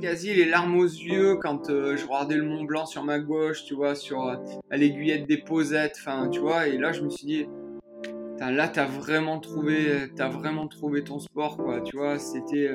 quasi 0.00 0.34
les 0.34 0.44
larmes 0.44 0.76
aux 0.78 0.84
yeux 0.84 1.36
quand 1.36 1.70
euh, 1.70 1.96
je 1.96 2.04
regardais 2.04 2.36
le 2.36 2.44
Mont 2.44 2.64
Blanc 2.64 2.86
sur 2.86 3.04
ma 3.04 3.18
gauche, 3.18 3.64
tu 3.64 3.74
vois, 3.74 3.94
sur 3.94 4.26
euh, 4.26 4.36
à 4.70 4.76
l'aiguillette 4.76 5.26
des 5.26 5.38
posettes, 5.38 5.96
enfin, 5.98 6.28
tu 6.28 6.40
vois, 6.40 6.68
et 6.68 6.78
là 6.78 6.92
je 6.92 7.02
me 7.02 7.10
suis 7.10 7.26
dit, 7.26 7.46
là 8.40 8.68
t'as 8.68 8.86
vraiment 8.86 9.40
trouvé, 9.40 10.08
t'as 10.14 10.28
vraiment 10.28 10.68
trouvé 10.68 11.02
ton 11.02 11.18
sport, 11.18 11.56
quoi, 11.56 11.80
tu 11.80 11.96
vois, 11.96 12.18
c'était 12.18 12.70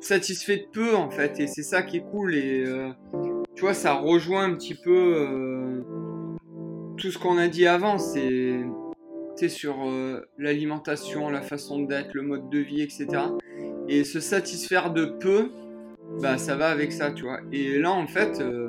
satisfait 0.00 0.56
de 0.56 0.66
peu 0.72 0.94
en 0.94 1.10
fait, 1.10 1.40
et 1.40 1.46
c'est 1.46 1.62
ça 1.62 1.82
qui 1.82 1.98
est 1.98 2.04
cool, 2.10 2.34
et 2.34 2.64
tu 3.54 3.60
vois, 3.60 3.74
ça 3.74 3.94
rejoint 3.94 4.44
un 4.44 4.54
petit 4.54 4.74
peu 4.74 5.84
tout 6.96 7.10
ce 7.10 7.18
qu'on 7.18 7.36
a 7.36 7.48
dit 7.48 7.66
avant, 7.66 7.98
c'est 7.98 8.60
sur 9.48 9.76
l'alimentation, 10.38 11.30
la 11.30 11.40
façon 11.40 11.80
d'être, 11.80 12.14
le 12.14 12.22
mode 12.22 12.50
de 12.50 12.58
vie, 12.58 12.82
etc. 12.82 13.08
Et 13.88 14.04
se 14.04 14.20
satisfaire 14.20 14.92
de 14.92 15.06
peu, 15.06 15.50
bah 16.20 16.38
ça 16.38 16.54
va 16.54 16.68
avec 16.68 16.92
ça, 16.92 17.10
tu 17.10 17.24
vois. 17.24 17.40
Et 17.52 17.78
là, 17.78 17.90
en 17.92 18.06
fait, 18.06 18.40
euh, 18.40 18.68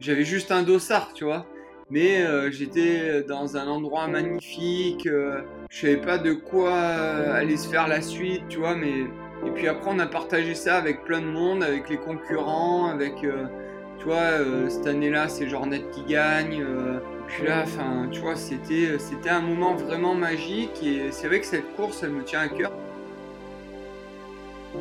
j'avais 0.00 0.24
juste 0.24 0.50
un 0.50 0.62
dossard, 0.62 1.12
tu 1.14 1.24
vois. 1.24 1.46
Mais 1.90 2.22
euh, 2.22 2.50
j'étais 2.50 3.22
dans 3.22 3.56
un 3.56 3.66
endroit 3.66 4.08
magnifique, 4.08 5.06
euh, 5.06 5.40
je 5.70 5.80
savais 5.80 5.96
pas 5.96 6.18
de 6.18 6.32
quoi 6.32 6.74
aller 6.74 7.56
se 7.56 7.66
faire 7.68 7.88
la 7.88 8.02
suite, 8.02 8.42
tu 8.48 8.58
vois. 8.58 8.74
Mais 8.74 9.06
et 9.46 9.50
puis 9.54 9.68
après, 9.68 9.90
on 9.92 9.98
a 9.98 10.06
partagé 10.06 10.54
ça 10.54 10.76
avec 10.76 11.04
plein 11.04 11.20
de 11.20 11.26
monde, 11.26 11.62
avec 11.62 11.88
les 11.88 11.96
concurrents, 11.96 12.88
avec, 12.88 13.14
tu 13.20 14.04
vois, 14.04 14.30
cette 14.68 14.86
année-là, 14.86 15.28
c'est 15.28 15.48
Jornet 15.48 15.82
qui 15.92 16.02
gagne. 16.02 16.64
puis 17.28 17.46
là, 17.46 17.62
enfin, 17.62 18.08
tu 18.10 18.20
vois, 18.20 18.34
c'était 18.34 18.98
c'était 18.98 19.30
un 19.30 19.40
moment 19.40 19.74
vraiment 19.76 20.14
magique 20.14 20.82
et 20.82 21.12
c'est 21.12 21.28
vrai 21.28 21.40
que 21.40 21.46
cette 21.46 21.74
course, 21.76 22.02
elle 22.02 22.10
me 22.10 22.24
tient 22.24 22.40
à 22.40 22.48
cœur. 22.48 22.72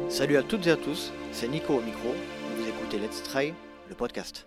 Salut 0.10 0.38
à 0.38 0.44
toutes 0.44 0.68
et 0.68 0.72
à 0.72 0.76
tous, 0.76 1.14
c'est 1.32 1.48
Nico 1.48 1.76
au 1.76 1.82
micro, 1.82 2.14
vous 2.58 2.68
écoutez 2.68 2.98
Let's 2.98 3.24
Try, 3.24 3.54
le 3.88 3.96
podcast. 3.96 4.46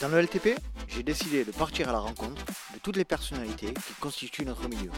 Dans 0.00 0.08
le 0.08 0.20
LTP, 0.20 0.58
j'ai 0.88 1.02
décidé 1.04 1.44
de 1.44 1.52
partir 1.52 1.88
à 1.88 1.92
la 1.92 2.00
rencontre 2.00 2.44
de 2.74 2.80
toutes 2.82 2.96
les 2.96 3.04
personnalités 3.04 3.72
qui 3.72 3.92
constituent 4.00 4.44
notre 4.44 4.68
milieu. 4.68 4.90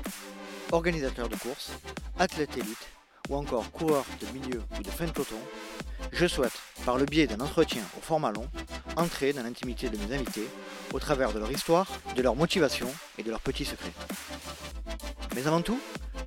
Organisateurs 0.71 1.29
de 1.29 1.37
courses, 1.37 1.73
athlètes 2.19 2.57
élites 2.57 2.89
ou 3.29 3.37
encore 3.37 3.71
coureurs 3.71 4.05
de 4.21 4.39
milieu 4.39 4.63
ou 4.79 4.83
de 4.83 4.91
fin 4.91 5.07
de 5.07 5.11
peloton, 5.11 5.39
je 6.13 6.27
souhaite, 6.27 6.53
par 6.85 6.99
le 6.99 7.05
biais 7.05 7.27
d'un 7.27 7.41
entretien 7.41 7.83
au 7.99 8.01
format 8.01 8.33
long, 8.33 8.49
entrer 8.97 9.33
dans 9.33 9.43
l'intimité 9.43 9.89
de 9.89 9.97
mes 9.97 10.15
invités 10.15 10.49
au 10.93 10.99
travers 10.99 11.33
de 11.33 11.39
leur 11.39 11.51
histoire, 11.51 11.87
de 12.17 12.23
leur 12.23 12.37
motivation 12.37 12.89
et 13.19 13.23
de 13.23 13.31
leurs 13.31 13.41
petits 13.41 13.65
secrets. 13.65 13.93
Mais 15.35 15.47
avant 15.47 15.63
tout, 15.63 15.81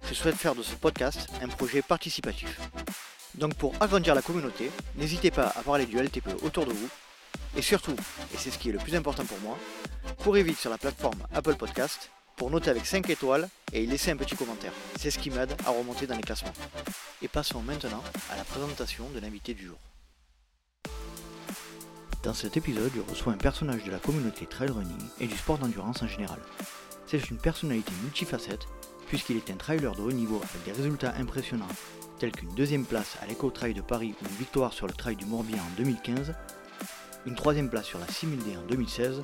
je 0.08 0.14
souhaite 0.14 0.36
faire 0.36 0.56
de 0.56 0.64
ce 0.64 0.76
podcast 0.76 1.30
un 1.42 1.48
projet 1.48 1.82
participatif. 1.82 2.60
Donc 3.36 3.54
pour 3.56 3.74
agrandir 3.80 4.16
la 4.16 4.22
communauté, 4.22 4.72
n'hésitez 4.96 5.32
pas 5.32 5.48
à 5.56 5.62
parler 5.62 5.86
du 5.86 5.98
LTP 5.98 6.44
autour 6.44 6.66
de 6.66 6.74
vous. 6.74 6.90
Et 7.58 7.62
surtout, 7.62 7.96
et 8.34 8.38
c'est 8.38 8.52
ce 8.52 8.58
qui 8.58 8.70
est 8.70 8.74
le 8.74 8.80
plus 8.80 8.96
important 8.96 9.26
pour 9.26 9.40
moi, 9.40 9.58
courez 10.24 10.44
vite 10.44 10.58
sur 10.58 10.70
la 10.70 10.78
plateforme 10.78 11.20
Apple 11.34 11.56
Podcast 11.56 12.10
pour 12.36 12.50
noter 12.50 12.70
avec 12.70 12.86
5 12.86 13.10
étoiles 13.10 13.50
et 13.74 13.84
y 13.84 13.88
laisser 13.88 14.12
un 14.12 14.18
petit 14.18 14.36
commentaire. 14.36 14.74
C'est 14.98 15.12
ce 15.12 15.20
qui 15.20 15.30
m'aide 15.30 15.56
à 15.66 15.72
remonter 15.72 16.08
dans 16.08 16.16
les 16.16 16.24
classements. 16.24 16.54
Et 17.22 17.28
passons 17.28 17.62
maintenant 17.62 18.04
à 18.32 18.36
la 18.36 18.44
présentation 18.44 19.10
de 19.10 19.20
l'invité 19.20 19.54
du 19.54 19.68
jour. 19.68 19.78
Dans 22.24 22.34
cet 22.34 22.58
épisode, 22.58 22.92
je 22.96 23.02
reçois 23.02 23.34
un 23.34 23.38
personnage 23.38 23.84
de 23.84 23.92
la 23.92 24.00
communauté 24.00 24.48
trail 24.48 24.72
running 24.72 25.10
et 25.20 25.28
du 25.28 25.38
sport 25.38 25.60
d'endurance 25.60 26.02
en 26.02 26.08
général. 26.08 26.40
C'est 27.06 27.30
une 27.30 27.38
personnalité 27.38 27.92
multifacette 28.02 28.68
puisqu'il 29.08 29.38
est 29.38 29.52
un 29.52 29.58
trailer 29.58 29.94
de 29.96 30.02
haut 30.02 30.12
niveau 30.12 30.42
avec 30.44 30.64
des 30.66 30.72
résultats 30.72 31.14
impressionnants 31.18 31.68
tels 32.20 32.32
qu'une 32.32 32.54
deuxième 32.56 32.86
place 32.86 33.18
à 33.22 33.28
l'Eco-Trail 33.28 33.74
de 33.74 33.82
Paris 33.82 34.16
ou 34.22 34.26
une 34.28 34.36
victoire 34.38 34.74
sur 34.74 34.88
le 34.88 34.94
Trail 34.94 35.16
du 35.16 35.26
Morbihan 35.26 35.60
en 35.60 35.78
2015, 35.78 36.34
une 37.26 37.36
troisième 37.36 37.70
place 37.70 37.86
sur 37.86 38.00
la 38.00 38.06
6000D 38.06 38.58
en 38.58 38.68
2016 38.68 39.22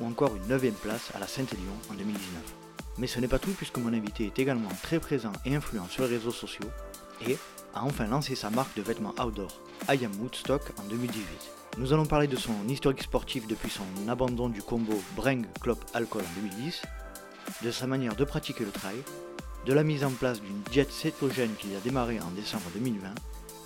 ou 0.00 0.06
encore 0.06 0.34
une 0.36 0.46
neuvième 0.48 0.74
place 0.74 1.10
à 1.14 1.18
la 1.18 1.26
Saint-Élion 1.26 1.72
en 1.90 1.94
2019. 1.94 2.61
Mais 2.98 3.06
ce 3.06 3.20
n'est 3.20 3.28
pas 3.28 3.38
tout 3.38 3.52
puisque 3.52 3.78
mon 3.78 3.92
invité 3.92 4.26
est 4.26 4.38
également 4.38 4.68
très 4.82 5.00
présent 5.00 5.32
et 5.44 5.54
influent 5.54 5.88
sur 5.88 6.04
les 6.04 6.10
réseaux 6.10 6.30
sociaux 6.30 6.70
et 7.26 7.36
a 7.74 7.84
enfin 7.84 8.06
lancé 8.06 8.34
sa 8.34 8.50
marque 8.50 8.76
de 8.76 8.82
vêtements 8.82 9.14
outdoor, 9.18 9.50
I 9.88 10.04
Am 10.04 10.12
Woodstock 10.20 10.62
en 10.78 10.84
2018. 10.88 11.24
Nous 11.78 11.92
allons 11.92 12.04
parler 12.04 12.26
de 12.26 12.36
son 12.36 12.68
historique 12.68 13.02
sportif 13.02 13.46
depuis 13.46 13.70
son 13.70 14.08
abandon 14.08 14.50
du 14.50 14.62
combo 14.62 14.92
Breng 15.16 15.46
Clop 15.60 15.78
Alcool 15.94 16.22
en 16.22 16.40
2010, 16.40 16.82
de 17.62 17.70
sa 17.70 17.86
manière 17.86 18.14
de 18.14 18.24
pratiquer 18.24 18.64
le 18.64 18.70
trail, 18.70 19.02
de 19.64 19.72
la 19.72 19.84
mise 19.84 20.04
en 20.04 20.10
place 20.10 20.42
d'une 20.42 20.62
jet 20.70 20.90
cétogène 20.90 21.54
qui 21.58 21.74
a 21.74 21.80
démarré 21.80 22.20
en 22.20 22.30
décembre 22.32 22.66
2020, 22.74 23.08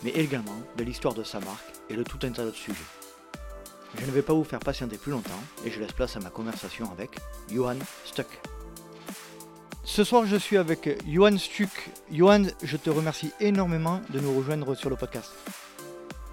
mais 0.04 0.10
également 0.10 0.60
de 0.76 0.84
l'histoire 0.84 1.14
de 1.14 1.24
sa 1.24 1.40
marque 1.40 1.72
et 1.88 1.96
de 1.96 2.04
tout 2.04 2.18
un 2.22 2.30
tas 2.30 2.44
d'autres 2.44 2.56
sujets. 2.56 2.78
Je 3.98 4.04
ne 4.04 4.10
vais 4.10 4.22
pas 4.22 4.34
vous 4.34 4.44
faire 4.44 4.60
patienter 4.60 4.98
plus 4.98 5.12
longtemps 5.12 5.42
et 5.64 5.70
je 5.70 5.80
laisse 5.80 5.92
place 5.92 6.16
à 6.16 6.20
ma 6.20 6.30
conversation 6.30 6.90
avec 6.92 7.18
Johan 7.50 7.78
Stuck. 8.04 8.28
Ce 9.86 10.02
soir, 10.02 10.26
je 10.26 10.36
suis 10.36 10.56
avec 10.56 11.00
Johan 11.08 11.38
Stuck. 11.38 11.90
Johan, 12.10 12.42
je 12.62 12.76
te 12.76 12.90
remercie 12.90 13.30
énormément 13.40 14.00
de 14.10 14.18
nous 14.18 14.36
rejoindre 14.36 14.74
sur 14.74 14.90
le 14.90 14.96
podcast. 14.96 15.32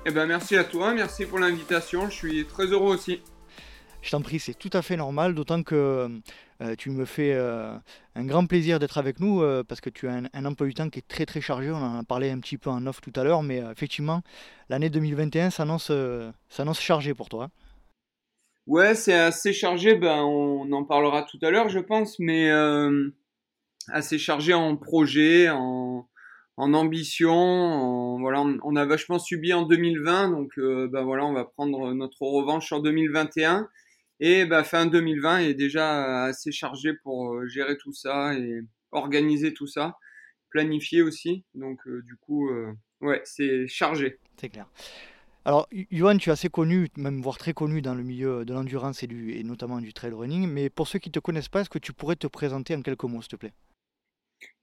Eh 0.08 0.12
ben 0.12 0.26
merci 0.26 0.58
à 0.58 0.64
toi, 0.64 0.92
merci 0.94 1.28
pour 1.28 1.38
l'invitation, 1.38 2.10
je 2.10 2.16
suis 2.16 2.46
très 2.46 2.66
heureux 2.66 2.96
aussi. 2.96 3.22
Je 4.02 4.10
t'en 4.10 4.22
prie, 4.22 4.40
c'est 4.40 4.56
tout 4.56 4.72
à 4.74 4.82
fait 4.82 4.98
normal, 4.98 5.36
d'autant 5.36 5.62
que 5.62 6.10
euh, 6.62 6.76
tu 6.78 6.90
me 6.90 7.06
fais 7.06 7.32
euh, 7.34 7.76
un 8.16 8.26
grand 8.26 8.48
plaisir 8.48 8.80
d'être 8.80 8.98
avec 8.98 9.20
nous 9.20 9.44
euh, 9.44 9.64
parce 9.64 9.82
que 9.82 9.92
tu 9.92 10.08
as 10.08 10.24
un, 10.34 10.46
emploi 10.46 10.66
du 10.66 10.74
temps 10.74 10.90
qui 10.90 11.00
est 11.00 11.08
très 11.08 11.28
très 11.28 11.40
chargé. 11.40 11.70
On 11.70 11.76
en 11.76 12.00
a 12.00 12.04
parlé 12.04 12.32
un 12.32 12.40
petit 12.40 12.58
peu 12.58 12.72
en 12.72 12.86
off 12.88 13.02
tout 13.02 13.14
à 13.16 13.24
l'heure, 13.24 13.44
mais 13.44 13.62
effectivement, 13.72 14.24
l'année 14.68 14.90
2021 14.90 15.52
s'annonce, 15.52 15.92
s'annonce 16.50 16.82
chargée 16.82 17.14
pour 17.14 17.30
toi. 17.30 17.50
Ouais, 18.66 18.96
c'est 18.96 19.14
assez 19.14 19.54
chargé. 19.54 19.94
Ben, 19.94 20.24
on 20.24 20.72
en 20.72 20.84
parlera 20.84 21.22
tout 21.22 21.40
à 21.44 21.52
l'heure, 21.52 21.70
je 21.70 21.80
pense, 21.80 22.18
mais 22.18 22.50
assez 23.90 24.18
chargé 24.18 24.54
en 24.54 24.76
projet, 24.78 25.50
en, 25.50 26.08
ambition. 26.58 28.20
voilà, 28.20 28.42
on, 28.42 28.76
a 28.76 28.86
vachement 28.86 29.20
subi 29.20 29.54
en 29.54 29.64
2020, 29.64 30.30
donc 30.30 30.52
ben 30.58 31.04
voilà, 31.04 31.26
on 31.26 31.34
va 31.34 31.46
prendre 31.46 31.94
notre 31.94 32.22
revanche 32.22 32.72
en 32.72 32.80
2021. 32.80 33.68
Et 34.26 34.46
bah, 34.46 34.64
fin 34.64 34.86
2020 34.86 35.40
est 35.40 35.54
déjà 35.54 36.24
assez 36.24 36.54
chargé 36.54 36.94
pour 37.04 37.34
euh, 37.34 37.48
gérer 37.48 37.78
tout 37.78 37.92
ça 37.92 38.34
et 38.36 38.62
organiser 38.92 39.54
tout 39.54 39.68
ça, 39.68 39.98
planifier 40.50 41.02
aussi. 41.02 41.44
Donc 41.56 41.80
euh, 41.88 42.02
du 42.04 42.16
coup, 42.16 42.50
euh, 42.50 42.72
ouais, 43.02 43.22
c'est 43.26 43.68
chargé. 43.68 44.20
C'est 44.38 44.50
clair. 44.50 44.66
Alors, 45.46 45.68
Johan, 45.92 46.16
tu 46.16 46.30
es 46.30 46.32
assez 46.32 46.48
connu, 46.48 46.88
même 46.96 47.22
voire 47.22 47.38
très 47.38 47.54
connu 47.54 47.82
dans 47.82 47.96
le 47.96 48.04
milieu 48.04 48.46
de 48.46 48.54
l'endurance 48.54 49.04
et, 49.04 49.08
et 49.08 49.44
notamment 49.44 49.82
du 49.82 49.94
trail 49.94 50.14
running. 50.14 50.48
Mais 50.48 50.70
pour 50.70 50.88
ceux 50.88 51.00
qui 51.00 51.10
ne 51.10 51.14
te 51.14 51.20
connaissent 51.20 51.50
pas, 51.50 51.62
est-ce 51.62 51.70
que 51.70 51.80
tu 51.80 51.92
pourrais 51.92 52.16
te 52.16 52.28
présenter 52.28 52.76
en 52.76 52.82
quelques 52.82 53.04
mots, 53.04 53.22
s'il 53.22 53.32
te 53.32 53.36
plaît? 53.36 53.54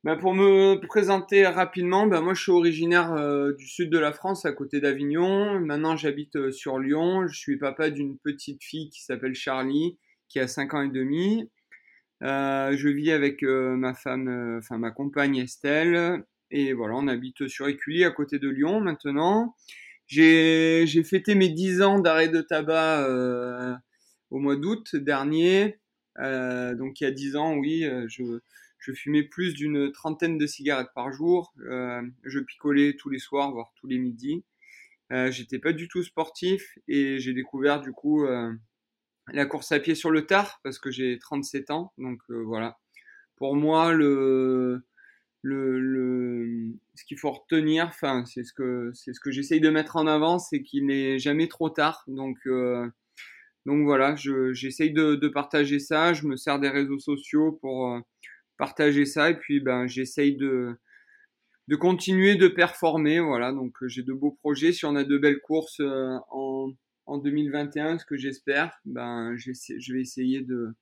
Bah, 0.02 0.16
pour 0.16 0.32
me 0.34 0.80
présenter 0.86 1.46
rapidement, 1.46 2.06
bah, 2.06 2.22
moi 2.22 2.32
je 2.32 2.42
suis 2.42 2.52
originaire 2.52 3.12
euh, 3.12 3.52
du 3.52 3.66
sud 3.66 3.90
de 3.90 3.98
la 3.98 4.12
France, 4.12 4.46
à 4.46 4.52
côté 4.52 4.80
d'Avignon. 4.80 5.60
Maintenant 5.60 5.94
j'habite 5.94 6.36
euh, 6.36 6.50
sur 6.50 6.78
Lyon. 6.78 7.26
Je 7.28 7.38
suis 7.38 7.58
papa 7.58 7.90
d'une 7.90 8.16
petite 8.18 8.64
fille 8.64 8.88
qui 8.88 9.02
s'appelle 9.04 9.34
Charlie, 9.34 9.98
qui 10.30 10.40
a 10.40 10.48
5 10.48 10.72
ans 10.72 10.82
et 10.82 10.88
demi. 10.88 11.50
Euh, 12.22 12.74
je 12.78 12.88
vis 12.88 13.12
avec 13.12 13.42
ma 13.42 13.92
femme, 13.92 14.56
enfin 14.58 14.78
ma 14.78 14.90
compagne 14.90 15.36
Estelle. 15.36 16.24
Et 16.50 16.72
voilà, 16.72 16.94
on 16.96 17.06
habite 17.06 17.46
sur 17.48 17.68
Écully, 17.68 18.04
à 18.04 18.10
côté 18.10 18.38
de 18.38 18.48
Lyon 18.48 18.80
maintenant. 18.80 19.54
J'ai 20.06 20.86
fêté 21.04 21.34
mes 21.34 21.50
10 21.50 21.82
ans 21.82 21.98
d'arrêt 21.98 22.28
de 22.28 22.40
tabac 22.40 23.06
au 24.30 24.38
mois 24.38 24.56
d'août 24.56 24.96
dernier. 24.96 25.78
donc 26.18 27.00
il 27.00 27.04
y 27.04 27.06
a 27.06 27.10
10 27.10 27.36
ans, 27.36 27.54
oui, 27.56 27.86
je 28.80 28.92
fumais 28.92 29.22
plus 29.22 29.54
d'une 29.54 29.92
trentaine 29.92 30.38
de 30.38 30.46
cigarettes 30.46 30.92
par 30.94 31.12
jour. 31.12 31.54
Euh, 31.60 32.02
je 32.24 32.40
picolais 32.40 32.96
tous 32.98 33.10
les 33.10 33.18
soirs, 33.18 33.52
voire 33.52 33.72
tous 33.76 33.86
les 33.86 33.98
midis. 33.98 34.44
Euh, 35.12 35.30
j'étais 35.30 35.58
pas 35.58 35.72
du 35.72 35.88
tout 35.88 36.02
sportif 36.02 36.78
et 36.86 37.18
j'ai 37.18 37.32
découvert 37.32 37.80
du 37.80 37.92
coup 37.92 38.24
euh, 38.24 38.52
la 39.32 39.44
course 39.44 39.72
à 39.72 39.80
pied 39.80 39.94
sur 39.94 40.10
le 40.10 40.24
tard 40.26 40.60
parce 40.62 40.78
que 40.78 40.90
j'ai 40.90 41.18
37 41.18 41.70
ans. 41.70 41.92
Donc 41.98 42.20
euh, 42.30 42.42
voilà. 42.44 42.78
Pour 43.36 43.56
moi, 43.56 43.92
le, 43.92 44.82
le, 45.42 45.80
le 45.80 46.72
ce 46.94 47.04
qu'il 47.04 47.18
faut 47.18 47.32
retenir, 47.32 47.86
enfin 47.86 48.24
c'est 48.26 48.44
ce 48.44 48.52
que 48.52 48.90
c'est 48.94 49.12
ce 49.12 49.20
que 49.20 49.30
j'essaye 49.30 49.60
de 49.60 49.70
mettre 49.70 49.96
en 49.96 50.06
avant, 50.06 50.38
c'est 50.38 50.62
qu'il 50.62 50.86
n'est 50.86 51.18
jamais 51.18 51.48
trop 51.48 51.70
tard. 51.70 52.04
Donc 52.06 52.38
donc 53.66 53.84
voilà, 53.84 54.14
j'essaye 54.16 54.92
de, 54.92 55.16
de, 55.16 55.28
partager 55.28 55.78
ça. 55.80 56.12
Je 56.14 56.26
me 56.26 56.36
sers 56.36 56.58
des 56.60 56.68
réseaux 56.68 56.98
sociaux 56.98 57.52
pour 57.60 58.00
partager 58.60 59.06
ça 59.06 59.30
et 59.30 59.38
puis 59.38 59.58
ben 59.58 59.86
j'essaye 59.86 60.36
de 60.36 60.78
de 61.68 61.76
continuer 61.76 62.36
de 62.36 62.46
performer 62.46 63.18
voilà. 63.18 63.52
Donc 63.52 63.72
euh, 63.82 63.88
j'ai 63.88 64.02
de 64.02 64.12
beaux 64.12 64.32
projets. 64.42 64.72
Si 64.72 64.84
on 64.84 64.96
a 64.96 65.02
de 65.02 65.16
belles 65.16 65.40
courses 65.40 65.80
euh, 65.80 66.18
en, 66.30 66.70
en 67.06 67.18
2021 67.18 67.98
ce 67.98 68.04
que 68.04 68.18
j'espère 68.18 68.78
ben 68.84 69.34
je 69.36 69.92
vais 69.92 70.00
essayer 70.00 70.42
de 70.42 70.74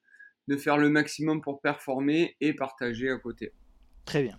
de 0.48 0.56
faire 0.56 0.76
le 0.76 0.88
maximum 0.88 1.40
pour 1.40 1.60
performer 1.60 2.36
et 2.40 2.52
partager 2.52 3.10
à 3.10 3.18
côté. 3.18 3.52
Très 4.04 4.22
bien. 4.22 4.38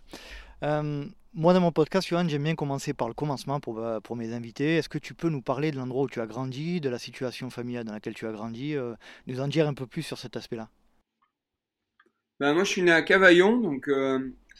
Moi, 1.33 1.53
dans 1.53 1.61
mon 1.61 1.71
podcast, 1.71 2.07
Johan, 2.07 2.27
j'aime 2.27 2.43
bien 2.43 2.55
commencer 2.55 2.95
par 2.95 3.07
le 3.07 3.13
commencement 3.13 3.59
pour, 3.59 3.79
pour 4.03 4.15
mes 4.15 4.33
invités. 4.33 4.77
Est-ce 4.77 4.89
que 4.89 4.97
tu 4.97 5.13
peux 5.13 5.29
nous 5.29 5.43
parler 5.43 5.69
de 5.69 5.77
l'endroit 5.77 6.01
où 6.05 6.09
tu 6.09 6.19
as 6.19 6.25
grandi, 6.25 6.81
de 6.81 6.89
la 6.89 6.97
situation 6.97 7.51
familiale 7.51 7.83
dans 7.83 7.93
laquelle 7.93 8.15
tu 8.15 8.25
as 8.25 8.31
grandi, 8.31 8.75
nous 9.27 9.39
en 9.39 9.47
dire 9.47 9.67
un 9.67 9.75
peu 9.75 9.85
plus 9.85 10.01
sur 10.01 10.17
cet 10.17 10.35
aspect-là? 10.35 10.67
Bah, 12.39 12.53
Moi, 12.53 12.63
je 12.63 12.69
suis 12.69 12.81
né 12.81 12.91
à 12.91 13.01
Cavaillon, 13.01 13.57
donc 13.57 13.89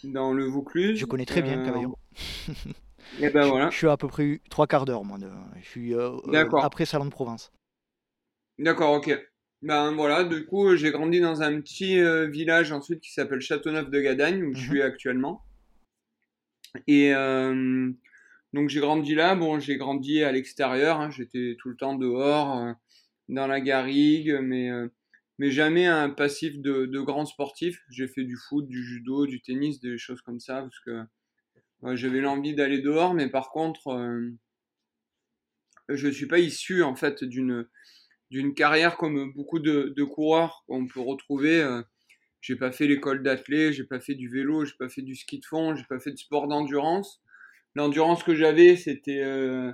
dans 0.04 0.34
le 0.34 0.46
Vaucluse. 0.46 1.00
Je 1.00 1.06
connais 1.06 1.26
très 1.26 1.42
bien 1.42 1.64
Cavaillon. 1.64 1.96
Et 3.22 3.30
ben 3.30 3.48
voilà. 3.48 3.70
Je 3.72 3.78
suis 3.78 3.88
à 3.88 3.98
peu 3.98 4.08
près 4.08 4.40
trois 4.50 4.68
quarts 4.68 4.86
d'heure, 4.86 5.04
moi. 5.04 5.18
De... 5.18 5.28
Je 5.62 5.68
suis 5.68 5.94
après 6.62 6.86
Salon 6.86 7.06
de 7.06 7.10
Provence. 7.10 7.52
D'accord, 8.60 8.94
ok. 8.94 9.18
Ben 9.62 9.92
voilà, 9.94 10.24
du 10.24 10.46
coup, 10.46 10.76
j'ai 10.78 10.92
grandi 10.92 11.20
dans 11.20 11.42
un 11.42 11.60
petit 11.60 12.00
euh, 12.00 12.28
village 12.28 12.72
ensuite 12.72 13.02
qui 13.02 13.12
s'appelle 13.12 13.42
Châteauneuf 13.42 13.90
de 13.90 14.00
Gadagne, 14.00 14.44
où 14.44 14.54
je 14.54 14.62
mhm. 14.62 14.70
suis 14.70 14.82
actuellement. 14.82 15.44
Et 16.88 17.14
euh, 17.14 17.92
donc 18.54 18.70
j'ai 18.70 18.80
grandi 18.80 19.16
là. 19.16 19.36
Bon, 19.36 19.60
j'ai 19.60 19.76
grandi 19.76 20.24
à 20.24 20.32
l'extérieur. 20.32 21.02
Hein. 21.02 21.10
J'étais 21.10 21.58
tout 21.60 21.70
le 21.70 21.76
temps 21.76 21.96
dehors, 21.96 22.58
euh, 22.58 22.72
dans 23.28 23.48
la 23.48 23.60
garrigue, 23.60 24.40
mais 24.42 24.70
mais 25.40 25.50
jamais 25.50 25.88
un 25.88 26.10
passif 26.10 26.60
de, 26.60 27.00
grand 27.02 27.26
sportif. 27.26 27.82
J'ai 27.90 28.08
fait 28.08 28.24
du 28.24 28.38
foot, 28.38 28.68
du 28.68 28.84
judo, 28.84 29.26
du 29.26 29.42
tennis, 29.42 29.80
des 29.80 29.98
choses 29.98 30.22
comme 30.22 30.40
ça, 30.40 30.62
parce 30.62 30.80
que 30.82 31.96
j'avais 31.96 32.22
l'envie 32.22 32.54
d'aller 32.54 32.82
dehors, 32.82 33.14
mais 33.16 33.30
par 33.30 33.50
contre, 33.50 34.00
je 35.90 36.08
suis 36.10 36.28
pas 36.28 36.40
issu 36.40 36.84
en 36.84 36.96
fait 36.96 37.24
d'une 37.24 37.66
d'une 38.32 38.54
carrière 38.54 38.98
comme 38.98 39.34
beaucoup 39.34 39.60
de, 39.60 39.94
de 39.96 40.04
coureurs 40.04 40.64
qu'on 40.68 40.88
peut 40.88 41.00
retrouver. 41.00 41.62
Euh, 41.62 41.82
j'ai 42.42 42.56
pas 42.56 42.72
fait 42.72 42.88
l'école 42.88 43.24
d'athlète, 43.24 43.74
j'ai 43.74 43.84
pas 43.84 44.00
fait 44.00 44.16
du 44.16 44.30
vélo, 44.30 44.66
j'ai 44.66 44.76
pas 44.78 44.88
fait 44.90 45.02
du 45.02 45.16
ski 45.16 45.40
de 45.40 45.46
fond, 45.46 45.76
j'ai 45.76 45.84
pas 45.90 46.00
fait 46.00 46.12
de 46.12 46.18
sport 46.18 46.48
d'endurance. 46.48 47.22
L'endurance 47.76 48.24
que 48.24 48.36
j'avais, 48.36 48.76
c'était 48.76 49.22
euh, 49.24 49.72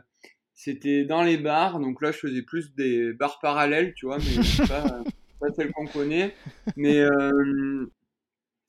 c'était 0.53 1.03
dans 1.05 1.21
les 1.21 1.37
bars. 1.37 1.79
Donc 1.79 2.01
là, 2.01 2.11
je 2.11 2.17
faisais 2.17 2.41
plus 2.41 2.73
des 2.75 3.13
bars 3.13 3.39
parallèles, 3.41 3.93
tu 3.93 4.05
vois, 4.05 4.17
mais 4.17 4.67
pas, 4.67 5.03
pas 5.39 5.51
celles 5.55 5.71
qu'on 5.71 5.87
connaît. 5.87 6.35
Mais 6.75 6.99
euh, 6.99 7.85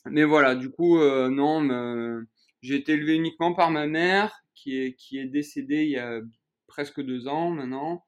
mais 0.07 0.25
voilà, 0.25 0.55
du 0.55 0.71
coup, 0.71 0.99
euh, 1.01 1.29
non, 1.29 2.25
j'ai 2.63 2.77
été 2.77 2.93
élevé 2.93 3.15
uniquement 3.17 3.55
par 3.55 3.71
ma 3.71 3.87
mère, 3.87 4.43
qui 4.55 4.79
est 4.79 4.95
qui 4.95 5.19
est 5.19 5.27
décédée 5.27 5.85
il 5.85 5.91
y 5.91 5.99
a 5.99 6.21
presque 6.67 7.01
deux 7.01 7.29
ans 7.29 7.51
maintenant 7.51 8.05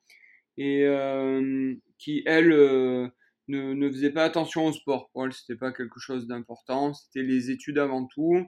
et 0.58 0.84
euh, 0.84 1.74
qui, 1.98 2.22
elle, 2.26 2.52
euh, 2.52 3.08
ne, 3.46 3.72
ne, 3.74 3.90
faisait 3.90 4.10
pas 4.10 4.24
attention 4.24 4.66
au 4.66 4.72
sport. 4.72 5.08
Pour 5.12 5.24
elle, 5.24 5.32
c'était 5.32 5.56
pas 5.56 5.72
quelque 5.72 6.00
chose 6.00 6.26
d'important. 6.26 6.92
C'était 6.92 7.22
les 7.22 7.50
études 7.50 7.78
avant 7.78 8.06
tout, 8.06 8.44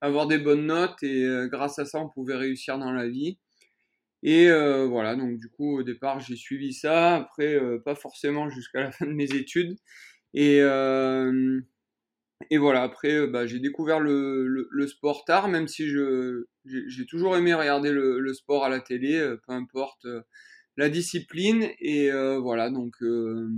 avoir 0.00 0.26
des 0.28 0.38
bonnes 0.38 0.66
notes 0.66 1.02
et 1.02 1.24
euh, 1.24 1.48
grâce 1.48 1.78
à 1.78 1.86
ça, 1.86 1.98
on 2.00 2.10
pouvait 2.10 2.36
réussir 2.36 2.78
dans 2.78 2.92
la 2.92 3.08
vie. 3.08 3.38
Et 4.24 4.48
voilà, 4.48 5.16
donc 5.16 5.38
du 5.38 5.48
coup, 5.48 5.78
au 5.78 5.82
départ, 5.82 6.18
j'ai 6.20 6.36
suivi 6.36 6.72
ça. 6.72 7.16
Après, 7.16 7.60
pas 7.84 7.94
forcément 7.94 8.48
jusqu'à 8.50 8.80
la 8.80 8.90
fin 8.92 9.06
de 9.06 9.12
mes 9.12 9.32
études. 9.34 9.76
Et, 10.32 10.58
et 12.50 12.58
voilà, 12.58 12.82
après, 12.82 13.26
bah, 13.26 13.46
j'ai 13.46 13.60
découvert 13.60 14.00
le, 14.00 14.86
sport 14.88 15.24
tard, 15.24 15.48
même 15.48 15.68
si 15.68 15.88
je, 15.88 16.46
j'ai, 16.64 17.06
toujours 17.06 17.36
aimé 17.36 17.54
regarder 17.54 17.92
le, 17.92 18.34
sport 18.34 18.64
à 18.64 18.68
la 18.70 18.80
télé, 18.80 19.20
peu 19.46 19.52
importe 19.52 20.06
la 20.76 20.88
discipline. 20.88 21.68
Et 21.80 22.10
euh, 22.10 22.38
voilà, 22.38 22.70
donc 22.70 22.94
euh, 23.02 23.48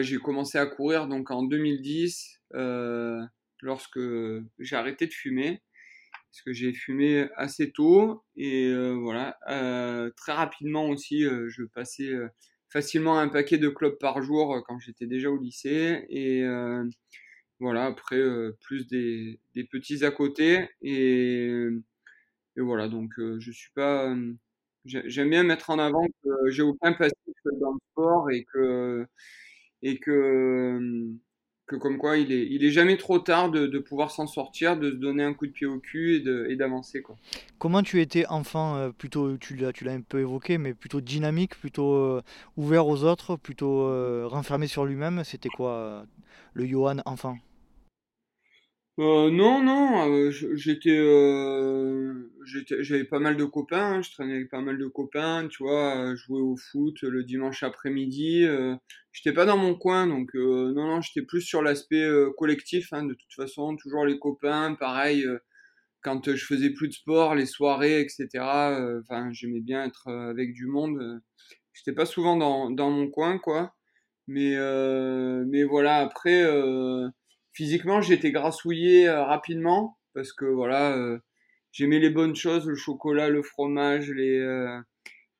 j'ai 0.00 0.18
commencé 0.18 0.58
à 0.58 0.66
courir 0.66 1.08
donc 1.08 1.30
en 1.30 1.42
2010 1.42 2.40
euh, 2.54 3.20
lorsque 3.60 4.00
j'ai 4.58 4.76
arrêté 4.76 5.06
de 5.06 5.12
fumer 5.12 5.62
parce 6.32 6.42
que 6.46 6.52
j'ai 6.52 6.72
fumé 6.72 7.28
assez 7.36 7.72
tôt 7.72 8.24
et 8.36 8.74
voilà 8.94 9.38
très 10.16 10.32
rapidement 10.32 10.88
aussi 10.88 11.22
je 11.24 11.64
passais 11.64 12.10
facilement 12.70 13.18
un 13.18 13.28
paquet 13.28 13.58
de 13.58 13.68
clopes 13.68 14.00
par 14.00 14.22
jour 14.22 14.62
quand 14.66 14.78
j'étais 14.78 15.06
déjà 15.06 15.30
au 15.30 15.36
lycée 15.36 16.06
et 16.08 16.42
voilà 17.60 17.84
après 17.84 18.22
plus 18.62 18.86
des, 18.86 19.40
des, 19.54 19.64
petits 19.64 20.04
à 20.06 20.10
côté 20.10 20.68
et, 20.80 21.48
et 22.56 22.60
voilà 22.60 22.88
donc 22.88 23.12
je 23.18 23.50
suis 23.50 23.72
pas 23.74 24.14
J'aime 24.84 25.30
bien 25.30 25.44
mettre 25.44 25.70
en 25.70 25.78
avant 25.78 26.04
que 26.24 26.50
j'ai 26.50 26.62
aucun 26.62 26.92
passif 26.92 27.14
dans 27.60 27.72
le 27.72 27.78
sport 27.92 28.30
et 28.30 28.44
que, 28.52 29.06
et 29.82 29.98
que, 30.00 30.80
que 31.66 31.76
comme 31.76 31.98
quoi 31.98 32.18
il 32.18 32.32
est, 32.32 32.46
il 32.50 32.64
est 32.64 32.70
jamais 32.70 32.96
trop 32.96 33.18
tard 33.18 33.50
de, 33.50 33.78
pouvoir 33.78 34.10
s'en 34.10 34.26
sortir, 34.26 34.76
de 34.76 34.90
se 34.90 34.96
donner 34.96 35.22
un 35.22 35.32
coup 35.32 35.46
de 35.46 35.52
pied 35.52 35.66
au 35.66 35.78
cul 35.78 36.22
et 36.48 36.56
d'avancer. 36.56 37.02
quoi. 37.02 37.16
Comment 37.58 37.82
tu 37.82 38.00
étais 38.00 38.26
enfant 38.26 38.76
euh, 38.76 38.90
plutôt, 38.90 39.36
tu 39.38 39.56
l'as, 39.56 39.72
tu 39.72 39.84
l'as 39.84 39.92
un 39.92 40.00
peu 40.00 40.20
évoqué, 40.20 40.58
mais 40.58 40.74
plutôt 40.74 41.00
dynamique, 41.00 41.58
plutôt 41.58 41.94
euh, 41.94 42.22
ouvert 42.56 42.86
aux 42.86 43.04
autres, 43.04 43.36
plutôt 43.36 43.82
euh, 43.82 44.26
renfermé 44.26 44.66
sur 44.66 44.84
lui-même 44.84 45.22
C'était 45.24 45.48
quoi 45.48 46.04
le 46.54 46.66
Johan 46.66 46.96
enfant? 47.06 47.38
Euh, 48.98 49.30
non, 49.30 49.62
non, 49.62 50.06
euh, 50.10 50.30
j'étais, 50.30 50.98
euh, 50.98 52.30
j'avais 52.44 53.04
pas 53.04 53.18
mal 53.20 53.38
de 53.38 53.44
copains, 53.46 53.94
hein, 53.94 54.02
je 54.02 54.10
traînais 54.10 54.34
avec 54.34 54.50
pas 54.50 54.60
mal 54.60 54.76
de 54.76 54.86
copains, 54.86 55.48
tu 55.48 55.62
vois, 55.62 56.14
jouer 56.14 56.40
au 56.42 56.56
foot 56.56 57.00
le 57.00 57.24
dimanche 57.24 57.62
après-midi. 57.62 58.44
j'étais 59.12 59.32
pas 59.32 59.46
dans 59.46 59.56
mon 59.56 59.74
coin, 59.74 60.06
donc 60.06 60.34
non, 60.34 60.72
non, 60.74 61.00
j'étais 61.00 61.24
plus 61.26 61.40
sur 61.40 61.62
l'aspect 61.62 62.06
collectif, 62.36 62.92
hein, 62.92 63.04
de 63.04 63.14
toute 63.14 63.32
façon, 63.34 63.76
toujours 63.76 64.04
les 64.04 64.18
copains, 64.18 64.74
pareil, 64.74 65.26
quand 66.02 66.34
je 66.34 66.44
faisais 66.44 66.70
plus 66.70 66.88
de 66.88 66.94
sport, 66.94 67.34
les 67.34 67.46
soirées, 67.46 68.00
etc. 68.02 68.28
Enfin, 69.00 69.32
j'aimais 69.32 69.60
bien 69.60 69.84
être 69.84 70.08
avec 70.08 70.52
du 70.52 70.66
monde. 70.66 71.22
j'étais 71.72 71.94
pas 71.94 72.06
souvent 72.06 72.36
dans, 72.36 72.70
dans 72.70 72.90
mon 72.90 73.08
coin, 73.08 73.38
quoi. 73.38 73.74
Mais, 74.28 74.54
mais 75.46 75.64
voilà, 75.64 75.98
après 75.98 76.44
physiquement, 77.52 78.00
j'étais 78.00 78.32
grassouillé 78.32 79.08
euh, 79.08 79.24
rapidement 79.24 79.98
parce 80.14 80.32
que 80.32 80.44
voilà, 80.44 80.96
euh, 80.96 81.18
j'aimais 81.70 81.98
les 81.98 82.10
bonnes 82.10 82.36
choses, 82.36 82.66
le 82.66 82.74
chocolat, 82.74 83.28
le 83.28 83.42
fromage, 83.42 84.10
les 84.10 84.38
euh, 84.38 84.78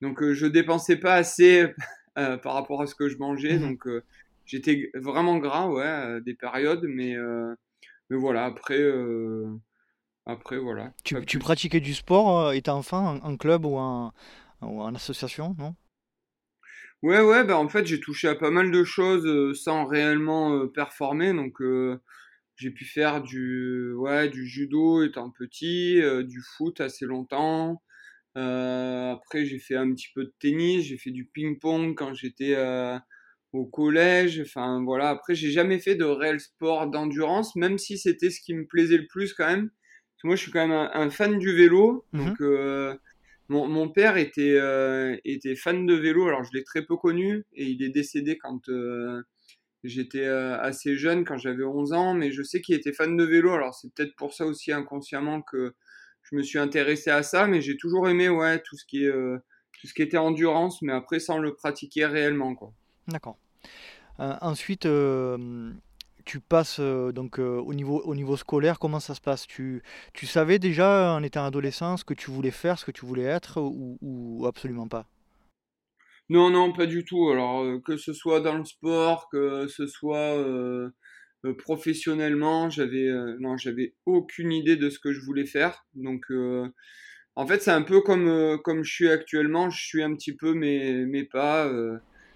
donc 0.01 0.23
je 0.33 0.47
dépensais 0.47 0.97
pas 0.97 1.15
assez 1.15 1.67
par 2.15 2.55
rapport 2.55 2.83
à 2.83 2.87
ce 2.87 2.95
que 2.95 3.09
je 3.09 3.17
mangeais, 3.19 3.59
mmh 3.59 3.61
donc 3.61 3.89
j'étais 4.45 4.91
vraiment 4.95 5.39
gras, 5.39 5.69
ouais, 5.69 6.21
des 6.23 6.35
périodes, 6.35 6.85
mais 6.85 7.15
mais 8.11 8.17
voilà, 8.17 8.45
après 8.45 8.83
après 10.27 10.59
voilà. 10.59 10.93
Tu, 11.05 11.25
tu 11.25 11.39
pratiquais 11.39 11.81
du 11.81 11.95
sport 11.95 12.53
étant 12.53 12.79
enfant 12.79 13.21
en, 13.23 13.37
club 13.37 13.65
ou 13.65 13.77
en, 13.77 14.13
ou 14.61 14.83
en 14.83 14.95
association, 14.95 15.55
non? 15.59 15.75
Ouais, 17.03 17.21
ouais, 17.21 17.43
bah 17.43 17.59
en 17.59 17.69
fait, 17.69 17.85
j'ai 17.85 17.99
touché 17.99 18.29
à 18.29 18.37
pas 18.37 18.51
mal 18.51 18.71
de 18.71 18.85
choses 18.85 19.27
euh, 19.27 19.55
sans 19.55 19.87
réellement 19.87 20.55
euh, 20.55 20.67
performer. 20.69 21.33
Donc, 21.33 21.61
euh, 21.61 22.01
j'ai 22.57 22.71
pu 22.71 22.85
faire 22.85 23.23
du, 23.23 23.93
ouais, 23.95 24.29
du 24.29 24.47
judo 24.47 25.03
étant 25.03 25.31
petit, 25.31 26.01
du 26.25 26.41
foot 26.57 26.81
assez 26.81 27.07
longtemps. 27.07 27.83
après, 28.37 29.45
j'ai 29.47 29.59
fait 29.59 29.75
un 29.75 29.93
petit 29.93 30.09
peu 30.15 30.25
de 30.25 30.33
tennis, 30.39 30.85
j'ai 30.85 30.99
fait 30.99 31.11
du 31.11 31.25
ping-pong 31.27 31.97
quand 31.97 32.15
j'étais 32.15 32.57
au 33.53 33.67
collège. 33.67 34.41
Enfin, 34.41 34.83
voilà. 34.85 35.09
Après, 35.09 35.35
j'ai 35.35 35.51
jamais 35.51 35.81
fait 35.81 35.97
de 35.97 36.05
réel 36.05 36.39
sport 36.41 36.89
d'endurance, 36.89 37.57
même 37.57 37.79
si 37.79 37.99
c'était 37.99 38.31
ce 38.31 38.41
qui 38.41 38.55
me 38.55 38.67
plaisait 38.67 38.99
le 38.99 39.07
plus 39.09 39.35
quand 39.35 39.47
même. 39.47 39.71
Parce 39.71 40.23
que 40.23 40.27
moi, 40.29 40.37
je 40.37 40.43
suis 40.43 40.53
quand 40.53 40.69
même 40.69 40.91
un, 40.93 41.11
fan 41.11 41.39
du 41.39 41.53
vélo. 41.53 42.07
Mmh 42.13 42.25
donc, 42.27 42.41
mon, 43.53 43.89
père 43.89 44.17
était, 44.17 44.57
euh, 44.59 45.17
était 45.25 45.57
fan 45.57 45.87
de 45.87 45.95
vélo, 45.95 46.27
alors 46.27 46.45
je 46.45 46.51
l'ai 46.55 46.65
très 46.65 46.83
peu 46.83 46.97
connu 46.97 47.45
et 47.53 47.67
il 47.67 47.83
est 47.83 47.91
décédé 47.91 48.39
quand 48.39 48.69
euh, 48.69 49.23
j'étais 49.85 50.25
euh, 50.25 50.59
assez 50.59 50.97
jeune, 50.97 51.25
quand 51.25 51.37
j'avais 51.37 51.65
11 51.65 51.93
ans, 51.93 52.15
mais 52.15 52.31
je 52.31 52.43
sais 52.43 52.61
qu'il 52.61 52.75
était 52.75 52.93
fan 52.93 53.17
de 53.17 53.25
vélo, 53.25 53.53
alors 53.53 53.75
c'est 53.75 53.93
peut-être 53.93 54.17
pour 54.17 54.33
ça 54.33 54.47
aussi 54.47 54.73
inconsciemment 54.73 55.43
que 55.43 55.75
je 56.23 56.37
me 56.37 56.43
suis 56.43 56.59
intéressé 56.59 57.11
à 57.11 57.23
ça, 57.23 57.47
mais 57.47 57.61
j'ai 57.61 57.77
toujours 57.77 58.09
aimé 58.09 58.29
ouais, 58.29 58.61
tout, 58.61 58.77
ce 58.77 58.85
qui 58.85 59.05
est, 59.05 59.13
tout 59.13 59.87
ce 59.87 59.93
qui 59.93 60.03
était 60.03 60.19
endurance, 60.19 60.81
mais 60.83 60.93
après 60.93 61.19
sans 61.19 61.39
le 61.39 61.55
pratiquer 61.55 62.07
réellement. 62.07 62.55
D'accord. 63.09 63.37
ensuite, 64.19 64.87
tu 66.25 66.41
passes 66.41 66.79
euh, 66.81 67.13
donc 67.13 67.39
euh, 67.39 67.59
au, 67.59 67.75
niveau, 67.75 68.01
au 68.05 68.15
niveau 68.15 68.37
scolaire, 68.37 68.79
comment 68.79 69.01
ça 69.01 69.15
se 69.15 69.21
passe? 69.21 69.47
Tu, 69.47 69.83
tu 70.13 70.27
savais 70.27 70.59
déjà 70.59 71.13
en 71.13 71.23
étant 71.23 71.45
adolescent 71.45 71.97
ce 71.97 72.05
que 72.05 72.15
tu 72.15 72.31
voulais 72.31 72.51
faire, 72.51 72.79
ce 72.79 72.85
que 72.85 72.91
tu 72.91 73.07
voulais 73.07 73.25
être 73.25 73.61
ou, 73.61 74.45
absolument 74.47 74.89
pas? 74.89 75.07
Non, 76.29 76.51
non, 76.51 76.73
pas 76.73 76.87
du 76.87 77.05
tout. 77.05 77.29
Alors 77.31 77.63
euh, 77.63 77.81
que 77.81 77.97
ce 77.97 78.13
soit 78.13 78.41
dans 78.41 78.57
le 78.57 78.65
sport, 78.65 79.29
que 79.31 79.67
ce 79.69 79.87
soit 79.87 80.37
professionnellement, 81.59 82.71
j'avais 82.71 83.95
aucune 84.07 84.53
idée 84.53 84.77
de 84.77 84.91
ce 84.91 84.99
que 84.99 85.13
je 85.13 85.21
voulais 85.21 85.47
faire. 85.47 85.85
Donc 85.95 86.27
en 87.35 87.47
fait, 87.47 87.63
c'est 87.63 87.73
un 87.73 87.83
peu 87.83 88.01
comme 88.01 88.59
comme 88.63 88.85
je 88.85 88.93
suis 88.93 89.09
actuellement, 89.09 89.69
je 89.69 89.85
suis 89.85 90.03
un 90.03 90.15
petit 90.15 90.35
peu 90.37 90.55
mes, 90.55 91.05
mes 91.05 91.25
pas 91.25 91.69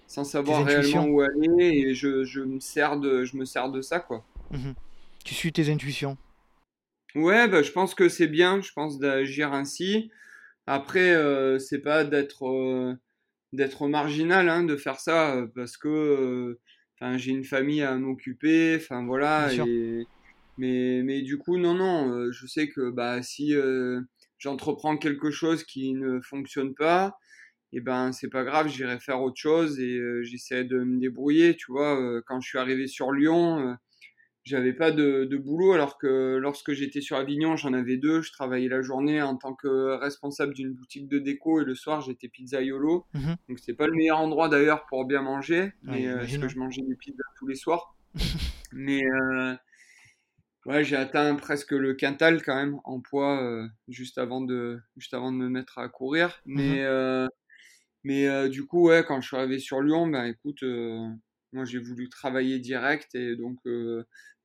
sans 0.07 0.23
savoir 0.23 0.65
réellement 0.65 1.05
où 1.05 1.21
aller 1.21 1.67
et 1.67 1.93
je, 1.93 2.23
je, 2.23 2.41
me 2.41 2.59
sers 2.59 2.97
de, 2.97 3.23
je 3.25 3.35
me 3.37 3.45
sers 3.45 3.69
de 3.69 3.81
ça 3.81 3.99
quoi. 3.99 4.25
Mhm. 4.51 4.73
Tu 5.23 5.33
suis 5.33 5.51
tes 5.51 5.69
intuitions. 5.69 6.17
Ouais, 7.15 7.47
bah, 7.47 7.61
je 7.61 7.71
pense 7.71 7.95
que 7.95 8.09
c'est 8.09 8.27
bien, 8.27 8.61
je 8.61 8.71
pense 8.73 8.99
d'agir 8.99 9.53
ainsi. 9.53 10.11
Après, 10.67 11.15
euh, 11.15 11.59
c'est 11.59 11.79
pas 11.79 12.03
d'être 12.03 12.47
euh, 12.47 12.95
d'être 13.53 13.87
marginal, 13.87 14.49
hein, 14.49 14.63
de 14.63 14.75
faire 14.75 14.99
ça, 14.99 15.35
euh, 15.35 15.47
parce 15.55 15.77
que 15.77 16.57
enfin, 16.95 17.17
j'ai 17.17 17.31
une 17.31 17.45
famille 17.45 17.81
à 17.81 17.95
m'occuper, 17.95 18.75
enfin 18.77 19.05
voilà. 19.05 19.53
Et, 19.53 20.05
mais, 20.57 21.01
mais 21.03 21.21
du 21.21 21.37
coup, 21.37 21.57
non, 21.57 21.73
non, 21.73 22.31
je 22.31 22.47
sais 22.47 22.67
que 22.67 22.89
bah, 22.89 23.21
si 23.21 23.53
j'entreprends 24.37 24.97
quelque 24.97 25.31
chose 25.31 25.63
qui 25.63 25.93
ne 25.93 26.19
fonctionne 26.21 26.73
pas, 26.73 27.17
et 27.73 27.77
eh 27.77 27.81
ben 27.81 28.13
c'est 28.13 28.29
pas 28.29 28.45
grave, 28.45 28.69
j'irai 28.69 28.97
faire 28.99 29.21
autre 29.21 29.37
chose 29.37 29.79
et 29.79 29.99
j'essaie 30.23 30.63
de 30.63 30.79
me 30.79 30.99
débrouiller, 30.99 31.55
tu 31.55 31.71
vois. 31.71 32.21
quand 32.25 32.39
je 32.39 32.47
suis 32.47 32.57
arrivé 32.57 32.87
sur 32.87 33.11
Lyon, 33.11 33.77
j'avais 34.47 34.71
pas 34.71 34.91
de, 34.91 35.25
de, 35.25 35.37
boulot 35.37 35.73
alors 35.73 35.97
que 35.97 36.37
lorsque 36.37 36.71
j'étais 36.71 37.01
sur 37.01 37.17
Avignon, 37.17 37.57
j'en 37.57 37.73
avais 37.73 37.97
deux. 37.97 38.21
Je 38.21 38.31
travaillais 38.31 38.69
la 38.69 38.81
journée 38.81 39.21
en 39.21 39.35
tant 39.35 39.53
que 39.53 39.97
responsable 39.97 40.53
d'une 40.53 40.73
boutique 40.73 41.09
de 41.09 41.19
déco 41.19 41.61
et 41.61 41.65
le 41.65 41.75
soir 41.75 41.99
j'étais 41.99 42.29
pizzaiolo. 42.29 43.05
Mhm. 43.13 43.35
Donc 43.49 43.59
c'était 43.59 43.73
pas 43.73 43.87
le 43.87 43.93
meilleur 43.93 44.19
endroit 44.19 44.47
d'ailleurs 44.47 44.85
pour 44.85 45.05
bien 45.05 45.21
manger, 45.21 45.73
mais 45.83 46.07
euh, 46.07 46.19
parce 46.19 46.37
que 46.37 46.47
je 46.47 46.57
mangeais 46.57 46.81
des 46.81 46.95
pizzas 46.95 47.23
tous 47.37 47.47
les 47.47 47.55
soirs. 47.55 47.93
mais 48.71 49.03
euh, 49.03 49.53
ouais, 50.65 50.85
j'ai 50.85 50.95
atteint 50.95 51.35
presque 51.35 51.73
le 51.73 51.93
quintal 51.93 52.41
quand 52.41 52.55
même 52.55 52.79
en 52.85 53.01
poids 53.01 53.43
euh, 53.43 53.67
juste 53.89 54.17
avant 54.17 54.39
de 54.39 54.79
juste 54.95 55.13
avant 55.13 55.33
de 55.33 55.37
me 55.37 55.49
mettre 55.49 55.77
à 55.77 55.89
courir. 55.89 56.41
Mhm. 56.45 57.27
Mais 58.03 58.27
mais 58.27 58.49
du 58.49 58.65
coup 58.65 58.87
ouais, 58.87 59.03
quand 59.07 59.21
je 59.21 59.27
suis 59.27 59.37
arrivé 59.37 59.59
sur 59.59 59.81
Lyon, 59.81 60.07
ben 60.07 60.25
écoute 60.25 60.63
moi 61.53 61.65
j'ai 61.65 61.79
voulu 61.79 62.09
travailler 62.09 62.59
direct 62.59 63.15
et 63.15 63.35
donc 63.35 63.59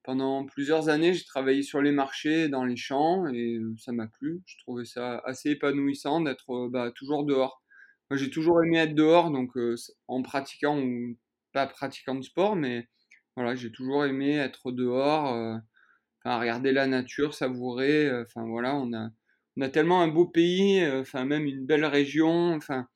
pendant 0.03 0.45
plusieurs 0.47 0.89
années, 0.89 1.15
j'ai 1.15 1.25
travaillé 1.25 1.63
sur 1.63 1.81
les 1.81 1.93
marchés, 1.93 2.49
dans 2.49 2.65
les 2.65 2.77
champs, 2.77 3.27
et 3.29 3.57
euh, 3.59 3.75
ça 3.79 3.93
m'a 3.93 4.09
plu. 4.09 4.43
Je 4.47 4.57
trouvais 4.59 4.85
ça 4.85 5.19
assez 5.25 5.51
épanouissant 5.51 6.21
d'être 6.21 6.51
euh, 6.53 6.69
bah, 6.71 6.91
toujours 6.95 7.25
dehors. 7.25 7.63
Moi, 8.11 8.19
j'ai 8.19 8.31
toujours 8.31 8.63
aimé 8.65 8.79
être 8.79 8.95
dehors, 8.95 9.31
donc 9.31 9.57
euh, 9.57 9.77
en 10.09 10.23
pratiquant 10.23 10.79
ou 10.81 11.17
pas 11.53 11.67
pratiquant 11.67 12.15
de 12.17 12.23
sport, 12.23 12.57
mais 12.57 12.89
voilà, 13.37 13.55
j'ai 13.55 13.71
toujours 13.73 14.05
aimé 14.05 14.37
être 14.37 14.73
dehors, 14.73 15.61
regarder 16.25 16.73
la 16.73 16.87
nature, 16.87 17.35
savourer. 17.35 18.11
Enfin 18.23 18.47
voilà, 18.47 18.75
on 18.77 18.93
a, 18.95 19.11
on 19.57 19.63
a 19.63 19.69
tellement 19.71 20.03
un 20.03 20.09
beau 20.09 20.27
pays, 20.27 20.85
enfin 20.87 21.25
même 21.25 21.47
une 21.47 21.67
belle 21.67 21.85
région. 21.87 22.55
Enfin, 22.55 22.89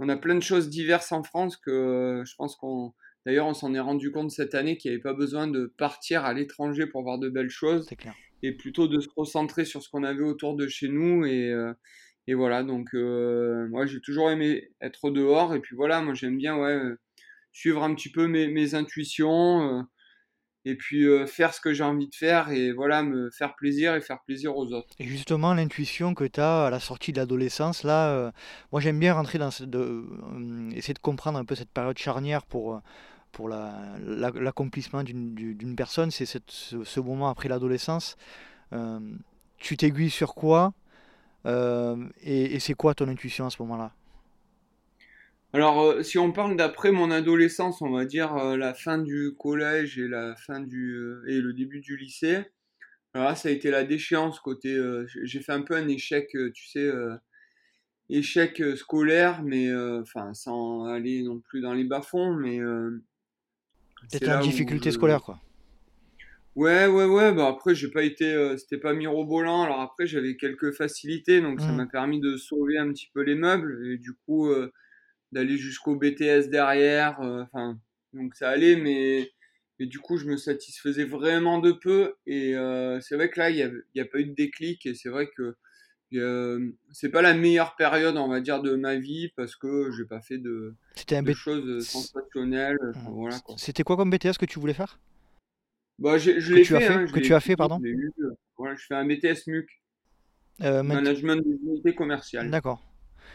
on 0.00 0.08
a 0.08 0.16
plein 0.16 0.34
de 0.34 0.42
choses 0.42 0.68
diverses 0.68 1.12
en 1.12 1.22
France 1.22 1.56
que 1.56 2.22
je 2.26 2.34
pense 2.36 2.56
qu'on 2.56 2.92
D'ailleurs, 3.26 3.46
on 3.46 3.54
s'en 3.54 3.74
est 3.74 3.80
rendu 3.80 4.10
compte 4.10 4.30
cette 4.30 4.54
année 4.54 4.76
qu'il 4.76 4.90
n'y 4.90 4.94
avait 4.94 5.02
pas 5.02 5.12
besoin 5.12 5.46
de 5.46 5.66
partir 5.76 6.24
à 6.24 6.32
l'étranger 6.32 6.86
pour 6.86 7.02
voir 7.02 7.18
de 7.18 7.28
belles 7.28 7.50
choses. 7.50 7.86
Clair. 7.98 8.14
Et 8.42 8.52
plutôt 8.52 8.88
de 8.88 8.98
se 9.00 9.08
recentrer 9.14 9.66
sur 9.66 9.82
ce 9.82 9.90
qu'on 9.90 10.04
avait 10.04 10.24
autour 10.24 10.56
de 10.56 10.66
chez 10.66 10.88
nous. 10.88 11.26
Et, 11.26 11.52
euh, 11.52 11.74
et 12.26 12.34
voilà, 12.34 12.62
donc 12.62 12.94
euh, 12.94 13.68
moi 13.68 13.84
j'ai 13.84 14.00
toujours 14.00 14.30
aimé 14.30 14.70
être 14.80 15.10
dehors. 15.10 15.54
Et 15.54 15.60
puis 15.60 15.76
voilà, 15.76 16.00
moi 16.00 16.14
j'aime 16.14 16.38
bien 16.38 16.56
ouais, 16.56 16.70
euh, 16.70 16.98
suivre 17.52 17.82
un 17.82 17.94
petit 17.94 18.10
peu 18.10 18.26
mes, 18.26 18.48
mes 18.48 18.74
intuitions 18.74 19.84
et 20.64 20.74
puis 20.74 21.04
euh, 21.04 21.26
faire 21.26 21.54
ce 21.54 21.60
que 21.60 21.72
j'ai 21.72 21.84
envie 21.84 22.08
de 22.08 22.14
faire 22.14 22.50
et 22.50 22.72
voilà 22.72 23.02
me 23.02 23.30
faire 23.30 23.54
plaisir 23.54 23.94
et 23.94 24.00
faire 24.00 24.20
plaisir 24.20 24.56
aux 24.56 24.72
autres. 24.72 24.88
Et 24.98 25.04
justement 25.04 25.54
l'intuition 25.54 26.14
que 26.14 26.24
tu 26.24 26.40
as 26.40 26.66
à 26.66 26.70
la 26.70 26.80
sortie 26.80 27.12
de 27.12 27.18
l'adolescence 27.18 27.82
là 27.82 28.10
euh, 28.10 28.30
moi 28.72 28.80
j'aime 28.80 28.98
bien 28.98 29.14
rentrer 29.14 29.38
dans 29.38 29.48
de, 29.60 29.78
euh, 29.78 30.70
essayer 30.72 30.94
de 30.94 30.98
comprendre 30.98 31.38
un 31.38 31.44
peu 31.44 31.54
cette 31.54 31.70
période 31.70 31.96
charnière 31.98 32.44
pour 32.44 32.80
pour 33.32 33.48
l'accomplissement 33.48 34.98
la, 34.98 35.04
d'une 35.04 35.76
personne, 35.76 36.10
c'est 36.10 36.26
ce, 36.26 37.00
moment 37.00 37.28
après 37.28 37.48
l'adolescence. 37.48 38.16
tu 39.58 39.76
t'aiguilles 39.76 40.10
sur 40.10 40.34
quoi 40.34 40.74
et 41.46 42.58
c'est 42.58 42.74
quoi 42.74 42.92
ton 42.94 43.06
intuition 43.06 43.46
à 43.46 43.50
ce 43.50 43.62
moment-là? 43.62 43.92
Alors, 45.52 45.82
euh, 45.82 46.02
si 46.02 46.16
on 46.18 46.30
parle 46.30 46.56
d'après 46.56 46.92
mon 46.92 47.10
adolescence, 47.10 47.82
on 47.82 47.90
va 47.90 48.04
dire 48.04 48.36
euh, 48.36 48.56
la 48.56 48.72
fin 48.72 48.98
du 48.98 49.34
collège 49.36 49.98
et 49.98 50.06
la 50.06 50.36
fin 50.36 50.60
du 50.60 50.94
euh, 50.94 51.24
et 51.26 51.40
le 51.40 51.52
début 51.52 51.80
du 51.80 51.96
lycée. 51.96 52.44
Alors 53.14 53.28
là, 53.28 53.34
ça 53.34 53.48
a 53.48 53.52
été 53.52 53.70
la 53.72 53.82
déchéance 53.82 54.38
côté. 54.38 54.80
j'ai 55.24 55.40
fait 55.40 55.50
un 55.50 55.62
peu 55.62 55.74
un 55.74 55.88
échec, 55.88 56.28
tu 56.54 56.68
sais, 56.68 56.88
échec 58.08 58.62
scolaire, 58.76 59.42
mais 59.42 59.68
enfin 60.00 60.32
sans 60.32 60.84
aller 60.84 61.24
non 61.24 61.40
plus 61.40 61.60
dans 61.60 61.74
les 61.74 61.82
bas-fonds, 61.82 62.36
mais. 62.36 62.60
C'était 64.06 64.28
une 64.28 64.42
difficulté 64.42 64.92
scolaire, 64.92 65.22
quoi. 65.22 65.40
Ouais, 66.54 66.86
ouais, 66.86 67.04
ouais. 67.04 67.32
Bah 67.32 67.48
après, 67.48 67.74
j'ai 67.74 67.90
pas 67.90 68.04
été, 68.04 68.56
c'était 68.58 68.78
pas 68.78 68.94
mirobolant. 68.94 69.62
Alors 69.64 69.80
après, 69.80 70.06
j'avais 70.06 70.36
quelques 70.36 70.70
facilités, 70.70 71.40
donc 71.40 71.60
ça 71.60 71.72
mmh. 71.72 71.76
m'a 71.76 71.86
permis 71.86 72.20
de 72.20 72.36
sauver 72.36 72.78
un 72.78 72.92
petit 72.92 73.10
peu 73.12 73.22
les 73.22 73.34
meubles 73.34 73.88
et 73.88 73.98
du 73.98 74.12
coup 74.12 74.48
d'aller 75.32 75.56
jusqu'au 75.56 75.96
BTS 75.96 76.48
derrière. 76.50 77.20
Euh, 77.20 77.42
enfin, 77.42 77.78
donc 78.12 78.34
ça 78.34 78.50
allait, 78.50 78.76
mais, 78.76 79.30
mais 79.78 79.86
du 79.86 79.98
coup, 79.98 80.16
je 80.16 80.26
me 80.26 80.36
satisfaisais 80.36 81.04
vraiment 81.04 81.58
de 81.58 81.72
peu. 81.72 82.14
Et 82.26 82.56
euh, 82.56 83.00
c'est 83.00 83.16
vrai 83.16 83.30
que 83.30 83.38
là, 83.38 83.50
il 83.50 83.56
n'y 83.56 84.00
a, 84.00 84.04
a, 84.04 84.06
pas 84.06 84.18
eu 84.18 84.26
de 84.26 84.34
déclic. 84.34 84.86
Et 84.86 84.94
c'est 84.94 85.08
vrai 85.08 85.28
que 85.36 85.56
c'est 86.92 87.10
pas 87.10 87.22
la 87.22 87.34
meilleure 87.34 87.76
période, 87.76 88.16
on 88.16 88.28
va 88.28 88.40
dire, 88.40 88.62
de 88.62 88.74
ma 88.74 88.96
vie 88.96 89.30
parce 89.36 89.54
que 89.54 89.92
j'ai 89.96 90.04
pas 90.04 90.20
fait 90.20 90.38
de, 90.38 90.74
de 91.08 91.32
choses 91.32 91.86
sensationnelles. 91.86 92.76
voilà, 93.06 93.36
C'était 93.56 93.84
quoi 93.84 93.96
comme 93.96 94.10
BTS 94.10 94.36
que 94.38 94.46
tu 94.46 94.58
voulais 94.58 94.74
faire? 94.74 94.98
Bah, 96.00 96.16
je 96.18 96.30
l'ai 96.30 96.64
fait. 96.64 96.86
Hein, 96.86 97.06
que 97.06 97.20
tu 97.20 97.34
as 97.34 97.40
fait, 97.40 97.56
pardon? 97.56 97.80
voilà, 98.56 98.74
Je 98.74 98.84
fais 98.86 98.94
un 98.94 99.06
BTS 99.06 99.46
MUC. 99.46 99.68
Euh, 100.62 100.82
Management 100.82 101.42
des 101.42 101.56
unités 101.62 101.94
commerciales. 101.94 102.50
D'accord. 102.50 102.82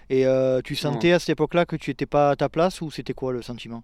Et 0.09 0.25
euh, 0.25 0.61
tu 0.61 0.75
sentais 0.75 1.11
à 1.11 1.19
cette 1.19 1.29
époque-là 1.29 1.65
que 1.65 1.75
tu 1.75 1.89
n'étais 1.89 2.05
pas 2.05 2.31
à 2.31 2.35
ta 2.35 2.49
place 2.49 2.81
ou 2.81 2.91
c'était 2.91 3.13
quoi 3.13 3.33
le 3.33 3.41
sentiment? 3.41 3.83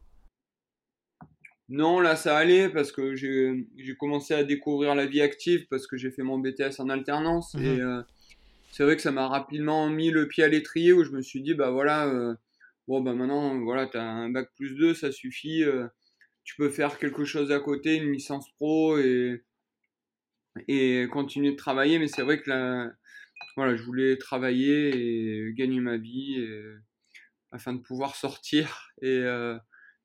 Non, 1.69 1.99
là 1.99 2.15
ça 2.15 2.37
allait 2.37 2.69
parce 2.69 2.91
que 2.91 3.15
j'ai 3.15 3.65
commencé 3.97 4.33
à 4.33 4.43
découvrir 4.43 4.93
la 4.93 5.05
vie 5.05 5.21
active 5.21 5.67
parce 5.69 5.87
que 5.87 5.97
j'ai 5.97 6.11
fait 6.11 6.21
mon 6.21 6.37
BTS 6.37 6.79
en 6.79 6.89
alternance. 6.89 7.55
Et 7.55 7.77
mhm. 7.77 7.79
euh, 7.79 8.03
c'est 8.71 8.83
vrai 8.83 8.95
que 8.95 9.01
ça 9.01 9.11
m'a 9.11 9.27
rapidement 9.27 9.89
mis 9.89 10.11
le 10.11 10.27
pied 10.27 10.43
à 10.43 10.47
l'étrier 10.47 10.93
où 10.93 11.03
je 11.03 11.11
me 11.11 11.21
suis 11.21 11.41
dit, 11.41 11.53
bah 11.53 11.71
voilà, 11.71 12.07
euh, 12.07 12.35
bon 12.87 13.01
bah 13.01 13.13
maintenant, 13.13 13.57
voilà, 13.59 13.87
tu 13.87 13.97
as 13.97 14.03
un 14.03 14.29
bac 14.29 14.49
plus 14.55 14.75
2, 14.75 14.93
ça 14.93 15.11
suffit. 15.11 15.63
tu 16.43 16.55
peux 16.55 16.69
faire 16.69 16.99
quelque 16.99 17.25
chose 17.25 17.51
à 17.51 17.59
côté, 17.59 17.95
une 17.95 18.11
licence 18.11 18.49
pro 18.57 18.97
et, 18.97 19.43
et 20.67 21.07
continuer 21.11 21.51
de 21.51 21.57
travailler. 21.57 21.99
Mais 21.99 22.07
c'est 22.07 22.21
vrai 22.21 22.41
que 22.41 22.49
la, 22.49 22.91
voilà, 23.61 23.75
je 23.75 23.83
voulais 23.83 24.17
travailler 24.17 25.47
et 25.47 25.53
gagner 25.53 25.79
ma 25.79 25.97
vie 25.97 26.37
afin 27.51 27.73
de 27.73 27.79
pouvoir 27.79 28.15
sortir 28.15 28.89
et 29.01 29.19
euh, 29.19 29.57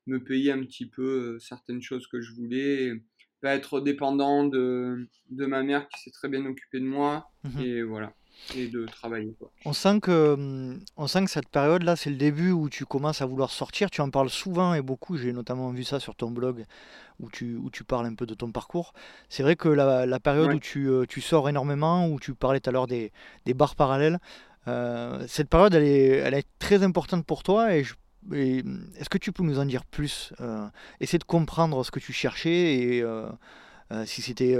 me 0.05 0.23
payer 0.23 0.51
un 0.51 0.63
petit 0.63 0.87
peu 0.87 1.35
euh, 1.35 1.39
certaines 1.39 1.81
choses 1.81 2.07
que 2.07 2.21
je 2.21 2.33
voulais, 2.33 2.93
pas 3.41 3.55
être 3.55 3.81
dépendant 3.81 4.45
de, 4.45 5.07
de 5.29 5.45
ma 5.45 5.63
mère 5.63 5.87
qui 5.89 6.01
s'est 6.01 6.11
très 6.11 6.29
bien 6.29 6.45
occupée 6.45 6.79
de 6.79 6.85
moi 6.85 7.31
mmh 7.43 7.61
et 7.61 7.83
voilà 7.83 8.13
et 8.55 8.67
de 8.67 8.85
travailler. 8.85 9.33
Quoi. 9.39 9.49
On, 9.65 9.73
sent 9.73 9.99
que, 9.99 10.33
hum, 10.33 10.79
on 10.95 11.07
sent 11.07 11.25
que 11.25 11.31
cette 11.31 11.49
période-là, 11.49 11.95
c'est 11.95 12.09
le 12.09 12.15
début 12.15 12.51
où 12.51 12.69
tu 12.69 12.85
commences 12.85 13.21
à 13.21 13.25
vouloir 13.25 13.51
sortir. 13.51 13.89
Tu 13.89 14.01
en 14.01 14.09
parles 14.09 14.29
souvent 14.29 14.73
et 14.73 14.81
beaucoup. 14.81 15.17
J'ai 15.17 15.33
notamment 15.33 15.71
vu 15.71 15.83
ça 15.83 15.99
sur 15.99 16.15
ton 16.15 16.31
blog 16.31 16.65
où 17.19 17.29
tu, 17.29 17.55
où 17.55 17.69
tu 17.69 17.83
parles 17.83 18.05
un 18.05 18.15
peu 18.15 18.25
de 18.25 18.33
ton 18.33 18.51
parcours. 18.51 18.93
C'est 19.29 19.43
vrai 19.43 19.55
que 19.55 19.69
la, 19.69 20.05
la 20.05 20.19
période 20.19 20.53
où 20.53 20.59
tu, 20.59 20.87
euh, 20.89 21.05
tu, 21.07 21.21
sors 21.21 21.49
énormément, 21.49 22.07
où 22.07 22.19
tu 22.19 22.33
parlais 22.33 22.59
tout 22.59 22.69
à 22.69 22.73
l'heure 22.73 22.87
des, 22.87 23.11
des 23.45 23.53
bars 23.53 23.75
parallèles, 23.75 24.19
euh, 24.67 25.23
cette 25.27 25.49
période, 25.49 25.73
elle 25.73 25.83
est, 25.83 26.07
elle 26.07 26.33
est 26.33 26.47
très 26.59 26.83
importante 26.83 27.25
pour 27.25 27.43
toi 27.43 27.75
et 27.75 27.85
est-ce 28.33 29.09
que 29.09 29.17
tu 29.17 29.31
peux 29.31 29.43
nous 29.43 29.57
en 29.57 29.65
dire 29.65 29.85
plus 29.85 30.33
euh, 30.41 30.67
Essayer 30.99 31.19
de 31.19 31.23
comprendre 31.23 31.85
ce 31.85 31.91
que 31.91 31.99
tu 31.99 32.11
cherchais 32.11 32.75
et 32.75 33.03
si 34.05 34.21
c'était 34.21 34.57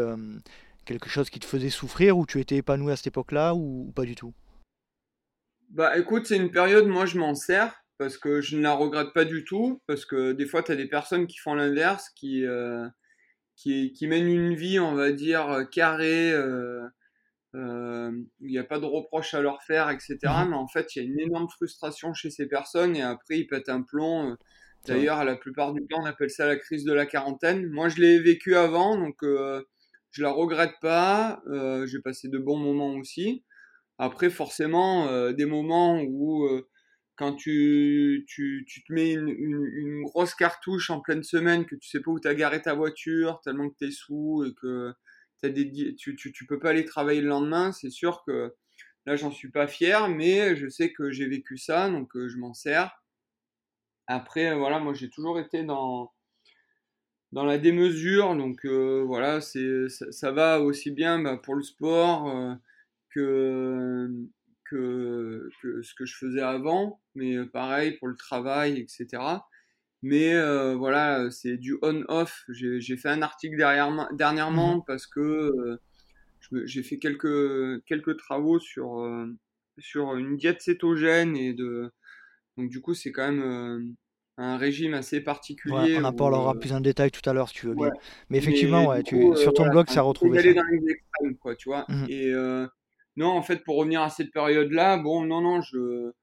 quelque 0.87 1.09
chose 1.09 1.29
qui 1.29 1.39
te 1.39 1.45
faisait 1.45 1.69
souffrir 1.69 2.17
ou 2.17 2.25
tu 2.25 2.39
étais 2.39 2.55
épanoui 2.55 2.91
à 2.91 2.95
cette 2.95 3.07
époque-là 3.07 3.53
ou, 3.53 3.91
pas 3.95 4.03
du 4.03 4.15
tout? 4.15 4.33
Bah 5.69 5.97
écoute, 5.97 6.25
c'est 6.25 6.37
une 6.37 6.49
période, 6.49 6.87
moi 6.87 7.05
je 7.05 7.19
m'en 7.19 7.35
sers 7.35 7.75
parce 7.97 8.17
que 8.17 8.41
je 8.41 8.55
ne 8.55 8.61
la 8.61 8.73
regrette 8.73 9.13
pas 9.13 9.25
du 9.25 9.43
tout 9.43 9.81
parce 9.85 10.05
que 10.05 10.31
des 10.31 10.45
fois 10.45 10.63
tu 10.63 10.71
as 10.71 10.75
des 10.75 10.87
personnes 10.87 11.27
qui 11.27 11.37
font 11.37 11.55
l'inverse, 11.55 12.09
qui, 12.15 12.45
euh, 12.45 12.87
qui, 13.55 13.91
qui, 13.91 14.07
mènent 14.07 14.29
une 14.29 14.55
vie, 14.55 14.79
on 14.79 14.95
va 14.95 15.11
dire, 15.11 15.67
carrée. 15.71 16.31
Euh, 16.31 16.87
euh, 17.55 18.11
il 18.39 18.47
n'y 18.47 18.59
a 18.59 18.63
pas 18.63 18.79
de 18.79 18.85
reproches 18.85 19.33
à 19.33 19.41
leur 19.41 19.61
faire, 19.63 19.89
etc. 19.89 20.17
Mhm. 20.23 20.49
Mais 20.49 20.55
en 20.55 20.67
fait, 20.67 20.95
il 20.95 21.03
y 21.03 21.05
a 21.05 21.09
une 21.09 21.19
énorme 21.19 21.49
frustration 21.49 22.13
chez 22.13 22.29
ces 22.29 22.47
personnes 22.47 22.95
et 22.95 23.01
après, 23.01 23.39
ils 23.39 23.47
pètent 23.47 23.69
un 23.69 23.81
plomb. 23.81 24.37
D'ailleurs, 24.85 25.25
la 25.25 25.35
plupart 25.35 25.73
du 25.73 25.85
temps, 25.85 26.01
on 26.01 26.05
appelle 26.05 26.29
ça 26.29 26.45
la 26.45 26.55
crise 26.55 26.85
de 26.85 26.93
la 26.93 27.05
quarantaine. 27.05 27.67
Moi, 27.67 27.89
je 27.89 27.99
l'ai 27.99 28.19
vécu 28.19 28.55
avant, 28.55 28.97
donc 28.97 29.17
je 30.11 30.23
la 30.23 30.31
regrette 30.31 30.75
pas. 30.81 31.41
Euh, 31.47 31.85
j'ai 31.87 31.99
passé 31.99 32.29
de 32.29 32.37
bons 32.37 32.57
moments 32.57 32.95
aussi. 32.95 33.43
Après, 33.99 34.29
forcément, 34.29 35.07
euh, 35.09 35.33
des 35.33 35.45
moments 35.45 36.01
où 36.01 36.45
euh, 36.45 36.67
quand 37.15 37.33
tu, 37.33 38.25
tu, 38.27 38.65
tu, 38.67 38.83
te 38.83 38.93
mets 38.93 39.13
une, 39.13 39.29
une, 39.29 40.03
grosse 40.03 40.35
cartouche 40.35 40.89
en 40.91 41.01
pleine 41.01 41.23
semaine, 41.23 41.65
que 41.65 41.75
tu 41.75 41.89
sais 41.89 42.01
pas 42.01 42.11
où 42.11 42.19
t'as 42.19 42.35
garé 42.35 42.61
ta 42.61 42.75
voiture, 42.75 43.41
tellement 43.43 43.69
que 43.69 43.75
t'es 43.79 43.91
sous 43.91 44.45
et 44.45 44.53
que 44.61 44.93
des, 45.43 45.95
tu, 45.95 46.15
tu, 46.15 46.31
tu, 46.31 46.45
peux 46.45 46.59
pas 46.59 46.69
aller 46.71 46.85
travailler 46.85 47.21
le 47.21 47.29
lendemain. 47.29 47.71
C'est 47.71 47.89
sûr 47.89 48.23
que 48.25 48.53
là, 49.05 49.15
j'en 49.15 49.31
suis 49.31 49.51
pas 49.51 49.67
fier, 49.67 50.09
mais 50.09 50.55
je 50.55 50.67
sais 50.69 50.93
que 50.93 51.11
j'ai 51.11 51.27
vécu 51.27 51.57
ça, 51.57 51.89
donc 51.89 52.09
je 52.15 52.37
m'en 52.37 52.53
sers. 52.53 52.91
Après, 54.07 54.55
voilà, 54.55 54.79
moi, 54.79 54.93
j'ai 54.93 55.09
toujours 55.09 55.39
été 55.39 55.63
dans, 55.63 56.11
dans 57.31 57.45
la 57.45 57.57
démesure, 57.57 58.35
donc 58.35 58.65
voilà, 58.65 59.41
c'est, 59.41 59.89
ça, 59.89 60.11
ça, 60.11 60.31
va 60.31 60.61
aussi 60.61 60.91
bien 60.91 61.19
bah, 61.21 61.37
pour 61.37 61.55
le 61.55 61.63
sport 61.63 62.57
que, 63.11 64.09
que, 64.65 65.49
que, 65.61 65.81
ce 65.81 65.93
que 65.95 66.05
je 66.05 66.15
faisais 66.15 66.41
avant, 66.41 67.01
mais 67.15 67.45
pareil 67.45 67.97
pour 67.97 68.07
le 68.07 68.15
travail, 68.15 68.79
etc. 68.79 69.41
Mais 70.03 70.33
euh, 70.35 70.75
voilà, 70.75 71.29
c'est 71.31 71.57
du 71.57 71.77
on-off. 71.81 72.45
J'ai 72.49 72.97
fait 72.97 73.09
un 73.09 73.21
article 73.21 73.57
derrière, 73.57 74.09
dernièrement 74.13 74.77
mmh 74.77 74.83
parce 74.85 75.07
que 75.07 75.19
euh, 75.19 75.79
j'ai 76.65 76.83
fait 76.83 76.97
quelques, 76.99 77.83
quelques 77.85 78.17
travaux 78.17 78.59
sur, 78.59 78.99
euh, 79.01 79.27
sur 79.79 80.15
une 80.15 80.37
diète 80.37 80.61
cétogène 80.61 81.35
et 81.35 81.53
de. 81.53 81.91
Donc, 82.57 82.69
du 82.69 82.81
coup, 82.81 82.93
c'est 82.93 83.11
quand 83.11 83.31
même 83.31 83.95
un 84.37 84.57
régime 84.57 84.93
assez 84.93 85.21
particulier. 85.21 85.97
on 85.99 86.03
en 86.03 86.13
parlera 86.13 86.53
plus 86.53 86.71
en 86.73 86.79
détail 86.79 87.11
tout 87.11 87.27
à 87.27 87.33
l'heure 87.33 87.49
si 87.49 87.55
tu 87.55 87.67
veux 87.67 87.75
bien. 87.75 87.91
Mais 88.29 88.37
effectivement, 88.37 88.87
ouais, 88.87 89.03
tu, 89.03 89.35
sur 89.35 89.53
ton 89.53 89.67
blog, 89.67 89.89
ça 89.89 90.01
retrouve 90.01 90.35
ça. 90.35 90.41
dans 90.53 90.63
les 90.71 90.91
extrêmes, 90.91 91.37
quoi, 91.39 91.55
tu 91.55 91.69
vois. 91.69 91.85
Mmh 91.89 92.05
et 92.09 92.33
non, 93.17 93.29
en 93.29 93.41
fait, 93.41 93.63
pour 93.63 93.77
revenir 93.77 94.03
à 94.03 94.11
cette 94.11 94.31
période-là, 94.31 94.97
bon, 94.97 95.25
non, 95.25 95.41
non, 95.41 95.61
je 95.61 96.13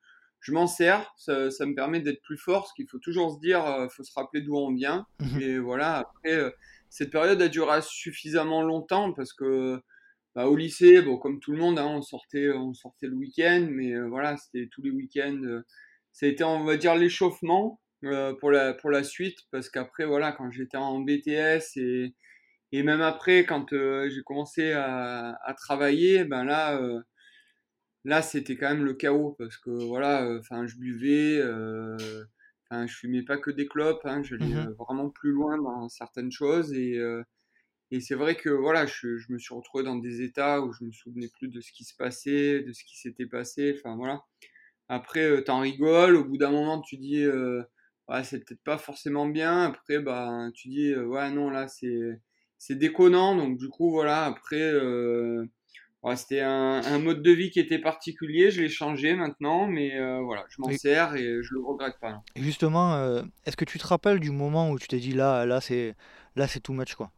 je 0.45 0.53
m'en 0.53 0.67
sers, 0.67 1.11
ça, 1.17 1.51
ça, 1.51 1.65
me 1.65 1.75
permet 1.75 2.01
d'être 2.01 2.21
plus 2.21 2.37
fort, 2.37 2.65
parce 2.65 2.75
qu'il 2.75 2.87
faut 2.87 2.99
toujours 2.99 3.35
se 3.35 3.41
dire, 3.41 3.65
il 3.67 3.85
euh, 3.85 3.89
faut 3.89 4.05
se 4.05 4.13
rappeler 4.15 4.43
d'où 4.43 4.55
on 4.55 4.75
vient. 4.75 5.07
Mhm. 5.19 5.41
Et 5.41 5.59
voilà, 5.59 5.97
après, 5.97 6.35
euh, 6.35 6.51
cette 6.91 7.11
période 7.11 7.41
a 7.41 7.49
duré 7.49 7.81
suffisamment 7.81 8.63
longtemps, 8.63 9.15
parce 9.15 9.33
que 9.33 9.81
bah, 10.35 10.47
au 10.47 10.55
lycée, 10.55 11.01
bon, 11.01 11.17
comme 11.17 11.41
tout 11.41 11.53
le 11.53 11.59
monde, 11.59 11.79
hein, 11.79 11.87
on, 11.87 12.03
sortait, 12.03 12.51
on 12.51 12.75
sortait 12.75 13.07
le 13.07 13.15
week-end, 13.15 13.67
mais 13.71 13.93
euh, 13.93 14.07
voilà, 14.07 14.37
c'était 14.37 14.69
tous 14.71 14.83
les 14.83 14.91
week-ends. 14.91 15.63
ça 16.13 16.27
a 16.27 16.29
été, 16.29 16.45
on 16.45 16.65
va 16.65 16.77
dire, 16.77 16.95
l'échauffement 16.95 17.81
pour, 18.41 18.51
la, 18.51 18.75
pour 18.75 18.91
la 18.91 19.03
suite, 19.05 19.39
parce 19.51 19.69
qu'après, 19.69 20.05
voilà, 20.05 20.33
quand 20.33 20.51
j'étais 20.51 20.77
en 20.77 21.01
BTS 21.01 21.77
et, 21.77 22.15
et 22.73 22.83
même 22.83 23.01
après, 23.01 23.45
quand 23.45 23.67
j'ai 23.71 24.23
commencé 24.25 24.73
à, 24.73 25.39
à, 25.45 25.55
travailler, 25.55 26.25
ben 26.25 26.45
là 26.45 26.81
Là, 28.05 28.21
c'était 28.21 28.57
quand 28.57 28.69
même 28.69 28.85
le 28.85 28.95
chaos 28.95 29.35
parce 29.39 29.57
que 29.57 29.71
voilà, 29.71 30.27
euh, 30.27 30.39
enfin, 30.41 30.67
je 30.67 30.77
buvais, 30.77 31.39
euh, 31.39 31.97
enfin, 32.69 32.87
je 32.87 32.95
fumais 32.95 33.23
pas 33.23 33.39
que 33.39 33.51
des 33.51 33.67
clopes, 33.67 34.05
hein, 34.05 34.23
j'allais 34.23 34.55
euh, 34.55 34.75
vraiment 34.79 35.09
plus 35.09 35.33
loin 35.33 35.57
dans 35.57 35.89
certaines 35.89 36.31
choses 36.31 36.73
et 36.75 37.01
et 37.91 38.01
c'est 38.01 38.15
vrai 38.17 38.35
que 38.35 38.49
voilà, 38.51 38.87
je, 38.87 39.19
je, 39.19 39.33
me 39.33 39.39
suis 39.39 39.55
retrouvé 39.55 39.85
dans 39.85 39.97
des 39.97 40.23
états 40.23 40.61
où 40.63 40.73
je 40.73 40.85
me 40.85 40.91
souvenais 40.91 41.29
plus 41.39 41.49
de 41.49 41.61
ce 41.61 41.71
qui 41.71 41.85
se 41.85 41.95
passait, 41.95 42.61
de 42.63 42.73
ce 42.73 42.83
qui 42.85 42.99
s'était 42.99 43.27
passé. 43.27 43.75
Enfin 43.79 43.95
voilà. 43.97 44.23
Après, 44.89 45.45
t'en 45.45 45.61
rigoles. 45.61 46.17
Au 46.17 46.25
bout 46.25 46.39
d'un 46.39 46.51
moment, 46.51 46.81
tu 46.81 46.97
dis, 46.97 47.25
ouais, 48.09 48.25
c'est 48.25 48.45
peut-être 48.45 48.63
pas 48.65 48.79
forcément 48.79 49.27
bien. 49.27 49.65
Après, 49.65 49.99
bah, 49.99 50.49
tu 50.55 50.69
dis, 50.69 50.95
ouais, 50.95 51.31
non, 51.31 51.51
là, 51.51 51.69
c'est 51.69 52.21
c'est 52.59 52.77
déconnant. 52.77 53.37
Donc 53.37 53.59
du 53.59 53.69
coup, 53.69 53.91
voilà. 53.91 54.25
Après, 54.25 54.73
c'était 56.15 56.41
un, 56.41 56.99
mode 56.99 57.23
de 57.23 57.31
vie 57.31 57.51
qui 57.51 57.59
était 57.59 57.79
particulier, 57.79 58.51
je 58.51 58.61
l'ai 58.61 58.69
changé 58.69 59.15
maintenant, 59.15 59.67
mais 59.67 59.99
euh, 59.99 60.21
voilà, 60.21 60.45
je 60.51 60.57
m'en 60.61 60.71
sers 60.71 61.15
et 61.17 61.43
je 61.43 61.55
le 61.55 61.65
regrette 61.65 61.99
pas. 61.99 62.23
Et 62.37 62.43
justement, 62.43 62.95
euh, 62.95 63.23
est-ce 63.47 63.57
que 63.57 63.65
tu 63.65 63.79
te 63.79 63.87
rappelles 63.87 64.21
du 64.21 64.31
moment 64.31 64.71
où 64.71 64.79
tu 64.79 64.87
t'es 64.87 64.99
dit 64.99 65.13
là, 65.13 65.47
là 65.47 65.63
c'est, 65.63 65.97
là 66.37 66.47
c'est 66.47 66.61
too 66.61 66.75
much 66.75 66.95
quoi? 66.95 67.11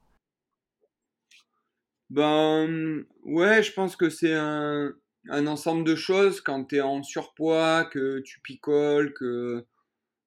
Ben 2.11 3.05
ouais, 3.25 3.65
je 3.65 3.73
pense 3.73 3.97
que 3.97 4.09
c'est 4.09 4.35
un, 4.35 4.93
un, 5.31 5.47
ensemble 5.49 5.83
de 5.83 5.97
choses 5.97 6.41
quand 6.41 6.67
tu 6.67 6.77
es 6.77 6.81
en 6.81 7.03
surpoids, 7.03 7.85
que 7.87 8.21
tu 8.21 8.41
picoles, 8.41 9.13
que 9.15 9.67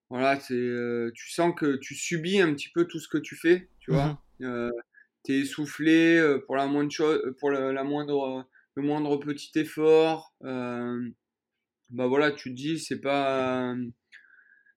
voilà, 0.10 0.40
c'est, 0.40 0.54
euh, 0.56 1.12
tu 1.14 1.30
sens 1.30 1.54
que 1.56 1.78
tu 1.78 1.94
subis 1.94 2.42
un 2.42 2.54
petit 2.54 2.70
peu 2.70 2.86
tout 2.86 3.00
ce 3.00 3.08
que 3.08 3.18
tu 3.18 3.36
fais, 3.36 3.70
tu 3.80 3.92
vois. 3.92 4.22
Mmh 4.40 4.72
t'es 5.24 5.40
essoufflé 5.40 6.38
pour 6.46 6.56
la 6.56 6.66
moindre 6.66 6.92
chose, 6.92 7.36
pour 7.42 7.52
la, 7.52 7.84
moindre, 7.84 8.48
le 8.76 8.82
moindre 8.82 9.18
petit 9.18 9.52
effort. 9.60 10.34
bah 10.42 12.08
voilà, 12.08 12.32
tu 12.32 12.52
te 12.52 12.56
dis 12.56 12.80
c'est 12.80 13.02
pas, 13.02 13.76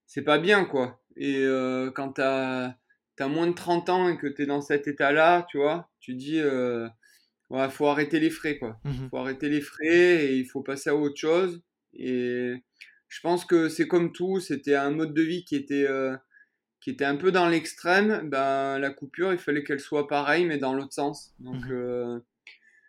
c'est 0.04 0.22
pas 0.22 0.40
bien 0.40 0.64
quoi. 0.64 1.00
Et 1.16 1.46
quand 1.94 2.14
t'as 2.14 2.74
as 3.20 3.28
moins 3.28 3.46
de 3.46 3.54
30 3.54 3.88
ans 3.88 4.08
et 4.08 4.18
que 4.18 4.26
t'es 4.26 4.46
dans 4.46 4.60
cet 4.62 4.88
état-là, 4.88 5.46
tu 5.48 5.58
vois, 5.58 5.88
tu 6.00 6.14
dis 6.14 6.42
ouais, 6.42 7.70
faut 7.70 7.86
arrêter 7.86 8.18
les 8.18 8.30
frais 8.30 8.58
quoi. 8.58 8.80
Mmh 8.84 9.08
faut 9.10 9.18
arrêter 9.18 9.48
les 9.48 9.60
frais 9.60 10.26
et 10.26 10.36
il 10.38 10.44
faut 10.46 10.62
passer 10.62 10.90
à 10.90 10.96
autre 10.96 11.16
chose. 11.16 11.62
Et 11.94 12.54
je 13.12 13.20
pense 13.20 13.44
que 13.44 13.68
c'est 13.68 13.86
comme 13.86 14.12
tout, 14.12 14.40
c'était 14.40 14.74
un 14.74 14.90
mode 14.90 15.12
de 15.12 15.22
vie 15.22 15.44
qui 15.44 15.54
était 15.54 15.86
qui 16.82 16.90
était 16.90 17.04
un 17.04 17.16
peu 17.16 17.30
dans 17.30 17.48
l'extrême, 17.48 18.28
ben, 18.28 18.78
la 18.78 18.90
coupure, 18.90 19.32
il 19.32 19.38
fallait 19.38 19.62
qu'elle 19.62 19.80
soit 19.80 20.08
pareille, 20.08 20.44
mais 20.44 20.58
dans 20.58 20.74
l'autre 20.74 20.92
sens. 20.92 21.32
Donc, 21.38 21.64
mhm. 21.64 21.72
euh, 21.72 22.18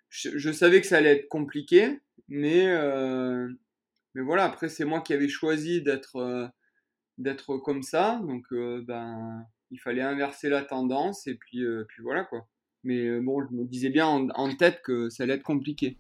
je, 0.10 0.52
savais 0.52 0.82
que 0.82 0.88
ça 0.88 0.98
allait 0.98 1.18
être 1.18 1.30
compliqué, 1.30 2.00
mais, 2.28 2.66
euh, 2.68 3.48
mais 4.16 4.24
voilà, 4.24 4.46
après, 4.46 4.68
c'est 4.68 4.84
moi 4.84 5.02
qui 5.02 5.14
avais 5.14 5.30
choisi 5.30 5.84
d'être 5.84 6.16
euh, 6.16 6.48
d'être 7.20 7.58
comme 7.58 7.84
ça. 7.84 8.20
Donc, 8.24 8.46
ben, 8.52 9.46
il 9.70 9.80
fallait 9.80 10.02
inverser 10.02 10.50
la 10.50 10.64
tendance, 10.64 11.28
et 11.28 11.36
puis, 11.36 11.64
puis 11.88 12.02
voilà, 12.02 12.24
quoi. 12.24 12.48
Mais 12.84 13.20
bon, 13.22 13.46
je 13.46 13.54
me 13.54 13.64
disais 13.64 13.90
bien 13.90 14.08
en, 14.08 14.28
en, 14.30 14.56
tête 14.56 14.82
que 14.84 15.10
ça 15.10 15.24
allait 15.24 15.36
être 15.36 15.44
compliqué. 15.44 15.98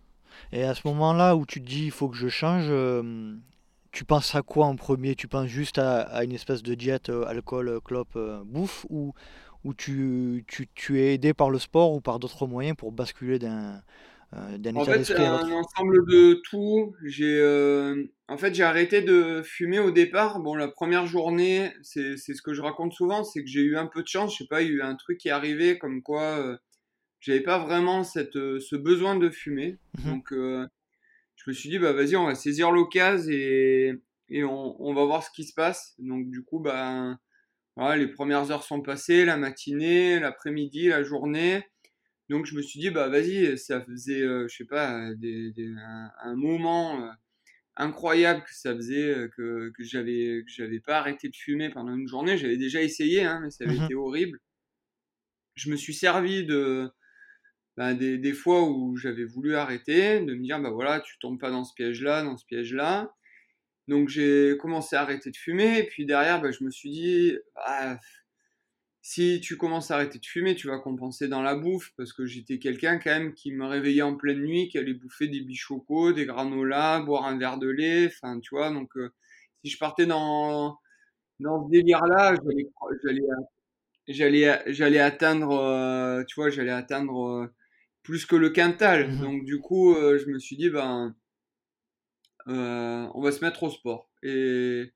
Et 0.51 0.63
à 0.63 0.73
ce 0.73 0.87
moment-là 0.87 1.35
où 1.35 1.45
tu 1.45 1.61
te 1.61 1.67
dis, 1.67 1.85
il 1.85 1.91
faut 1.91 2.09
que 2.09 2.17
je 2.17 2.27
change, 2.27 2.71
tu 3.93 4.05
penses 4.05 4.33
à 4.35 4.41
quoi 4.41 4.65
en 4.65 4.75
premier? 4.75 5.15
Tu 5.15 5.27
penses 5.27 5.47
juste 5.47 5.77
à, 5.77 6.23
une 6.23 6.33
espèce 6.33 6.63
de 6.63 6.73
diète 6.73 7.09
euh, 7.09 7.25
alcool, 7.25 7.69
euh, 7.69 7.79
clope, 7.79 8.15
euh, 8.15 8.41
bouffe 8.43 8.85
ou, 8.89 9.13
ou 9.63 9.73
tu, 9.73 10.43
tu, 10.47 10.67
tu, 10.73 10.99
es 10.99 11.13
aidé 11.13 11.33
par 11.33 11.51
le 11.51 11.59
sport 11.59 11.93
ou 11.93 12.01
par 12.01 12.19
d'autres 12.19 12.47
moyens 12.47 12.75
pour 12.75 12.91
basculer 12.91 13.39
d'un 13.39 13.81
d'un 14.57 14.73
état 14.73 14.97
d'esprit 14.97 15.23
à 15.23 15.33
l'autre? 15.33 15.45
un 15.45 15.51
ensemble 15.51 16.07
de 16.07 16.41
tout. 16.49 16.95
J'ai 17.05 17.39
en 18.27 18.37
fait 18.37 18.55
j'ai 18.55 18.63
arrêté 18.63 19.03
de 19.03 19.43
fumer 19.43 19.77
au 19.77 19.91
départ. 19.91 20.39
Bon 20.39 20.55
la 20.55 20.67
première 20.67 21.05
journée, 21.05 21.71
c'est 21.83 22.17
ce 22.17 22.41
que 22.41 22.51
je 22.51 22.63
raconte 22.63 22.93
souvent, 22.93 23.23
c'est 23.23 23.43
que 23.43 23.47
j'ai 23.47 23.61
eu 23.61 23.77
un 23.77 23.85
peu 23.85 24.01
de 24.01 24.07
chance. 24.07 24.33
Je 24.33 24.39
sais 24.39 24.47
pas, 24.47 24.63
il 24.63 24.69
y 24.69 24.71
a 24.71 24.73
eu 24.73 24.81
un 24.81 24.95
truc 24.95 25.19
qui 25.19 25.27
est 25.27 25.31
arrivé 25.31 25.77
comme 25.77 26.01
quoi 26.01 26.57
j'avais 27.19 27.41
pas 27.41 27.59
vraiment 27.59 28.03
cette 28.03 28.33
ce 28.33 28.75
besoin 28.75 29.17
de 29.17 29.29
fumer. 29.29 29.77
Mmh 29.99 30.09
Donc 30.09 30.33
je 31.43 31.49
me 31.49 31.53
suis 31.53 31.69
dit, 31.69 31.79
bah 31.79 31.91
vas-y, 31.91 32.15
on 32.15 32.25
va 32.25 32.35
saisir 32.35 32.71
l'occasion 32.71 33.29
et, 33.31 33.93
et 34.29 34.43
on, 34.43 34.81
on, 34.81 34.93
va 34.93 35.03
voir 35.03 35.23
ce 35.23 35.29
qui 35.31 35.43
se 35.43 35.53
passe. 35.53 35.93
Donc 35.99 36.29
du 36.29 36.43
coup, 36.43 36.59
bah, 36.59 37.17
voilà, 37.75 37.97
les 37.97 38.07
premières 38.07 38.49
heures 38.51 38.63
sont 38.63 38.81
passées, 38.81 39.25
la 39.25 39.35
matinée, 39.35 40.19
l'après-midi, 40.19 40.87
la 40.87 41.03
journée. 41.03 41.63
Donc 42.29 42.45
je 42.45 42.55
me 42.55 42.61
suis 42.61 42.79
dit, 42.79 42.89
bah 42.89 43.09
vas-y, 43.09 43.57
ça 43.57 43.81
faisait, 43.81 44.21
euh, 44.21 44.47
je 44.47 44.55
sais 44.55 44.65
pas, 44.65 45.13
des, 45.15 45.51
des, 45.51 45.69
un, 46.23 46.35
moment 46.35 47.03
euh, 47.03 47.09
incroyable 47.75 48.43
que 48.43 48.53
ça 48.53 48.73
faisait 48.73 49.09
euh, 49.13 49.27
que, 49.35 49.71
que 49.75 49.83
j'avais 49.83 50.43
que 50.45 50.51
j'avais 50.51 50.79
pas 50.79 50.99
arrêté 50.99 51.27
de 51.27 51.35
fumer 51.35 51.69
pendant 51.69 51.93
une 51.93 52.07
journée. 52.07 52.37
J'avais 52.37 52.57
déjà 52.57 52.81
essayé, 52.81 53.25
hein, 53.25 53.41
mais 53.43 53.51
ça 53.51 53.65
avait 53.65 53.77
mmh 53.77 53.83
été 53.83 53.95
horrible. 53.95 54.39
Je 55.55 55.69
me 55.69 55.75
suis 55.75 55.93
servi 55.93 56.45
de 56.45 56.89
ben, 57.77 57.93
des, 57.95 58.17
des, 58.17 58.33
fois 58.33 58.63
où 58.63 58.95
j'avais 58.97 59.25
voulu 59.25 59.55
arrêter, 59.55 60.19
de 60.21 60.35
me 60.35 60.43
dire, 60.43 60.59
bah 60.61 60.69
voilà, 60.69 60.99
tu 61.01 61.17
tombes 61.19 61.39
pas 61.39 61.51
dans 61.51 61.63
ce 61.63 61.73
piège-là, 61.73 62.23
dans 62.23 62.37
ce 62.37 62.45
piège-là. 62.45 63.13
Donc 63.87 64.09
j'ai 64.09 64.55
commencé 64.59 64.95
à 64.95 65.01
arrêter 65.01 65.31
de 65.31 65.37
fumer, 65.37 65.79
et 65.79 65.83
puis 65.87 66.05
derrière, 66.05 66.41
bah, 66.41 66.51
je 66.51 66.63
me 66.63 66.71
suis 66.71 66.89
dit, 66.91 67.37
ah, 67.57 67.99
si 69.01 69.41
tu 69.41 69.57
commences 69.57 69.91
à 69.91 69.95
arrêter 69.95 70.17
de 70.19 70.25
fumer, 70.25 70.55
tu 70.55 70.67
vas 70.67 70.79
compenser 70.79 71.27
dans 71.27 71.41
la 71.41 71.55
bouffe, 71.55 71.91
parce 71.97 72.13
que 72.13 72.25
j'étais 72.25 72.59
quelqu'un 72.59 72.99
quand 72.99 73.11
même 73.11 73.33
qui 73.33 73.51
me 73.51 73.65
réveillait 73.65 74.01
en 74.01 74.15
pleine 74.15 74.39
nuit, 74.39 74.69
qui 74.69 74.77
allait 74.77 74.93
bouffer 74.93 75.27
des 75.27 75.41
bichocos, 75.41 76.13
des 76.13 76.25
granolas, 76.25 77.01
boire 77.01 77.25
un 77.25 77.37
verre 77.37 77.57
de 77.59 77.67
lait, 77.67 78.07
enfin 78.07 78.39
tu 78.39 78.55
vois, 78.55 78.71
donc 78.71 78.95
euh, 78.97 79.11
si 79.63 79.71
je 79.71 79.77
partais 79.77 80.05
dans, 80.05 80.79
dans 81.39 81.65
ce 81.65 81.69
délire-là, 81.71 82.35
j'allais 84.07 84.61
j'allais 84.67 84.99
atteindre, 84.99 85.51
euh, 85.51 86.23
tu 86.25 86.35
vois, 86.35 86.49
j'allais 86.49 86.71
atteindre 86.71 87.27
euh, 87.27 87.47
plus 88.03 88.25
que 88.25 88.35
le 88.35 88.49
quintal. 88.49 89.11
Mmh 89.11 89.21
Donc 89.21 89.45
du 89.45 89.59
coup, 89.59 89.95
euh, 89.95 90.19
je 90.19 90.29
me 90.29 90.37
suis 90.37 90.55
dit, 90.55 90.69
ben, 90.69 91.15
euh, 92.47 93.07
on 93.13 93.21
va 93.21 93.31
se 93.31 93.43
mettre 93.43 93.63
au 93.63 93.69
sport. 93.69 94.09
Et, 94.21 94.91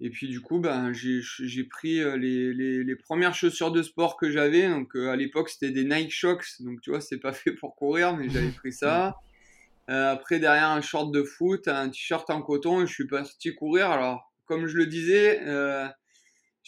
et 0.00 0.10
puis 0.10 0.28
du 0.28 0.40
coup, 0.40 0.60
ben, 0.60 0.92
j'ai 0.92 1.64
pris 1.64 2.00
euh, 2.00 2.16
les, 2.16 2.54
les, 2.54 2.84
les, 2.84 2.96
premières 2.96 3.34
chaussures 3.34 3.72
de 3.72 3.82
sport 3.82 4.16
que 4.16 4.30
j'avais. 4.30 4.68
Donc 4.68 4.94
à 4.96 5.16
l'époque, 5.16 5.50
c'était 5.50 5.72
des 5.72 5.84
Nike 5.84 6.12
Shocks. 6.12 6.46
Donc 6.60 6.80
tu 6.80 6.90
vois, 6.90 7.00
c'est 7.00 7.18
pas 7.18 7.32
fait 7.34 7.52
pour 7.52 7.76
courir, 7.76 8.16
mais 8.16 8.30
j'avais 8.30 8.52
pris 8.52 8.72
ça. 8.72 9.16
après, 9.88 10.38
derrière 10.38 10.70
un 10.70 10.80
short 10.80 11.12
de 11.12 11.24
foot, 11.24 11.66
un 11.66 11.88
t-shirt 11.88 12.30
en 12.30 12.42
coton, 12.42 12.82
et 12.82 12.86
je 12.86 12.92
suis 12.92 13.08
parti 13.08 13.54
courir. 13.56 13.90
Alors, 13.90 14.32
comme 14.44 14.68
je 14.68 14.76
le 14.76 14.86
disais, 14.86 15.40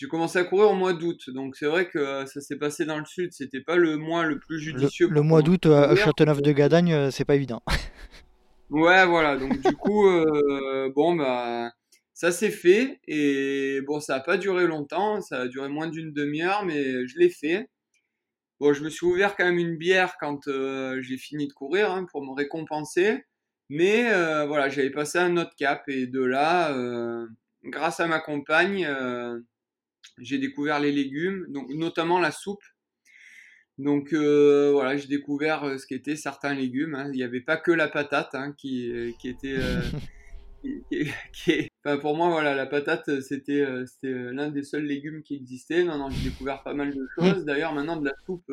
j'ai 0.03 0.09
commencé 0.09 0.37
à 0.37 0.43
courir 0.43 0.69
au 0.71 0.75
mois 0.75 0.95
d'août, 0.95 1.31
donc 1.31 1.55
c'est 1.55 1.67
vrai 1.67 1.89
que 1.89 2.27
ça 2.27 2.41
s'est 2.41 2.59
passé 2.59 2.85
dans 2.85 2.99
le 2.99 3.05
sud. 3.05 3.31
C'était 3.33 3.61
pas 3.61 3.77
le 3.77 3.97
mois 3.97 4.25
le 4.25 4.41
plus 4.41 4.59
judicieux. 4.59 5.07
Le, 5.09 5.23
mois 5.23 5.43
d'août 5.43 5.67
à 5.67 5.95
Châteauneuf-de-Gadagne, 5.95 7.13
c'est 7.13 7.25
pas 7.25 7.37
évident. 7.37 7.63
Ouais, 8.71 9.05
voilà. 9.05 9.37
Donc 9.37 9.61
du 9.61 9.77
coup, 9.77 10.09
bon 10.97 11.15
bah 11.15 11.71
ça 12.15 12.33
s'est 12.33 12.51
fait 12.51 13.01
et 13.07 13.83
bon, 13.87 14.01
ça 14.01 14.17
a 14.17 14.21
pas 14.21 14.39
duré 14.39 14.67
longtemps. 14.67 15.21
Ça 15.21 15.43
a 15.43 15.47
duré 15.47 15.69
moins 15.69 15.89
d'une 15.89 16.11
demi-heure, 16.11 16.65
mais 16.65 17.07
je 17.07 17.19
l'ai 17.19 17.29
fait. 17.29 17.69
Bon, 18.61 18.73
je 18.73 18.83
me 18.83 18.89
suis 18.89 19.05
ouvert 19.05 19.37
quand 19.37 19.45
même 19.45 19.59
une 19.59 19.77
bière 19.77 20.15
quand 20.19 20.41
j'ai 20.47 21.19
fini 21.19 21.49
de 21.49 21.53
courir 21.53 21.93
hein, 21.93 22.07
pour 22.11 22.25
me 22.25 22.33
récompenser. 22.35 23.23
Mais 23.69 24.05
voilà, 24.47 24.71
j'avais 24.71 24.91
passé 24.91 25.19
un 25.19 25.37
autre 25.37 25.55
cap 25.59 25.87
et 25.87 26.07
de 26.07 26.25
là, 26.25 26.75
grâce 27.63 28.01
à 28.01 28.07
ma 28.07 28.21
compagne, 28.21 28.89
j'ai 30.19 30.39
découvert 30.39 30.81
les 30.81 30.93
légumes, 30.93 31.47
donc 31.49 31.69
notamment 31.71 32.19
la 32.19 32.31
soupe. 32.31 32.63
Donc 33.79 34.13
voilà, 34.13 34.97
j'ai 34.97 35.09
découvert 35.09 35.79
ce 35.79 35.87
qu'étaient 35.87 36.17
certains 36.17 36.55
légumes. 36.55 36.95
Hein. 36.95 37.11
Il 37.13 37.17
n'y 37.17 37.23
avait 37.23 37.41
pas 37.41 37.57
que 37.57 37.73
la 37.73 37.89
patate 37.89 38.35
hein, 38.35 38.55
qui, 38.57 39.15
qui, 39.19 39.29
était. 39.29 39.59
qui, 41.33 41.69
enfin, 41.85 41.99
pour 41.99 42.17
moi, 42.17 42.29
voilà, 42.29 42.55
la 42.55 42.67
patate, 42.67 43.21
c'était 43.23 43.67
l'un 44.03 44.51
des 44.51 44.63
seuls 44.63 44.85
légumes 44.85 45.23
qui 45.23 45.35
existaient. 45.35 45.85
Non, 45.85 45.99
non, 45.99 46.11
j'ai 46.11 46.31
découvert 46.31 46.63
pas 46.63 46.75
mal 46.75 46.95
de 46.95 47.07
choses. 47.19 47.45
D'ailleurs, 47.45 47.73
maintenant, 47.73 47.97
de 47.97 48.05
la 48.05 48.15
soupe, 48.27 48.53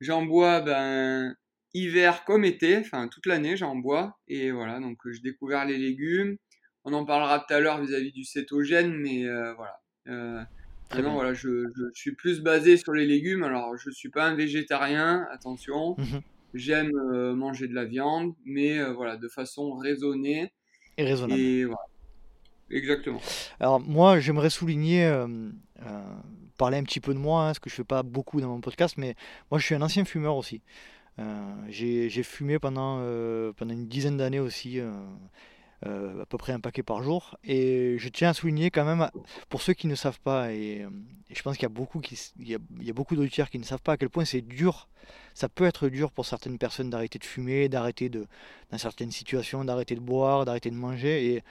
j'en 0.00 0.24
bois 0.24 0.60
ben, 0.60 1.34
hiver 1.72 2.24
comme 2.24 2.44
été, 2.44 2.78
enfin 2.78 3.08
toute 3.08 3.26
l'année, 3.26 3.56
j'en 3.56 3.76
bois. 3.76 4.18
Et 4.28 4.52
voilà, 4.52 4.78
donc 4.78 4.98
j'ai 5.10 5.20
découvert 5.20 5.64
les 5.64 5.78
légumes. 5.78 6.36
On 6.84 6.92
en 6.92 7.04
parlera 7.06 7.40
tout 7.40 7.54
à 7.54 7.60
l'heure 7.60 7.80
vis-à-vis 7.80 8.12
du 8.12 8.24
cétogène, 8.24 8.94
mais 8.94 9.24
voilà. 9.56 10.46
Maintenant, 10.92 11.14
voilà, 11.14 11.34
je, 11.34 11.70
suis 11.94 12.12
plus 12.12 12.40
basé 12.40 12.76
sur 12.76 12.92
les 12.92 13.06
légumes. 13.06 13.42
Alors, 13.42 13.76
je 13.76 13.90
suis 13.90 14.10
pas 14.10 14.26
un 14.26 14.34
végétarien, 14.34 15.26
attention. 15.32 15.96
Mhm. 15.98 16.20
J'aime 16.54 16.92
euh, 17.12 17.34
manger 17.34 17.66
de 17.66 17.74
la 17.74 17.84
viande, 17.84 18.34
mais 18.44 18.78
euh, 18.78 18.92
voilà, 18.92 19.16
de 19.16 19.28
façon 19.28 19.74
raisonnée. 19.74 20.52
Et 20.96 21.04
raisonnable. 21.04 21.40
Et 21.40 21.64
voilà. 21.64 21.80
Exactement. 22.70 23.20
Alors, 23.58 23.80
moi, 23.80 24.20
j'aimerais 24.20 24.50
souligner, 24.50 25.04
euh, 25.04 25.26
parler 26.56 26.78
un 26.78 26.84
petit 26.84 27.00
peu 27.00 27.12
de 27.12 27.18
moi, 27.18 27.42
hein, 27.42 27.46
parce 27.46 27.58
que 27.58 27.70
je 27.70 27.74
fais 27.74 27.84
pas 27.84 28.02
beaucoup 28.02 28.40
dans 28.40 28.48
mon 28.48 28.60
podcast, 28.60 28.96
mais 28.98 29.16
moi, 29.50 29.58
je 29.58 29.66
suis 29.66 29.74
un 29.74 29.82
ancien 29.82 30.04
fumeur 30.04 30.36
aussi. 30.36 30.62
j'ai 31.68 32.22
fumé 32.22 32.58
pendant, 32.58 32.98
pendant 33.56 33.74
une 33.74 33.88
dizaine 33.88 34.16
d'années 34.16 34.40
aussi. 34.40 34.80
Euh, 35.86 36.22
à 36.22 36.26
peu 36.26 36.38
près 36.38 36.52
un 36.52 36.60
paquet 36.60 36.82
par 36.82 37.02
jour. 37.02 37.36
Et 37.44 37.96
je 37.98 38.08
tiens 38.08 38.30
à 38.30 38.34
souligner 38.34 38.70
quand 38.70 38.86
même, 38.86 39.10
pour 39.50 39.60
ceux 39.60 39.74
qui 39.74 39.86
ne 39.86 39.94
savent 39.94 40.20
pas, 40.20 40.50
et, 40.50 40.82
euh, 40.82 40.88
je 41.30 41.42
pense 41.42 41.56
qu'il 41.56 41.64
y 41.64 41.66
a 41.66 41.68
beaucoup, 41.68 42.00
qui, 42.00 42.18
il 42.38 42.48
y 42.48 42.90
a, 42.90 42.92
beaucoup 42.94 43.16
d'auditeurs 43.16 43.50
qui 43.50 43.58
ne 43.58 43.64
savent 43.64 43.82
pas 43.82 43.92
à 43.92 43.96
quel 43.98 44.08
point 44.08 44.24
c'est 44.24 44.40
dur, 44.40 44.88
ça 45.34 45.50
peut 45.50 45.64
être 45.64 45.88
dur 45.88 46.10
pour 46.10 46.24
certaines 46.24 46.56
personnes 46.56 46.88
d'arrêter 46.88 47.18
de 47.18 47.24
fumer, 47.24 47.68
d'arrêter 47.68 48.08
de, 48.08 48.26
dans 48.70 48.78
certaines 48.78 49.10
situations, 49.10 49.62
d'arrêter 49.62 49.94
de 49.94 50.00
boire, 50.00 50.46
d'arrêter 50.46 50.70
de 50.70 50.76
manger. 50.76 51.42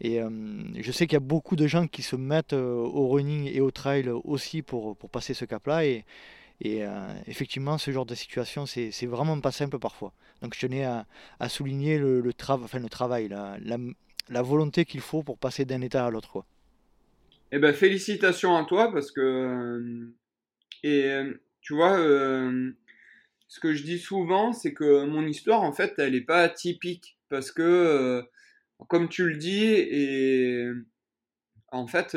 Et, 0.00 0.20
euh, 0.20 0.62
je 0.78 0.92
sais 0.92 1.06
qu'il 1.06 1.14
y 1.14 1.16
a 1.16 1.20
beaucoup 1.20 1.56
de 1.56 1.66
gens 1.66 1.88
qui 1.88 2.02
se 2.02 2.14
mettent 2.14 2.52
au 2.52 3.08
running 3.08 3.50
et 3.52 3.60
au 3.60 3.72
trail 3.72 4.08
aussi 4.08 4.62
pour, 4.62 4.96
pour 4.96 5.10
passer 5.10 5.34
ce 5.34 5.44
cap-là. 5.44 5.82
Et 6.64 6.84
euh, 6.84 6.90
effectivement, 7.26 7.76
ce 7.76 7.90
genre 7.90 8.06
de 8.06 8.14
situation, 8.14 8.66
c'est 8.66 9.06
vraiment 9.06 9.38
pas 9.40 9.50
simple 9.50 9.80
parfois. 9.80 10.12
Donc 10.42 10.54
je 10.54 10.60
tenais 10.60 10.84
à, 10.84 11.04
souligner 11.48 11.98
le, 11.98 12.32
travail, 12.32 13.28
la, 13.28 13.58
la, 14.28 14.42
volonté 14.42 14.84
qu'il 14.84 15.00
faut 15.00 15.24
pour 15.24 15.38
passer 15.38 15.64
d'un 15.64 15.80
état 15.80 16.06
à 16.06 16.10
l'autre. 16.10 16.44
Eh 17.50 17.58
ben, 17.58 17.74
félicitations 17.74 18.56
à 18.56 18.64
toi 18.64 18.92
parce 18.92 19.10
que, 19.10 19.20
euh, 19.20 20.14
et 20.84 21.10
euh, 21.10 21.34
tu 21.60 21.74
vois, 21.74 21.98
ce 21.98 23.60
que 23.60 23.74
je 23.74 23.82
dis 23.82 23.98
souvent, 23.98 24.52
c'est 24.52 24.72
que 24.72 25.04
mon 25.04 25.26
histoire, 25.26 25.62
en 25.62 25.72
fait, 25.72 25.94
elle 25.98 26.12
n'est 26.12 26.20
pas 26.20 26.42
atypique 26.42 27.18
parce 27.28 27.50
que, 27.50 28.22
comme 28.86 29.08
tu 29.08 29.28
le 29.28 29.36
dis, 29.36 29.64
et 29.64 30.68
en 31.72 31.88
fait, 31.88 32.16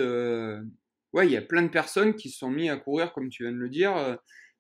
ouais, 1.16 1.26
il 1.26 1.32
y 1.32 1.38
a 1.38 1.42
plein 1.42 1.64
de 1.64 1.70
personnes 1.70 2.14
qui 2.16 2.30
se 2.30 2.38
sont 2.38 2.52
mis 2.52 2.70
à 2.70 2.78
courir, 2.78 3.14
comme 3.14 3.30
tu 3.30 3.44
viens 3.44 3.54
de 3.54 3.58
le 3.58 3.70
dire, 3.70 3.96
euh, 3.96 4.16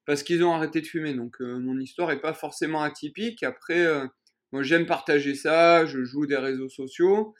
parce 0.05 0.23
qu'ils 0.23 0.43
ont 0.43 0.53
arrêté 0.53 0.81
de 0.81 0.87
fumer. 0.87 1.13
Donc, 1.13 1.35
euh, 1.41 1.59
mon 1.59 1.77
histoire 1.79 2.09
n'est 2.09 2.19
pas 2.19 2.33
forcément 2.33 2.81
atypique. 2.81 3.43
Après, 3.43 3.85
euh, 3.85 4.07
moi, 4.51 4.63
j'aime 4.63 4.85
partager 4.85 5.35
ça, 5.35 5.85
je 5.85 6.03
joue 6.03 6.25
des 6.25 6.37
réseaux 6.37 6.69
sociaux. 6.69 7.35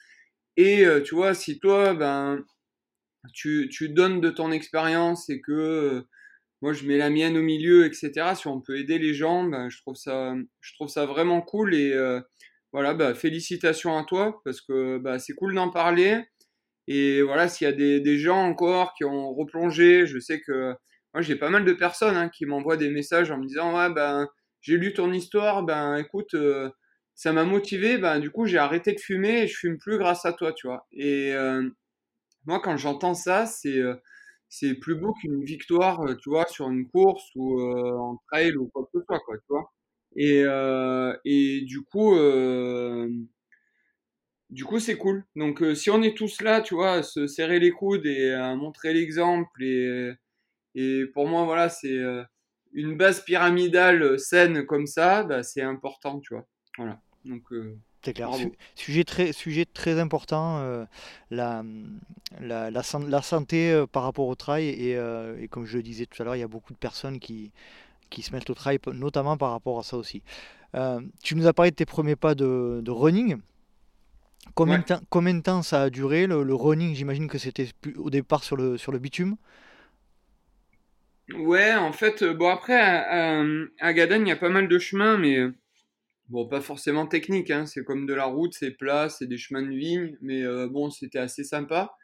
Et 0.58 0.86
tu 1.04 1.16
vois, 1.16 1.34
si 1.34 1.60
toi, 1.60 1.94
ben, 1.94 2.46
tu, 3.34 3.70
donnes 3.90 4.22
de 4.22 4.30
ton 4.30 4.52
expérience 4.52 5.30
et 5.30 5.42
que 5.42 6.02
moi, 6.62 6.72
je 6.72 6.86
mets 6.86 6.98
la 6.98 7.10
mienne 7.10 7.38
au 7.38 7.42
milieu, 7.42 7.86
etc., 7.86 8.36
si 8.36 8.48
on 8.48 8.62
peut 8.62 8.78
aider 8.78 8.98
les 8.98 9.14
gens, 9.14 9.44
ben, 9.44 9.70
je, 9.70 9.82
trouve 9.82 9.96
ça, 9.96 10.34
je 10.62 10.88
ça 10.88 11.06
vraiment 11.06 11.42
cool. 11.42 11.76
Et 11.76 11.94
voilà, 12.72 12.94
ben, 12.94 13.14
félicitations 13.14 13.98
à 13.98 14.06
toi, 14.06 14.42
parce 14.46 14.62
que 14.62 14.98
ben, 14.98 15.20
c'est 15.20 15.34
cool 15.34 15.56
d'en 15.56 15.70
parler. 15.70 16.24
Et 16.88 17.22
voilà, 17.22 17.48
s'il 17.50 17.66
y 17.66 17.70
a 17.70 17.74
des, 17.74 18.00
des, 18.00 18.18
gens 18.18 18.44
encore 18.44 18.94
qui 18.94 19.06
ont 19.06 19.34
replongé, 19.34 20.06
je 20.06 20.20
sais 20.20 20.40
que 20.42 20.74
moi 21.14 21.22
j'ai 21.22 21.36
pas 21.36 21.50
mal 21.50 21.66
de 21.66 21.74
personnes 21.74 22.16
hein, 22.18 22.30
qui 22.30 22.46
m'envoient 22.46 22.78
des 22.78 22.90
messages 22.90 23.32
en 23.32 23.38
me 23.38 23.48
disant 23.48 23.76
ouais 23.76 23.92
ben 23.94 24.28
j'ai 24.62 24.78
lu 24.78 24.94
ton 24.94 25.12
histoire, 25.14 25.64
ben 25.64 25.96
écoute 25.98 26.34
euh, 26.36 26.70
ça 27.16 27.34
m'a 27.34 27.46
motivé, 27.46 27.98
ben 27.98 28.20
du 28.20 28.32
coup 28.32 28.46
j'ai 28.46 28.58
arrêté 28.60 28.94
de 28.94 29.00
fumer 29.00 29.44
et 29.44 29.48
je 29.48 29.58
fume 29.58 29.78
plus 29.80 29.98
grâce 29.98 30.26
à 30.26 30.34
toi, 30.34 30.54
tu 30.54 30.68
vois. 30.68 30.88
Et 30.92 31.34
euh, 31.34 31.68
moi 32.46 32.60
quand 32.62 32.78
j'entends 32.78 33.16
ça, 33.16 33.46
c'est 33.48 33.80
euh, 33.80 33.96
c'est 34.50 34.76
plus 34.76 34.96
beau 34.96 35.14
qu'une 35.14 35.44
victoire, 35.44 36.02
tu 36.22 36.30
vois, 36.30 36.46
sur 36.48 36.70
une 36.70 36.88
course 36.90 37.24
ou 37.36 37.62
en 37.62 38.18
trail 38.32 38.56
ou 38.58 38.68
quoi 38.70 38.84
que 38.86 39.00
ce 39.00 39.06
soit, 39.06 39.20
quoi, 39.26 39.38
tu 39.38 39.46
vois. 39.50 39.72
Et, 40.16 40.44
et 41.26 41.62
du 41.66 41.82
coup, 41.84 42.16
du 44.56 44.64
coup, 44.64 44.80
c'est 44.80 44.96
cool. 44.96 45.26
Donc, 45.36 45.62
euh, 45.62 45.76
si 45.76 45.90
on 45.90 46.02
est 46.02 46.16
tous 46.16 46.42
là, 46.42 46.62
tu 46.62 46.76
vois, 46.76 46.94
à 46.94 47.04
se 47.04 47.28
serrer 47.28 47.60
les 47.60 47.72
coudes 47.72 48.06
et 48.06 48.32
à 48.32 48.56
montrer 48.56 48.94
l'exemple, 48.94 49.62
et, 49.62 50.14
et 50.76 51.04
pour 51.14 51.28
moi, 51.28 51.44
voilà, 51.44 51.68
c'est 51.68 51.98
euh, 51.98 52.24
une 52.72 52.96
base 52.96 53.20
pyramidale 53.26 54.18
saine 54.18 54.66
comme 54.66 54.88
ça, 54.88 55.24
bah, 55.24 55.44
c'est 55.44 55.62
important, 55.62 56.22
tu 56.22 56.34
vois. 56.34 56.48
Voilà. 56.78 57.02
Donc, 57.26 57.44
euh, 57.52 57.78
c'est 58.02 58.14
clair. 58.14 58.30
sujet, 58.76 59.04
très, 59.04 59.34
sujet 59.34 59.66
très 59.66 60.00
important, 60.00 60.86
la, 61.32 61.66
la, 62.40 62.72
la, 62.72 63.22
santé 63.22 63.84
par 63.92 64.04
rapport 64.04 64.28
au 64.28 64.36
trail. 64.36 64.68
Et, 64.70 64.92
et, 64.92 65.48
comme 65.50 65.66
je 65.66 65.76
le 65.78 65.84
disais 65.84 66.06
tout 66.06 66.22
à 66.22 66.26
l'heure, 66.26 66.36
il 66.36 66.40
y 66.40 66.44
a 66.44 66.48
beaucoup 66.48 66.72
de 66.72 66.78
personnes 66.78 67.20
qui, 67.20 67.52
qui 68.12 68.22
se 68.22 68.32
mettent 68.32 68.50
au 68.50 68.54
trail, 68.54 68.78
notamment 68.94 69.36
par 69.38 69.50
rapport 69.50 69.80
à 69.80 69.84
ça 69.84 69.98
aussi. 69.98 70.22
tu 71.24 71.36
nous 71.36 71.48
as 71.48 71.54
parlé 71.54 71.72
de 71.72 71.76
tes 71.76 71.88
premiers 71.88 72.16
pas 72.16 72.36
de, 72.36 72.80
de 72.84 72.92
running. 72.92 73.42
Combien, 74.54 74.80
de 74.80 75.42
temps, 75.42 75.64
ça 75.64 75.84
a 75.84 75.90
duré 75.90 76.28
le, 76.28 76.54
running? 76.54 76.96
J'imagine 76.96 77.28
que 77.28 77.38
c'était 77.38 77.68
au 77.98 78.10
départ 78.10 78.44
sur 78.44 78.56
le, 78.56 78.78
sur 78.78 78.92
le 78.92 79.00
bitume. 79.00 79.36
Ouais, 81.34 81.74
en 81.74 81.92
fait, 81.92 82.22
euh, 82.22 82.34
bon 82.34 82.50
après, 82.50 82.80
à, 82.80 83.42
à, 83.80 83.92
il 83.92 84.28
y 84.28 84.32
a 84.32 84.36
pas 84.36 84.50
mal 84.50 84.68
de 84.68 84.80
chemins, 84.80 85.18
mais 85.18 85.40
euh, 85.40 85.52
bon, 86.30 86.48
pas 86.48 86.62
forcément 86.62 87.08
technique, 87.08 87.50
hein, 87.50 87.66
c'est 87.66 87.84
comme 87.84 88.06
de 88.06 88.14
la 88.14 88.26
route, 88.26 88.54
c'est 88.54 88.72
plat, 88.72 89.10
c'est 89.10 89.26
des 89.26 89.38
chemins 89.38 89.64
de 89.64 89.76
vigne, 89.76 90.18
mais 90.22 90.44
euh, 90.44 90.68
bon, 90.70 90.92
c'était 90.92 91.18
assez 91.20 91.44
sympa. 91.44 91.96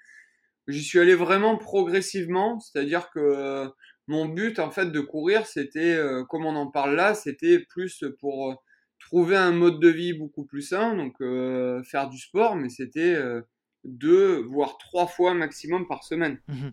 J'y 0.67 0.83
suis 0.83 0.99
allé 0.99 1.13
vraiment 1.15 1.57
progressivement, 1.57 2.59
c'est-à-dire 2.59 3.11
que 3.11 3.69
mon 4.07 4.25
but, 4.25 4.59
en 4.59 4.71
fait, 4.71 4.87
de 4.91 4.99
courir, 4.99 5.45
c'était, 5.45 5.99
comme 6.29 6.45
on 6.45 6.55
en 6.55 6.67
parle 6.67 6.95
là, 6.95 7.13
c'était 7.15 7.59
plus 7.59 8.03
pour 8.19 8.63
trouver 9.01 9.35
un 9.35 9.51
mode 9.51 9.79
de 9.79 9.89
vie 9.89 10.13
beaucoup 10.13 10.45
plus 10.45 10.61
sain, 10.61 10.95
donc 10.95 11.15
euh, 11.21 11.83
faire 11.83 12.09
du 12.09 12.17
sport, 12.17 12.55
mais 12.55 12.69
c'était 12.69 13.13
euh, 13.13 13.41
deux, 13.83 14.41
voire 14.43 14.77
trois 14.77 15.07
fois 15.07 15.33
maximum 15.33 15.87
par 15.87 16.03
semaine. 16.03 16.39
Mmh 16.47 16.69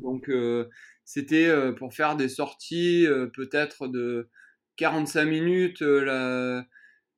donc 0.00 0.28
euh, 0.28 0.68
c'était 1.04 1.52
pour 1.76 1.94
faire 1.94 2.14
des 2.14 2.28
sorties 2.28 3.08
peut-être 3.34 3.88
de 3.88 4.28
45 4.76 5.24
minutes 5.24 5.80
la, 5.80 6.64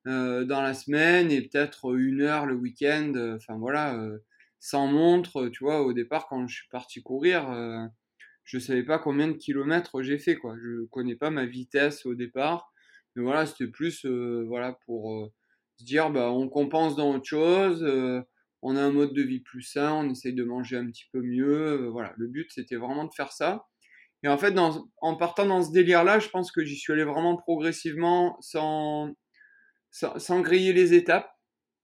dans 0.05 0.61
la 0.61 0.73
semaine 0.73 1.31
et 1.31 1.43
peut-être 1.43 1.95
une 1.95 2.21
heure 2.21 2.47
le 2.47 2.55
week-end. 2.55 3.13
Enfin 3.35 3.59
voilà, 3.59 3.95
sans 4.59 4.87
montre, 4.87 5.49
tu 5.49 5.63
vois, 5.63 5.83
au 5.83 5.93
départ 5.93 6.25
quand 6.27 6.47
je 6.47 6.55
suis 6.55 6.69
parti 6.71 7.03
courir, 7.03 7.45
je 8.43 8.57
savais 8.57 8.81
pas 8.81 8.97
combien 8.97 9.27
de 9.27 9.33
kilomètres 9.33 10.01
j'ai 10.01 10.17
fait, 10.17 10.35
quoi. 10.35 10.55
Je 10.59 10.85
connais 10.85 11.15
pas 11.15 11.29
ma 11.29 11.45
vitesse 11.45 12.07
au 12.07 12.15
départ. 12.15 12.72
Mais 13.15 13.23
voilà, 13.23 13.45
c'était 13.45 13.67
plus 13.67 14.05
euh, 14.05 14.43
voilà, 14.47 14.77
pour 14.85 15.13
euh, 15.13 15.31
se 15.77 15.85
dire 15.85 16.09
bah, 16.09 16.31
on 16.31 16.49
compense 16.49 16.95
dans 16.95 17.13
autre 17.13 17.25
chose, 17.25 17.83
euh, 17.83 18.21
on 18.61 18.75
a 18.75 18.81
un 18.81 18.91
mode 18.91 19.13
de 19.13 19.21
vie 19.21 19.41
plus 19.41 19.61
sain, 19.61 19.93
on 19.93 20.09
essaye 20.09 20.33
de 20.33 20.43
manger 20.43 20.77
un 20.77 20.87
petit 20.87 21.05
peu 21.11 21.21
mieux. 21.21 21.87
voilà, 21.87 22.13
le 22.17 22.27
but 22.27 22.49
c'était 22.51 22.75
vraiment 22.75 23.05
de 23.05 23.13
faire 23.13 23.31
ça. 23.31 23.65
Et 24.23 24.29
en 24.29 24.37
fait, 24.37 24.57
en 24.57 25.15
partant 25.17 25.45
dans 25.45 25.61
ce 25.63 25.71
délire-là, 25.73 26.19
je 26.19 26.29
pense 26.29 26.51
que 26.51 26.63
j'y 26.63 26.77
suis 26.77 26.93
allé 26.93 27.03
vraiment 27.03 27.35
progressivement 27.35 28.37
sans, 28.39 29.13
sans, 29.91 30.39
griller 30.39 30.71
les 30.71 30.93
étapes. 30.93 31.29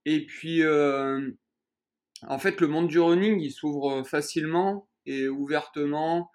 Et 0.06 0.24
puis, 0.24 0.62
en 0.66 2.38
fait, 2.38 2.62
le 2.62 2.66
monde 2.66 2.88
du 2.88 2.98
running, 2.98 3.40
il 3.40 3.50
s'ouvre 3.50 4.04
facilement 4.04 4.88
et 5.04 5.28
ouvertement. 5.28 6.30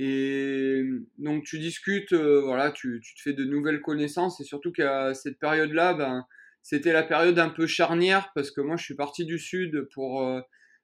Et 0.00 0.84
donc 1.18 1.42
tu 1.42 1.58
discutes, 1.58 2.12
euh, 2.12 2.40
voilà, 2.40 2.70
tu, 2.70 3.00
tu, 3.02 3.16
te 3.16 3.20
fais 3.20 3.32
de 3.32 3.44
nouvelles 3.44 3.80
connaissances. 3.80 4.40
Et 4.40 4.44
surtout 4.44 4.70
qu'à 4.70 5.12
cette 5.12 5.40
période-là, 5.40 5.92
ben, 5.94 6.24
c'était 6.62 6.92
la 6.92 7.02
période 7.02 7.36
un 7.40 7.48
peu 7.48 7.66
charnière 7.66 8.30
parce 8.34 8.52
que 8.52 8.60
moi 8.60 8.76
je 8.76 8.84
suis 8.84 8.94
parti 8.94 9.24
du 9.24 9.40
sud 9.40 9.88
pour 9.92 10.22
euh, 10.22 10.40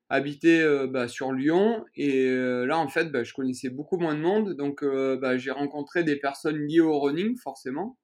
habiter 0.08 0.60
euh, 0.62 0.88
bah, 0.88 1.06
sur 1.06 1.30
Lyon. 1.32 1.84
Et 1.94 2.28
là 2.66 2.76
en 2.76 2.88
fait 2.88 3.12
bah, 3.12 3.22
je 3.22 3.32
connaissais 3.32 3.70
beaucoup 3.70 3.98
moins 3.98 4.16
de 4.16 4.20
monde. 4.20 4.56
Donc 4.56 4.84
bah, 4.84 5.38
j'ai 5.38 5.52
rencontré 5.52 6.02
des 6.02 6.16
personnes 6.16 6.66
liées 6.66 6.80
au 6.80 6.98
running 6.98 7.38
forcément 7.38 7.96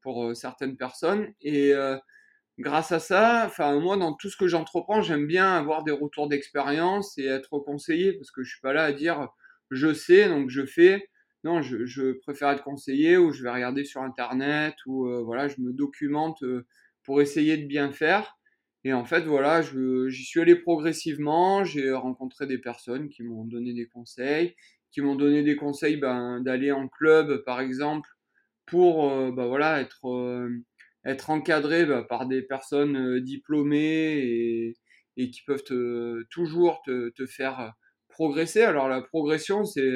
pour 0.00 0.34
certaines 0.34 0.78
personnes. 0.78 1.34
Et 1.42 1.74
grâce 2.58 2.92
à 2.92 2.98
ça, 2.98 3.50
moi 3.58 3.98
dans 3.98 4.14
tout 4.14 4.30
ce 4.30 4.38
que 4.38 4.46
j'entreprends, 4.46 5.02
j'aime 5.02 5.26
bien 5.26 5.54
avoir 5.54 5.84
des 5.84 5.92
retours 5.92 6.28
d'expérience 6.28 7.18
et 7.18 7.26
être 7.26 7.58
conseillé 7.58 8.14
parce 8.14 8.30
que 8.30 8.42
je 8.42 8.52
suis 8.52 8.60
pas 8.62 8.72
là 8.72 8.84
à 8.84 8.92
dire 8.92 9.28
je 9.70 9.92
sais 9.94 10.28
donc 10.28 10.50
je 10.50 10.64
fais. 10.66 11.08
Non, 11.42 11.62
je, 11.62 12.12
préfère 12.20 12.50
être 12.50 12.64
conseillé 12.64 13.16
ou 13.16 13.32
je 13.32 13.42
vais 13.42 13.50
regarder 13.50 13.84
sur 13.84 14.02
internet 14.02 14.74
ou 14.86 15.06
euh, 15.06 15.22
voilà, 15.22 15.48
je 15.48 15.60
me 15.60 15.72
documente 15.72 16.42
euh, 16.42 16.66
pour 17.02 17.22
essayer 17.22 17.56
de 17.56 17.66
bien 17.66 17.92
faire. 17.92 18.36
Et 18.84 18.92
en 18.92 19.04
fait, 19.04 19.22
voilà, 19.22 19.62
j'y 19.62 20.24
suis 20.24 20.40
allé 20.40 20.56
progressivement. 20.56 21.64
J'ai 21.64 21.92
rencontré 21.92 22.46
des 22.46 22.58
personnes 22.58 23.08
qui 23.08 23.22
m'ont 23.22 23.44
donné 23.44 23.72
des 23.74 23.86
conseils, 23.86 24.54
qui 24.90 25.00
m'ont 25.00 25.16
donné 25.16 25.42
des 25.42 25.56
conseils 25.56 25.96
ben, 25.96 26.40
d'aller 26.40 26.72
en 26.72 26.88
club, 26.88 27.42
par 27.44 27.60
exemple, 27.60 28.08
pour 28.66 29.10
euh, 29.10 29.32
ben, 29.32 29.46
voilà 29.46 29.80
être 29.80 31.30
encadré 31.30 31.86
bah, 31.86 32.04
par 32.08 32.26
des 32.28 32.42
personnes 32.42 33.20
diplômées 33.20 34.74
et, 35.16 35.30
qui 35.30 35.42
peuvent 35.46 35.64
toujours 36.30 36.82
te, 36.82 37.12
faire 37.26 37.74
progresser. 38.20 38.62
Alors 38.62 38.86
la 38.86 39.00
progression, 39.00 39.64
c'est 39.64 39.90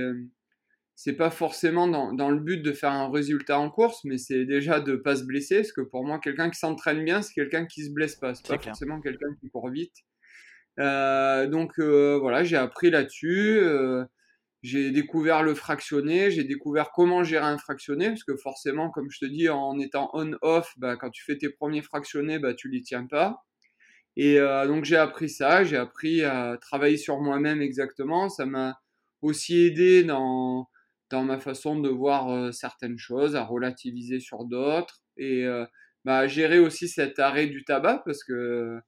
c'est 0.97 1.13
pas 1.13 1.31
forcément 1.31 1.89
dans, 1.89 2.13
dans, 2.13 2.31
le 2.31 2.39
but 2.39 2.63
de 2.63 2.73
faire 2.73 2.93
un 2.93 3.11
résultat 3.11 3.59
en 3.59 3.69
course, 3.69 4.03
mais 4.05 4.17
c'est 4.17 4.47
déjà 4.47 4.81
de 4.81 4.97
pas 4.97 5.17
se 5.17 5.25
blesser, 5.25 5.57
parce 5.57 5.73
que 5.73 5.81
pour 5.81 6.05
moi, 6.07 6.21
quelqu'un 6.21 6.49
qui 6.51 6.59
s'entraîne 6.59 7.05
bien, 7.05 7.21
c'est 7.21 7.35
quelqu'un 7.35 7.67
qui 7.67 7.85
se 7.85 7.91
blesse 7.91 8.15
pas, 8.15 8.35
c'est 8.35 8.47
pas 8.47 8.59
forcément 8.59 9.01
quelqu'un 9.01 9.35
qui 9.41 9.51
court 9.51 9.69
vite. 9.71 9.95
Euh, 10.79 11.49
donc 11.49 11.79
euh, 11.79 12.17
voilà, 12.19 12.45
j'ai 12.45 12.57
appris 12.57 12.91
là-dessus. 12.91 13.59
Euh, 13.59 14.05
j'ai 14.63 14.91
découvert 14.91 15.43
le 15.43 15.55
fractionné, 15.55 16.31
j'ai 16.31 16.45
découvert 16.45 16.93
comment 16.93 17.25
gérer 17.25 17.45
un 17.45 17.59
fractionné, 17.59 18.09
parce 18.09 18.25
que 18.25 18.37
forcément, 18.37 18.91
comme 18.91 19.11
je 19.11 19.19
te 19.19 19.27
dis, 19.27 19.51
en 19.51 19.79
étant 19.79 20.09
on-off, 20.15 20.73
bah, 20.79 20.97
quand 20.97 21.11
tu 21.11 21.23
fais 21.25 21.37
tes 21.37 21.51
premiers 21.51 21.83
fractionnés, 21.83 22.39
bah, 22.39 22.55
tu 22.55 22.71
les 22.71 22.81
tiens 22.81 23.07
pas. 23.07 23.45
Et 24.17 24.39
euh, 24.39 24.67
donc 24.67 24.85
j'ai 24.85 24.97
appris 24.97 25.29
ça, 25.29 25.65
j'ai 25.65 25.77
appris 25.77 26.23
à 26.23 26.57
travailler 26.61 26.97
sur 26.97 27.21
moi-même 27.21 27.61
exactement. 27.61 28.29
Ça 28.29 28.47
m'a 28.47 28.81
aussi 29.23 29.67
aidé 29.67 30.05
dans, 30.05 30.69
dans 31.11 31.25
ma 31.25 31.39
façon 31.39 31.81
de 31.81 31.89
voir 31.89 32.31
euh, 32.31 32.53
certaines 32.53 32.99
choses, 32.99 33.37
à 33.37 33.45
relativiser 33.45 34.21
sur 34.21 34.45
d'autres, 34.45 35.03
et 35.17 35.45
euh, 35.45 35.65
bah, 36.05 36.19
à 36.19 36.27
gérer 36.27 36.59
aussi 36.59 36.89
cet 36.89 37.19
arrêt 37.19 37.47
du 37.47 37.65
tabac, 37.65 38.03
parce 38.05 38.23
que, 38.23 38.79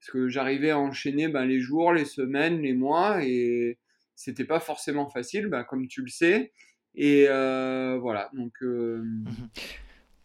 parce 0.00 0.10
que 0.10 0.28
j'arrivais 0.28 0.70
à 0.70 0.78
enchaîner 0.78 1.28
ben, 1.28 1.44
les 1.44 1.60
jours, 1.60 1.92
les 1.92 2.04
semaines, 2.04 2.60
les 2.60 2.72
mois, 2.72 3.24
et 3.24 3.78
c'était 4.16 4.44
pas 4.44 4.60
forcément 4.60 5.08
facile, 5.08 5.46
bah, 5.46 5.64
comme 5.64 5.86
tu 5.88 6.02
le 6.02 6.08
sais. 6.08 6.52
Et 6.94 7.26
euh, 7.28 7.98
voilà, 8.00 8.30
donc. 8.34 8.52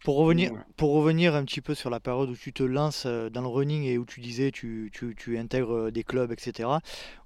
Euh. 0.00 0.04
Pour 0.04 0.16
revenir, 0.16 0.52
pour 0.76 0.92
revenir 0.92 1.34
un 1.34 1.44
petit 1.44 1.60
peu 1.60 1.74
sur 1.74 1.90
la 1.90 2.00
période 2.00 2.30
où 2.30 2.36
tu 2.36 2.52
te 2.52 2.62
lances 2.62 3.04
euh, 3.06 3.30
dans 3.30 3.42
le 3.42 3.48
running 3.48 3.84
et 3.84 3.98
où 3.98 4.04
tu 4.04 4.20
disais 4.20 4.50
tu, 4.50 4.90
tu, 4.92 5.14
tu 5.16 5.38
intègres 5.38 5.90
des 5.90 6.04
clubs, 6.04 6.32
etc. 6.32 6.68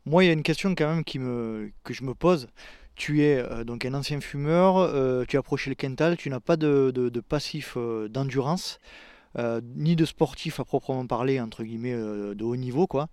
Moi, 0.07 0.25
il 0.25 0.27
y 0.27 0.31
a 0.31 0.33
une 0.33 0.43
question 0.43 0.75
quand 0.75 0.89
même 0.89 1.05
qui 1.05 1.19
me, 1.19 1.71
que 1.85 1.95
je 1.95 2.05
me 2.05 2.15
pose. 2.15 2.49
Tu 2.95 3.23
es 3.23 3.43
donc 3.65 3.87
un 3.87 3.95
ancien 3.95 4.21
fumeur, 4.21 5.27
tu 5.27 5.37
as 5.37 5.41
approché 5.41 5.71
le 5.71 5.75
Kental, 5.75 6.19
tu 6.19 6.29
n'as 6.29 6.41
pas 6.41 6.59
de, 6.59 6.93
de, 6.95 7.09
de 7.09 7.21
passif 7.21 7.79
d'endurance. 8.11 8.79
Euh, 9.39 9.63
ni 9.77 9.97
de 9.97 10.05
sportif 10.05 10.61
à 10.61 10.65
proprement 10.65 11.07
parler, 11.07 11.41
entre 11.41 11.65
guillemets, 11.65 11.95
euh, 11.95 12.35
de 12.35 12.45
haut 12.45 12.57
niveau. 12.57 12.87
Quoi. 12.87 13.09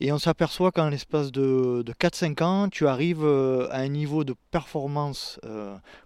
Et 0.00 0.12
on 0.12 0.18
s'aperçoit 0.18 0.72
qu'en 0.72 0.90
l'espace 0.90 1.32
de, 1.32 1.82
4-5 1.98 2.42
ans, 2.42 2.68
tu 2.68 2.86
arrives 2.86 3.24
euh, 3.24 3.68
à 3.70 3.78
un 3.78 3.88
niveau 3.88 4.24
de 4.24 4.34
performance, 4.50 5.40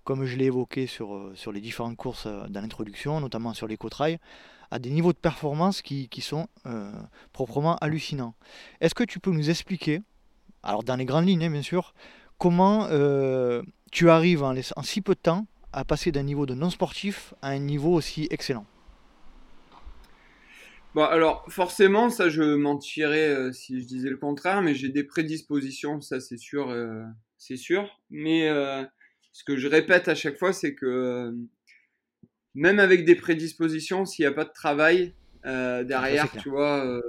comme 0.04 0.24
je 0.24 0.36
l'ai 0.36 0.46
évoqué 0.46 0.86
sur, 0.86 1.30
sur 1.34 1.52
les 1.52 1.60
différentes 1.60 1.96
courses 1.96 2.26
dans 2.26 2.60
l'introduction, 2.60 3.20
notamment 3.20 3.52
sur 3.52 3.66
l'éco-trail, 3.66 4.18
à 4.70 4.78
des 4.78 4.90
niveaux 4.90 5.12
de 5.12 5.18
performance 5.18 5.82
qui, 5.82 6.08
qui 6.08 6.20
sont 6.20 6.48
proprement 7.32 7.76
hallucinants. 7.76 8.34
Est-ce 8.80 8.94
que 8.94 9.04
tu 9.04 9.18
peux 9.18 9.30
nous 9.30 9.50
expliquer, 9.50 10.02
alors 10.62 10.82
dans 10.82 10.96
les 10.96 11.04
grandes 11.04 11.26
lignes 11.26 11.44
hein, 11.44 11.50
bien 11.50 11.62
sûr, 11.62 11.94
comment 12.38 12.88
tu 13.90 14.10
arrives 14.10 14.42
en, 14.42 14.54
en 14.54 14.82
si 14.82 15.00
peu 15.00 15.14
de 15.14 15.20
temps 15.20 15.46
à 15.72 15.84
passer 15.84 16.12
d'un 16.12 16.22
niveau 16.22 16.46
de 16.46 16.54
non 16.54 16.70
sportif 16.70 17.34
à 17.42 17.48
un 17.48 17.58
niveau 17.58 17.92
aussi 17.92 18.28
excellent? 18.30 18.66
Bon, 20.94 21.04
alors 21.04 21.44
forcément, 21.48 22.08
ça 22.08 22.30
je 22.30 22.42
mentirais 22.42 23.28
euh, 23.28 23.52
si 23.52 23.80
je 23.80 23.86
disais 23.86 24.08
le 24.08 24.16
contraire, 24.16 24.62
mais 24.62 24.74
j'ai 24.74 24.88
des 24.88 25.04
prédispositions, 25.04 26.00
ça 26.00 26.18
c'est 26.20 26.38
sûr, 26.38 26.70
euh, 26.70 27.04
c'est 27.36 27.56
sûr. 27.56 27.88
Mais 28.10 28.48
euh, 28.48 28.84
ce 29.32 29.44
que 29.44 29.56
je 29.56 29.68
répète 29.68 30.08
à 30.08 30.14
chaque 30.14 30.38
fois, 30.38 30.52
c'est 30.52 30.74
que 30.74 31.34
même 32.54 32.78
avec 32.78 33.04
des 33.04 33.14
prédispositions, 33.14 34.06
s'il 34.06 34.22
n'y 34.24 34.28
a 34.28 34.32
pas 34.32 34.44
de 34.44 34.52
travail 34.52 35.14
derrière, 35.44 36.30
tu 36.42 36.50
vois, 36.50 37.00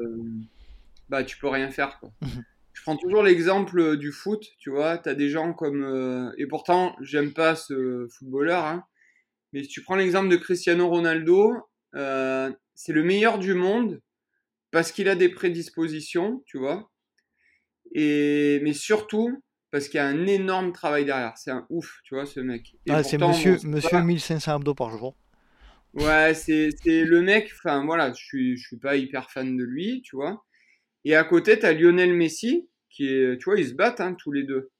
bah 1.09 1.23
tu 1.23 1.37
peux 1.37 1.47
rien 1.49 1.71
faire. 1.71 1.99
Quoi. 1.99 2.11
Mhm. 2.21 2.43
je 2.73 2.81
prends 2.83 2.97
toujours 2.97 3.23
l'exemple 3.23 3.97
du 3.97 4.11
foot, 4.11 4.45
tu 4.57 4.69
vois, 4.69 4.97
tu 4.97 5.09
as 5.09 5.15
des 5.15 5.29
gens 5.29 5.53
comme... 5.53 6.33
et 6.37 6.45
pourtant, 6.45 6.95
j'aime 7.01 7.33
pas 7.33 7.55
ce 7.55 8.07
footballeur, 8.09 8.65
hein, 8.65 8.85
mais 9.51 9.63
si 9.63 9.69
tu 9.69 9.81
prends 9.81 9.95
l'exemple 9.95 10.29
de 10.29 10.37
Cristiano 10.37 10.87
Ronaldo, 10.87 11.55
c'est 12.79 12.93
le 12.93 13.03
meilleur 13.03 13.39
du 13.39 13.55
monde 13.55 14.01
parce 14.71 14.93
qu'il 14.93 15.09
a 15.09 15.15
des 15.15 15.27
prédispositions, 15.27 16.41
tu 16.45 16.57
vois. 16.57 16.89
Et, 17.93 18.61
mais 18.63 18.71
surtout 18.71 19.43
parce 19.69 19.89
qu'il 19.89 19.97
y 19.97 20.01
a 20.01 20.07
un 20.07 20.25
énorme 20.25 20.71
travail 20.71 21.03
derrière. 21.03 21.37
C'est 21.37 21.51
un 21.51 21.67
ouf, 21.69 21.99
tu 22.05 22.15
vois, 22.15 22.25
ce 22.25 22.39
mec. 22.39 22.77
Ah, 22.87 23.03
c'est 23.03 23.17
monsieur, 23.17 23.57
monsieur 23.65 24.01
1500 24.01 24.55
abdos 24.55 24.75
par 24.75 24.97
jour. 24.97 25.17
Ouais, 25.93 26.33
c'est 26.33 26.69
le 26.85 27.21
mec, 27.21 27.51
enfin 27.53 27.83
voilà, 27.83 28.13
je 28.13 28.23
suis, 28.23 28.55
je 28.55 28.67
suis 28.67 28.77
pas 28.77 28.95
hyper 28.95 29.29
fan 29.29 29.57
de 29.57 29.63
lui, 29.65 30.01
tu 30.01 30.15
vois. 30.15 30.45
Et 31.03 31.17
à 31.17 31.25
côté, 31.25 31.59
tu 31.59 31.65
as 31.65 31.73
Lionel 31.73 32.13
Messi, 32.13 32.69
qui 32.89 33.09
est, 33.09 33.37
tu 33.39 33.49
vois, 33.49 33.59
ils 33.59 33.67
se 33.67 33.73
battent 33.73 33.99
hein, 33.99 34.13
tous 34.13 34.31
les 34.31 34.43
deux. 34.43 34.71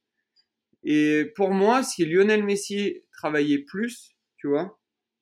Et 0.86 1.34
pour 1.36 1.52
moi, 1.52 1.84
si 1.84 2.06
Lionel 2.06 2.46
Messi 2.46 3.02
travaillait 3.12 3.66
plus, 3.66 4.16
tu 4.38 4.48
vois, 4.48 4.79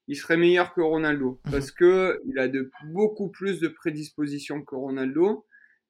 il 0.08 0.16
serait 0.16 0.38
meilleur 0.38 0.74
que 0.74 0.82
Ronaldo 0.82 1.42
parce 1.52 1.72
que 1.72 2.22
il 2.28 2.40
a 2.40 2.48
de 2.48 2.72
beaucoup 2.86 3.30
plus 3.30 3.60
de 3.60 3.68
prédispositions 3.68 4.64
que 4.64 4.76
Ronaldo, 4.76 5.46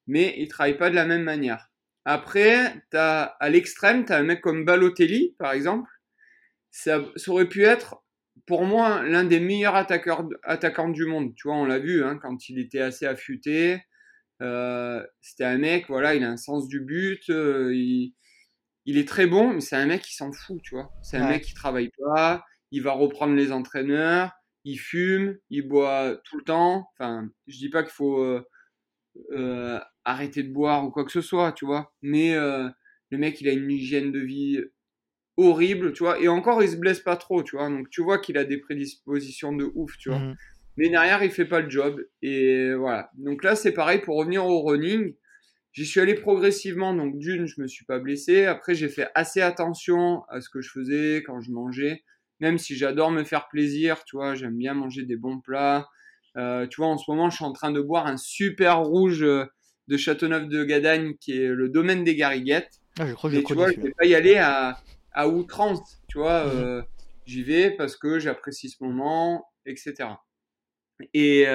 mais 0.07 0.35
il 0.37 0.47
travaille 0.47 0.77
pas 0.77 0.89
de 0.89 0.95
la 0.95 1.05
même 1.05 1.23
manière. 1.23 1.69
Après, 2.05 2.73
as, 2.93 3.23
à 3.23 3.49
l'extrême, 3.49 4.05
tu 4.05 4.13
as 4.13 4.17
un 4.17 4.23
mec 4.23 4.39
comme 4.41 4.63
Balotelli, 4.63 5.35
par 5.37 5.51
exemple. 5.51 5.89
Ça, 6.71 7.03
aurait 7.27 7.49
pu 7.49 7.65
être, 7.65 8.01
pour 8.45 8.63
moi, 8.63 9.03
l'un 9.03 9.25
des 9.25 9.41
meilleurs 9.41 9.75
attaqueurs, 9.75 10.25
attaquants 10.43 10.89
du 10.89 11.05
monde. 11.05 11.35
Tu 11.35 11.49
vois, 11.49 11.57
on 11.57 11.65
l'a 11.65 11.79
vu 11.79 12.05
hein, 12.05 12.17
quand 12.21 12.47
il 12.47 12.59
était 12.59 12.79
assez 12.79 13.05
affûté. 13.05 13.81
Euh, 14.41 15.05
C'était 15.19 15.43
un 15.43 15.57
mec, 15.57 15.87
voilà, 15.89 16.15
il 16.15 16.23
a 16.23 16.29
un 16.29 16.37
sens 16.37 16.69
du 16.69 16.79
but. 16.79 17.29
Euh, 17.29 17.75
il, 17.75 18.13
il, 18.85 18.97
est 18.97 19.07
très 19.07 19.27
bon, 19.27 19.55
mais 19.55 19.61
c'est 19.61 19.75
un 19.75 19.87
mec 19.87 20.01
qui 20.01 20.15
s'en 20.15 20.31
fout, 20.31 20.61
tu 20.63 20.75
vois. 20.75 20.93
C'est 21.03 21.17
un 21.17 21.27
mec 21.27 21.43
qui 21.43 21.53
travaille 21.55 21.89
pas 21.97 22.45
il 22.71 22.81
va 22.81 22.91
reprendre 22.91 23.35
les 23.35 23.51
entraîneurs, 23.51 24.31
il 24.63 24.77
fume, 24.77 25.37
il 25.49 25.67
boit 25.67 26.19
tout 26.25 26.37
le 26.37 26.43
temps. 26.43 26.89
Enfin, 26.93 27.29
je 27.47 27.57
dis 27.57 27.69
pas 27.69 27.83
qu'il 27.83 27.93
faut 27.93 28.21
euh, 28.21 28.45
euh, 29.31 29.79
arrêter 30.03 30.43
de 30.43 30.51
boire 30.51 30.85
ou 30.85 30.91
quoi 30.91 31.05
que 31.05 31.11
ce 31.11 31.21
soit, 31.21 31.53
tu 31.53 31.65
vois. 31.65 31.93
Mais 32.01 32.35
euh, 32.35 32.67
le 33.09 33.17
mec, 33.17 33.39
il 33.39 33.47
a 33.47 33.53
une 33.53 33.71
hygiène 33.71 34.11
de 34.11 34.19
vie 34.19 34.61
horrible, 35.37 35.93
tu 35.93 36.03
vois. 36.03 36.19
Et 36.19 36.27
encore, 36.27 36.61
il 36.63 36.69
se 36.69 36.75
blesse 36.75 36.99
pas 36.99 37.15
trop, 37.15 37.43
tu 37.43 37.55
vois. 37.55 37.69
Donc, 37.69 37.89
tu 37.89 38.01
vois 38.01 38.19
qu'il 38.19 38.37
a 38.37 38.43
des 38.43 38.57
prédispositions 38.57 39.53
de 39.53 39.71
ouf, 39.73 39.97
tu 39.97 40.09
vois. 40.09 40.19
Mmh. 40.19 40.35
Mais 40.75 40.89
derrière, 40.89 41.23
il 41.23 41.31
fait 41.31 41.45
pas 41.45 41.61
le 41.61 41.69
job. 41.69 42.03
Et 42.21 42.73
voilà. 42.73 43.09
Donc 43.15 43.43
là, 43.43 43.55
c'est 43.55 43.71
pareil 43.71 44.01
pour 44.01 44.17
revenir 44.17 44.45
au 44.45 44.63
running. 44.63 45.15
J'y 45.71 45.85
suis 45.85 46.01
allé 46.01 46.13
progressivement. 46.13 46.93
Donc, 46.93 47.17
d'une, 47.17 47.45
je 47.45 47.61
me 47.61 47.67
suis 47.67 47.85
pas 47.85 47.99
blessé. 47.99 48.45
Après, 48.45 48.75
j'ai 48.75 48.89
fait 48.89 49.07
assez 49.15 49.39
attention 49.39 50.23
à 50.29 50.41
ce 50.41 50.49
que 50.49 50.59
je 50.59 50.69
faisais 50.71 51.23
quand 51.25 51.39
je 51.39 51.51
mangeais 51.51 52.03
même 52.39 52.57
si 52.57 52.75
j'adore 52.75 53.11
me 53.11 53.23
faire 53.23 53.47
plaisir, 53.47 54.03
tu 54.05 54.15
vois, 54.15 54.35
j'aime 54.35 54.57
bien 54.57 54.73
manger 54.73 55.03
des 55.03 55.15
bons 55.15 55.39
plats. 55.39 55.87
Euh, 56.37 56.67
tu 56.67 56.81
vois, 56.81 56.87
en 56.87 56.97
ce 56.97 57.09
moment, 57.09 57.29
je 57.29 57.37
suis 57.37 57.45
en 57.45 57.53
train 57.53 57.71
de 57.71 57.81
boire 57.81 58.05
un 58.05 58.17
super 58.17 58.79
rouge 58.81 59.23
euh, 59.23 59.45
de 59.87 59.97
Châteauneuf 59.97 60.47
de 60.47 60.63
Gadagne 60.63 61.15
qui 61.19 61.41
est 61.41 61.47
le 61.47 61.69
domaine 61.69 62.03
des 62.03 62.15
Gariguettes. 62.15 62.79
Ah, 62.99 63.07
je 63.07 63.13
crois 63.13 63.31
que 63.31 63.37
tu 63.37 63.53
vois, 63.53 63.71
je 63.71 63.79
vais 63.79 63.91
pas 63.91 64.05
y 64.05 64.13
aller 64.13 64.35
à, 64.35 64.79
à 65.13 65.27
outrance, 65.27 66.01
tu 66.07 66.19
vois. 66.19 66.45
Mhm. 66.45 66.51
Euh, 66.55 66.81
j'y 67.25 67.43
vais 67.43 67.71
parce 67.71 67.95
que 67.95 68.19
j'apprécie 68.19 68.69
ce 68.69 68.83
moment, 68.83 69.45
etc. 69.65 70.09
Et 71.13 71.45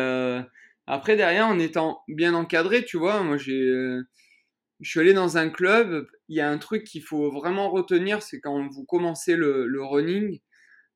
après, 0.87 1.17
derrière, 1.17 1.47
en 1.47 1.59
étant 1.59 2.03
bien 2.09 2.35
encadré, 2.35 2.85
tu 2.85 2.99
vois, 2.99 3.23
moi, 3.23 3.37
j'ai 3.37 3.99
je 4.81 4.91
suis 4.91 4.99
allé 4.99 5.13
dans 5.15 5.37
un 5.37 5.49
club. 5.49 6.09
Il 6.29 6.37
y 6.37 6.41
a 6.41 6.51
un 6.51 6.59
truc 6.59 6.85
qu'il 6.85 7.03
faut 7.03 7.31
vraiment 7.31 7.71
retenir, 7.71 8.21
c'est 8.21 8.41
quand 8.41 8.69
vous 8.69 8.85
commencez 8.85 9.37
le, 9.37 9.69
le 9.69 9.85
running 9.85 10.41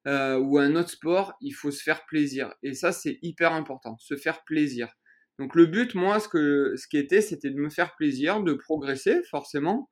euh, 0.06 0.38
ou 0.38 0.58
un 0.58 0.76
autre 0.76 0.90
sport, 0.90 1.34
il 1.40 1.52
faut 1.52 1.70
se 1.70 1.82
faire 1.82 2.06
plaisir. 2.06 2.54
Et 2.62 2.74
ça, 2.74 2.92
c'est 2.92 3.18
hyper 3.22 3.52
important, 3.52 3.96
se 3.98 4.16
faire 4.16 4.44
plaisir. 4.44 4.88
Donc 5.38 5.54
le 5.54 5.66
but, 5.66 5.94
moi, 5.94 6.20
ce, 6.20 6.28
que, 6.28 6.74
ce 6.76 6.86
qui 6.88 6.96
était, 6.98 7.20
c'était 7.20 7.50
de 7.50 7.56
me 7.56 7.70
faire 7.70 7.94
plaisir, 7.96 8.42
de 8.42 8.54
progresser, 8.54 9.22
forcément. 9.30 9.90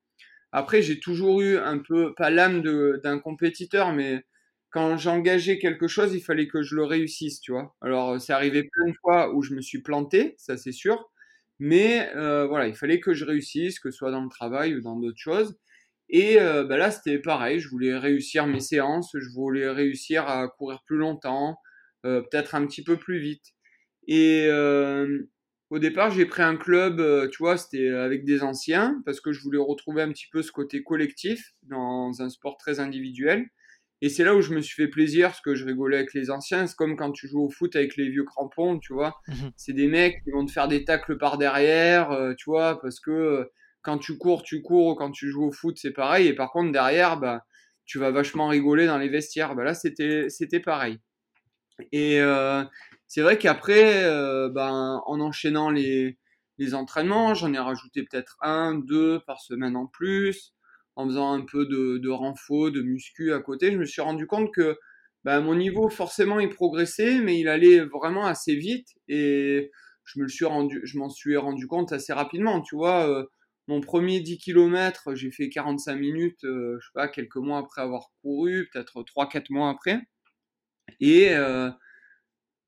Après, 0.52 0.82
j'ai 0.82 1.00
toujours 1.00 1.42
eu 1.42 1.58
un 1.58 1.78
peu, 1.78 2.14
pas 2.16 2.30
l'âme 2.30 2.62
d'un 3.02 3.18
compétiteur, 3.18 3.92
mais 3.92 4.24
quand 4.70 4.96
j'engageais 4.96 5.58
quelque 5.58 5.88
chose, 5.88 6.14
il 6.14 6.20
fallait 6.20 6.48
que 6.48 6.62
je 6.62 6.76
le 6.76 6.84
réussisse, 6.84 7.40
tu 7.40 7.52
vois. 7.52 7.74
Alors, 7.80 8.20
c'est 8.20 8.32
arrivé 8.32 8.64
plein 8.72 8.88
de 8.90 8.96
fois 9.02 9.34
où 9.34 9.42
je 9.42 9.54
me 9.54 9.60
suis 9.60 9.82
planté, 9.82 10.34
ça 10.38 10.56
c'est 10.56 10.72
sûr. 10.72 11.10
Mais 11.60 12.10
euh, 12.16 12.46
voilà, 12.46 12.68
il 12.68 12.74
fallait 12.76 13.00
que 13.00 13.14
je 13.14 13.24
réussisse, 13.24 13.78
que 13.80 13.90
ce 13.90 13.98
soit 13.98 14.10
dans 14.10 14.22
le 14.22 14.28
travail 14.28 14.74
ou 14.76 14.80
dans 14.80 14.96
d'autres 14.98 15.18
choses. 15.18 15.56
Et 16.08 16.40
euh, 16.40 16.64
bah 16.64 16.76
là, 16.76 16.90
c'était 16.90 17.18
pareil, 17.18 17.58
je 17.58 17.68
voulais 17.68 17.96
réussir 17.96 18.46
mes 18.46 18.60
séances, 18.60 19.10
je 19.14 19.28
voulais 19.34 19.68
réussir 19.68 20.28
à 20.28 20.48
courir 20.48 20.82
plus 20.86 20.98
longtemps, 20.98 21.58
euh, 22.04 22.22
peut-être 22.22 22.54
un 22.54 22.66
petit 22.66 22.84
peu 22.84 22.96
plus 22.96 23.18
vite. 23.18 23.44
Et 24.06 24.48
au 25.70 25.78
départ, 25.78 26.10
j'ai 26.10 26.26
pris 26.26 26.42
un 26.42 26.56
club, 26.56 27.30
tu 27.30 27.38
vois, 27.38 27.56
c'était 27.56 27.88
avec 27.88 28.24
des 28.24 28.42
anciens, 28.42 29.02
parce 29.06 29.20
que 29.20 29.32
je 29.32 29.40
voulais 29.40 29.58
retrouver 29.58 30.02
un 30.02 30.12
petit 30.12 30.28
peu 30.30 30.42
ce 30.42 30.52
côté 30.52 30.82
collectif 30.82 31.52
dans 31.62 32.20
un 32.20 32.28
sport 32.28 32.58
très 32.58 32.80
individuel. 32.80 33.48
Et 34.04 34.10
c'est 34.10 34.22
là 34.22 34.34
où 34.34 34.42
je 34.42 34.52
me 34.52 34.60
suis 34.60 34.74
fait 34.74 34.88
plaisir, 34.88 35.28
parce 35.28 35.40
que 35.40 35.54
je 35.54 35.64
rigolais 35.64 35.96
avec 35.96 36.12
les 36.12 36.30
anciens. 36.30 36.66
C'est 36.66 36.76
comme 36.76 36.94
quand 36.94 37.12
tu 37.12 37.26
joues 37.26 37.44
au 37.44 37.48
foot 37.48 37.74
avec 37.74 37.96
les 37.96 38.10
vieux 38.10 38.24
crampons, 38.24 38.78
tu 38.78 38.92
vois. 38.92 39.14
Mhm. 39.28 39.52
C'est 39.56 39.72
des 39.72 39.86
mecs 39.86 40.22
qui 40.24 40.30
vont 40.30 40.44
te 40.44 40.52
faire 40.52 40.68
des 40.68 40.84
tacles 40.84 41.16
par 41.16 41.38
derrière, 41.38 42.10
euh, 42.10 42.34
tu 42.36 42.44
vois, 42.50 42.78
parce 42.82 43.00
que 43.00 43.10
euh, 43.10 43.44
quand 43.84 43.98
tu 43.98 44.18
cours, 44.18 44.42
tu 44.42 44.62
cours. 44.62 44.96
Quand 44.96 45.10
tu 45.12 45.30
joues 45.30 45.44
au 45.46 45.52
foot, 45.52 45.78
c'est 45.78 45.92
pareil. 45.92 46.28
Et 46.28 46.34
par 46.34 46.50
contre, 46.50 46.72
derrière, 46.72 47.18
bah, 47.18 47.44
tu 47.86 47.98
vas 47.98 48.10
vachement 48.10 48.48
rigoler 48.48 48.86
dans 48.86 48.98
les 48.98 49.08
vestiaires. 49.08 49.54
Bah, 49.54 49.64
là, 49.64 49.74
c'était, 49.74 50.60
pareil. 50.64 50.98
Et 51.92 52.20
euh, 52.20 52.64
c'est 53.06 53.22
vrai 53.22 53.38
qu'après, 53.38 54.04
ben, 54.50 55.02
en 55.06 55.20
enchaînant 55.20 55.70
les, 55.70 56.18
les 56.58 56.74
entraînements, 56.74 57.34
j'en 57.34 57.52
ai 57.52 57.58
rajouté 57.58 58.04
peut-être 58.04 58.36
un, 58.40 58.74
deux 58.74 59.20
par 59.26 59.40
semaine 59.40 59.76
en 59.76 59.86
plus 59.86 60.54
en 60.96 61.06
faisant 61.06 61.32
un 61.32 61.40
peu 61.40 61.66
de, 61.66 61.98
de 61.98 62.08
renfo, 62.08 62.70
de 62.70 62.80
muscu 62.80 63.32
à 63.32 63.40
côté, 63.40 63.72
je 63.72 63.78
me 63.78 63.84
suis 63.84 64.02
rendu 64.02 64.26
compte 64.26 64.52
que 64.54 64.78
bah, 65.24 65.40
mon 65.40 65.54
niveau, 65.54 65.88
forcément, 65.88 66.38
il 66.38 66.50
progressait, 66.50 67.20
mais 67.20 67.40
il 67.40 67.48
allait 67.48 67.80
vraiment 67.80 68.26
assez 68.26 68.54
vite. 68.54 68.88
Et 69.08 69.70
je 70.04 70.20
me 70.20 70.28
suis 70.28 70.44
m'en 70.44 71.08
suis 71.08 71.36
rendu 71.36 71.66
compte 71.66 71.92
assez 71.92 72.12
rapidement. 72.12 72.60
Tu 72.60 72.76
vois, 72.76 73.08
euh, 73.08 73.24
mon 73.68 73.80
premier 73.80 74.20
10 74.20 74.38
km, 74.38 75.14
j'ai 75.14 75.30
fait 75.30 75.48
45 75.48 75.96
minutes, 75.96 76.44
euh, 76.44 76.78
je 76.80 76.86
sais 76.86 76.92
pas, 76.94 77.08
quelques 77.08 77.36
mois 77.36 77.58
après 77.58 77.82
avoir 77.82 78.10
couru, 78.22 78.68
peut-être 78.72 79.02
3-4 79.02 79.46
mois 79.50 79.70
après. 79.70 80.00
Et 81.00 81.30
euh, 81.30 81.70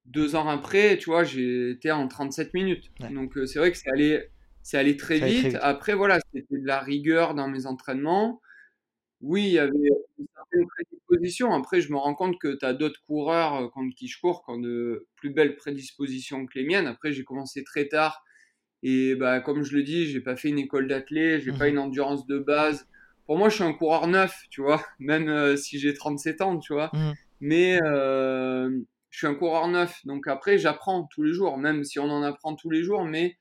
deux 0.07 0.37
ans 0.37 0.49
après, 0.49 0.97
tu 0.99 1.11
vois, 1.11 1.25
j'étais 1.25 1.91
en 1.91 2.09
37 2.09 2.55
minutes. 2.55 2.91
Donc 3.11 3.35
c'est 3.47 3.59
vrai 3.59 3.73
que 3.73 3.79
c'est 3.79 3.91
allé 3.91 4.31
c'est 4.67 4.79
allé 4.79 4.97
très, 4.97 5.21
vite. 5.21 5.57
Après, 5.63 5.95
voilà, 5.95 6.19
c'était 6.35 6.59
de 6.59 6.67
la 6.67 6.81
rigueur 6.81 7.37
dans 7.37 7.47
mes 7.47 7.67
entraînements. 7.67 8.41
Oui, 9.21 9.45
il 9.45 9.53
y 9.53 9.59
avait 9.61 9.71
une 10.19 10.27
certaine 10.35 10.67
prédisposition. 10.67 11.55
Après, 11.55 11.81
je 11.81 11.93
me 11.93 11.97
rends 11.97 12.17
compte 12.17 12.37
que 12.41 12.57
tu 12.59 12.67
as 12.67 12.75
d'autres 12.75 13.01
coureurs 13.07 13.55
euh, 13.55 13.69
contre 13.69 13.95
qui 13.95 14.09
je 14.09 14.19
cours 14.19 14.45
qui 14.45 14.51
ont 14.51 14.59
de 14.59 15.07
plus 15.15 15.31
belles 15.31 15.55
prédispositions 15.55 16.47
que 16.47 16.59
les 16.59 16.67
miennes. 16.67 16.89
Après, 16.89 17.13
j'ai 17.13 17.23
commencé 17.23 17.63
très 17.63 17.87
tard. 17.87 18.25
Et 18.83 19.15
bah, 19.15 19.41
comme 19.41 19.63
je 19.63 19.75
le 19.75 19.83
dis, 19.83 20.07
j'ai 20.07 20.21
pas 20.21 20.37
fait 20.37 20.49
une 20.49 20.59
école 20.59 20.89
d'athlète, 20.89 21.43
j'ai 21.43 21.53
pas 21.53 21.67
mmh 21.67 21.71
une 21.71 21.79
endurance 21.79 22.27
de 22.27 22.39
base. 22.39 22.87
Pour 23.27 23.39
moi, 23.39 23.49
je 23.49 23.57
suis 23.57 23.65
un 23.65 23.73
coureur 23.73 24.07
neuf, 24.07 24.43
tu 24.51 24.61
vois, 24.63 24.85
même 24.99 25.29
euh, 25.29 25.57
si 25.57 25.79
j'ai 25.79 25.95
37 25.95 26.41
ans, 26.43 26.59
tu 26.59 26.73
vois. 26.73 26.91
Mmh 26.93 27.13
Mais 27.41 27.83
euh, 27.83 28.71
je 29.11 29.19
suis 29.19 29.27
un 29.27 29.35
coureur 29.35 29.69
neuf. 29.69 30.01
Donc 30.05 30.29
après, 30.29 30.59
j'apprends 30.59 31.05
tous 31.05 31.23
les 31.23 31.33
jours, 31.33 31.59
même 31.59 31.85
si 31.85 31.99
on 31.99 32.09
en 32.11 32.23
apprend 32.23 32.55
tous 32.55 32.71
les 32.71 32.83
jours. 32.83 33.05
Mais 33.05 33.37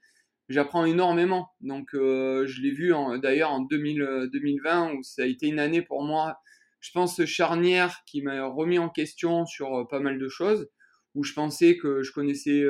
j'apprends 0.50 0.86
énormément. 0.86 1.50
Donc, 1.62 1.94
euh, 1.94 2.48
je 2.48 2.62
l'ai 2.62 2.72
vu 2.72 2.94
d'ailleurs 3.22 3.52
en 3.52 3.62
2000, 3.62 4.30
2020 4.32 4.90
euh, 4.90 4.94
où 4.96 5.04
ça 5.04 5.24
a 5.24 5.26
été 5.26 5.48
une 5.48 5.60
année 5.60 5.82
pour 5.82 6.04
moi, 6.04 6.40
je 6.80 6.92
pense, 6.92 7.24
charnière 7.26 8.00
qui 8.06 8.22
m'a 8.22 8.46
remis 8.46 8.80
en 8.80 8.90
question 8.90 9.46
sur 9.46 9.88
pas 9.90 10.00
mal 10.00 10.18
de 10.20 10.30
choses 10.30 10.70
où 11.14 11.24
je 11.24 11.34
pensais 11.34 11.78
que 11.78 12.04
je 12.04 12.12
connaissais 12.12 12.64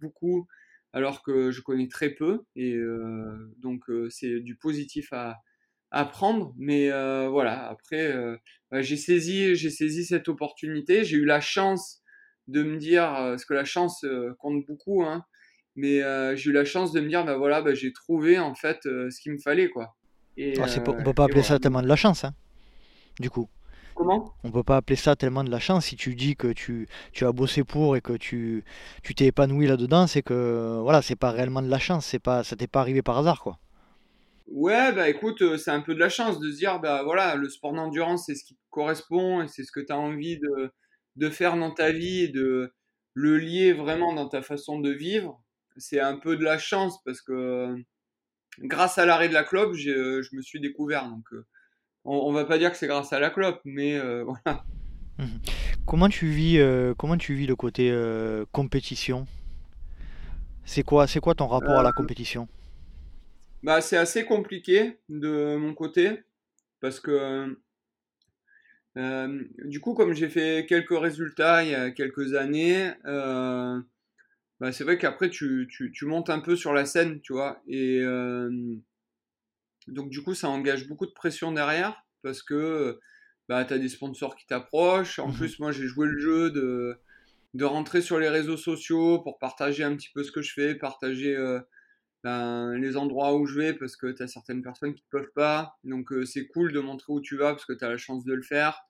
beaucoup 0.00 0.46
alors 0.94 1.22
que 1.22 1.50
je 1.50 1.60
connais 1.60 1.88
très 1.88 2.10
peu. 2.10 2.44
Et 2.56 2.72
euh, 2.72 3.52
donc, 3.58 3.90
euh, 3.90 4.08
c'est 4.08 4.40
du 4.40 4.56
positif 4.56 5.12
à, 5.12 5.36
à 5.90 6.06
prendre. 6.06 6.54
Mais 6.56 6.88
voilà, 7.28 7.68
après, 7.68 8.14
bah, 8.70 8.80
j'ai 8.80 8.96
saisi, 8.96 9.56
saisi 9.70 10.06
cette 10.06 10.28
opportunité. 10.28 11.04
J'ai 11.04 11.18
eu 11.18 11.26
la 11.26 11.42
chance 11.42 12.00
de 12.48 12.62
me 12.62 12.78
dire, 12.78 13.04
parce 13.04 13.44
que 13.44 13.54
la 13.54 13.64
chance 13.64 14.06
compte 14.38 14.64
beaucoup, 14.66 15.02
hein, 15.02 15.24
mais 15.76 16.02
euh, 16.02 16.36
j'ai 16.36 16.50
eu 16.50 16.52
la 16.52 16.64
chance 16.64 16.92
de 16.92 17.00
me 17.00 17.08
dire, 17.08 17.24
bah 17.24 17.36
voilà, 17.36 17.62
bah, 17.62 17.74
j'ai 17.74 17.92
trouvé 17.92 18.38
en 18.38 18.54
fait 18.54 18.86
euh, 18.86 19.10
ce 19.10 19.20
qu'il 19.20 19.32
me 19.32 19.38
fallait, 19.38 19.68
quoi. 19.68 19.96
Et, 20.36 20.54
ah, 20.60 20.66
on 20.86 21.02
peut 21.02 21.14
pas 21.14 21.24
appeler 21.24 21.42
ça 21.42 21.58
tellement 21.58 21.82
de 21.82 21.88
la 21.88 21.96
chance, 21.96 22.24
hein, 22.24 22.34
du 23.20 23.30
coup. 23.30 23.48
Comment? 23.94 24.34
On 24.44 24.50
peut 24.50 24.62
pas 24.62 24.76
appeler 24.76 24.96
ça 24.96 25.16
tellement 25.16 25.44
de 25.44 25.50
la 25.50 25.60
chance 25.60 25.86
si 25.86 25.96
tu 25.96 26.14
dis 26.14 26.36
que 26.36 26.52
tu, 26.52 26.88
tu 27.12 27.24
as 27.24 27.32
bossé 27.32 27.64
pour 27.64 27.96
et 27.96 28.00
que 28.00 28.12
tu 28.12 28.64
tu 29.02 29.14
t'es 29.14 29.26
épanoui 29.26 29.66
là-dedans, 29.66 30.06
c'est 30.06 30.22
que 30.22 30.80
voilà, 30.82 31.02
c'est 31.02 31.16
pas 31.16 31.30
réellement 31.30 31.62
de 31.62 31.68
la 31.68 31.78
chance, 31.78 32.06
c'est 32.06 32.18
pas 32.18 32.44
ça 32.44 32.56
t'est 32.56 32.66
pas 32.66 32.80
arrivé 32.80 33.02
par 33.02 33.18
hasard 33.18 33.40
quoi. 33.40 33.58
Ouais, 34.46 34.92
bah 34.92 35.08
écoute, 35.08 35.40
euh, 35.40 35.56
c'est 35.56 35.70
un 35.70 35.80
peu 35.80 35.94
de 35.94 36.00
la 36.00 36.10
chance 36.10 36.38
de 36.38 36.50
se 36.50 36.56
dire 36.56 36.80
bah 36.80 37.02
voilà, 37.04 37.34
le 37.36 37.48
sport 37.48 37.72
d'endurance 37.72 38.26
c'est 38.26 38.34
ce 38.34 38.44
qui 38.44 38.54
te 38.54 38.60
correspond 38.70 39.42
et 39.42 39.48
c'est 39.48 39.64
ce 39.64 39.72
que 39.72 39.80
tu 39.80 39.92
as 39.92 39.98
envie 39.98 40.38
de 40.38 40.72
de 41.16 41.30
faire 41.30 41.56
dans 41.56 41.70
ta 41.70 41.92
vie 41.92 42.24
et 42.24 42.28
de 42.28 42.72
le 43.14 43.38
lier 43.38 43.72
vraiment 43.72 44.12
dans 44.12 44.28
ta 44.28 44.42
façon 44.42 44.80
de 44.80 44.90
vivre 44.90 45.40
c'est 45.76 46.00
un 46.00 46.16
peu 46.16 46.36
de 46.36 46.44
la 46.44 46.58
chance 46.58 47.02
parce 47.04 47.20
que 47.20 47.76
grâce 48.60 48.98
à 48.98 49.06
l'arrêt 49.06 49.28
de 49.28 49.34
la 49.34 49.44
clope, 49.44 49.74
je 49.74 50.34
me 50.34 50.42
suis 50.42 50.60
découvert. 50.60 51.08
Donc, 51.08 51.24
euh, 52.06 52.10
on, 52.10 52.32
va 52.32 52.44
pas 52.44 52.58
dire 52.58 52.70
que 52.70 52.76
c'est 52.76 52.86
grâce 52.86 53.12
à 53.12 53.20
la 53.20 53.30
clope, 53.30 53.60
mais 53.64 53.96
euh, 53.96 54.24
voilà. 54.44 54.64
Mmh. 55.18 55.24
Comment 55.86 56.08
tu 56.08 56.26
vis, 56.26 56.58
euh, 56.58 56.94
comment 56.96 57.16
tu 57.16 57.34
vis 57.34 57.46
le 57.46 57.56
côté 57.56 57.92
compétition? 58.52 59.26
C'est 60.64 60.82
quoi, 60.82 61.06
c'est 61.06 61.20
quoi 61.20 61.34
ton 61.34 61.46
rapport 61.46 61.78
à 61.78 61.82
la 61.82 61.92
compétition? 61.92 62.48
Bah, 63.62 63.80
c'est 63.80 63.96
assez 63.96 64.24
compliqué 64.24 64.98
de 65.08 65.56
mon 65.56 65.74
côté 65.74 66.22
parce 66.80 67.00
que 67.00 67.58
du 68.96 69.80
coup, 69.80 69.94
comme 69.94 70.14
j'ai 70.14 70.28
fait 70.28 70.66
quelques 70.66 70.98
résultats 70.98 71.64
il 71.64 71.70
y 71.70 71.74
a 71.74 71.90
quelques 71.90 72.34
années, 72.34 72.92
bah, 74.60 74.72
c'est 74.72 74.84
vrai 74.84 74.98
qu'après 74.98 75.30
tu, 75.30 75.68
tu, 75.70 75.90
tu, 75.92 76.06
montes 76.06 76.30
un 76.30 76.38
peu 76.38 76.56
sur 76.56 76.72
la 76.72 76.86
scène, 76.86 77.20
tu 77.20 77.32
vois. 77.32 77.60
Et 77.66 78.00
euh, 78.00 78.50
donc 79.86 80.10
du 80.10 80.22
coup, 80.22 80.34
ça 80.34 80.48
engage 80.48 80.88
beaucoup 80.88 81.06
de 81.06 81.12
pression 81.12 81.52
derrière 81.52 82.02
parce 82.22 82.42
que 82.42 82.98
bah, 83.48 83.64
tu 83.64 83.74
as 83.74 83.78
des 83.78 83.88
sponsors 83.88 84.36
qui 84.36 84.46
t'approchent. 84.46 85.18
En 85.18 85.28
mmh 85.28 85.34
plus, 85.34 85.58
moi, 85.58 85.72
j'ai 85.72 85.86
joué 85.86 86.06
le 86.06 86.18
jeu 86.18 86.50
de, 86.50 86.98
de 87.54 87.64
rentrer 87.64 88.00
sur 88.02 88.18
les 88.18 88.28
réseaux 88.28 88.56
sociaux 88.56 89.20
pour 89.20 89.38
partager 89.38 89.84
un 89.84 89.94
petit 89.96 90.10
peu 90.14 90.22
ce 90.24 90.32
que 90.32 90.42
je 90.42 90.52
fais, 90.52 90.74
partager 90.74 91.36
euh, 91.36 91.60
ben, 92.22 92.74
les 92.78 92.96
endroits 92.96 93.34
où 93.36 93.46
je 93.46 93.58
vais 93.58 93.74
parce 93.74 93.96
que 93.96 94.10
tu 94.12 94.22
as 94.22 94.28
certaines 94.28 94.62
personnes 94.62 94.94
qui 94.94 95.04
ne 95.12 95.18
peuvent 95.18 95.32
pas. 95.34 95.76
Donc 95.84 96.12
euh, 96.12 96.24
c'est 96.24 96.46
cool 96.46 96.72
de 96.72 96.80
montrer 96.80 97.12
où 97.12 97.20
tu 97.20 97.36
vas 97.36 97.52
parce 97.52 97.66
que 97.66 97.74
tu 97.74 97.84
as 97.84 97.88
la 97.88 97.98
chance 97.98 98.24
de 98.24 98.34
le 98.34 98.42
faire. 98.42 98.80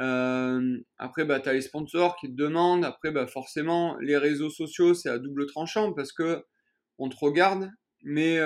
Euh, 0.00 0.78
après, 0.96 1.24
bah, 1.26 1.38
tu 1.38 1.50
as 1.50 1.52
les 1.52 1.60
sponsors 1.60 2.16
qui 2.16 2.28
te 2.28 2.34
demandent. 2.34 2.84
Après, 2.84 3.10
bah, 3.10 3.26
forcément, 3.26 3.96
les 3.98 4.16
réseaux 4.16 4.50
sociaux, 4.50 4.94
c'est 4.94 5.10
à 5.10 5.18
double 5.18 5.46
tranchant 5.46 5.92
parce 5.92 6.12
que 6.12 6.44
on 6.98 7.08
te 7.08 7.16
regarde, 7.16 7.70
mais 8.02 8.38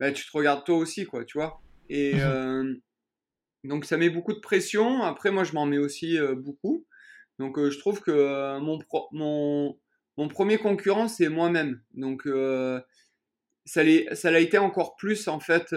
bah, 0.00 0.12
tu 0.12 0.24
te 0.26 0.36
regardes 0.36 0.64
toi 0.64 0.76
aussi, 0.76 1.06
quoi, 1.06 1.24
tu 1.24 1.38
vois. 1.38 1.60
Et 1.88 2.14
euh, 2.16 2.74
donc, 3.62 3.84
ça 3.84 3.96
met 3.96 4.10
beaucoup 4.10 4.32
de 4.32 4.40
pression. 4.40 5.02
Après, 5.02 5.30
moi, 5.30 5.44
je 5.44 5.52
m'en 5.52 5.66
mets 5.66 5.78
aussi 5.78 6.18
euh, 6.18 6.34
beaucoup. 6.34 6.86
Donc, 7.38 7.58
euh, 7.58 7.70
je 7.70 7.78
trouve 7.78 8.00
que 8.00 8.58
mon, 8.58 8.78
mon, 9.12 9.78
mon 10.16 10.28
premier 10.28 10.58
concurrent, 10.58 11.08
c'est 11.08 11.28
moi-même. 11.28 11.82
Donc, 11.94 12.28
ça 13.66 13.82
l'a 13.84 14.40
été 14.40 14.58
encore 14.58 14.96
plus, 14.96 15.28
en 15.28 15.40
fait, 15.40 15.74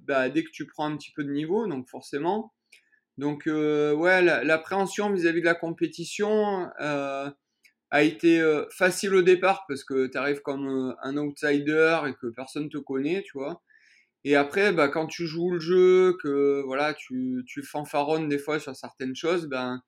bah, 0.00 0.28
dès 0.28 0.44
que 0.44 0.50
tu 0.50 0.66
prends 0.66 0.86
un 0.86 0.96
petit 0.96 1.12
peu 1.12 1.24
de 1.24 1.30
niveau. 1.30 1.66
Donc, 1.66 1.88
forcément, 1.88 2.52
donc, 3.16 3.44
ouais, 3.46 4.22
l'appréhension 4.22 5.12
vis-à-vis 5.12 5.40
de 5.40 5.46
la 5.46 5.54
compétition 5.54 6.68
a 7.90 8.02
été 8.02 8.40
euh, 8.40 8.64
facile 8.70 9.14
au 9.14 9.22
départ 9.22 9.64
parce 9.68 9.84
que 9.84 10.06
tu 10.06 10.18
arrives 10.18 10.42
comme 10.42 10.94
un 11.02 11.16
outsider 11.16 12.00
et 12.06 12.12
que 12.14 12.28
personne 12.28 12.68
te 12.68 12.78
connaît, 12.78 13.22
tu 13.22 13.38
vois. 13.38 13.62
Et 14.24 14.36
après, 14.36 14.72
bah, 14.72 14.88
quand 14.88 15.06
tu 15.06 15.26
joues 15.26 15.52
le 15.52 15.60
jeu, 15.60 16.16
que 16.22 16.62
voilà, 16.66 16.94
tu, 16.94 17.44
tu 17.46 17.62
fanfaronnes 17.62 18.28
des 18.28 18.38
fois 18.38 18.58
sur 18.58 18.74
certaines 18.76 19.14
choses, 19.14 19.48
ben, 19.48 19.80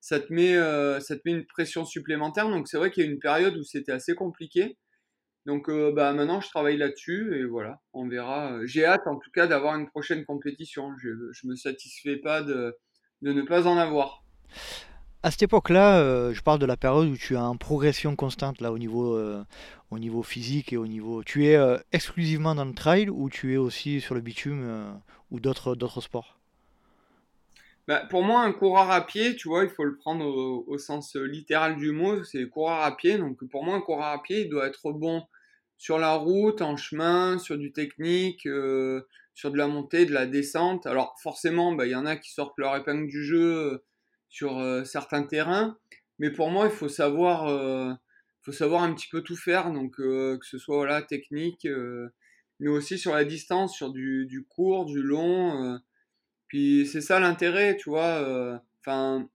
ça 0.00 0.20
te 0.20 0.32
met, 0.32 0.54
ça 1.00 1.16
te 1.16 1.22
met 1.24 1.32
une 1.32 1.46
pression 1.46 1.84
supplémentaire. 1.84 2.48
Donc, 2.48 2.68
c'est 2.68 2.76
vrai 2.78 2.90
qu'il 2.90 3.04
y 3.04 3.08
a 3.08 3.10
une 3.10 3.20
période 3.20 3.56
où 3.56 3.62
c'était 3.64 3.92
assez 3.92 4.14
compliqué. 4.14 4.76
Donc 5.46 5.70
bah, 5.70 6.12
maintenant, 6.12 6.40
je 6.40 6.48
travaille 6.48 6.76
là-dessus 6.76 7.38
et 7.38 7.44
voilà, 7.44 7.80
on 7.92 8.08
verra. 8.08 8.58
J'ai 8.64 8.84
hâte 8.84 9.06
en 9.06 9.16
tout 9.16 9.30
cas 9.32 9.46
d'avoir 9.46 9.76
une 9.76 9.88
prochaine 9.88 10.24
compétition. 10.24 10.90
Je 10.98 11.08
ne 11.10 11.50
me 11.50 11.54
satisfais 11.54 12.16
pas 12.16 12.42
de, 12.42 12.76
de 13.22 13.32
ne 13.32 13.42
pas 13.42 13.66
en 13.66 13.76
avoir. 13.76 14.24
À 15.26 15.32
cette 15.32 15.42
époque-là, 15.42 16.32
je 16.32 16.40
parle 16.40 16.60
de 16.60 16.66
la 16.66 16.76
période 16.76 17.08
où 17.08 17.16
tu 17.16 17.34
es 17.34 17.36
en 17.36 17.56
progression 17.56 18.14
constante 18.14 18.60
là 18.60 18.70
au 18.70 18.78
niveau, 18.78 19.20
au 19.90 19.98
niveau 19.98 20.22
physique 20.22 20.72
et 20.72 20.76
au 20.76 20.86
niveau. 20.86 21.24
Tu 21.24 21.46
es 21.46 21.58
exclusivement 21.90 22.54
dans 22.54 22.64
le 22.64 22.74
trail 22.74 23.10
ou 23.10 23.28
tu 23.28 23.52
es 23.52 23.56
aussi 23.56 24.00
sur 24.00 24.14
le 24.14 24.20
bitume 24.20 25.00
ou 25.32 25.40
d'autres 25.40 25.74
d'autres 25.74 26.00
sports? 26.00 26.38
Bah, 27.88 28.06
pour 28.08 28.22
moi, 28.22 28.42
un 28.42 28.52
coureur 28.52 28.88
à 28.92 29.04
pied, 29.04 29.34
tu 29.34 29.48
vois, 29.48 29.64
il 29.64 29.70
faut 29.70 29.82
le 29.82 29.96
prendre 29.96 30.24
au, 30.24 30.78
sens 30.78 31.16
littéral 31.16 31.74
du 31.74 31.90
mot, 31.90 32.22
c'est 32.22 32.48
coureur 32.48 32.84
à 32.84 32.96
pied. 32.96 33.18
Donc 33.18 33.44
pour 33.50 33.64
moi, 33.64 33.74
un 33.74 33.80
coureur 33.80 34.06
à 34.06 34.22
pied, 34.22 34.42
il 34.42 34.48
doit 34.48 34.68
être 34.68 34.92
bon 34.92 35.24
sur 35.76 35.98
la 35.98 36.14
route, 36.14 36.62
en 36.62 36.76
chemin, 36.76 37.40
sur 37.40 37.58
du 37.58 37.72
technique, 37.72 38.42
sur 38.42 39.50
de 39.50 39.58
la 39.58 39.66
montée, 39.66 40.06
de 40.06 40.12
la 40.12 40.26
descente. 40.26 40.86
Alors 40.86 41.16
forcément, 41.20 41.72
bah, 41.72 41.84
il 41.84 41.90
y 41.90 41.96
en 41.96 42.06
a 42.06 42.14
qui 42.14 42.30
sortent 42.30 42.58
leur 42.58 42.76
épingle 42.76 43.08
du 43.08 43.24
jeu 43.24 43.82
sur 44.36 44.86
certains 44.86 45.22
terrains, 45.22 45.78
mais 46.18 46.30
pour 46.30 46.50
moi, 46.50 46.66
il 46.66 46.70
faut 46.72 46.88
savoir, 46.88 47.98
faut 48.42 48.52
savoir 48.52 48.82
un 48.82 48.92
petit 48.92 49.08
peu 49.08 49.22
tout 49.22 49.36
faire. 49.36 49.72
Donc 49.72 49.96
que 49.96 50.38
ce 50.42 50.58
soit 50.58 50.76
voilà 50.76 51.00
technique, 51.00 51.66
mais 52.60 52.68
aussi 52.68 52.98
sur 52.98 53.14
la 53.14 53.24
distance, 53.24 53.74
sur 53.74 53.90
du, 53.92 54.26
du 54.26 54.44
court, 54.44 54.84
du 54.84 55.02
long. 55.02 55.78
Puis 56.48 56.86
c'est 56.86 57.00
ça 57.00 57.20
l'intérêt, 57.20 57.76
tu 57.76 57.90
vois. 57.90 58.22
Euh, 58.22 58.56
enfin, 58.80 59.28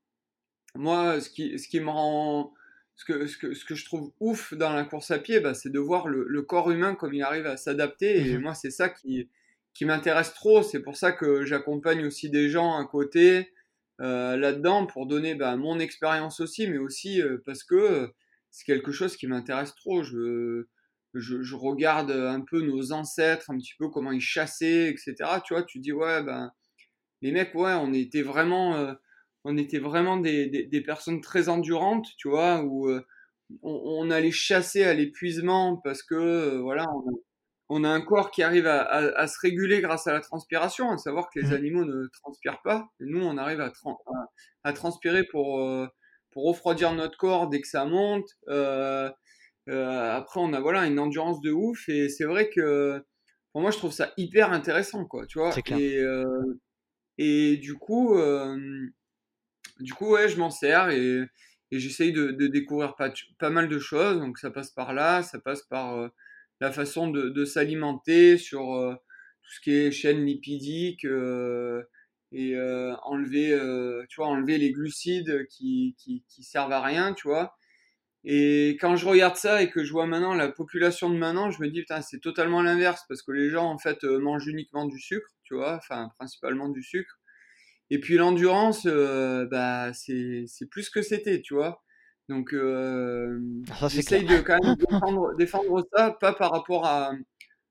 moi, 0.75 1.19
ce 1.19 1.29
qui, 1.29 1.57
ce 1.59 1.67
qui 1.67 1.79
me 1.79 1.89
rend. 1.89 2.53
Ce 2.95 3.05
que, 3.05 3.25
ce, 3.25 3.35
que, 3.37 3.53
ce 3.55 3.65
que 3.65 3.73
je 3.73 3.85
trouve 3.85 4.11
ouf 4.19 4.53
dans 4.53 4.73
la 4.73 4.83
course 4.83 5.09
à 5.09 5.17
pied, 5.17 5.39
bah, 5.39 5.55
c'est 5.55 5.71
de 5.71 5.79
voir 5.79 6.07
le, 6.07 6.23
le, 6.27 6.41
corps 6.43 6.69
humain 6.69 6.93
comme 6.93 7.15
il 7.15 7.23
arrive 7.23 7.47
à 7.47 7.57
s'adapter. 7.57 8.27
Et 8.27 8.35
mhm. 8.35 8.43
moi, 8.43 8.53
c'est 8.53 8.69
ça 8.69 8.89
qui, 8.89 9.27
qui 9.73 9.85
m'intéresse 9.85 10.33
trop. 10.35 10.61
C'est 10.61 10.81
pour 10.81 10.97
ça 10.97 11.11
que 11.11 11.43
j'accompagne 11.43 12.05
aussi 12.05 12.29
des 12.29 12.49
gens 12.49 12.77
à 12.77 12.85
côté 12.85 13.53
euh, 13.99 14.37
là-dedans 14.37 14.85
pour 14.87 15.05
donner 15.07 15.35
bah, 15.35 15.55
mon 15.57 15.79
expérience 15.79 16.39
aussi, 16.39 16.67
mais 16.67 16.77
aussi 16.77 17.21
euh, 17.21 17.37
parce 17.45 17.63
que 17.63 18.11
c'est 18.49 18.65
quelque 18.65 18.91
chose 18.91 19.15
qui 19.17 19.27
m'intéresse 19.27 19.75
trop. 19.75 20.03
Je, 20.03 20.67
je, 21.13 21.41
je, 21.41 21.55
regarde 21.55 22.11
un 22.11 22.41
peu 22.41 22.61
nos 22.61 22.93
ancêtres, 22.93 23.51
un 23.51 23.57
petit 23.57 23.73
peu 23.77 23.89
comment 23.89 24.11
ils 24.11 24.21
chassaient, 24.21 24.89
etc. 24.89 25.15
Tu 25.45 25.53
vois, 25.53 25.63
tu 25.63 25.79
dis, 25.79 25.91
ouais, 25.91 26.23
ben 26.23 26.51
les 27.21 27.31
mecs, 27.31 27.53
ouais, 27.55 27.73
on 27.73 27.93
était 27.93 28.21
vraiment, 28.23 28.75
euh, 28.75 28.93
on 29.43 29.57
était 29.57 29.79
vraiment 29.79 30.17
des, 30.17 30.47
des, 30.47 30.81
personnes 30.81 31.21
très 31.21 31.49
endurantes, 31.49 32.07
tu 32.17 32.29
vois, 32.29 32.63
où 32.63 32.89
euh, 32.89 33.01
on, 33.63 34.09
allait 34.11 34.31
chasser 34.31 34.83
à 34.83 34.93
l'épuisement 34.93 35.77
parce 35.77 36.03
que, 36.03 36.15
euh, 36.15 36.61
voilà, 36.61 36.85
on 36.93 37.03
a, 37.83 37.89
un 37.89 38.01
corps 38.01 38.31
qui 38.31 38.43
arrive 38.43 38.67
à, 38.67 38.81
à, 38.81 39.27
se 39.27 39.39
réguler 39.39 39.81
grâce 39.81 40.07
à 40.07 40.13
la 40.13 40.19
transpiration, 40.19 40.91
à 40.91 40.97
savoir 40.97 41.29
que 41.29 41.39
les 41.39 41.49
mmh. 41.49 41.53
animaux 41.53 41.85
ne 41.85 42.07
transpirent 42.07 42.61
pas. 42.63 42.89
Et 42.99 43.05
nous, 43.05 43.23
on 43.23 43.37
arrive 43.37 43.61
à, 43.61 43.71
à, 44.63 44.73
transpirer 44.73 45.23
pour, 45.23 45.65
pour 46.31 46.45
refroidir 46.45 46.93
notre 46.93 47.17
corps 47.17 47.49
dès 47.49 47.61
que 47.61 47.67
ça 47.67 47.85
monte. 47.85 48.27
après, 48.47 50.39
on 50.39 50.53
a 50.53 50.59
voilà 50.59 50.85
une 50.85 50.99
endurance 50.99 51.41
de 51.41 51.51
ouf 51.51 51.87
et 51.87 52.09
c'est 52.09 52.25
vrai 52.25 52.49
que 52.49 53.03
pour 53.51 53.61
moi, 53.61 53.71
je 53.71 53.77
trouve 53.77 53.91
ça 53.91 54.13
hyper 54.17 54.51
intéressant, 54.51 55.05
quoi, 55.05 55.25
tu 55.25 55.39
vois. 55.39 55.53
Et, 55.77 56.01
et 57.17 57.57
du 57.57 57.75
coup, 57.75 58.17
du 59.79 59.93
coup 59.93 60.11
ouais, 60.11 60.29
je 60.29 60.37
m'en 60.37 60.49
sers 60.49 60.89
et, 60.89 61.21
et 61.71 61.79
j'essaye 61.79 62.11
de, 62.11 62.31
de, 62.31 62.47
découvrir 62.47 62.95
pas, 62.95 63.11
pas, 63.39 63.49
mal 63.49 63.69
de 63.69 63.79
choses. 63.79 64.19
Donc 64.19 64.37
ça 64.37 64.51
passe 64.51 64.71
par 64.71 64.93
là, 64.93 65.23
ça 65.23 65.39
passe 65.39 65.63
par 65.63 66.09
la 66.61 66.71
façon 66.71 67.09
de, 67.09 67.45
s'alimenter 67.45 68.37
sur 68.37 68.61
tout 69.41 69.51
ce 69.51 69.59
qui 69.61 69.71
est 69.71 69.91
chaîne 69.91 70.25
lipidique 70.25 71.05
et 72.31 72.55
enlever, 73.03 73.59
tu 74.09 74.15
vois, 74.17 74.27
enlever 74.27 74.57
les 74.57 74.71
glucides 74.71 75.45
qui, 75.49 75.95
qui, 75.97 76.43
servent 76.43 76.71
à 76.71 76.81
rien, 76.81 77.13
tu 77.13 77.27
vois. 77.27 77.55
Et 78.23 78.77
quand 78.79 78.95
je 78.95 79.07
regarde 79.07 79.35
ça 79.35 79.63
et 79.63 79.69
que 79.71 79.83
je 79.83 79.91
vois 79.91 80.05
maintenant 80.05 80.35
la 80.35 80.47
population 80.47 81.09
de 81.09 81.17
maintenant, 81.17 81.49
je 81.49 81.59
me 81.59 81.67
dis 81.67 81.79
putain 81.81 82.01
c'est 82.01 82.19
totalement 82.19 82.61
l'inverse 82.61 83.03
parce 83.09 83.23
que 83.23 83.31
les 83.31 83.49
gens 83.49 83.65
en 83.65 83.79
fait 83.79 84.03
mangent 84.03 84.45
uniquement 84.45 84.85
du 84.85 84.99
sucre 84.99 85.31
tu 85.51 85.57
vois, 85.57 85.75
enfin 85.75 86.09
principalement 86.17 86.69
du 86.69 86.81
sucre. 86.81 87.19
Et 87.89 87.99
puis 87.99 88.15
l'endurance, 88.15 88.85
euh, 88.85 89.45
bah, 89.47 89.91
c'est 89.93 90.47
plus 90.69 90.89
que 90.89 91.01
c'était, 91.01 91.41
tu 91.41 91.53
vois. 91.53 91.83
Donc 92.29 92.53
euh, 92.53 93.39
ah, 93.81 93.87
j'essaye 93.89 94.25
de 94.25 94.37
quand 94.37 94.57
même 94.63 94.75
défendre, 95.37 95.85
ça, 95.93 96.15
pas 96.19 96.33
par 96.33 96.51
rapport 96.51 96.85
à, 96.85 97.11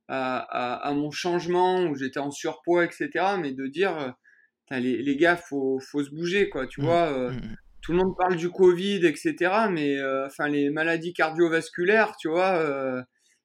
à, 0.08 0.88
à, 0.88 0.92
mon 0.92 1.10
changement 1.10 1.84
où 1.84 1.94
j'étais 1.94 2.20
en 2.20 2.30
surpoids, 2.30 2.84
etc., 2.84 3.08
mais 3.40 3.52
de 3.52 3.66
dire, 3.66 3.96
euh, 3.98 4.78
les, 4.78 5.02
les, 5.02 5.16
gars, 5.16 5.36
faut, 5.36 5.80
faut 5.80 6.04
se 6.04 6.10
bouger, 6.10 6.48
quoi, 6.50 6.66
tu 6.66 6.80
mmh, 6.80 6.84
vois. 6.84 7.12
Euh, 7.12 7.30
mmh, 7.30 7.36
mmh. 7.36 7.56
Tout 7.82 7.92
le 7.92 7.98
monde 7.98 8.14
parle 8.18 8.36
du 8.36 8.50
Covid, 8.50 9.06
etc., 9.06 9.34
mais 9.70 9.96
enfin 10.26 10.48
les 10.48 10.68
maladies 10.68 11.14
cardiovasculaires, 11.14 12.14
tu 12.18 12.28
vois, 12.28 12.62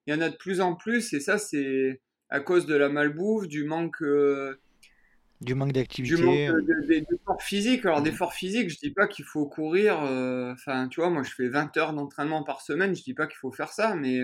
il 0.06 0.14
y 0.14 0.18
en 0.18 0.22
a 0.22 0.30
de 0.30 0.36
plus 0.36 0.60
en 0.60 0.76
plus, 0.76 1.14
et 1.14 1.22
ça, 1.22 1.38
c'est 1.38 2.02
à 2.30 2.40
cause 2.40 2.66
de 2.66 2.76
la 2.76 2.90
malbouffe, 2.90 3.48
du 3.48 3.64
manque. 3.66 4.02
Euh, 4.02 4.60
du 5.42 5.56
manque 5.56 5.74
d'activité. 5.74 6.16
Du 6.16 6.24
manque 6.24 6.66
d'effort 7.10 7.42
physique. 7.42 7.86
Alors, 7.86 8.00
mhm. 8.00 8.06
d'effort 8.06 8.34
physique, 8.34 8.70
je 8.70 8.78
dis 8.78 8.92
pas 8.92 9.08
qu'il 9.08 9.26
faut 9.26 9.46
courir. 9.48 10.04
Euh, 10.04 10.54
enfin, 10.54 10.88
tu 10.88 11.00
vois, 11.00 11.10
moi, 11.10 11.24
je 11.24 11.32
fais 11.32 11.48
20 11.48 11.76
heures 11.78 11.94
d'entraînement 11.94 12.44
par 12.44 12.62
semaine. 12.62 12.96
Je 12.96 13.04
dis 13.04 13.14
pas 13.14 13.28
qu'il 13.28 13.38
faut 13.38 13.52
faire 13.52 13.72
ça, 13.72 13.96
mais 13.96 14.22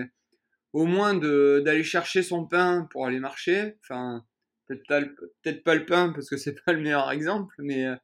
au 0.72 0.86
moins 0.86 1.14
d'aller 1.14 1.84
chercher 1.84 2.22
son 2.22 2.46
pain 2.46 2.88
pour 2.90 3.06
aller 3.06 3.20
marcher. 3.20 3.76
Enfin, 3.82 4.24
peut-être 4.66 4.86
pas, 4.86 5.00
peut 5.42 5.60
pas 5.64 5.74
le 5.74 5.86
pain 5.86 6.12
parce 6.12 6.28
que 6.28 6.36
c'est 6.36 6.54
pas 6.64 6.72
le 6.72 6.80
meilleur 6.80 7.10
exemple, 7.10 7.54
mais 7.58 7.86
euh, 7.86 7.96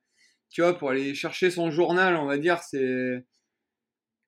tu 0.50 0.62
vois, 0.62 0.76
pour 0.78 0.90
aller 0.90 1.14
chercher 1.14 1.50
son 1.50 1.70
journal, 1.70 2.16
on 2.16 2.26
va 2.26 2.38
dire, 2.38 2.62
c'est 2.62 3.24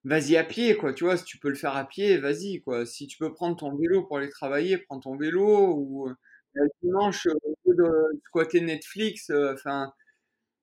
vas-y 0.03 0.37
à 0.37 0.43
pied, 0.43 0.75
quoi. 0.77 0.93
Tu 0.93 1.03
vois, 1.03 1.17
si 1.17 1.25
tu 1.25 1.37
peux 1.37 1.49
le 1.49 1.55
faire 1.55 1.75
à 1.75 1.87
pied, 1.87 2.17
vas-y, 2.17 2.61
quoi. 2.61 2.85
Si 2.85 3.07
tu 3.07 3.17
peux 3.17 3.33
prendre 3.33 3.55
ton 3.55 3.75
vélo 3.75 4.03
pour 4.03 4.17
aller 4.17 4.29
travailler, 4.29 4.77
prends 4.77 4.99
ton 4.99 5.15
vélo. 5.17 5.73
Ou 5.75 6.09
euh, 6.09 6.15
le 6.53 6.69
dimanche, 6.83 7.27
euh, 7.27 7.33
au 7.43 7.55
lieu 7.65 7.75
de 7.75 8.19
squatter 8.27 8.61
Netflix, 8.61 9.29
euh, 9.29 9.55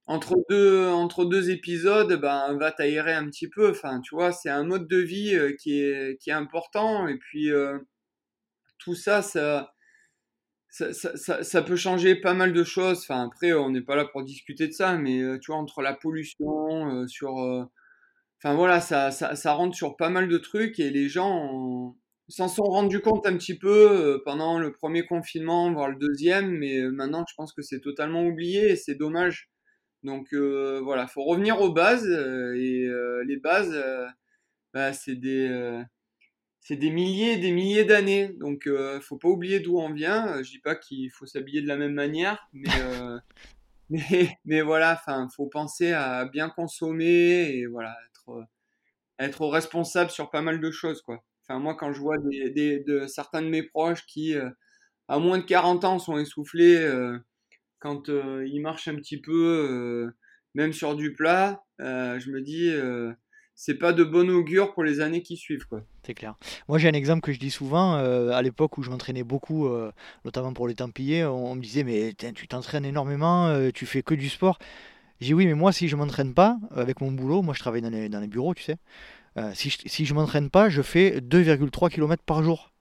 entre 0.07 0.37
deux, 1.25 1.51
épisodes, 1.51 2.21
ben, 2.21 2.57
va 2.59 2.73
t'aérer 2.73 3.13
un 3.13 3.27
petit 3.27 3.49
peu. 3.49 3.75
C'est 4.33 4.51
un 4.51 4.65
mode 4.65 4.89
de 4.89 4.99
vie 4.99 5.39
qui 5.59 5.81
est, 5.81 6.31
important. 6.31 7.07
Et 7.09 7.17
puis, 7.19 7.51
tout 8.79 8.95
ça, 8.95 9.21
ça, 9.23 9.73
peut 11.63 11.77
changer 11.77 12.17
pas 12.17 12.35
mal 12.35 12.53
de 12.55 12.65
choses. 12.65 13.05
Après, 13.11 13.53
on 13.53 13.71
n'est 13.71 13.83
pas 13.83 13.97
là 13.97 14.07
pour 14.07 14.23
discuter 14.23 14.69
de 14.69 14.73
ça, 14.73 14.97
mais 14.97 15.23
entre 15.51 15.83
la 15.83 15.95
pollution, 15.95 17.07
sur 17.07 17.69
voilà, 18.45 18.81
ça, 18.81 19.53
rentre 19.53 19.77
sur 19.77 19.97
pas 19.97 20.09
mal 20.09 20.29
de 20.29 20.39
trucs 20.39 20.81
et 20.81 20.91
les 20.91 21.09
gens 21.09 21.97
s'en 22.29 22.49
sont 22.49 22.65
rendus 22.65 23.01
compte 23.01 23.27
un 23.27 23.37
petit 23.37 23.59
peu 23.59 23.91
euh, 23.91 24.23
pendant 24.25 24.59
le 24.59 24.73
premier 24.73 25.07
confinement, 25.07 25.73
voire 25.73 25.89
le 25.89 25.97
deuxième, 25.97 26.51
mais 26.51 26.79
euh, 26.79 26.91
maintenant 26.91 27.25
je 27.29 27.35
pense 27.35 27.53
que 27.53 27.63
c'est 27.63 27.81
totalement 27.81 28.25
oublié 28.25 28.71
et 28.71 28.77
c'est 28.77 28.95
dommage. 28.95 29.51
Donc 30.03 30.33
euh, 30.33 30.81
voilà, 30.83 31.07
faut 31.07 31.25
revenir 31.25 31.61
aux 31.61 31.73
bases 31.73 32.07
et 32.07 32.89
les 33.27 33.37
bases, 33.37 33.75
bah, 34.75 34.93
c'est 34.93 35.17
des 35.17 35.85
c'est 36.61 36.77
des 36.77 36.91
milliers 36.91 37.35
et 37.35 37.39
des 37.39 37.53
milliers 37.53 37.85
d'années. 37.85 38.29
Donc 38.39 38.69
faut 39.01 39.19
pas 39.19 39.29
oublier 39.29 39.61
d'où 39.61 39.79
on 39.79 39.93
vient. 39.93 40.43
Je 40.43 40.51
dis 40.51 40.61
pas 40.61 40.77
qu'il 40.77 41.11
faut 41.11 41.27
s'habiller 41.27 41.63
de 41.63 41.69
la 41.69 41.77
même 41.77 41.95
manière, 41.95 42.49
mais 42.53 42.69
mais, 43.91 44.39
mais 44.45 44.61
voilà, 44.63 44.93
enfin 44.93 45.29
faut 45.35 45.47
penser 45.47 45.93
à 45.93 46.27
bien 46.27 46.49
consommer 46.51 47.57
et 47.57 47.67
voilà 47.67 47.97
euh, 48.29 48.43
être, 49.19 49.47
responsable 49.47 50.11
sur 50.11 50.31
pas 50.31 50.43
mal 50.43 50.61
de 50.61 50.71
choses, 50.71 51.03
quoi. 51.03 51.25
Enfin, 51.49 51.61
moi, 51.61 51.75
quand 51.75 51.93
je 51.93 52.01
vois 52.01 52.17
des, 52.19 52.81
de, 52.81 53.07
certains 53.07 53.43
de 53.43 53.49
mes 53.49 53.63
proches 53.63 54.05
qui, 54.07 54.35
euh, 54.35 54.51
à 55.09 55.19
moins 55.19 55.39
de 55.39 55.45
40 55.45 55.85
ans, 55.85 55.99
sont 55.99 56.19
essoufflés 56.19 56.77
euh, 56.77 57.19
quand 57.79 58.09
ils 58.09 58.61
marchent 58.61 58.89
un 58.89 58.97
petit 58.97 59.21
peu, 59.21 60.11
même 60.55 60.73
sur 60.73 60.97
du 60.97 61.15
plat, 61.15 61.63
je 61.79 62.31
me 62.31 62.41
dis, 62.41 62.73
c'est 63.55 63.77
pas 63.77 63.93
de 63.93 64.03
bon 64.03 64.29
augure 64.31 64.75
pour 64.75 64.83
les 64.83 65.01
années 65.01 65.23
qui 65.23 65.37
suivent, 65.37 65.65
quoi. 65.67 65.85
C'est 66.05 66.15
clair. 66.15 66.35
Moi, 66.67 66.79
j'ai 66.79 66.89
un 66.89 66.93
exemple 66.93 67.21
que 67.21 67.33
je 67.33 67.39
dis 67.39 67.53
souvent. 67.53 67.95
à 67.95 68.43
l'époque 68.43 68.79
où 68.79 68.83
je 68.83 68.91
m'entraînais 68.91 69.23
beaucoup, 69.23 69.69
notamment 70.25 70.53
pour 70.53 70.67
les 70.67 70.75
Templiers, 70.75 71.25
on, 71.25 71.55
me 71.55 71.63
disait, 71.63 71.85
mais 71.85 72.15
tu 72.15 72.49
t'entraînes 72.49 72.85
énormément, 72.85 73.71
tu 73.71 73.87
fais 73.87 74.03
que 74.03 74.15
du 74.15 74.29
sport. 74.29 74.59
J'ai 75.21 75.35
oui, 75.35 75.47
mais 75.47 75.55
moi, 75.55 75.73
si 75.73 75.89
je 75.89 75.97
m'entraîne 75.97 76.33
pas, 76.33 76.59
euh, 76.77 76.81
avec 76.81 77.01
mon 77.01 77.11
boulot, 77.11 77.43
moi 77.43 77.53
je 77.53 77.59
travaille 77.59 77.83
dans 77.83 77.91
les 78.21 78.29
bureaux, 78.29 78.55
tu 78.55 78.63
sais, 78.63 78.77
euh, 79.39 79.51
si 79.55 79.71
je, 79.71 79.79
si 79.87 80.05
je 80.05 80.15
m'entraîne 80.15 80.51
pas, 80.51 80.69
je 80.69 80.83
fais 80.83 81.21
2,3 81.21 81.91
km 81.91 82.23
par 82.25 82.43
jour. 82.43 82.73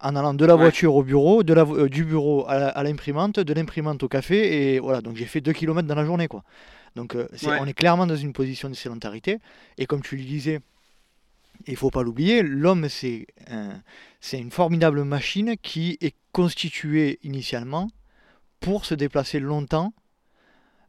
En 0.00 0.16
allant 0.16 0.34
de 0.34 0.44
la 0.44 0.56
voiture 0.56 0.96
au 0.96 1.04
bureau, 1.04 1.44
de 1.44 1.54
la, 1.54 1.62
euh, 1.62 1.88
du 1.88 2.04
bureau 2.04 2.44
à 2.48 2.82
l'imprimante, 2.82 3.38
de 3.38 3.54
l'imprimante 3.54 4.02
au 4.02 4.08
café, 4.08 4.74
et 4.74 4.80
voilà, 4.80 5.00
donc 5.00 5.16
j'ai 5.16 5.26
fait 5.26 5.40
2 5.40 5.52
km 5.52 5.86
dans 5.86 5.94
la 5.94 6.04
journée, 6.04 6.26
quoi. 6.26 6.42
Donc 6.96 7.16
on 7.46 7.66
est 7.66 7.72
clairement 7.72 8.06
dans 8.06 8.16
une 8.16 8.32
position 8.32 8.68
de 8.68 8.74
sédentarité, 8.74 9.38
et 9.78 9.86
comme 9.86 10.02
tu 10.02 10.16
le 10.16 10.24
disais, 10.24 10.60
il 11.66 11.76
faut 11.76 11.90
pas 11.90 12.02
l'oublier, 12.02 12.42
l'homme, 12.42 12.88
c'est 12.88 13.26
c'est 14.20 14.38
une 14.38 14.50
formidable 14.50 15.04
machine 15.04 15.56
qui 15.62 15.98
est 16.00 16.14
constituée 16.32 17.18
initialement 17.22 17.88
pour 18.60 18.84
se 18.84 18.94
déplacer 18.94 19.40
longtemps. 19.40 19.92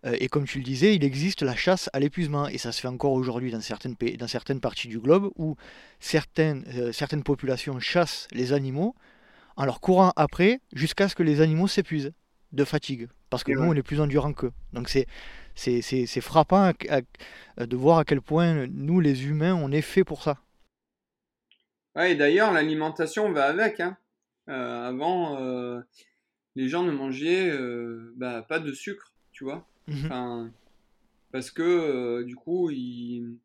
Euh, 0.05 0.15
et 0.19 0.27
comme 0.27 0.45
tu 0.45 0.57
le 0.57 0.63
disais, 0.63 0.95
il 0.95 1.03
existe 1.03 1.41
la 1.41 1.55
chasse 1.55 1.89
à 1.93 1.99
l'épuisement. 1.99 2.47
Et 2.47 2.57
ça 2.57 2.71
se 2.71 2.81
fait 2.81 2.87
encore 2.87 3.13
aujourd'hui 3.13 3.51
dans 3.51 3.61
certaines, 3.61 3.95
dans 4.17 4.27
certaines 4.27 4.59
parties 4.59 4.87
du 4.87 4.99
globe 4.99 5.31
où 5.35 5.55
certaines, 5.99 6.65
euh, 6.75 6.91
certaines 6.91 7.23
populations 7.23 7.79
chassent 7.79 8.27
les 8.31 8.53
animaux 8.53 8.95
en 9.55 9.65
leur 9.65 9.81
courant 9.81 10.11
après 10.15 10.59
jusqu'à 10.73 11.07
ce 11.07 11.15
que 11.15 11.23
les 11.23 11.41
animaux 11.41 11.67
s'épuisent 11.67 12.11
de 12.51 12.63
fatigue. 12.63 13.07
Parce 13.29 13.43
que 13.43 13.51
nous, 13.51 13.63
on 13.63 13.73
est 13.73 13.83
plus 13.83 13.99
endurant 13.99 14.33
qu'eux. 14.33 14.51
Donc 14.73 14.89
c'est, 14.89 15.07
c'est, 15.55 16.21
frappant 16.21 16.71
de 17.57 17.75
voir 17.75 17.99
à 17.99 18.05
quel 18.05 18.21
point 18.21 18.67
nous, 18.67 18.99
les 18.99 19.25
humains, 19.25 19.55
on 19.55 19.71
est 19.71 19.81
fait 19.81 20.03
pour 20.03 20.21
ça. 20.21 20.37
Ouais, 21.95 22.13
et 22.13 22.15
d'ailleurs, 22.15 22.51
l'alimentation 22.51 23.31
va 23.31 23.45
avec. 23.45 23.79
Hein. 23.79 23.97
Euh, 24.49 24.87
avant, 24.87 25.39
euh, 25.39 25.81
les 26.55 26.67
gens 26.67 26.83
ne 26.83 26.91
mangeaient 26.91 27.49
euh, 27.49 28.13
bah, 28.17 28.41
pas 28.47 28.59
de 28.59 28.73
sucre, 28.73 29.13
tu 29.31 29.43
vois. 29.43 29.67
Mmh 29.87 30.49
parce 31.31 31.49
que 31.49 32.21
du 32.23 32.35
coup, 32.35 32.69
ils, 32.69 33.39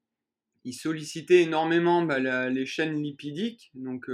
ils, 0.65 0.75
sollicitaient 0.75 1.41
énormément 1.41 2.03
bah, 2.03 2.19
les 2.51 2.67
chaînes 2.67 3.03
lipidiques. 3.03 3.71
Donc, 3.75 4.11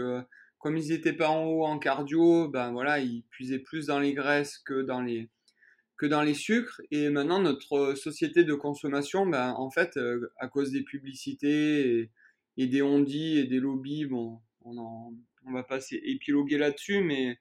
comme 0.58 0.76
ils 0.76 0.90
n'étaient 0.90 1.12
pas 1.12 1.28
en 1.28 1.44
haut 1.44 1.64
en 1.64 1.80
cardio, 1.80 2.48
ben 2.48 2.70
voilà, 2.70 3.00
ils 3.00 3.24
puisaient 3.30 3.58
plus 3.58 3.86
dans 3.86 3.98
les 3.98 4.14
graisses 4.14 4.58
que 4.58 4.82
dans 4.82 5.00
les 5.00 5.28
que 5.96 6.06
dans 6.06 6.22
les 6.22 6.34
sucres. 6.34 6.80
Et 6.92 7.10
maintenant, 7.10 7.40
notre 7.40 7.94
société 7.96 8.44
de 8.44 8.54
consommation, 8.54 9.26
ben, 9.26 9.52
en 9.58 9.70
fait, 9.70 9.98
à 10.38 10.46
cause 10.46 10.70
des 10.70 10.82
publicités 10.82 12.08
et, 12.56 12.66
des 12.68 12.82
ondits 12.82 13.38
et 13.38 13.44
des 13.44 13.58
lobbies. 13.58 14.06
Bon, 14.06 14.40
on, 14.64 14.78
en, 14.78 15.12
on 15.46 15.52
va 15.52 15.62
pas 15.62 15.78
épiloguer 15.90 16.58
là-dessus, 16.58 17.02
mais, 17.02 17.38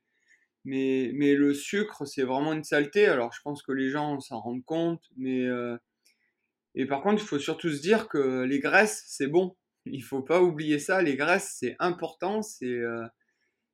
mais, 0.66 1.11
mais 1.14 1.36
le 1.36 1.53
sucre, 1.53 2.05
c'est 2.05 2.24
vraiment 2.24 2.53
une 2.53 2.64
saleté. 2.64 3.05
Alors, 3.05 3.34
je 3.34 3.41
pense 3.41 3.61
que 3.64 3.72
les 3.72 3.89
gens 3.89 4.20
s'en 4.20 4.39
rendent 4.39 4.66
compte, 4.66 5.03
mais. 5.18 5.45
Euh, 5.45 5.78
et 6.76 6.86
par 6.86 7.01
contre, 7.01 7.22
il 7.22 7.28
faut 7.28 7.39
surtout 7.39 7.70
se 7.70 7.82
dire 7.82 8.07
que 8.07 8.43
les 8.43 8.59
graisses, 8.59 9.03
c'est 9.07 9.28
bon. 9.28 9.55
Il 9.86 10.03
faut 10.03 10.22
pas 10.22 10.41
oublier 10.41 10.80
ça. 10.80 11.01
Les 11.01 11.16
graisses, 11.16 11.55
c'est 11.59 11.76
important. 11.80 12.41
C'est. 12.41 12.66
Euh, 12.66 13.05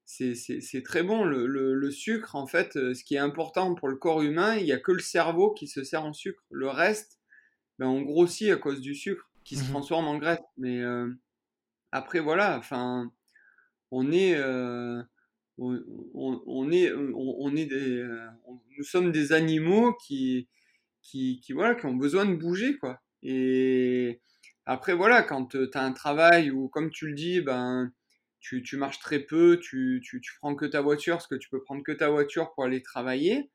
c'est 0.05 0.83
très 0.83 1.03
bon. 1.03 1.23
Le, 1.23 1.45
le, 1.45 1.91
sucre, 1.91 2.35
en 2.35 2.47
fait, 2.47 2.75
euh, 2.77 2.95
ce 2.95 3.03
qui 3.03 3.13
est 3.13 3.19
important 3.19 3.75
pour 3.75 3.89
le 3.89 3.95
corps 3.95 4.23
humain, 4.23 4.55
il 4.55 4.65
n'y 4.65 4.71
a 4.71 4.79
que 4.79 4.91
le 4.91 4.99
cerveau 4.99 5.53
qui 5.53 5.67
se 5.67 5.83
sert 5.83 6.03
en 6.03 6.13
sucre. 6.13 6.43
Le 6.49 6.67
reste, 6.67 7.19
ben, 7.77 7.85
on 7.85 8.01
grossit 8.01 8.49
à 8.49 8.55
cause 8.55 8.81
du 8.81 8.95
sucre 8.95 9.29
qui 9.43 9.55
se 9.55 9.65
mmh 9.65 9.69
transforme 9.69 10.07
en 10.07 10.17
graisse. 10.17 10.39
Mais, 10.57 10.81
après, 11.91 12.19
voilà, 12.19 12.57
enfin, 12.57 13.11
on 13.91 14.11
est, 14.11 14.35
euh, 14.35 15.01
on, 15.59 16.71
est, 16.71 16.91
on, 16.93 17.55
est 17.55 17.65
des, 17.65 17.97
euh, 17.99 18.27
nous 18.77 18.83
sommes 18.83 19.11
des 19.11 19.33
animaux 19.33 19.93
qui, 20.05 20.47
qui, 21.01 21.39
qui, 21.41 21.53
voilà, 21.53 21.75
qui 21.75 21.85
ont 21.85 21.95
besoin 21.95 22.25
de 22.25 22.35
bouger, 22.35 22.77
quoi. 22.77 23.01
Et 23.21 24.21
après, 24.65 24.93
voilà, 24.93 25.23
quand 25.23 25.47
tu 25.47 25.69
as 25.73 25.83
un 25.83 25.93
travail 25.93 26.51
où, 26.51 26.69
comme 26.69 26.89
tu 26.91 27.07
le 27.07 27.13
dis, 27.13 27.41
ben, 27.41 27.91
tu, 28.39 28.63
tu 28.63 28.77
marches 28.77 28.99
très 28.99 29.19
peu, 29.19 29.59
tu, 29.61 30.01
tu, 30.03 30.21
tu, 30.21 30.31
prends 30.39 30.55
que 30.55 30.65
ta 30.65 30.81
voiture, 30.81 31.15
parce 31.15 31.27
que 31.27 31.35
tu 31.35 31.49
peux 31.49 31.61
prendre 31.63 31.83
que 31.83 31.91
ta 31.91 32.09
voiture 32.09 32.53
pour 32.53 32.63
aller 32.63 32.81
travailler, 32.81 33.49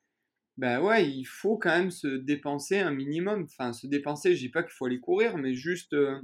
ben 0.57 0.81
ouais, 0.81 1.09
il 1.09 1.25
faut 1.25 1.59
quand 1.59 1.77
même 1.77 1.91
se 1.91 2.07
dépenser 2.09 2.79
un 2.79 2.93
minimum. 2.93 3.45
Enfin, 3.45 3.73
se 3.73 3.87
dépenser, 3.87 4.35
je 4.35 4.41
dis 4.41 4.51
pas 4.51 4.63
qu'il 4.63 4.73
faut 4.73 4.87
aller 4.87 5.01
courir, 5.01 5.37
mais 5.37 5.55
juste 5.55 5.95
euh, 5.95 6.21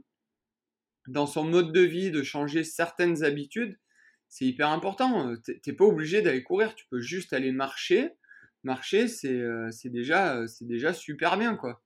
dans 1.08 1.26
son 1.26 1.44
mode 1.44 1.72
de 1.72 1.80
vie, 1.80 2.10
de 2.10 2.22
changer 2.22 2.64
certaines 2.64 3.24
habitudes, 3.24 3.78
c'est 4.30 4.46
hyper 4.46 4.68
important. 4.68 5.34
T'es 5.62 5.72
pas 5.72 5.84
obligé 5.84 6.22
d'aller 6.22 6.42
courir, 6.42 6.74
tu 6.74 6.86
peux 6.88 7.00
juste 7.00 7.32
aller 7.32 7.52
marcher. 7.52 8.12
Marcher, 8.62 9.08
c'est 9.08 9.42
déjà, 9.86 10.42
déjà 10.60 10.94
super 10.94 11.36
bien, 11.36 11.56
quoi. 11.56 11.82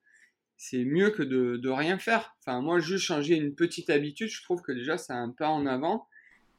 C'est 0.57 0.85
mieux 0.85 1.11
que 1.11 1.23
de, 1.23 1.57
de, 1.57 1.69
rien 1.69 1.99
faire. 1.99 2.37
Enfin, 2.41 2.61
moi, 2.61 2.79
juste 2.79 3.05
changer 3.05 3.35
une 3.37 3.55
petite 3.55 3.91
habitude, 3.91 4.29
je 4.29 4.43
trouve 4.43 4.63
que 4.63 4.73
déjà, 4.73 4.99
c'est 4.99 5.13
un 5.13 5.31
pas 5.31 5.49
en 5.49 5.67
avant. 5.67 6.07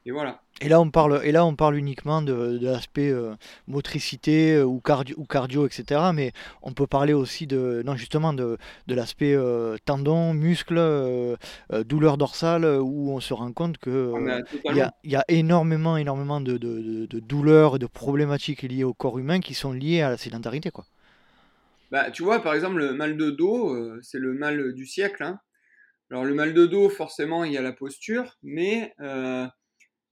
Et 0.06 0.12
voilà. 0.12 0.40
Et 0.60 0.68
là, 0.68 0.80
on 0.80 0.88
parle, 0.88 1.20
et 1.24 1.32
là, 1.32 1.44
on 1.44 1.56
parle 1.56 1.76
uniquement 1.76 2.22
de, 2.22 2.58
l'aspect 2.62 3.10
euh, 3.10 3.34
motricité 3.66 4.54
euh, 4.54 4.62
ou, 4.62 4.78
cardio, 4.78 5.16
ou 5.18 5.24
cardio, 5.24 5.66
etc. 5.66 6.00
Mais 6.14 6.32
on 6.62 6.72
peut 6.72 6.86
parler 6.86 7.12
aussi 7.12 7.48
de, 7.48 7.82
non, 7.84 7.96
justement 7.96 8.32
de, 8.32 8.56
de 8.86 8.94
l'aspect 8.94 9.34
euh, 9.34 9.76
tendon, 9.84 10.32
muscle, 10.32 10.80
douleur 11.84 12.18
dorsale, 12.18 12.64
où 12.64 13.10
on 13.10 13.18
se 13.18 13.34
rend 13.34 13.52
compte 13.52 13.78
que 13.78 14.12
il 14.64 14.76
y, 14.76 15.10
y, 15.10 15.16
a 15.16 15.24
énormément, 15.26 15.96
énormément 15.96 16.40
de, 16.40 16.56
de, 16.56 17.06
de, 17.06 17.18
douleurs 17.18 17.76
et 17.76 17.78
de 17.80 17.86
problématiques 17.86 18.62
liées 18.62 18.84
au 18.84 18.94
corps 18.94 19.18
humain 19.18 19.40
qui 19.40 19.54
sont 19.54 19.72
liées 19.72 20.02
à 20.02 20.10
la 20.10 20.16
sédentarité, 20.16 20.70
quoi. 20.70 20.84
Bah, 21.90 22.12
tu 22.12 22.22
vois, 22.22 22.40
par 22.42 22.54
exemple, 22.54 22.76
le 22.76 22.94
mal 22.94 23.16
de 23.16 23.30
dos, 23.30 24.00
c'est 24.02 24.18
le 24.18 24.34
mal 24.34 24.72
du 24.72 24.86
siècle. 24.86 25.24
Hein. 25.24 25.40
Alors, 26.10 26.24
le 26.24 26.34
mal 26.34 26.54
de 26.54 26.66
dos, 26.66 26.88
forcément, 26.88 27.42
il 27.42 27.52
y 27.52 27.58
a 27.58 27.62
la 27.62 27.72
posture, 27.72 28.38
mais 28.42 28.94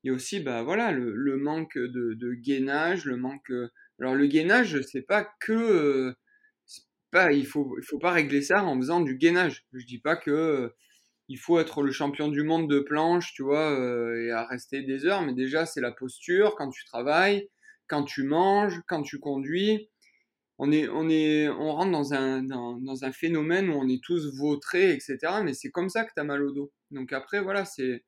il 0.04 0.08
y 0.08 0.10
a 0.10 0.14
aussi 0.14 0.40
bah, 0.40 0.62
voilà, 0.62 0.92
le, 0.92 1.36
manque 1.38 1.78
de, 1.78 2.34
gainage, 2.34 3.06
le 3.06 3.16
manque. 3.16 3.50
Alors 3.98 4.14
le 4.14 4.26
gainage, 4.26 4.80
c'est 4.82 5.02
pas 5.02 5.26
que. 5.40 6.14
pas, 7.10 7.32
il 7.32 7.46
faut, 7.46 7.76
il 7.80 7.84
faut 7.84 7.98
pas 7.98 8.12
régler 8.12 8.42
ça 8.42 8.62
en 8.64 8.76
faisant 8.76 9.00
du 9.00 9.16
gainage. 9.16 9.64
Je 9.72 9.86
dis 9.86 9.98
pas 9.98 10.16
que 10.16 10.72
il 11.28 11.38
faut 11.38 11.58
être 11.58 11.82
le 11.82 11.90
champion 11.90 12.28
du 12.28 12.42
monde 12.42 12.68
de 12.68 12.80
planche, 12.80 13.32
tu 13.32 13.42
vois, 13.42 13.72
et 14.18 14.30
à 14.30 14.44
rester 14.46 14.82
des 14.82 15.06
heures, 15.06 15.22
mais 15.22 15.32
déjà 15.32 15.64
c'est 15.64 15.80
la 15.80 15.92
posture 15.92 16.54
quand 16.56 16.70
tu 16.70 16.84
travailles, 16.84 17.48
quand 17.88 18.04
tu 18.04 18.24
manges, 18.24 18.82
quand 18.86 19.02
tu 19.02 19.18
conduis. 19.18 19.90
On, 20.58 20.70
est, 20.70 20.86
on, 20.88 21.08
est, 21.08 21.48
on 21.48 21.72
rentre 21.72 21.92
dans 21.92 22.14
un, 22.14 22.42
dans, 22.42 22.76
dans 22.76 23.04
un 23.04 23.10
phénomène 23.10 23.70
où 23.70 23.74
on 23.74 23.88
est 23.88 24.02
tous 24.04 24.36
vautrés, 24.38 24.92
etc. 24.92 25.18
Mais 25.42 25.54
c'est 25.54 25.70
comme 25.70 25.88
ça 25.88 26.04
que 26.04 26.12
tu 26.14 26.20
as 26.20 26.24
mal 26.24 26.44
au 26.44 26.52
dos. 26.52 26.72
Donc 26.90 27.12
après, 27.12 27.40
voilà, 27.40 27.64
c'est 27.64 28.04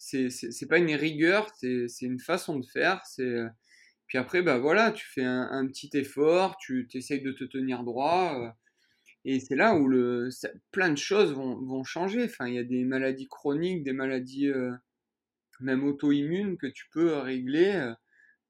c'est 0.00 0.66
pas 0.68 0.78
une 0.78 0.94
rigueur, 0.94 1.50
c'est 1.54 1.86
une 2.00 2.20
façon 2.20 2.58
de 2.58 2.66
faire. 2.66 3.02
C'est 3.04 3.22
euh, 3.22 3.48
puis 4.06 4.18
après, 4.18 4.42
bah 4.42 4.58
voilà, 4.58 4.90
tu 4.90 5.06
fais 5.06 5.22
un, 5.22 5.66
petit 5.68 5.90
effort, 5.94 6.56
tu 6.58 6.88
essayes 6.94 7.22
de 7.22 7.32
te 7.32 7.44
tenir 7.44 7.84
droit. 7.84 8.40
Euh, 8.40 8.50
et 9.24 9.38
c'est 9.38 9.54
là 9.54 9.74
où 9.76 9.86
le, 9.86 10.30
plein 10.72 10.90
de 10.90 10.98
choses 10.98 11.32
vont, 11.32 11.56
vont, 11.60 11.84
changer. 11.84 12.24
Enfin, 12.24 12.48
il 12.48 12.54
y 12.54 12.58
a 12.58 12.64
des 12.64 12.84
maladies 12.84 13.28
chroniques, 13.28 13.84
des 13.84 13.92
maladies 13.92 14.48
euh, 14.48 14.72
même 15.60 15.84
auto-immunes 15.84 16.56
que 16.56 16.66
tu 16.66 16.86
peux 16.90 17.18
régler 17.18 17.92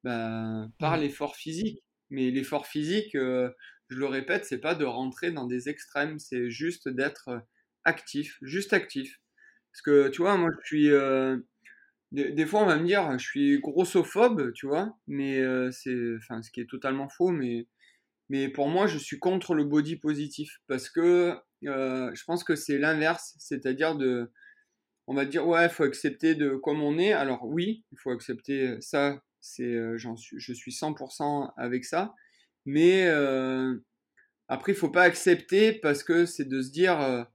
bah, 0.05 0.68
par 0.78 0.96
mmh. 0.96 1.01
l'effort 1.01 1.36
physique. 1.36 1.82
Mais 2.11 2.30
l'effort 2.30 2.66
physique, 2.66 3.11
je 3.14 3.53
le 3.90 4.07
répète, 4.07 4.46
c'est 4.46 4.61
pas 4.61 4.74
de 4.74 4.84
rentrer 4.84 5.32
dans 5.32 5.46
des 5.46 5.68
extrêmes, 5.68 6.18
c'est 6.18 6.51
juste 6.51 6.88
d'être 6.88 7.42
actif, 7.84 8.38
juste 8.40 8.72
actif. 8.72 9.20
Parce 9.72 9.82
que, 9.82 10.08
tu 10.08 10.22
vois, 10.22 10.36
moi, 10.36 10.50
je 10.60 10.66
suis. 10.66 10.90
Euh, 10.90 11.36
des, 12.12 12.46
fois, 12.46 12.62
on 12.62 12.66
va 12.66 12.76
me 12.76 12.86
dire, 12.86 13.18
je 13.18 13.24
suis 13.24 13.60
grossophobe, 13.60 14.52
tu 14.52 14.66
vois, 14.66 14.96
mais 15.06 15.38
euh, 15.40 15.70
c'est. 15.70 15.96
Enfin, 16.16 16.42
ce 16.42 16.50
qui 16.50 16.60
est 16.60 16.68
totalement 16.68 17.08
faux, 17.08 17.30
mais. 17.30 17.66
Mais 18.28 18.48
pour 18.48 18.68
moi, 18.68 18.86
je 18.86 18.98
suis 18.98 19.18
contre 19.18 19.54
le 19.54 19.64
body 19.64 19.96
positif. 19.96 20.60
Parce 20.68 20.88
que 20.88 21.34
euh, 21.66 22.10
je 22.14 22.24
pense 22.24 22.44
que 22.44 22.54
c'est 22.56 22.78
l'inverse. 22.78 23.34
C'est-à-dire 23.38 23.96
de. 23.96 24.30
On 25.06 25.14
va 25.14 25.24
dire, 25.24 25.46
ouais, 25.46 25.64
il 25.64 25.70
faut 25.70 25.84
accepter 25.84 26.34
de 26.34 26.54
comme 26.56 26.82
on 26.82 26.98
est. 26.98 27.12
Alors, 27.12 27.44
oui, 27.44 27.84
il 27.92 27.98
faut 27.98 28.10
accepter 28.10 28.80
ça. 28.80 29.22
C'est, 29.40 29.98
j'en 29.98 30.16
suis, 30.16 30.38
je 30.38 30.52
suis 30.52 30.70
100% 30.70 31.52
avec 31.56 31.84
ça. 31.84 32.14
Mais 32.66 33.08
après, 34.48 34.72
il 34.72 34.74
faut 34.78 34.90
pas 34.90 35.02
accepter 35.02 35.72
parce 35.72 36.04
que 36.04 36.26
c'est 36.26 36.44
de 36.44 36.62
se 36.62 36.70
dire 36.70 37.26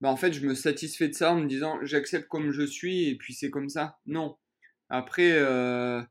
bah 0.00 0.10
en 0.10 0.16
fait, 0.16 0.32
je 0.32 0.46
me 0.46 0.54
satisfais 0.54 1.08
de 1.08 1.14
ça 1.14 1.32
en 1.32 1.40
me 1.40 1.46
disant 1.48 1.78
j'accepte 1.82 2.28
comme 2.28 2.50
je 2.52 2.62
suis 2.62 3.08
et 3.08 3.16
puis 3.16 3.34
c'est 3.34 3.50
comme 3.50 3.68
ça. 3.68 3.98
Non. 4.06 4.36
Après, 4.90 5.32
euh, 5.32 6.02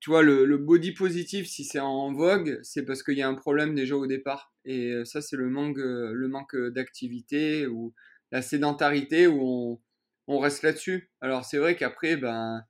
tu 0.00 0.10
vois, 0.10 0.22
le, 0.22 0.56
body 0.58 0.92
positif, 0.92 1.46
si 1.46 1.64
c'est 1.64 1.80
en 1.80 2.12
vogue, 2.12 2.60
c'est 2.62 2.84
parce 2.84 3.02
qu'il 3.02 3.18
y 3.18 3.22
a 3.22 3.28
un 3.28 3.34
problème 3.34 3.74
déjà 3.74 3.96
au 3.96 4.06
départ. 4.06 4.54
Et 4.64 4.92
euh, 4.92 5.04
ça, 5.04 5.20
c'est 5.22 5.36
le 5.36 5.50
manque, 5.50 5.78
euh, 5.78 6.12
le 6.14 6.28
manque 6.28 6.56
d'activité 6.56 7.66
ou 7.66 7.94
la 8.32 8.42
sédentarité 8.42 9.26
où 9.26 9.40
on, 9.42 9.80
on 10.28 10.38
reste 10.38 10.62
là-dessus. 10.62 11.10
Alors, 11.20 11.44
c'est 11.44 11.58
vrai 11.58 11.76
qu'après, 11.76 12.16
ben, 12.16 12.64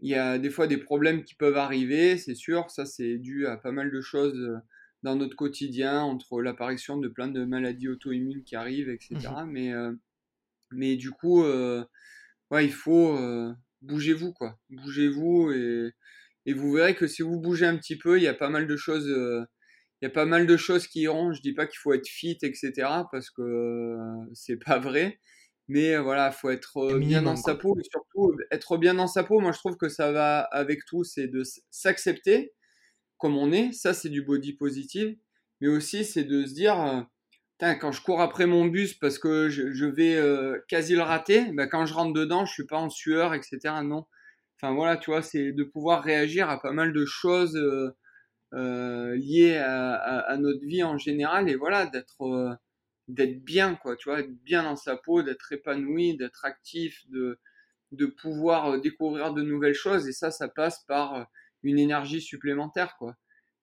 il 0.00 0.10
y 0.10 0.16
a 0.16 0.38
des 0.38 0.50
fois 0.50 0.66
des 0.66 0.78
problèmes 0.78 1.24
qui 1.24 1.34
peuvent 1.34 1.56
arriver, 1.56 2.18
c'est 2.18 2.34
sûr. 2.34 2.70
Ça, 2.70 2.86
c'est 2.86 3.18
dû 3.18 3.46
à 3.46 3.56
pas 3.56 3.72
mal 3.72 3.90
de 3.90 4.00
choses 4.00 4.60
dans 5.04 5.16
notre 5.16 5.36
quotidien, 5.36 6.00
entre 6.00 6.40
l'apparition 6.40 6.96
de 6.96 7.08
plein 7.08 7.28
de 7.28 7.44
maladies 7.44 7.88
auto-immunes 7.88 8.42
qui 8.42 8.56
arrivent, 8.56 8.88
etc. 8.88 9.14
Mmh 9.14 9.50
mais, 9.50 9.72
euh, 9.72 9.92
mais 10.72 10.96
du 10.96 11.10
coup, 11.10 11.44
euh, 11.44 11.84
ouais, 12.50 12.64
il 12.64 12.72
faut 12.72 13.14
euh, 13.14 13.52
bougez-vous, 13.82 14.32
quoi. 14.32 14.58
Bougez-vous 14.70 15.52
et, 15.52 15.92
et, 16.46 16.54
vous 16.54 16.72
verrez 16.72 16.94
que 16.94 17.06
si 17.06 17.20
vous 17.20 17.38
bougez 17.38 17.66
un 17.66 17.76
petit 17.76 17.98
peu, 17.98 18.18
il 18.18 18.22
y 18.22 18.28
a 18.28 18.34
pas 18.34 18.48
mal 18.48 18.66
de 18.66 18.76
choses. 18.76 19.06
il 19.06 20.04
y 20.04 20.06
a 20.06 20.10
pas 20.10 20.24
mal 20.24 20.46
de 20.46 20.56
choses 20.56 20.86
qui 20.86 21.02
iront. 21.02 21.34
Je 21.34 21.42
dis 21.42 21.52
pas 21.52 21.66
qu'il 21.66 21.78
faut 21.78 21.92
être 21.92 22.08
fit, 22.08 22.38
etc. 22.42 22.72
parce 23.12 23.28
que 23.30 23.98
c'est 24.32 24.56
pas 24.56 24.78
vrai. 24.78 25.20
Mais 25.68 25.98
voilà, 25.98 26.32
faut 26.32 26.50
être 26.50 26.98
bien 26.98 27.22
dans 27.22 27.36
sa 27.36 27.54
peau 27.54 27.76
et 27.78 27.84
surtout 27.90 28.34
être 28.50 28.78
bien 28.78 28.94
dans 28.94 29.06
sa 29.06 29.22
peau. 29.22 29.38
Moi, 29.40 29.52
je 29.52 29.58
trouve 29.58 29.76
que 29.76 29.90
ça 29.90 30.12
va 30.12 30.40
avec 30.40 30.80
tout, 30.86 31.04
c'est 31.04 31.28
de 31.28 31.42
s'accepter 31.70 32.54
comme 33.24 33.38
on 33.38 33.52
est. 33.52 33.72
Ça, 33.72 33.94
c'est 33.94 34.10
du 34.10 34.20
body 34.20 34.52
positive. 34.52 35.16
Mais 35.62 35.68
aussi, 35.68 36.04
c'est 36.04 36.24
de 36.24 36.44
se 36.44 36.52
dire, 36.52 37.06
quand 37.58 37.90
je 37.90 38.02
cours 38.02 38.20
après 38.20 38.44
mon 38.44 38.66
bus 38.66 38.92
parce 38.92 39.18
que 39.18 39.48
je, 39.48 39.86
vais 39.86 40.20
quasi 40.68 40.94
le 40.94 41.00
rater, 41.00 41.50
ben, 41.54 41.66
quand 41.66 41.86
je 41.86 41.94
rentre 41.94 42.12
dedans, 42.12 42.44
je 42.44 42.52
suis 42.52 42.66
pas 42.66 42.76
en 42.76 42.90
sueur, 42.90 43.32
etc. 43.32 43.60
Non. 43.82 44.04
Enfin 44.60 44.74
voilà, 44.74 44.98
tu 44.98 45.10
vois, 45.10 45.22
c'est 45.22 45.52
de 45.52 45.64
pouvoir 45.64 46.02
réagir 46.02 46.50
à 46.50 46.60
pas 46.60 46.72
mal 46.72 46.92
de 46.92 47.06
choses 47.06 47.56
euh, 48.52 49.16
liées 49.16 49.56
à, 49.56 50.36
notre 50.38 50.62
vie 50.66 50.82
en 50.82 50.98
général 50.98 51.48
et 51.48 51.54
voilà, 51.54 51.86
d'être 51.86 52.58
d'être 53.08 53.42
bien, 53.42 53.74
quoi, 53.74 53.96
tu 53.96 54.10
vois, 54.10 54.20
être 54.20 54.34
bien 54.42 54.64
dans 54.64 54.76
sa 54.76 54.98
peau, 54.98 55.22
d'être 55.22 55.50
épanoui, 55.50 56.14
d'être 56.18 56.44
actif, 56.44 57.08
de, 57.08 57.38
de 57.92 58.04
pouvoir 58.04 58.78
découvrir 58.82 59.32
de 59.32 59.40
nouvelles 59.40 59.72
choses 59.72 60.06
et 60.08 60.12
ça, 60.12 60.30
ça 60.30 60.48
passe 60.48 60.84
par 60.86 61.26
une 61.64 61.78
énergie 61.78 62.20
supplémentaire, 62.20 62.96
quoi. 62.98 63.16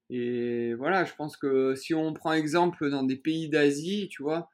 Et 0.10 0.74
voilà, 0.76 1.06
je 1.06 1.14
pense 1.16 1.38
que 1.38 1.74
si 1.76 1.93
on 1.93 2.14
prend 2.14 2.34
exemple 2.34 2.89
dans 2.89 3.04
des 3.04 3.16
pays 3.16 3.49
d'Asie, 3.49 4.10
tu 4.12 4.24
vois, 4.24 4.49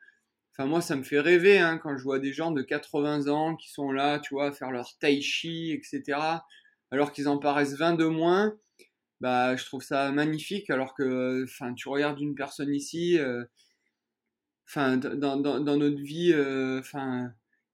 enfin 0.53 0.67
moi 0.67 0.81
ça 0.81 0.95
me 0.95 1.03
fait 1.03 1.19
rêver 1.19 1.57
hein, 1.57 1.79
quand 1.79 1.97
je 1.97 2.03
vois 2.03 2.19
des 2.19 2.31
gens 2.33 2.51
de 2.51 2.61
80 2.61 3.27
ans 3.27 3.55
qui 3.55 3.71
sont 3.71 3.91
là, 3.91 4.19
tu 4.19 4.35
vois, 4.35 4.51
faire 4.51 4.71
leur 4.71 4.97
tai 4.99 5.19
chi, 5.21 5.71
etc. 5.71 6.43
Alors 6.91 7.11
qu'ils 7.11 7.27
en 7.27 7.39
paraissent 7.39 7.75
20 7.75 7.95
de 7.95 8.05
moins, 8.05 8.55
bah 9.21 9.55
je 9.55 9.65
trouve 9.65 9.83
ça 9.83 10.11
magnifique. 10.11 10.69
Alors 10.69 10.93
que, 10.93 11.43
enfin, 11.43 11.73
tu 11.73 11.89
regardes 11.89 12.19
une 12.21 12.35
personne 12.35 12.73
ici, 12.73 13.17
euh, 13.19 13.43
enfin, 14.67 14.97
dans, 14.97 15.37
dans, 15.37 15.59
dans, 15.59 15.77
notre 15.77 16.01
vie, 16.01 16.33
euh, 16.33 16.79
enfin, 16.79 17.33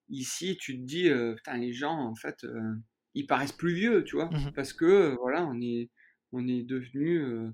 ici, 0.10 0.58
tu 0.60 0.78
te 0.80 0.86
dis, 0.86 1.10
euh, 1.10 1.36
putain, 1.36 1.58
les 1.58 1.74
gens, 1.74 1.98
en 1.98 2.16
fait, 2.16 2.46
ils 3.16 3.28
paraissent 3.28 3.52
plus 3.52 3.74
vieux, 3.74 4.04
tu 4.04 4.16
vois, 4.16 4.26
mmh 4.26 4.52
parce 4.56 4.74
que 4.74 5.16
voilà, 5.22 5.46
on 5.46 5.62
est, 5.62 5.90
on 6.32 6.48
est 6.48 6.64
devenu 6.64 7.52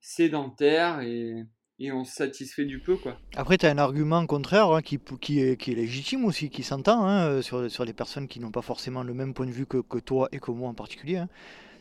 sédentaire 0.00 1.00
et, 1.00 1.44
et, 1.78 1.92
on 1.92 2.04
se 2.04 2.14
satisfait 2.14 2.64
du 2.64 2.80
peu. 2.80 2.96
Quoi. 2.96 3.18
Après, 3.36 3.58
tu 3.58 3.66
as 3.66 3.70
un 3.70 3.78
argument 3.78 4.24
contraire 4.26 4.70
hein, 4.70 4.82
qui, 4.82 4.98
qui, 5.20 5.40
est, 5.40 5.60
qui, 5.60 5.72
est, 5.72 5.74
légitime 5.74 6.24
aussi, 6.24 6.50
qui 6.50 6.62
s'entend 6.62 7.04
hein, 7.04 7.26
euh, 7.26 7.42
sur, 7.42 7.70
sur 7.70 7.84
les 7.84 7.92
personnes 7.92 8.28
qui 8.28 8.40
n'ont 8.40 8.50
pas 8.50 8.62
forcément 8.62 9.02
le 9.02 9.14
même 9.14 9.34
point 9.34 9.46
de 9.46 9.52
vue 9.52 9.66
que, 9.66 9.78
que 9.78 9.98
toi 9.98 10.28
et 10.32 10.38
que 10.38 10.50
moi 10.50 10.68
en 10.68 10.74
particulier. 10.74 11.16
Hein. 11.16 11.28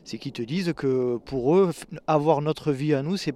C'est 0.04 0.18
qu'ils 0.18 0.32
te 0.32 0.42
disent 0.42 0.74
que 0.76 1.18
pour 1.18 1.56
eux, 1.56 1.72
avoir 2.08 2.42
notre 2.42 2.72
vie 2.72 2.94
à 2.94 3.04
nous, 3.04 3.18
c'est 3.18 3.34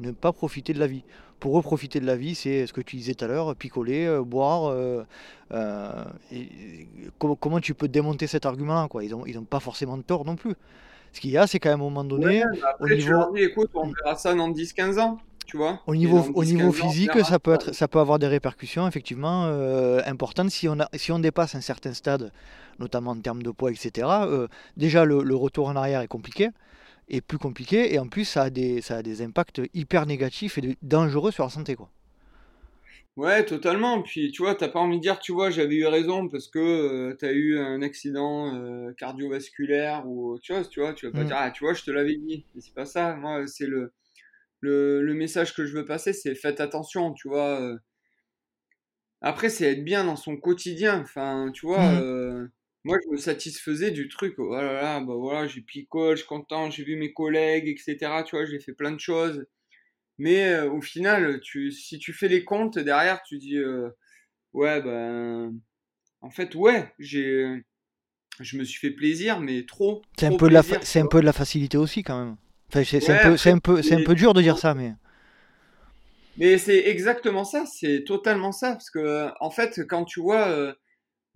ne 0.00 0.10
pas 0.10 0.32
profiter 0.32 0.72
de 0.72 0.80
la 0.80 0.86
vie. 0.86 1.04
Pour 1.40 1.58
eux, 1.58 1.62
profiter 1.62 2.00
de 2.00 2.06
la 2.06 2.16
vie, 2.16 2.34
c'est 2.34 2.66
ce 2.66 2.72
que 2.72 2.80
tu 2.80 2.96
disais 2.96 3.14
tout 3.14 3.24
à 3.24 3.28
l'heure, 3.28 3.54
picoler, 3.54 4.06
euh, 4.06 4.22
boire. 4.22 4.72
Euh, 4.72 6.04
et, 6.32 6.88
comment, 7.18 7.36
comment, 7.36 7.60
tu 7.60 7.74
peux 7.74 7.88
démonter 7.88 8.26
cet 8.26 8.44
argument-là 8.44 8.88
Ils 9.02 9.10
n'ont 9.10 9.24
ils 9.26 9.38
ont 9.38 9.44
pas 9.44 9.60
forcément 9.60 9.96
de 9.96 10.02
tort 10.02 10.24
non 10.24 10.36
plus. 10.36 10.54
Ce 11.12 11.20
qu'il 11.20 11.30
y 11.30 11.38
a, 11.38 11.46
c'est 11.46 11.58
qu'à 11.58 11.72
un 11.72 11.76
moment 11.76 12.04
donné, 12.04 12.42
au 12.80 12.88
niveau... 12.88 13.36
écoute, 13.36 13.70
on 13.74 13.90
verra 13.92 14.16
ça 14.16 14.34
dans 14.34 14.50
10-15 14.50 15.00
ans. 15.00 15.18
Tu 15.46 15.56
vois? 15.56 15.80
Au 15.86 15.96
niveau, 15.96 16.26
au 16.34 16.44
niveau 16.44 16.72
physique, 16.72 17.24
ça 17.24 17.38
peut, 17.38 17.54
être, 17.54 17.74
ça 17.74 17.88
peut 17.88 17.98
avoir 17.98 18.18
des 18.18 18.26
répercussions 18.26 18.86
effectivement 18.86 19.46
euh, 19.46 20.02
importantes 20.04 20.50
si 20.50 20.68
on, 20.68 20.78
a, 20.78 20.88
si 20.92 21.10
on 21.10 21.18
dépasse 21.18 21.54
un 21.54 21.62
certain 21.62 21.94
stade, 21.94 22.32
notamment 22.78 23.12
en 23.12 23.20
termes 23.20 23.42
de 23.42 23.50
poids, 23.50 23.70
etc. 23.70 24.06
Euh, 24.08 24.46
déjà, 24.76 25.06
le, 25.06 25.22
le, 25.22 25.34
retour 25.34 25.68
en 25.68 25.76
arrière 25.76 26.02
est 26.02 26.08
compliqué, 26.08 26.50
est 27.08 27.20
plus 27.20 27.38
compliqué, 27.38 27.94
et 27.94 27.98
en 27.98 28.08
plus, 28.08 28.24
ça 28.24 28.42
a 28.44 28.50
des, 28.50 28.80
ça 28.80 28.96
a 28.96 29.02
des 29.02 29.22
impacts 29.22 29.60
hyper 29.74 30.06
négatifs 30.06 30.58
et 30.58 30.76
dangereux 30.82 31.30
sur 31.30 31.44
la 31.44 31.50
santé. 31.50 31.74
Quoi. 31.76 31.90
Ouais, 33.18 33.44
totalement. 33.44 34.00
Puis 34.00 34.30
tu 34.30 34.42
vois, 34.42 34.54
t'as 34.54 34.68
pas 34.68 34.78
envie 34.78 34.98
de 34.98 35.02
dire, 35.02 35.18
tu 35.18 35.32
vois, 35.32 35.50
j'avais 35.50 35.74
eu 35.74 35.86
raison 35.86 36.28
parce 36.28 36.46
que 36.46 36.60
euh, 36.60 37.16
t'as 37.18 37.32
eu 37.32 37.58
un 37.58 37.82
accident 37.82 38.54
euh, 38.54 38.92
cardiovasculaire 38.92 40.06
ou 40.06 40.38
tu 40.40 40.52
vois, 40.52 40.64
tu 40.64 40.78
vois, 40.78 40.94
tu 40.94 41.06
vas 41.06 41.12
pas 41.12 41.24
mm. 41.24 41.26
dire, 41.26 41.36
ah, 41.36 41.50
tu 41.50 41.64
vois, 41.64 41.74
je 41.74 41.82
te 41.82 41.90
l'avais 41.90 42.14
dit. 42.14 42.46
c'est 42.60 42.74
pas 42.74 42.84
ça. 42.84 43.16
Moi, 43.16 43.44
c'est 43.48 43.66
le, 43.66 43.92
le, 44.60 45.02
le 45.02 45.14
message 45.14 45.52
que 45.52 45.66
je 45.66 45.74
veux 45.74 45.84
passer, 45.84 46.12
c'est 46.12 46.36
faites 46.36 46.60
attention, 46.60 47.12
tu 47.12 47.26
vois. 47.28 47.60
Euh. 47.60 47.76
Après, 49.20 49.48
c'est 49.48 49.72
être 49.72 49.84
bien 49.84 50.04
dans 50.04 50.14
son 50.14 50.36
quotidien. 50.36 51.00
Enfin, 51.00 51.50
tu 51.52 51.66
vois, 51.66 51.90
mm. 51.90 52.50
Moi, 52.84 52.98
je 53.04 53.10
me 53.10 53.16
satisfaisais 53.16 53.90
du 53.90 54.08
truc. 54.08 54.34
Oh 54.38 54.54
là 54.54 54.72
là, 54.72 55.00
bah 55.00 55.14
voilà, 55.14 55.46
j'ai 55.46 55.60
picole, 55.60 56.16
je 56.16 56.20
suis 56.22 56.28
content, 56.28 56.70
j'ai 56.70 56.84
vu 56.84 56.96
mes 56.96 57.12
collègues, 57.12 57.68
etc. 57.68 58.22
Tu 58.24 58.36
vois, 58.36 58.46
j'ai 58.46 58.60
fait 58.60 58.72
plein 58.72 58.92
de 58.92 59.00
choses. 59.00 59.44
Mais 60.18 60.48
euh, 60.48 60.70
au 60.70 60.80
final, 60.80 61.40
tu, 61.40 61.70
si 61.70 61.98
tu 61.98 62.12
fais 62.12 62.28
les 62.28 62.44
comptes 62.44 62.78
derrière, 62.78 63.22
tu 63.22 63.38
dis 63.38 63.56
euh, 63.56 63.88
ouais 64.52 64.82
ben 64.82 65.54
en 66.20 66.30
fait 66.30 66.54
ouais 66.54 66.92
j'ai 66.98 67.46
je 68.40 68.56
me 68.56 68.64
suis 68.64 68.78
fait 68.78 68.90
plaisir 68.90 69.40
mais 69.40 69.64
trop. 69.64 70.02
C'est 70.18 70.26
un 70.26 70.36
peu 70.36 70.48
de 70.48 70.54
la 70.54 70.62
c'est 70.62 71.00
un 71.00 71.06
peu 71.06 71.20
de 71.20 71.26
la 71.26 71.32
facilité 71.32 71.76
aussi 71.78 72.02
quand 72.02 72.18
même. 72.18 72.36
Enfin, 72.68 72.82
c'est 72.84 73.10
un 73.10 73.30
peu 73.30 73.36
c'est 73.36 73.50
un 73.50 73.58
peu 73.58 73.82
c'est 73.82 73.94
un 73.94 74.04
peu 74.04 74.14
dur 74.14 74.34
de 74.34 74.42
dire 74.42 74.58
ça 74.58 74.74
mais. 74.74 74.92
Mais 76.36 76.56
c'est 76.58 76.86
exactement 76.86 77.44
ça, 77.44 77.64
c'est 77.66 78.04
totalement 78.04 78.52
ça 78.52 78.72
parce 78.72 78.90
que 78.90 79.28
en 79.40 79.50
fait 79.50 79.86
quand 79.88 80.04
tu 80.04 80.20
vois 80.20 80.74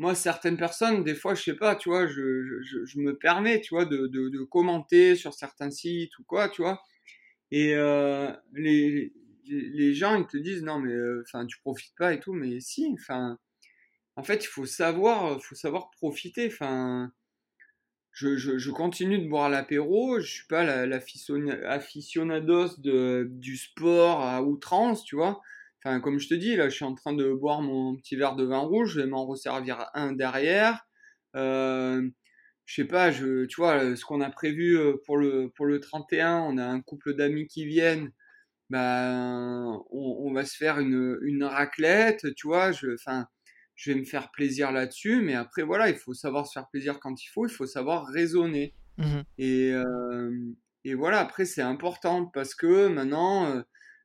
moi 0.02 0.14
certaines 0.14 0.56
personnes 0.56 1.04
des 1.04 1.14
fois 1.14 1.34
je 1.34 1.42
sais 1.42 1.56
pas 1.56 1.76
tu 1.76 1.88
vois 1.88 2.06
je, 2.06 2.60
je, 2.62 2.98
me 2.98 3.16
permets 3.16 3.60
tu 3.60 3.74
vois 3.74 3.84
de, 3.84 4.06
de, 4.06 4.42
commenter 4.44 5.16
sur 5.16 5.32
certains 5.32 5.70
sites 5.70 6.18
ou 6.18 6.24
quoi 6.24 6.48
tu 6.48 6.62
vois 6.62 6.82
et 7.52 7.74
euh, 7.74 8.32
les, 8.54 9.12
les 9.46 9.94
gens, 9.94 10.16
ils 10.16 10.26
te 10.26 10.36
disent 10.36 10.62
non, 10.62 10.78
mais 10.78 10.92
euh, 10.92 11.22
enfin, 11.26 11.46
tu 11.46 11.58
profites 11.60 11.94
pas 11.96 12.14
et 12.14 12.20
tout, 12.20 12.32
mais 12.32 12.60
si, 12.60 12.88
enfin, 12.94 13.38
en 14.16 14.22
fait, 14.22 14.44
il 14.44 14.48
faut 14.48 14.66
savoir, 14.66 15.40
faut 15.42 15.54
savoir 15.54 15.90
profiter. 15.90 16.46
Enfin, 16.46 17.12
je, 18.12 18.36
je, 18.36 18.70
continue 18.70 19.18
de 19.18 19.28
boire 19.28 19.48
l'apéro, 19.48 20.20
je 20.20 20.30
suis 20.30 20.46
pas 20.46 20.86
l'aficionados 20.86 22.76
de, 22.78 23.26
du 23.30 23.56
sport 23.56 24.20
à 24.22 24.42
outrance, 24.42 25.04
tu 25.04 25.16
vois. 25.16 25.40
Enfin, 25.84 26.00
comme 26.00 26.18
je 26.18 26.28
te 26.28 26.34
dis, 26.34 26.54
là, 26.56 26.68
je 26.68 26.76
suis 26.76 26.84
en 26.84 26.94
train 26.94 27.12
de 27.12 27.32
boire 27.32 27.60
mon 27.60 27.96
petit 27.96 28.16
verre 28.16 28.36
de 28.36 28.44
vin 28.44 28.58
rouge, 28.58 28.94
je 28.94 29.00
vais 29.00 29.06
m'en 29.06 29.26
resservir 29.26 29.86
un 29.94 30.12
derrière. 30.12 30.86
Euh, 31.34 32.08
je 32.66 32.74
sais 32.74 32.86
pas, 32.86 33.10
je, 33.10 33.46
tu 33.46 33.60
vois, 33.60 33.96
ce 33.96 34.04
qu'on 34.04 34.20
a 34.20 34.30
prévu 34.30 34.78
euh, 34.78 34.94
pour 35.04 35.16
le, 35.16 35.50
pour 35.56 35.66
le 35.66 35.80
31, 35.80 36.38
on 36.38 36.58
a 36.58 36.64
un 36.64 36.80
couple 36.80 37.14
d'amis 37.14 37.46
qui 37.46 37.66
viennent, 37.66 38.12
ben, 38.70 39.82
on, 39.90 40.32
va 40.32 40.44
se 40.44 40.56
faire 40.56 40.78
une, 40.78 41.18
une 41.22 41.44
raclette, 41.44 42.34
tu 42.36 42.46
vois, 42.46 42.72
je, 42.72 42.94
enfin, 42.94 43.26
je 43.74 43.92
vais 43.92 43.98
me 43.98 44.04
faire 44.04 44.30
plaisir 44.30 44.70
là-dessus, 44.70 45.20
mais 45.22 45.34
après, 45.34 45.62
voilà, 45.62 45.88
il 45.88 45.96
faut 45.96 46.14
savoir 46.14 46.46
se 46.46 46.52
faire 46.52 46.68
plaisir 46.68 47.00
quand 47.00 47.20
il 47.22 47.26
faut, 47.26 47.46
il 47.46 47.52
faut 47.52 47.66
savoir 47.66 48.06
raisonner. 48.06 48.74
Mmh 48.98 49.22
et, 49.38 49.72
euh, 49.72 50.54
et 50.84 50.94
voilà, 50.94 51.20
après, 51.20 51.44
c'est 51.44 51.62
important 51.62 52.26
parce 52.26 52.54
que 52.54 52.88
maintenant, 52.88 53.46
euh, 53.46 53.62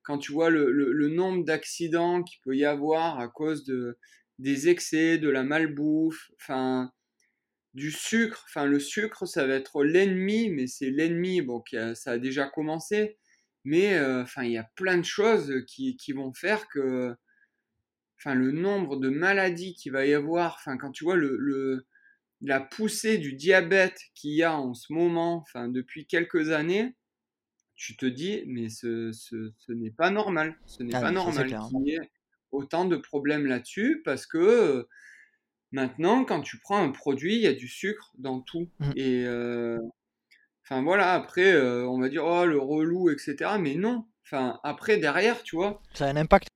quand 0.08 0.18
tu 0.18 0.32
vois 0.32 0.50
le, 0.50 1.10
nombre 1.10 1.44
d'accidents 1.44 2.24
qu'il 2.24 2.40
peut 2.40 2.56
y 2.56 2.64
avoir 2.64 3.20
à 3.20 3.28
cause 3.28 3.66
de, 3.66 3.98
des 4.40 4.70
excès, 4.70 5.18
de 5.18 5.28
la 5.28 5.44
malbouffe, 5.44 6.32
enfin, 6.40 6.94
du 7.74 7.92
sucre. 7.92 8.46
Enfin, 8.48 8.66
le 8.66 8.80
sucre, 8.80 9.26
ça 9.26 9.46
va 9.46 9.56
être 9.56 9.84
l'ennemi, 9.84 10.50
mais 10.50 10.66
c'est 10.66 10.92
l'ennemi. 10.92 11.42
Bon, 11.42 11.62
ça 11.94 12.12
a 12.12 12.18
déjà 12.20 12.48
commencé, 12.48 13.18
mais 13.66 13.96
euh, 13.98 14.24
il 14.44 14.52
y 14.52 14.58
a 14.58 14.72
plein 14.78 14.98
de 14.98 15.04
choses 15.04 15.54
qui, 15.68 15.98
vont 16.16 16.32
faire 16.32 16.70
que, 16.70 17.14
enfin, 18.18 18.34
le 18.34 18.54
nombre 18.54 18.96
de 18.96 19.10
maladies 19.10 19.76
qu'il 19.76 19.92
va 19.92 20.06
y 20.06 20.14
avoir. 20.14 20.56
Enfin, 20.56 20.78
quand 20.78 20.92
tu 20.92 21.04
vois 21.04 21.18
la 22.40 22.62
poussée 22.62 23.18
du 23.18 23.34
diabète 23.34 24.00
qu'il 24.16 24.36
y 24.36 24.44
a 24.44 24.58
en 24.58 24.74
ce 24.74 24.94
moment, 24.94 25.44
enfin, 25.46 25.68
depuis 25.68 26.08
quelques 26.08 26.52
années, 26.52 26.96
tu 27.78 27.96
te 27.96 28.06
dis, 28.06 28.44
mais 28.48 28.68
ce, 28.68 29.12
ce, 29.14 29.54
ce 29.56 29.72
n'est 29.72 29.92
pas 29.92 30.10
normal. 30.10 30.58
Ce 30.66 30.84
n'est 30.84 30.96
ah 30.96 31.02
pas 31.02 31.12
normal 31.12 31.48
qu'il 31.48 31.88
y 31.88 31.96
ait 31.96 32.12
autant 32.52 32.86
de 32.86 32.98
problèmes 32.98 33.46
là-dessus 33.46 34.02
parce 34.04 34.26
que 34.26 34.88
Maintenant, 35.72 36.24
quand 36.24 36.42
tu 36.42 36.60
prends 36.60 36.82
un 36.82 36.92
produit, 36.92 37.36
il 37.36 37.42
y 37.42 37.48
a 37.48 37.54
du 37.54 37.68
sucre 37.68 38.12
dans 38.18 38.40
tout. 38.40 38.70
Mmh. 38.80 38.92
Et 38.96 39.26
euh, 39.26 39.80
enfin 40.64 40.82
voilà, 40.82 41.14
après, 41.14 41.52
euh, 41.52 41.86
on 41.88 42.00
va 42.00 42.10
dire 42.10 42.24
oh 42.26 42.46
le 42.46 42.58
relou, 42.58 43.10
etc. 43.10 43.52
Mais 43.60 43.76
non. 43.76 44.06
Enfin 44.24 44.60
après 44.64 44.98
derrière, 44.98 45.44
tu 45.44 45.56
vois. 45.56 45.82
Ça 45.94 46.06
a 46.06 46.10
un 46.10 46.16
impact. 46.16 46.48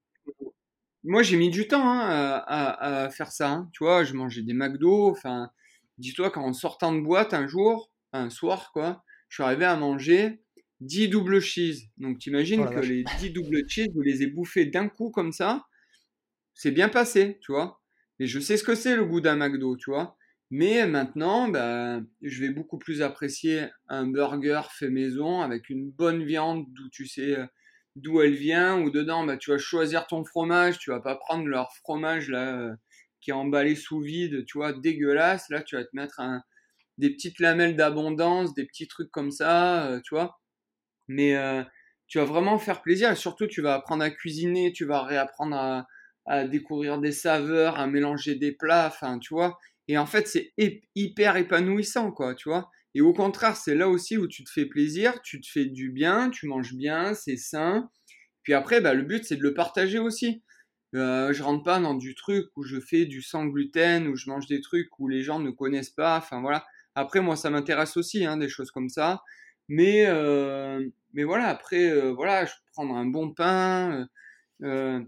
Moi, 1.04 1.24
j'ai 1.24 1.36
mis 1.36 1.50
du 1.50 1.68
temps 1.68 1.84
hein, 1.84 2.44
à, 2.48 3.10
faire 3.10 3.32
ça. 3.32 3.50
Hein. 3.50 3.70
Tu 3.74 3.84
vois, 3.84 4.04
je 4.04 4.14
mangeais 4.14 4.44
des 4.44 4.54
McDo. 4.54 5.10
Enfin, 5.10 5.50
dis-toi 5.98 6.30
qu'en 6.30 6.54
sortant 6.54 6.94
de 6.94 7.02
boîte 7.02 7.34
un 7.34 7.48
jour, 7.48 7.90
un 8.14 8.30
soir, 8.30 8.72
quoi, 8.72 9.04
je 9.28 9.36
suis 9.36 9.44
arrivé 9.44 9.66
à 9.66 9.76
manger 9.76 10.44
10 10.82 11.10
double 11.10 11.40
cheese. 11.40 11.90
Donc, 11.98 12.20
t'imagines 12.20 12.66
oh 12.68 12.70
que 12.70 12.80
les 12.80 13.04
10 13.20 13.32
double 13.32 13.68
cheese, 13.68 13.90
je 13.96 14.02
les 14.02 14.24
ai 14.24 14.28
bouffés 14.28 14.66
d'un 14.66 14.90
coup 14.90 15.12
comme 15.12 15.32
ça. 15.32 15.66
C'est 16.54 16.72
bien 16.72 16.90
passé, 16.90 17.40
tu 17.42 17.52
vois. 17.52 17.82
Et 18.20 18.28
je 18.28 18.40
sais 18.40 18.58
ce 18.58 18.64
que 18.64 18.76
c'est 18.76 18.96
le 18.96 19.06
goût 19.06 19.22
d'un 19.22 19.36
McDo, 19.36 19.78
tu 19.78 19.90
vois. 19.90 20.18
Mais 20.50 20.86
maintenant, 20.86 21.48
bah, 21.48 22.02
je 22.22 22.42
vais 22.42 22.50
beaucoup 22.50 22.78
plus 22.78 23.02
apprécier 23.02 23.68
un 23.88 24.06
burger 24.06 24.62
fait 24.70 24.90
maison 24.90 25.42
avec 25.42 25.70
une 25.70 25.90
bonne 25.90 26.26
viande 26.26 26.66
d'où 26.74 26.90
tu 26.90 27.08
sais 27.08 27.38
euh, 27.38 27.46
d'où 27.96 28.20
elle 28.20 28.34
vient 28.34 28.82
ou 28.82 28.90
dedans 28.90 29.26
bah, 29.26 29.38
tu 29.38 29.50
vas 29.52 29.58
choisir 29.58 30.08
ton 30.08 30.26
fromage 30.26 30.78
tu 30.78 30.90
vas 30.90 31.00
pas 31.00 31.16
prendre 31.16 31.48
leur 31.48 31.74
fromage 31.74 32.28
là 32.28 32.60
euh, 32.60 32.76
qui 33.22 33.30
est 33.30 33.34
emballé 33.34 33.76
sous 33.76 34.02
vide, 34.02 34.46
tu 34.46 34.58
vois, 34.58 34.74
dégueulasse. 34.74 35.50
Là, 35.50 35.62
tu 35.62 35.76
vas 35.76 35.86
te 35.86 35.96
mettre 35.96 36.20
un, 36.20 36.44
des 36.98 37.12
petites 37.12 37.40
lamelles 37.40 37.76
d'abondance, 37.76 38.54
des 38.54 38.66
petits 38.66 38.88
trucs 38.88 39.12
comme 39.12 39.32
ça, 39.32 39.88
euh, 39.88 40.02
tu 40.04 40.16
vois. 40.16 40.41
Mais 41.08 41.36
euh, 41.36 41.64
tu 42.08 42.18
vas 42.20 42.26
vraiment 42.26 42.60
faire 42.60 42.82
plaisir 42.82 43.16
surtout, 43.18 43.48
tu 43.48 43.62
vas 43.62 43.76
apprendre 43.76 44.04
à 44.04 44.10
cuisiner, 44.10 44.72
tu 44.74 44.86
vas 44.86 45.04
réapprendre 45.04 45.56
à, 45.56 45.88
à 46.26 46.46
découvrir 46.46 47.00
des 47.00 47.12
saveurs, 47.12 47.80
à 47.80 47.88
mélanger 47.88 48.36
des 48.36 48.52
plats, 48.52 48.88
enfin, 48.88 49.20
tu 49.20 49.34
vois. 49.34 49.58
Et 49.88 49.98
en 49.98 50.06
fait, 50.06 50.28
c'est 50.28 50.54
hyper 50.96 51.38
épanouissant, 51.38 52.12
quoi, 52.12 52.36
tu 52.36 52.50
vois. 52.50 52.70
Et 52.94 53.02
au 53.02 53.14
contraire, 53.14 53.56
c'est 53.56 53.76
là 53.76 53.88
aussi 53.90 54.18
où 54.18 54.28
tu 54.28 54.44
te 54.44 54.50
fais 54.50 54.66
plaisir, 54.66 55.22
tu 55.22 55.40
te 55.42 55.48
fais 55.48 55.66
du 55.66 55.92
bien, 55.92 56.30
tu 56.30 56.48
manges 56.48 56.74
bien, 56.74 57.14
c'est 57.14 57.38
sain. 57.38 57.90
Puis 58.44 58.54
après, 58.54 58.82
bah, 58.82 58.94
le 58.94 59.04
but, 59.04 59.24
c'est 59.26 59.38
de 59.38 59.44
le 59.44 59.54
partager 59.54 60.00
aussi. 60.00 60.44
Euh, 60.96 61.32
je 61.32 61.42
rentre 61.44 61.64
pas 61.64 61.80
dans 61.80 61.96
du 61.96 62.16
truc 62.16 62.48
où 62.58 62.64
je 62.64 62.80
fais 62.80 63.06
du 63.06 63.22
sans 63.22 63.46
gluten, 63.46 64.08
où 64.08 64.16
je 64.16 64.30
mange 64.30 64.48
des 64.48 64.62
trucs 64.62 64.90
où 65.00 65.08
les 65.08 65.24
gens 65.24 65.40
ne 65.40 65.52
connaissent 65.52 65.90
pas. 65.92 66.18
Enfin 66.18 66.42
voilà. 66.42 66.66
Après, 66.96 67.22
moi, 67.22 67.36
ça 67.38 67.50
m'intéresse 67.50 67.96
aussi, 67.98 68.26
hein, 68.26 68.38
des 68.38 68.50
choses 68.50 68.72
comme 68.72 68.90
ça. 68.90 69.22
Mais, 69.72 70.06
euh, 70.06 70.86
mais 71.14 71.24
voilà, 71.24 71.48
après, 71.48 71.90
euh, 71.90 72.12
voilà, 72.12 72.44
je 72.44 72.52
prendre 72.74 72.94
un 72.94 73.06
bon 73.06 73.34
pain. 73.34 74.06
Euh, 74.64 75.02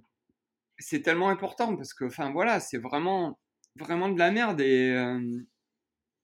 c'est 0.77 1.01
tellement 1.01 1.27
important 1.27 1.75
parce 1.75 1.93
que, 1.93 2.05
enfin 2.05 2.31
voilà, 2.31 2.61
c'est 2.61 2.77
vraiment, 2.77 3.37
vraiment 3.75 4.07
de 4.07 4.17
la 4.17 4.31
merde. 4.31 4.61
Et 4.61 4.95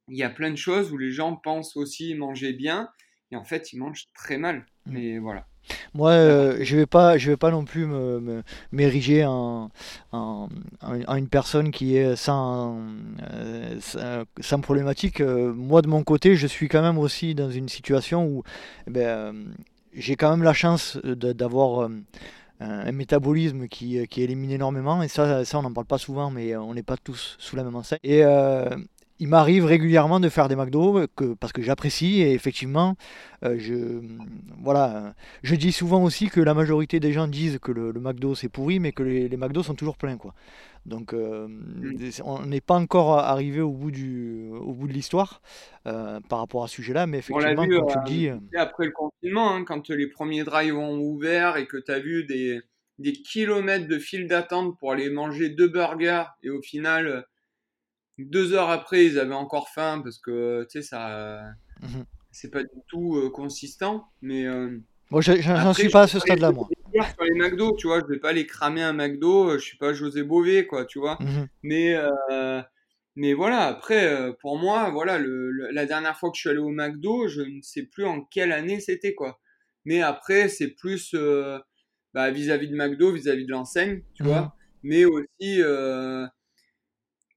il 0.08 0.18
y 0.18 0.24
a 0.24 0.30
plein 0.30 0.52
de 0.52 0.56
choses 0.56 0.94
où 0.94 0.98
les 0.98 1.12
gens 1.12 1.36
pensent 1.36 1.76
aussi 1.76 2.16
manger 2.16 2.54
bien. 2.54 2.90
Et 3.32 3.36
en 3.36 3.44
fait, 3.44 3.74
ils 3.74 3.78
mangent 3.78 4.08
très 4.14 4.38
mal. 4.38 4.66
Mmh. 4.86 4.94
Mais 4.94 5.20
voilà. 5.20 5.46
Moi, 5.94 6.12
euh, 6.12 6.58
je 6.62 6.76
vais 6.76 6.86
pas, 6.86 7.18
je 7.18 7.32
vais 7.32 7.38
pas 7.38 7.52
non 7.52 7.66
plus 7.66 7.88
m'ériger 8.72 9.26
en, 9.26 9.70
en, 10.12 10.50
une 11.16 11.28
personne 11.28 11.72
qui 11.72 11.98
est 11.98 12.16
sans, 12.16 12.80
euh, 13.32 14.26
sans 14.40 14.62
problématique. 14.62 15.22
Euh, 15.22 15.54
moi, 15.54 15.82
de 15.82 15.88
mon 15.88 16.04
côté, 16.04 16.36
je 16.36 16.48
suis 16.48 16.68
quand 16.68 16.82
même 16.82 16.98
aussi 16.98 17.36
dans 17.36 17.52
une 17.52 17.70
situation 17.70 18.26
où 18.26 18.44
eh 18.88 18.92
ben, 18.92 19.36
j'ai 19.94 20.16
quand 20.16 20.30
même 20.32 20.44
la 20.44 20.54
chance 20.54 20.98
d'avoir 21.04 21.90
un 22.60 22.92
métabolisme 22.92 23.68
qui, 23.68 24.06
qui, 24.08 24.22
élimine 24.22 24.52
énormément 24.52 25.02
et 25.02 25.08
ça, 25.08 25.46
ça 25.46 25.60
on 25.60 25.62
n'en 25.62 25.72
parle 25.72 25.88
pas 25.88 25.98
souvent 25.98 26.30
mais 26.30 26.58
on 26.58 26.74
n'est 26.74 26.84
pas 26.84 26.98
tous 26.98 27.38
sous 27.40 27.56
la 27.56 27.64
même 27.64 27.76
enseigne 27.76 28.00
il 29.20 29.28
m'arrive 29.28 29.66
régulièrement 29.66 30.20
de 30.20 30.30
faire 30.30 30.48
des 30.48 30.56
McDo 30.56 30.98
euh, 30.98 31.08
que, 31.16 31.34
parce 31.34 31.52
que 31.52 31.62
j'apprécie 31.62 32.22
et 32.22 32.34
effectivement, 32.34 32.96
euh, 33.44 33.56
je, 33.58 34.02
voilà, 34.62 35.14
je 35.44 35.56
dis 35.56 35.72
souvent 35.72 36.04
aussi 36.04 36.30
que 36.30 36.40
la 36.40 36.54
majorité 36.54 37.00
des 37.00 37.12
gens 37.12 37.28
disent 37.28 37.60
que 37.60 37.72
le, 37.72 37.94
McDo 37.94 38.34
c'est 38.34 38.50
pourri, 38.50 38.80
mais 38.80 38.94
que 38.94 39.04
les, 39.04 39.28
les, 39.28 39.38
McDo 39.38 39.62
sont 39.62 39.76
toujours 39.76 39.98
pleins. 39.98 40.18
Quoi. 40.18 40.34
Donc 40.86 41.14
euh, 41.14 41.48
on 42.24 42.46
n'est 42.46 42.62
pas 42.62 42.76
encore 42.76 43.20
arrivé 43.20 43.60
au 43.60 43.72
bout, 43.72 43.92
du, 43.92 44.50
au 44.52 44.74
bout 44.74 44.88
de 44.88 44.94
l'histoire 44.94 45.42
par 45.84 46.40
rapport 46.40 46.64
à 46.64 46.68
ce 46.68 46.76
sujet-là, 46.76 47.08
mais 47.08 47.18
effectivement, 47.18 47.64
vu, 47.64 47.80
comme 47.80 48.04
tu 48.06 48.12
dis. 48.14 48.30
Après 48.56 48.86
le 48.86 48.92
confinement, 48.92 49.56
hein, 49.56 49.64
quand 49.66 49.90
les 49.90 50.08
premiers 50.08 50.44
drives 50.44 50.78
ont 50.78 51.00
ouvert 51.00 51.58
et 51.58 51.66
que 51.66 51.78
tu 51.78 51.92
as 51.92 52.00
vu 52.00 52.26
des, 52.26 52.62
des 53.00 53.14
kilomètres 53.14 53.88
de 53.88 53.98
file 53.98 54.28
d'attente 54.28 54.78
pour 54.78 54.92
aller 54.92 55.10
manger 55.10 55.50
deux 55.50 55.68
burgers 55.68 56.26
et 56.44 56.50
au 56.50 56.62
final 56.62 57.26
deux 58.26 58.54
heures 58.54 58.70
après, 58.70 59.06
ils 59.06 59.20
avaient 59.20 59.34
encore 59.34 59.70
faim 59.70 60.02
parce 60.04 60.18
que, 60.18 60.64
tu 60.70 60.82
sais, 60.82 60.88
ça. 60.88 61.42
Mhm. 61.82 62.06
C'est 62.32 62.52
pas 62.52 62.62
du 62.62 62.82
tout 62.88 63.18
euh, 63.18 63.30
consistant. 63.30 64.08
Mais. 64.22 64.46
Euh, 64.46 64.78
moi, 65.10 65.22
j'en 65.22 65.74
suis 65.74 65.90
pas 65.90 66.04
à 66.04 66.08
ce 66.08 66.20
stade-là, 66.20 66.52
moi. 66.52 66.68
Sur 66.94 67.24
les 67.24 67.40
McDo, 67.40 67.76
tu 67.76 67.88
vois, 67.88 68.00
je 68.00 68.06
vais 68.06 68.20
pas 68.20 68.30
aller 68.30 68.46
cramer 68.46 68.84
un 68.84 68.94
McDo, 68.94 69.50
euh, 69.50 69.58
je 69.58 69.64
suis 69.64 69.78
pas 69.78 69.94
José 69.94 70.24
Bové, 70.24 70.68
quoi, 70.68 70.86
tu 70.86 71.00
vois. 71.00 71.18
Mhm. 71.20 71.48
Mais. 71.64 71.96
Mais 73.16 73.34
voilà, 73.34 73.64
après, 73.64 74.34
pour 74.40 74.58
moi, 74.58 74.92
voilà, 74.92 75.18
le, 75.18 75.52
la 75.72 75.86
dernière 75.86 76.18
fois 76.18 76.30
que 76.30 76.38
je 76.38 76.42
suis 76.42 76.50
allé 76.50 76.60
au 76.60 76.70
McDo, 76.70 77.28
je 77.28 77.42
ne 77.42 77.62
sais 77.62 77.84
plus 77.84 78.06
en 78.06 78.22
quelle 78.22 78.54
année 78.54 78.80
c'était, 78.80 79.14
quoi. 79.14 79.42
Mais 79.84 80.02
après, 80.02 80.48
c'est 80.48 80.70
plus 80.70 81.14
bah, 82.14 82.32
vis-à-vis 82.32 82.70
de 82.70 82.76
McDo, 82.78 83.12
vis-à-vis 83.12 83.46
de 83.46 83.52
l'enseigne, 83.52 84.04
tu 84.14 84.24
vois. 84.24 84.42
Mhm. 84.42 84.50
Mais 84.84 85.06
aussi, 85.06 85.62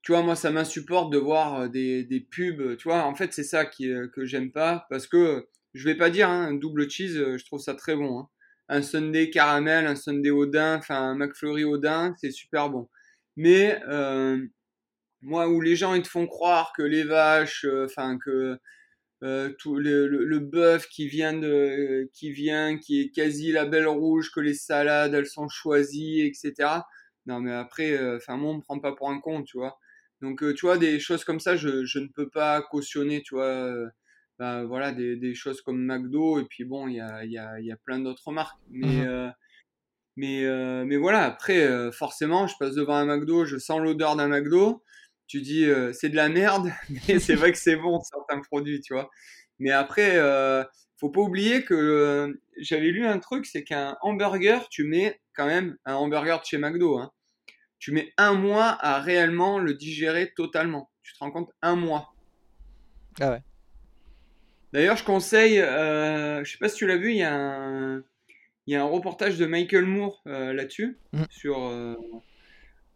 tu 0.02 0.12
vois, 0.12 0.22
moi, 0.22 0.36
ça 0.36 0.50
m'insupporte 0.50 1.12
de 1.12 1.18
voir 1.18 1.62
euh, 1.62 1.68
des, 1.68 2.04
des, 2.04 2.20
pubs. 2.20 2.76
Tu 2.76 2.88
vois, 2.88 3.04
en 3.04 3.14
fait, 3.14 3.32
c'est 3.32 3.44
ça 3.44 3.64
qui, 3.64 3.88
que 4.14 4.24
j'aime 4.24 4.52
pas 4.52 4.86
parce 4.90 5.06
que 5.06 5.46
je 5.74 5.84
vais 5.84 5.96
pas 5.96 6.10
dire 6.10 6.28
hein, 6.28 6.48
un 6.48 6.54
double 6.54 6.88
cheese, 6.90 7.16
euh, 7.18 7.38
je 7.38 7.44
trouve 7.44 7.60
ça 7.60 7.74
très 7.74 7.96
bon. 7.96 8.20
Hein. 8.20 8.28
Un 8.68 8.82
Sunday 8.82 9.30
caramel, 9.30 9.86
un 9.86 9.96
Sunday 9.96 10.30
au 10.30 10.46
daim, 10.46 10.76
enfin 10.78 10.96
un 10.96 11.14
McFlurry 11.16 11.64
au 11.64 11.78
daim, 11.78 12.14
c'est 12.18 12.30
super 12.30 12.70
bon. 12.70 12.88
Mais 13.36 13.80
euh, 13.88 14.38
moi, 15.22 15.48
où 15.48 15.60
les 15.60 15.76
gens 15.76 15.94
ils 15.94 16.02
te 16.02 16.08
font 16.08 16.26
croire 16.26 16.72
que 16.76 16.82
les 16.82 17.04
vaches, 17.04 17.64
euh, 17.64 17.86
enfin 17.86 18.18
que 18.18 18.58
euh, 19.22 19.52
tout 19.58 19.76
le, 19.76 20.08
le, 20.08 20.24
le 20.24 20.38
bœuf 20.40 20.88
qui 20.88 21.08
vient 21.08 21.32
de, 21.34 22.10
qui 22.14 22.32
vient, 22.32 22.78
qui 22.78 23.00
est 23.02 23.10
quasi 23.10 23.52
la 23.52 23.66
belle 23.66 23.88
rouge, 23.88 24.30
que 24.32 24.40
les 24.40 24.54
salades 24.54 25.14
elles 25.14 25.26
sont 25.26 25.48
choisies, 25.48 26.22
etc. 26.22 26.80
Non, 27.26 27.40
mais 27.40 27.52
après, 27.52 27.98
enfin 28.16 28.36
moi 28.36 28.52
on 28.52 28.56
me 28.56 28.62
prend 28.62 28.80
pas 28.80 28.92
pour 28.94 29.10
un 29.10 29.20
con, 29.20 29.42
tu 29.44 29.58
vois. 29.58 29.78
Donc, 30.22 30.42
euh, 30.44 30.54
tu 30.54 30.66
vois, 30.66 30.78
des 30.78 31.00
choses 31.00 31.24
comme 31.24 31.40
ça, 31.40 31.56
je, 31.56 31.84
je 31.84 31.98
ne 31.98 32.06
peux 32.06 32.28
pas 32.28 32.62
cautionner, 32.62 33.22
tu 33.22 33.34
vois. 33.34 33.46
Euh, 33.46 33.88
bah, 34.38 34.64
voilà, 34.64 34.92
des, 34.92 35.16
des, 35.16 35.34
choses 35.34 35.60
comme 35.62 35.84
McDo, 35.84 36.40
et 36.40 36.44
puis 36.44 36.64
bon, 36.64 36.88
il 36.88 36.96
y 36.96 37.00
a, 37.00 37.24
y, 37.24 37.38
a, 37.38 37.60
y 37.60 37.72
a, 37.72 37.76
plein 37.76 37.98
d'autres 37.98 38.32
marques. 38.32 38.58
Mais, 38.70 39.04
euh, 39.06 39.28
mais, 40.16 40.44
mais 40.84 40.96
voilà, 40.96 41.24
après, 41.24 41.92
forcément, 41.92 42.46
je 42.46 42.54
passe 42.58 42.74
devant 42.74 42.94
un 42.94 43.04
McDo, 43.04 43.44
je 43.44 43.58
sens 43.58 43.80
l'odeur 43.80 44.16
d'un 44.16 44.28
McDo. 44.28 44.82
Tu 45.26 45.40
dis, 45.42 45.66
c'est 45.92 46.08
de 46.08 46.16
la 46.16 46.28
merde, 46.28 46.72
mais 47.08 47.18
c'est 47.18 47.34
vrai 47.34 47.52
que 47.52 47.58
c'est 47.58 47.76
bon, 47.76 48.00
certains 48.00 48.40
produits, 48.40 48.80
tu 48.80 48.94
vois. 48.94 49.10
Mais 49.58 49.70
après, 49.70 50.18
faut 50.98 51.10
pas 51.10 51.20
oublier 51.20 51.64
que 51.64 52.34
j'avais 52.58 52.90
lu 52.90 53.06
un 53.06 53.18
truc, 53.18 53.46
c'est 53.46 53.64
qu'un 53.64 53.96
hamburger, 54.02 54.68
tu 54.70 54.84
mets 54.84 55.20
quand 55.34 55.46
même 55.46 55.76
un 55.84 55.94
hamburger 55.94 56.40
de 56.40 56.44
chez 56.44 56.58
McDo, 56.58 56.98
hein, 56.98 57.12
tu 57.82 57.90
mets 57.90 58.12
un 58.16 58.34
mois 58.34 58.78
à 58.80 59.00
réellement 59.00 59.58
le 59.58 59.74
digérer 59.74 60.32
totalement. 60.36 60.88
Tu 61.02 61.14
te 61.14 61.18
rends 61.18 61.32
compte 61.32 61.50
Un 61.62 61.74
mois. 61.74 62.14
Ah 63.20 63.32
ouais. 63.32 63.42
D'ailleurs, 64.72 64.96
je 64.96 65.02
conseille, 65.02 65.58
euh, 65.58 66.44
je 66.44 66.52
sais 66.52 66.58
pas 66.58 66.68
si 66.68 66.76
tu 66.76 66.86
l'as 66.86 66.96
vu, 66.96 67.10
il 67.10 67.16
y, 67.16 67.24
a 67.24 67.34
un, 67.34 67.96
il 68.68 68.72
y 68.72 68.76
a 68.76 68.82
un 68.82 68.86
reportage 68.86 69.36
de 69.36 69.46
Michael 69.46 69.86
Moore 69.86 70.22
euh, 70.28 70.52
là-dessus. 70.52 70.96
Mm. 71.12 71.22
Sur. 71.28 71.64
Euh, 71.64 71.96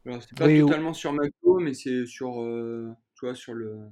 alors, 0.06 0.22
c'est 0.22 0.38
pas 0.38 0.46
totalement 0.46 0.94
sur 0.94 1.12
McDo, 1.12 1.58
mais 1.58 1.74
c'est 1.74 2.06
sur. 2.06 2.40
Euh, 2.40 2.88
tu 3.16 3.26
vois, 3.26 3.34
sur 3.34 3.54
le. 3.54 3.88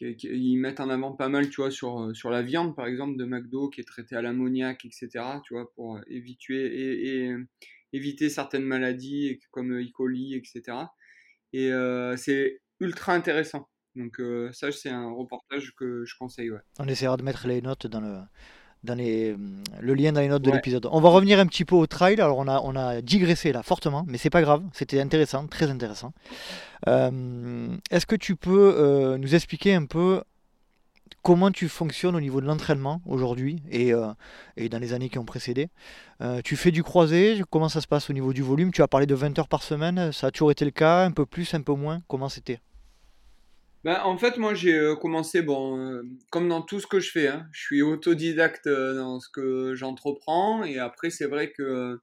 Ils 0.00 0.58
mettent 0.58 0.78
en 0.78 0.90
avant 0.90 1.10
pas 1.10 1.28
mal, 1.28 1.50
tu 1.50 1.56
vois, 1.56 1.72
sur, 1.72 2.14
sur 2.14 2.30
la 2.30 2.42
viande, 2.42 2.76
par 2.76 2.86
exemple, 2.86 3.16
de 3.16 3.24
McDo, 3.24 3.68
qui 3.68 3.80
est 3.80 3.84
traitée 3.84 4.14
à 4.14 4.22
l'ammoniac, 4.22 4.84
etc., 4.84 5.08
tu 5.44 5.54
vois, 5.54 5.72
pour 5.74 5.98
éviter, 6.06 6.54
et, 6.54 7.26
et, 7.26 7.36
éviter 7.92 8.28
certaines 8.28 8.64
maladies 8.64 9.38
comme 9.50 9.72
E. 9.72 9.84
coli, 9.92 10.34
etc. 10.34 10.76
Et 11.52 11.72
euh, 11.72 12.16
c'est 12.16 12.60
ultra 12.80 13.14
intéressant. 13.14 13.68
Donc 13.94 14.20
euh, 14.20 14.50
ça, 14.52 14.72
c'est 14.72 14.90
un 14.90 15.10
reportage 15.10 15.72
que 15.76 16.04
je 16.04 16.14
conseille. 16.18 16.50
Ouais. 16.50 16.60
On 16.78 16.88
essaiera 16.88 17.16
de 17.16 17.22
mettre 17.22 17.46
les 17.46 17.60
notes 17.60 17.86
dans 17.86 18.00
le, 18.00 18.20
dans 18.84 18.94
les, 18.94 19.36
le 19.80 19.94
lien 19.94 20.12
dans 20.12 20.20
les 20.22 20.28
notes 20.28 20.42
de 20.42 20.50
l'épisode. 20.50 20.88
On 20.90 21.00
va 21.00 21.10
revenir 21.10 21.38
un 21.38 21.46
petit 21.46 21.64
peu 21.64 21.74
au 21.74 21.86
trail. 21.86 22.20
Alors 22.20 22.38
on 22.38 22.48
a, 22.48 22.60
on 22.60 22.74
a 22.74 23.02
digressé 23.02 23.52
là 23.52 23.62
fortement, 23.62 24.04
mais 24.08 24.16
c'est 24.16 24.30
pas 24.30 24.40
grave. 24.40 24.64
C'était 24.72 25.00
intéressant, 25.00 25.46
très 25.46 25.70
intéressant. 25.70 26.14
Euh, 26.88 27.76
est-ce 27.90 28.06
que 28.06 28.16
tu 28.16 28.34
peux 28.34 29.16
nous 29.18 29.34
expliquer 29.34 29.74
un 29.74 29.84
peu 29.84 30.22
comment 31.22 31.50
tu 31.50 31.68
fonctionnes 31.68 32.16
au 32.16 32.20
niveau 32.20 32.40
de 32.40 32.46
l'entraînement 32.46 33.02
aujourd'hui 33.06 33.62
et, 33.70 33.92
euh, 33.92 34.08
et, 34.56 34.68
dans 34.68 34.78
les 34.78 34.92
années 34.92 35.08
qui 35.08 35.18
ont 35.18 35.24
précédé. 35.24 35.68
Euh, 36.20 36.40
tu 36.42 36.56
fais 36.56 36.70
du 36.70 36.82
croisé, 36.82 37.42
comment 37.50 37.68
ça 37.68 37.80
se 37.80 37.86
passe 37.86 38.10
au 38.10 38.12
niveau 38.12 38.32
du 38.32 38.42
volume? 38.42 38.72
Tu 38.72 38.82
as 38.82 38.88
parlé 38.88 39.06
de 39.06 39.14
20 39.14 39.38
heures 39.38 39.48
par 39.48 39.62
semaine, 39.62 40.12
ça 40.12 40.28
a 40.28 40.30
toujours 40.30 40.50
été 40.50 40.64
le 40.64 40.70
cas, 40.70 41.04
un 41.04 41.10
peu 41.10 41.26
plus, 41.26 41.54
un 41.54 41.62
peu 41.62 41.74
moins 41.74 42.00
Comment 42.08 42.28
c'était? 42.28 42.60
Ben, 43.84 44.00
en 44.04 44.16
fait, 44.16 44.36
moi, 44.36 44.54
j'ai 44.54 44.78
euh, 44.78 44.94
commencé, 44.94 45.42
bon, 45.42 46.02
comme 46.30 46.48
dans 46.48 46.62
tout 46.62 46.78
ce 46.78 46.86
que 46.86 47.00
je 47.00 47.10
fais, 47.10 47.26
hein, 47.28 47.46
je 47.52 47.62
suis 47.62 47.82
autodidacte 47.82 48.68
dans 48.68 49.18
ce 49.18 49.28
que 49.28 49.74
j'entreprends, 49.74 50.62
et 50.62 50.78
après, 50.78 51.10
c'est 51.10 51.26
vrai 51.26 51.50
que 51.50 51.98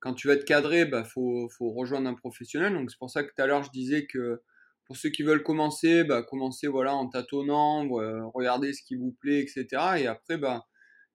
quand 0.00 0.14
tu 0.14 0.28
vas 0.28 0.34
être 0.34 0.44
cadré, 0.44 0.80
il 0.80 0.90
bah, 0.90 1.04
faut, 1.04 1.48
faut 1.48 1.72
rejoindre 1.72 2.08
un 2.08 2.14
professionnel, 2.14 2.74
donc 2.74 2.90
c'est 2.90 2.98
pour 2.98 3.10
ça 3.10 3.24
que 3.24 3.28
tout 3.34 3.42
à 3.42 3.46
l'heure, 3.46 3.62
je 3.62 3.70
disais 3.70 4.06
que 4.06 4.42
pour 4.86 4.96
ceux 4.96 5.10
qui 5.10 5.22
veulent 5.22 5.42
commencer, 5.42 6.04
bah, 6.04 6.22
commencez 6.22 6.66
voilà, 6.68 6.94
en 6.94 7.08
tâtonnant, 7.08 7.86
regardez 8.34 8.72
ce 8.72 8.82
qui 8.82 8.96
vous 8.96 9.12
plaît, 9.20 9.40
etc. 9.40 9.66
Et 9.98 10.06
après, 10.06 10.38
bah, 10.38 10.64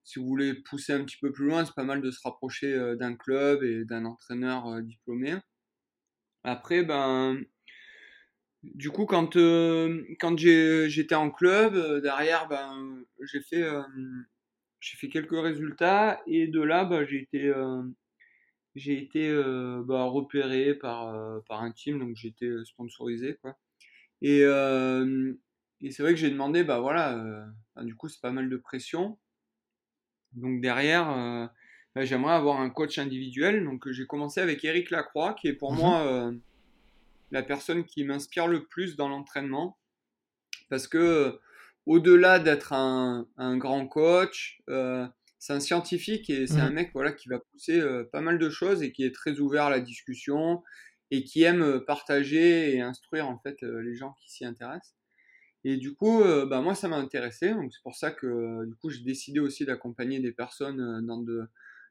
si 0.03 0.19
vous 0.19 0.25
voulez 0.25 0.53
pousser 0.53 0.93
un 0.93 1.03
petit 1.03 1.17
peu 1.17 1.31
plus 1.31 1.45
loin, 1.45 1.65
c'est 1.65 1.75
pas 1.75 1.83
mal 1.83 2.01
de 2.01 2.11
se 2.11 2.19
rapprocher 2.23 2.73
euh, 2.73 2.95
d'un 2.95 3.15
club 3.15 3.63
et 3.63 3.85
d'un 3.85 4.05
entraîneur 4.05 4.67
euh, 4.67 4.81
diplômé. 4.81 5.35
Après, 6.43 6.83
ben, 6.83 7.39
du 8.63 8.89
coup, 8.89 9.05
quand, 9.05 9.35
euh, 9.37 10.03
quand 10.19 10.37
j'étais 10.37 11.15
en 11.15 11.29
club, 11.31 12.01
derrière, 12.01 12.47
ben, 12.47 13.03
j'ai 13.31 13.41
fait, 13.41 13.63
j'ai 14.79 14.97
fait 14.97 15.09
quelques 15.09 15.39
résultats 15.39 16.21
et 16.27 16.47
de 16.47 16.61
là, 16.61 16.85
ben, 16.85 17.05
j'ai 17.07 17.21
été, 17.21 17.53
j'ai 18.75 19.01
été 19.01 19.27
euh, 19.29 19.83
bah, 19.85 20.03
repéré 20.03 20.73
par, 20.73 21.09
euh, 21.09 21.39
par 21.47 21.61
un 21.61 21.71
team, 21.71 21.99
donc 21.99 22.15
j'ai 22.15 22.29
été 22.29 22.49
sponsorisé. 22.65 23.37
Quoi. 23.41 23.57
Et, 24.21 24.41
euh, 24.43 25.33
et 25.81 25.91
c'est 25.91 26.03
vrai 26.03 26.13
que 26.13 26.19
j'ai 26.19 26.29
demandé, 26.29 26.63
bah 26.63 26.79
voilà, 26.79 27.47
bah, 27.75 27.83
du 27.83 27.95
coup 27.95 28.07
c'est 28.07 28.21
pas 28.21 28.31
mal 28.31 28.49
de 28.49 28.57
pression. 28.57 29.17
Donc 30.33 30.61
derrière, 30.61 31.51
bah, 31.95 32.05
j'aimerais 32.05 32.33
avoir 32.33 32.61
un 32.61 32.69
coach 32.69 32.97
individuel. 32.97 33.63
Donc 33.65 33.89
j'ai 33.91 34.05
commencé 34.05 34.39
avec 34.39 34.63
Eric 34.63 34.89
Lacroix, 34.91 35.33
qui 35.33 35.47
est 35.47 35.53
pour 35.53 35.73
mhm. 35.73 35.79
moi 35.79 36.31
la 37.31 37.43
personne 37.43 37.83
qui 37.85 38.03
m'inspire 38.03 38.47
le 38.47 38.65
plus 38.65 38.95
dans 38.95 39.09
l'entraînement. 39.09 39.77
Parce 40.69 40.87
que 40.87 41.39
au-delà 41.85 42.39
d'être 42.39 42.73
un, 42.73 43.27
un, 43.37 43.57
grand 43.57 43.87
coach, 43.87 44.61
c'est 45.41 45.53
un 45.53 45.59
scientifique 45.59 46.29
et 46.29 46.45
c'est 46.45 46.59
un 46.59 46.69
mmh. 46.69 46.73
mec 46.73 46.91
voilà, 46.93 47.11
qui 47.11 47.27
va 47.27 47.39
pousser 47.39 47.79
euh, 47.79 48.03
pas 48.03 48.21
mal 48.21 48.37
de 48.37 48.49
choses 48.51 48.83
et 48.83 48.91
qui 48.91 49.03
est 49.03 49.13
très 49.13 49.39
ouvert 49.39 49.65
à 49.65 49.69
la 49.71 49.79
discussion 49.79 50.61
et 51.09 51.23
qui 51.23 51.41
aime 51.41 51.81
partager 51.87 52.75
et 52.75 52.81
instruire 52.81 53.27
en 53.27 53.39
fait 53.39 53.57
euh, 53.63 53.81
les 53.81 53.95
gens 53.95 54.13
qui 54.21 54.31
s'y 54.31 54.45
intéressent. 54.45 54.95
Et 55.63 55.77
du 55.77 55.93
coup, 55.93 56.23
bah, 56.23 56.59
moi, 56.61 56.73
ça 56.73 56.87
m'a 56.87 56.95
intéressé. 56.95 57.51
Donc, 57.53 57.71
c'est 57.71 57.83
pour 57.83 57.95
ça 57.95 58.09
que 58.09 58.65
du 58.65 58.73
coup, 58.77 58.89
j'ai 58.89 59.03
décidé 59.03 59.39
aussi 59.39 59.63
d'accompagner 59.63 60.19
des 60.19 60.31
personnes 60.31 61.05
dans 61.05 61.21
de 61.21 61.43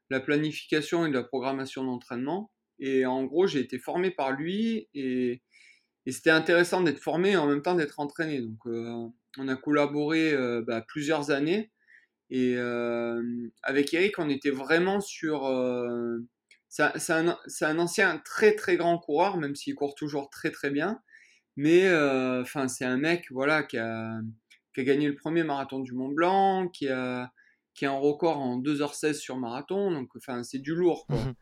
la 0.09 0.19
planification 0.19 1.05
et 1.05 1.09
de 1.09 1.13
la 1.13 1.23
programmation 1.23 1.85
d'entraînement. 1.85 2.51
Et 2.79 3.05
en 3.05 3.23
gros, 3.23 3.47
j'ai 3.47 3.61
été 3.61 3.79
formé 3.79 4.11
par 4.11 4.33
lui 4.33 4.89
et, 4.93 5.41
et 6.05 6.11
c'était 6.11 6.31
intéressant 6.31 6.81
d'être 6.81 6.99
formé 6.99 7.31
et 7.31 7.37
en 7.37 7.47
même 7.47 7.61
temps 7.61 7.75
d'être 7.75 8.01
entraîné. 8.01 8.41
Donc, 8.41 8.59
on 8.65 9.47
a 9.47 9.55
collaboré 9.55 10.35
bah, 10.67 10.83
plusieurs 10.85 11.31
années 11.31 11.71
et 12.31 12.55
euh, 12.55 13.21
avec 13.61 13.93
Eric, 13.93 14.17
on 14.17 14.29
était 14.29 14.51
vraiment 14.51 15.01
sur. 15.01 15.45
Euh, 15.45 16.19
c'est 16.69 17.11
un, 17.11 17.37
un, 17.61 17.79
ancien 17.79 18.21
très 18.23 18.55
très 18.55 18.77
grand 18.77 18.97
coureur, 18.97 19.35
même 19.35 19.53
s'il 19.53 19.75
court 19.75 19.95
toujours 19.95 20.29
très 20.29 20.49
très 20.49 20.69
bien. 20.69 21.01
Mais 21.57 21.85
euh, 21.89 22.41
enfin, 22.41 22.69
c'est 22.69 22.85
un 22.85 22.95
mec 22.95 23.25
voilà, 23.31 23.63
qui, 23.63 23.77
a, 23.77 24.21
qui 24.73 24.79
a 24.79 24.83
gagné 24.85 25.09
le 25.09 25.15
premier 25.15 25.43
marathon 25.43 25.81
du 25.81 25.91
Mont 25.91 26.07
Blanc, 26.07 26.69
qui 26.69 26.87
a, 26.87 27.33
qui 27.73 27.85
a 27.85 27.91
un 27.91 27.97
record 27.97 28.39
en 28.39 28.61
2h16 28.61 29.15
sur 29.15 29.35
marathon. 29.35 29.91
Donc, 29.91 30.15
enfin, 30.15 30.43
c'est 30.43 30.59
du 30.59 30.73
lourd. 30.73 31.05
Quoi. 31.07 31.17
Mmh 31.17 31.33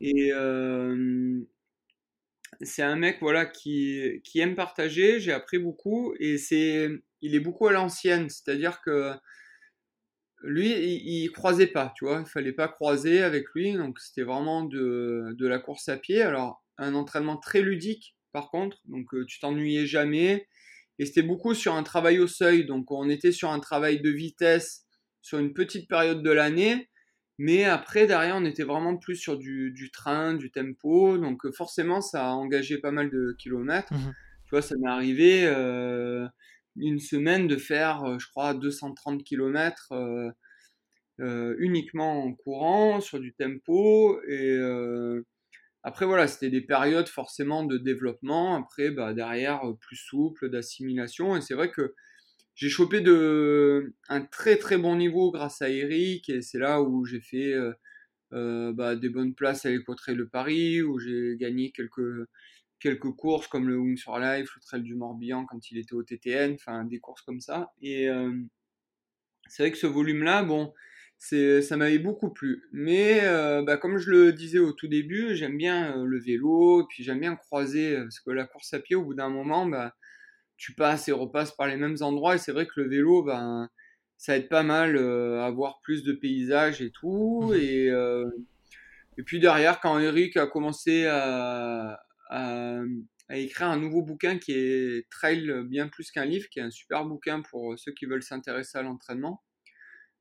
Et 0.00 0.32
c'est 2.62 2.82
un 2.82 2.94
mec 2.94 3.18
voilà, 3.20 3.46
qui, 3.46 4.20
qui 4.22 4.38
aime 4.38 4.54
partager. 4.54 5.18
J'ai 5.18 5.32
appris 5.32 5.58
beaucoup. 5.58 6.14
Et 6.20 6.38
c'est, 6.38 6.88
il 7.20 7.34
est 7.34 7.40
beaucoup 7.40 7.66
à 7.66 7.72
l'ancienne. 7.72 8.30
C'est-à-dire 8.30 8.80
que 8.80 9.12
lui, 10.42 10.70
il, 10.70 11.30
croisait 11.30 11.66
pas, 11.66 11.92
tu 11.96 12.04
vois, 12.04 12.22
il 12.24 12.30
fallait 12.30 12.52
pas 12.52 12.68
croiser 12.68 13.22
avec 13.22 13.46
lui, 13.54 13.72
donc 13.72 13.98
c'était 13.98 14.22
vraiment 14.22 14.64
de, 14.64 15.34
de, 15.36 15.46
la 15.46 15.58
course 15.58 15.88
à 15.88 15.96
pied. 15.96 16.22
Alors, 16.22 16.64
un 16.78 16.94
entraînement 16.94 17.36
très 17.36 17.62
ludique, 17.62 18.16
par 18.32 18.50
contre, 18.50 18.78
donc 18.84 19.12
euh, 19.14 19.24
tu 19.26 19.40
t'ennuyais 19.40 19.86
jamais, 19.86 20.46
et 20.98 21.06
c'était 21.06 21.22
beaucoup 21.22 21.54
sur 21.54 21.74
un 21.74 21.82
travail 21.82 22.18
au 22.18 22.26
seuil, 22.26 22.64
donc 22.64 22.90
on 22.90 23.08
était 23.08 23.32
sur 23.32 23.50
un 23.50 23.60
travail 23.60 24.00
de 24.00 24.10
vitesse 24.10 24.84
sur 25.22 25.38
une 25.38 25.54
petite 25.54 25.88
période 25.88 26.22
de 26.22 26.30
l'année, 26.30 26.88
mais 27.38 27.64
après, 27.64 28.06
derrière, 28.06 28.36
on 28.36 28.44
était 28.44 28.62
vraiment 28.62 28.96
plus 28.96 29.16
sur 29.16 29.36
du, 29.36 29.72
du 29.72 29.90
train, 29.90 30.34
du 30.34 30.50
tempo, 30.50 31.18
donc 31.18 31.44
euh, 31.44 31.52
forcément, 31.52 32.00
ça 32.00 32.28
a 32.28 32.32
engagé 32.32 32.78
pas 32.78 32.92
mal 32.92 33.10
de 33.10 33.34
kilomètres. 33.38 33.92
Mmh 33.92 34.12
tu 34.46 34.50
vois, 34.50 34.62
ça 34.62 34.76
m'est 34.78 34.88
arrivé. 34.88 35.44
Euh, 35.44 36.26
une 36.78 36.98
semaine 36.98 37.48
de 37.48 37.56
faire, 37.56 38.04
euh, 38.04 38.18
je 38.18 38.28
crois, 38.28 38.54
230 38.54 39.24
km 39.24 39.92
euh, 39.92 40.30
euh, 41.20 41.54
uniquement 41.58 42.24
en 42.24 42.34
courant, 42.34 43.00
sur 43.00 43.20
du 43.20 43.34
tempo. 43.34 44.20
Et 44.28 44.58
après, 45.82 46.04
voilà, 46.04 46.26
c'était 46.26 46.50
des 46.50 46.60
périodes 46.60 47.08
forcément 47.08 47.64
de 47.64 47.78
développement. 47.78 48.56
Après, 48.56 48.90
bah, 48.90 49.14
derrière, 49.14 49.62
plus 49.80 49.96
souple, 49.96 50.50
d'assimilation. 50.50 51.36
Et 51.36 51.40
c'est 51.40 51.54
vrai 51.54 51.70
que 51.70 51.94
j'ai 52.54 52.68
chopé 52.68 53.00
de, 53.00 53.94
un 54.08 54.22
très 54.22 54.56
très 54.56 54.78
bon 54.78 54.96
niveau 54.96 55.30
grâce 55.30 55.62
à 55.62 55.70
Eric. 55.70 56.28
Et 56.28 56.42
c'est 56.42 56.58
là 56.58 56.82
où 56.82 57.04
j'ai 57.06 57.20
fait 57.20 57.54
bah, 58.30 58.96
des 58.96 59.08
bonnes 59.08 59.34
places 59.34 59.64
à 59.64 59.70
l'Équatrial 59.70 60.18
de 60.18 60.24
Paris, 60.24 60.82
où 60.82 60.98
j'ai 60.98 61.36
gagné 61.38 61.70
quelques 61.70 62.26
quelques 62.80 63.10
courses 63.12 63.46
comme 63.46 63.68
le 63.68 63.78
Wings 63.78 64.00
for 64.00 64.18
Life, 64.18 64.50
le 64.54 64.60
Trail 64.60 64.82
du 64.82 64.94
Morbihan 64.94 65.46
quand 65.46 65.70
il 65.70 65.78
était 65.78 65.94
au 65.94 66.02
TTN, 66.02 66.54
enfin 66.54 66.84
des 66.84 66.98
courses 66.98 67.22
comme 67.22 67.40
ça. 67.40 67.72
Et 67.80 68.08
euh, 68.08 68.32
c'est 69.48 69.62
vrai 69.62 69.72
que 69.72 69.78
ce 69.78 69.86
volume-là, 69.86 70.42
bon, 70.42 70.72
ça 71.18 71.76
m'avait 71.76 71.98
beaucoup 71.98 72.30
plu. 72.30 72.64
Mais 72.72 73.20
euh, 73.24 73.62
bah, 73.62 73.76
comme 73.76 73.98
je 73.98 74.10
le 74.10 74.32
disais 74.32 74.58
au 74.58 74.72
tout 74.72 74.88
début, 74.88 75.34
j'aime 75.34 75.56
bien 75.56 75.96
euh, 75.96 76.04
le 76.04 76.20
vélo, 76.20 76.82
et 76.82 76.84
puis 76.88 77.02
j'aime 77.02 77.20
bien 77.20 77.36
croiser, 77.36 77.96
parce 77.96 78.20
que 78.20 78.30
la 78.30 78.46
course 78.46 78.74
à 78.74 78.80
pied, 78.80 78.96
au 78.96 79.04
bout 79.04 79.14
d'un 79.14 79.30
moment, 79.30 79.66
bah, 79.66 79.94
tu 80.56 80.74
passes 80.74 81.08
et 81.08 81.12
repasses 81.12 81.52
par 81.52 81.68
les 81.68 81.76
mêmes 81.76 81.96
endroits, 82.00 82.34
et 82.36 82.38
c'est 82.38 82.52
vrai 82.52 82.66
que 82.66 82.80
le 82.80 82.88
vélo, 82.88 83.22
bah, 83.22 83.68
ça 84.18 84.36
aide 84.36 84.48
pas 84.48 84.62
mal 84.62 84.96
à 84.98 85.50
voir 85.50 85.80
plus 85.82 86.02
de 86.04 86.12
paysages 86.12 86.82
et 86.82 86.90
tout. 86.90 87.52
Mmh 87.52 88.30
et 89.18 89.22
puis 89.22 89.40
derrière, 89.40 89.80
quand 89.80 89.98
Eric 89.98 90.36
a 90.36 90.46
commencé 90.46 91.06
à, 91.06 92.05
à, 92.30 92.80
écrire 93.30 93.68
un 93.68 93.76
nouveau 93.78 94.02
bouquin 94.02 94.38
qui 94.38 94.52
est 94.52 95.08
Trail 95.10 95.64
bien 95.64 95.88
plus 95.88 96.10
qu'un 96.10 96.24
livre, 96.24 96.48
qui 96.50 96.60
est 96.60 96.62
un 96.62 96.70
super 96.70 97.04
bouquin 97.04 97.42
pour 97.42 97.78
ceux 97.78 97.92
qui 97.92 98.06
veulent 98.06 98.22
s'intéresser 98.22 98.78
à 98.78 98.82
l'entraînement. 98.82 99.42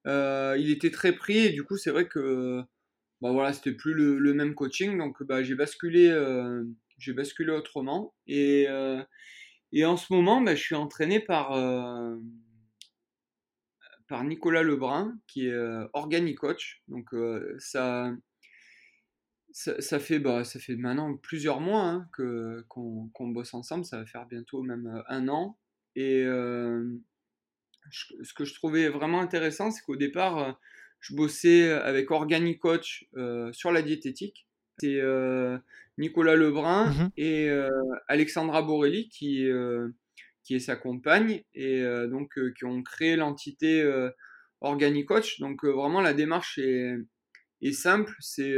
Euh, 0.07 0.55
il 0.59 0.69
était 0.69 0.91
très 0.91 1.13
pris 1.13 1.37
et 1.37 1.49
du 1.49 1.63
coup 1.63 1.77
c'est 1.77 1.89
vrai 1.89 2.07
que 2.07 2.61
bah 3.21 3.31
voilà 3.31 3.53
c'était 3.53 3.73
plus 3.73 3.93
le, 3.93 4.33
même 4.33 4.55
coaching. 4.55 4.97
Donc 4.97 5.23
bah, 5.23 5.43
j'ai 5.43 5.55
basculé 5.55 6.07
euh, 6.09 6.63
basculé 7.09 7.51
autrement. 7.51 8.13
Et, 8.27 8.65
euh, 8.69 9.03
et 9.71 9.85
en 9.85 9.97
ce 9.97 10.13
moment 10.13 10.41
bah, 10.41 10.55
je 10.55 10.61
suis 10.61 10.75
entraîné 10.75 11.19
par 11.19 11.49
par 14.07 14.23
Nicolas 14.23 14.61
Lebrun 14.61 15.17
qui 15.27 15.47
est 15.47 15.57
organicoach 15.93 16.83
donc 16.87 17.07
ça 17.57 18.11
ça, 19.55 19.99
fait, 19.99 20.19
bah, 20.19 20.43
ça 20.43 20.59
fait 20.59 20.75
maintenant 20.75 21.15
plusieurs 21.15 21.61
mois 21.61 21.81
hein, 21.81 22.09
que, 22.11 22.65
qu'on, 22.67 23.27
bosse 23.29 23.53
ensemble, 23.53 23.85
ça 23.85 23.99
va 23.99 24.05
faire 24.05 24.25
bientôt 24.25 24.61
même 24.61 24.87
euh, 24.87 25.01
un 25.07 25.29
an. 25.29 25.57
Et 25.95 26.23
euh, 26.25 26.83
ce 27.89 28.33
que 28.33 28.43
je 28.43 28.53
trouvais 28.53 28.89
vraiment 28.89 29.21
intéressant, 29.21 29.71
c'est 29.71 29.81
qu'au 29.81 29.95
départ, 29.95 30.37
euh, 30.37 30.51
je 30.99 31.15
bossais 31.15 31.71
avec 31.71 32.11
Organicoach 32.11 33.07
euh, 33.15 33.51
sur 33.53 33.71
la 33.71 33.81
diététique. 33.81 34.45
C'est 34.79 35.01
Nicolas 35.97 36.35
Lebrun 36.35 36.89
mmh 36.91 37.11
et 37.15 37.49
Alexandra 38.09 38.61
Borelli 38.61 39.07
qui, 39.07 39.47
qui 40.43 40.55
est 40.55 40.59
sa 40.59 40.75
compagne 40.75 41.43
et 41.53 41.81
donc 42.09 42.37
qui 42.57 42.65
ont 42.65 42.83
créé 42.83 43.15
l'entité 43.15 43.89
Organicoach. 44.59 45.39
Donc 45.39 45.63
vraiment, 45.63 46.01
la 46.01 46.13
démarche 46.13 46.57
est, 46.57 46.97
est 47.61 47.71
simple. 47.71 48.13
C'est 48.19 48.53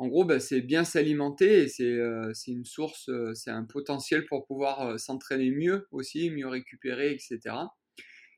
en 0.00 0.08
gros, 0.08 0.24
bah, 0.24 0.40
c'est 0.40 0.62
bien 0.62 0.84
s'alimenter 0.84 1.64
et 1.64 1.68
c'est 1.68 1.84
euh, 1.84 2.32
une 2.46 2.64
source, 2.64 3.10
euh, 3.10 3.34
c'est 3.34 3.50
un 3.50 3.64
potentiel 3.64 4.24
pour 4.24 4.46
pouvoir 4.46 4.80
euh, 4.80 4.96
s'entraîner 4.96 5.50
mieux 5.50 5.88
aussi, 5.90 6.30
mieux 6.30 6.48
récupérer, 6.48 7.12
etc. 7.12 7.38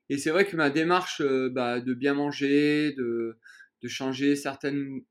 Et 0.08 0.18
c'est 0.18 0.30
vrai 0.30 0.44
que 0.44 0.56
ma 0.56 0.70
démarche 0.70 1.22
bah, 1.52 1.78
de 1.80 1.94
bien 1.94 2.14
manger, 2.14 2.92
de, 2.98 3.38
changer 3.86 4.34
certaines 4.34 5.02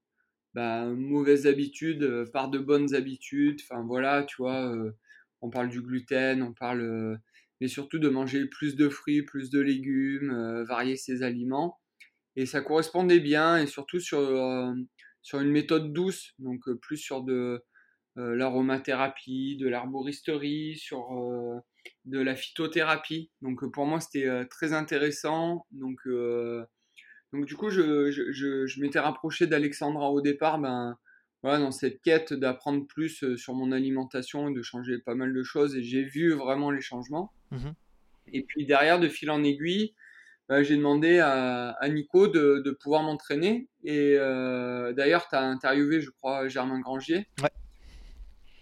bah, 0.53 0.87
mauvaises 0.87 1.47
habitudes 1.47 2.25
par 2.33 2.49
de 2.49 2.59
bonnes 2.59 2.93
habitudes, 2.95 3.61
enfin 3.63 3.85
voilà, 3.87 4.23
tu 4.23 4.35
vois, 4.39 4.75
on 5.39 5.49
parle 5.49 5.69
du 5.69 5.81
gluten, 5.81 6.43
on 6.43 6.53
parle, 6.53 7.17
mais 7.61 7.69
surtout 7.69 7.97
de 7.97 8.09
manger 8.09 8.45
plus 8.45 8.75
de 8.75 8.89
fruits, 8.89 9.23
plus 9.23 9.49
de 9.49 9.61
légumes, 9.61 10.63
varier 10.67 10.97
ses 10.97 11.23
aliments. 11.23 11.79
Et 12.35 12.45
ça 12.45 12.61
correspondait 12.61 13.21
bien, 13.21 13.57
et 13.57 13.67
surtout 13.67 14.01
sur 14.01 14.19
sur 15.21 15.39
une 15.39 15.51
méthode 15.51 15.93
douce, 15.93 16.33
donc 16.39 16.67
euh, 16.67 16.75
plus 16.75 16.97
sur 16.97 17.23
de 17.23 17.63
euh, 18.17 18.35
l'aromathérapie, 18.35 19.57
de 19.57 19.67
l'arboristerie, 19.67 20.75
sur 20.75 21.13
euh, 21.13 21.59
de 22.05 22.19
la 22.19 22.35
phytothérapie. 22.35 23.31
Donc 23.41 23.65
pour 23.71 23.85
moi 23.85 23.99
c'était 23.99 24.45
très 24.47 24.73
intéressant. 24.73 25.65
Donc, 25.71 25.99
donc 27.33 27.45
du 27.45 27.55
coup 27.55 27.69
je, 27.69 28.11
je, 28.11 28.65
je, 28.67 28.81
m'étais 28.81 28.99
rapproché 28.99 29.47
d'Alexandra 29.47 30.11
au 30.11 30.21
départ, 30.21 30.59
ben, 30.59 30.97
voilà, 31.41 31.59
dans 31.59 31.71
cette 31.71 32.01
quête 32.01 32.33
d'apprendre 32.33 32.85
plus 32.85 33.35
sur 33.35 33.55
mon 33.55 33.71
alimentation 33.71 34.49
et 34.49 34.53
de 34.53 34.61
changer 34.61 34.99
pas 34.99 35.15
mal 35.15 35.33
de 35.33 35.43
choses 35.43 35.75
et 35.75 35.81
j'ai 35.81 36.03
vu 36.03 36.33
vraiment 36.33 36.69
les 36.69 36.81
changements. 36.81 37.33
Mmh 37.51 37.71
et 38.33 38.43
puis 38.43 38.65
derrière, 38.65 38.99
de 38.99 39.07
fil 39.07 39.29
en 39.29 39.43
aiguille, 39.43 39.93
bah, 40.51 40.63
j'ai 40.63 40.75
demandé 40.75 41.19
à, 41.19 41.77
Nico 41.87 42.27
de, 42.27 42.77
pouvoir 42.81 43.03
m'entraîner. 43.03 43.69
Et 43.83 44.15
euh, 44.17 44.91
d'ailleurs, 44.93 45.27
tu 45.29 45.35
as 45.35 45.43
interviewé, 45.43 46.01
je 46.01 46.09
crois, 46.09 46.47
Germain 46.49 46.79
Grangier. 46.79 47.27
Ouais. 47.41 47.49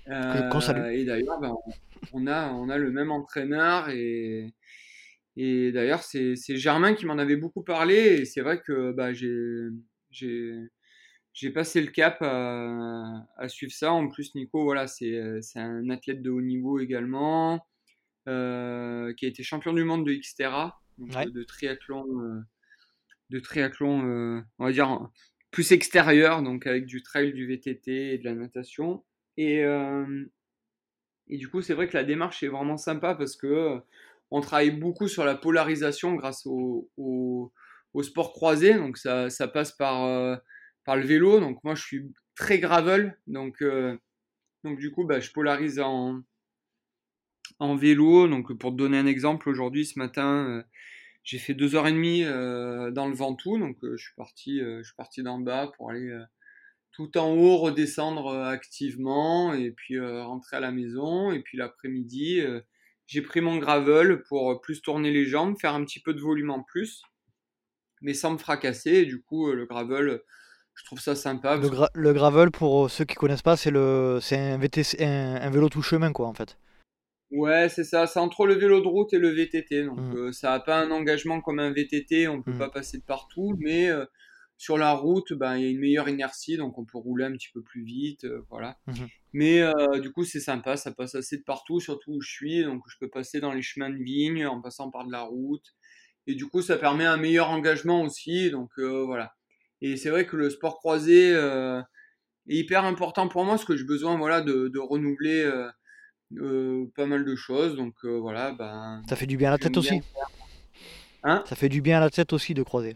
Euh, 0.09 0.89
et 0.91 1.03
d'ailleurs, 1.05 1.39
ben, 1.39 1.55
on, 2.13 2.27
a, 2.27 2.51
on 2.51 2.69
a 2.69 2.77
le 2.77 2.91
même 2.91 3.11
entraîneur. 3.11 3.89
Et, 3.89 4.53
et 5.35 5.71
d'ailleurs, 5.71 6.03
c'est 6.03 6.35
Germain 6.35 6.93
qui 6.93 7.07
m'en 7.07 7.17
avait 7.17 7.37
beaucoup 7.37 7.63
parlé. 7.63 7.95
Et 7.95 8.25
c'est 8.25 8.41
vrai 8.41 8.61
que 8.61 8.91
bah, 8.91 9.13
j'ai 9.13 9.69
j'ai 10.11 11.51
passé 11.51 11.81
le 11.81 11.87
cap 11.87 12.17
à, 12.21 13.25
à, 13.37 13.49
suivre 13.49 13.71
ça. 13.71 13.93
En 13.93 14.09
plus, 14.09 14.35
Nico, 14.35 14.63
voilà, 14.63 14.85
c'est 14.85 15.19
un 15.55 15.89
athlète 15.89 16.21
de 16.21 16.29
haut 16.29 16.41
niveau 16.41 16.79
également, 16.79 17.65
qui 18.25 18.31
a 18.31 19.13
été 19.21 19.41
champion 19.41 19.73
du 19.73 19.83
monde 19.83 20.05
de 20.05 20.13
Xterra, 20.13 20.79
de 20.99 21.43
triathlon, 21.43 22.43
de 23.29 23.39
triathlon, 23.39 24.43
on 24.59 24.65
va 24.65 24.71
dire 24.71 25.09
plus 25.51 25.71
extérieur, 25.71 26.43
donc 26.43 26.67
avec 26.67 26.85
du 26.85 27.01
trail, 27.01 27.33
du 27.33 27.47
VTT 27.47 28.13
et 28.13 28.17
de 28.17 28.25
la 28.25 28.35
natation. 28.35 29.03
Et, 29.37 29.63
et 31.27 31.37
du 31.37 31.47
coup, 31.47 31.61
c'est 31.61 31.73
vrai 31.73 31.87
que 31.87 31.97
la 31.97 32.03
démarche 32.03 32.43
est 32.43 32.47
vraiment 32.47 32.77
sympa 32.77 33.15
parce 33.15 33.35
que 33.35 33.81
on 34.31 34.41
travaille 34.41 34.71
beaucoup 34.71 35.07
sur 35.07 35.25
la 35.25 35.35
polarisation 35.35 36.15
grâce 36.15 36.45
au, 36.45 36.89
au, 36.97 37.51
sport 38.03 38.33
croisé. 38.33 38.73
Donc 38.75 38.97
ça, 38.97 39.29
ça 39.29 39.47
passe 39.47 39.71
par, 39.71 40.05
euh, 40.05 40.35
par 40.85 40.95
le 40.95 41.03
vélo. 41.03 41.39
Donc 41.39 41.63
moi 41.63 41.75
je 41.75 41.83
suis 41.83 42.13
très 42.35 42.59
gravel. 42.59 43.17
Donc, 43.27 43.61
euh, 43.61 43.97
donc 44.63 44.79
du 44.79 44.91
coup 44.91 45.05
bah, 45.05 45.19
je 45.19 45.31
polarise 45.31 45.79
en, 45.79 46.21
en 47.59 47.75
vélo. 47.75 48.27
Donc 48.27 48.53
pour 48.53 48.71
te 48.71 48.77
donner 48.77 48.97
un 48.97 49.05
exemple, 49.05 49.49
aujourd'hui 49.49 49.85
ce 49.85 49.99
matin 49.99 50.47
euh, 50.49 50.63
j'ai 51.23 51.37
fait 51.37 51.53
deux 51.53 51.75
heures 51.75 51.87
et 51.87 51.91
demie 51.91 52.23
dans 52.23 53.07
le 53.07 53.13
Ventoux. 53.13 53.57
Donc 53.59 53.77
je 53.83 53.97
suis 53.97 54.15
parti, 54.15 54.59
je 54.59 54.81
suis 54.81 54.95
parti 54.95 55.21
d'en 55.21 55.39
bas 55.39 55.71
pour 55.77 55.91
aller 55.91 56.11
tout 56.91 57.17
en 57.17 57.31
haut 57.35 57.57
redescendre 57.57 58.33
activement 58.33 59.53
et 59.53 59.71
puis 59.71 59.99
rentrer 59.99 60.57
à 60.57 60.59
la 60.59 60.71
maison. 60.71 61.31
Et 61.31 61.41
puis 61.41 61.57
l'après-midi 61.57 62.41
j'ai 63.09 63.23
pris 63.23 63.41
mon 63.41 63.57
gravel 63.57 64.21
pour 64.29 64.61
plus 64.61 64.83
tourner 64.83 65.11
les 65.11 65.25
jambes, 65.25 65.55
faire 65.59 65.73
un 65.73 65.83
petit 65.83 65.99
peu 65.99 66.13
de 66.13 66.21
volume 66.21 66.51
en 66.51 66.61
plus, 66.61 67.01
mais 68.01 68.13
sans 68.13 68.33
me 68.33 68.37
fracasser. 68.37 68.91
Et 68.91 69.05
du 69.05 69.19
coup, 69.19 69.49
euh, 69.49 69.55
le 69.55 69.65
gravel, 69.65 70.21
je 70.75 70.85
trouve 70.85 70.99
ça 70.99 71.15
sympa. 71.15 71.57
Le, 71.57 72.13
gravel, 72.13 72.51
pour 72.51 72.91
ceux 72.91 73.05
qui 73.05 73.15
connaissent 73.15 73.41
pas, 73.41 73.57
c'est 73.57 73.71
le, 73.71 74.19
c'est 74.21 74.37
un, 74.37 74.61
un, 74.61 75.49
vélo 75.49 75.69
tout 75.69 75.81
chemin, 75.81 76.13
quoi, 76.13 76.27
en 76.27 76.35
fait. 76.35 76.59
Ouais, 77.31 77.69
c'est 77.69 77.83
ça. 77.83 78.07
C'est 78.07 78.19
entre 78.19 78.45
le 78.45 78.55
vélo 78.55 78.81
de 78.81 78.87
route 78.87 79.13
et 79.13 79.19
le 79.19 79.29
VTT. 79.29 79.83
Donc, 79.85 79.99
mmh. 79.99 80.17
euh, 80.17 80.31
ça 80.31 80.51
n'a 80.51 80.59
pas 80.59 80.79
un 80.79 80.91
engagement 80.91 81.41
comme 81.41 81.59
un 81.59 81.71
VTT. 81.71 82.27
On 82.27 82.41
peut 82.41 82.53
mmh. 82.53 82.59
pas 82.59 82.69
passer 82.69 82.97
de 82.97 83.03
partout, 83.03 83.55
mais 83.59 83.89
euh, 83.89 84.05
sur 84.59 84.77
la 84.77 84.91
route, 84.91 85.31
ben, 85.31 85.55
il 85.55 85.63
y 85.63 85.67
a 85.67 85.69
une 85.69 85.79
meilleure 85.79 86.09
inertie, 86.09 86.57
donc 86.57 86.77
on 86.77 86.83
peut 86.83 86.97
rouler 86.97 87.23
un 87.23 87.31
petit 87.31 87.47
peu 87.53 87.63
plus 87.63 87.81
vite, 87.81 88.25
euh, 88.25 88.45
voilà. 88.49 88.77
Mmh 88.87 89.05
Mais 89.31 89.61
euh, 89.61 89.99
du 89.99 90.11
coup, 90.11 90.25
c'est 90.25 90.41
sympa, 90.41 90.75
ça 90.75 90.91
passe 90.91 91.15
assez 91.15 91.37
de 91.37 91.43
partout, 91.43 91.79
surtout 91.79 92.11
où 92.11 92.21
je 92.21 92.29
suis, 92.29 92.63
donc 92.65 92.83
je 92.89 92.97
peux 92.99 93.09
passer 93.09 93.39
dans 93.39 93.53
les 93.53 93.61
chemins 93.61 93.89
de 93.89 94.03
vigne 94.03 94.45
en 94.45 94.59
passant 94.59 94.91
par 94.91 95.07
de 95.07 95.13
la 95.13 95.21
route. 95.21 95.73
Et 96.27 96.35
du 96.35 96.45
coup, 96.45 96.61
ça 96.61 96.77
permet 96.77 97.05
un 97.05 97.15
meilleur 97.15 97.49
engagement 97.49 98.01
aussi, 98.01 98.51
donc 98.51 98.69
euh, 98.79 99.05
voilà. 99.05 99.33
Et 99.79 99.95
c'est 99.95 100.09
vrai 100.09 100.25
que 100.25 100.35
le 100.35 100.49
sport 100.49 100.77
croisé 100.77 101.29
est 101.29 101.83
hyper 102.47 102.83
important 102.83 103.29
pour 103.29 103.45
moi, 103.45 103.53
parce 103.53 103.65
que 103.65 103.77
j'ai 103.77 103.85
besoin, 103.85 104.17
voilà, 104.17 104.41
de, 104.41 104.77
renouveler 104.77 105.49
pas 106.95 107.05
mal 107.05 107.25
de 107.25 107.35
choses, 107.35 107.75
donc 107.75 108.05
voilà. 108.05 108.51
Ben, 108.51 109.01
ça 109.07 109.15
fait 109.15 109.25
du 109.25 109.37
bien 109.37 109.49
à 109.49 109.51
la 109.51 109.57
tête 109.57 109.77
aussi. 109.77 110.01
Hein? 111.23 111.43
Ça 111.45 111.55
fait 111.55 111.69
du 111.69 111.81
bien 111.81 111.97
à 111.97 111.99
la 111.99 112.09
tête 112.09 112.33
aussi 112.33 112.53
de 112.53 112.63
croiser. 112.63 112.95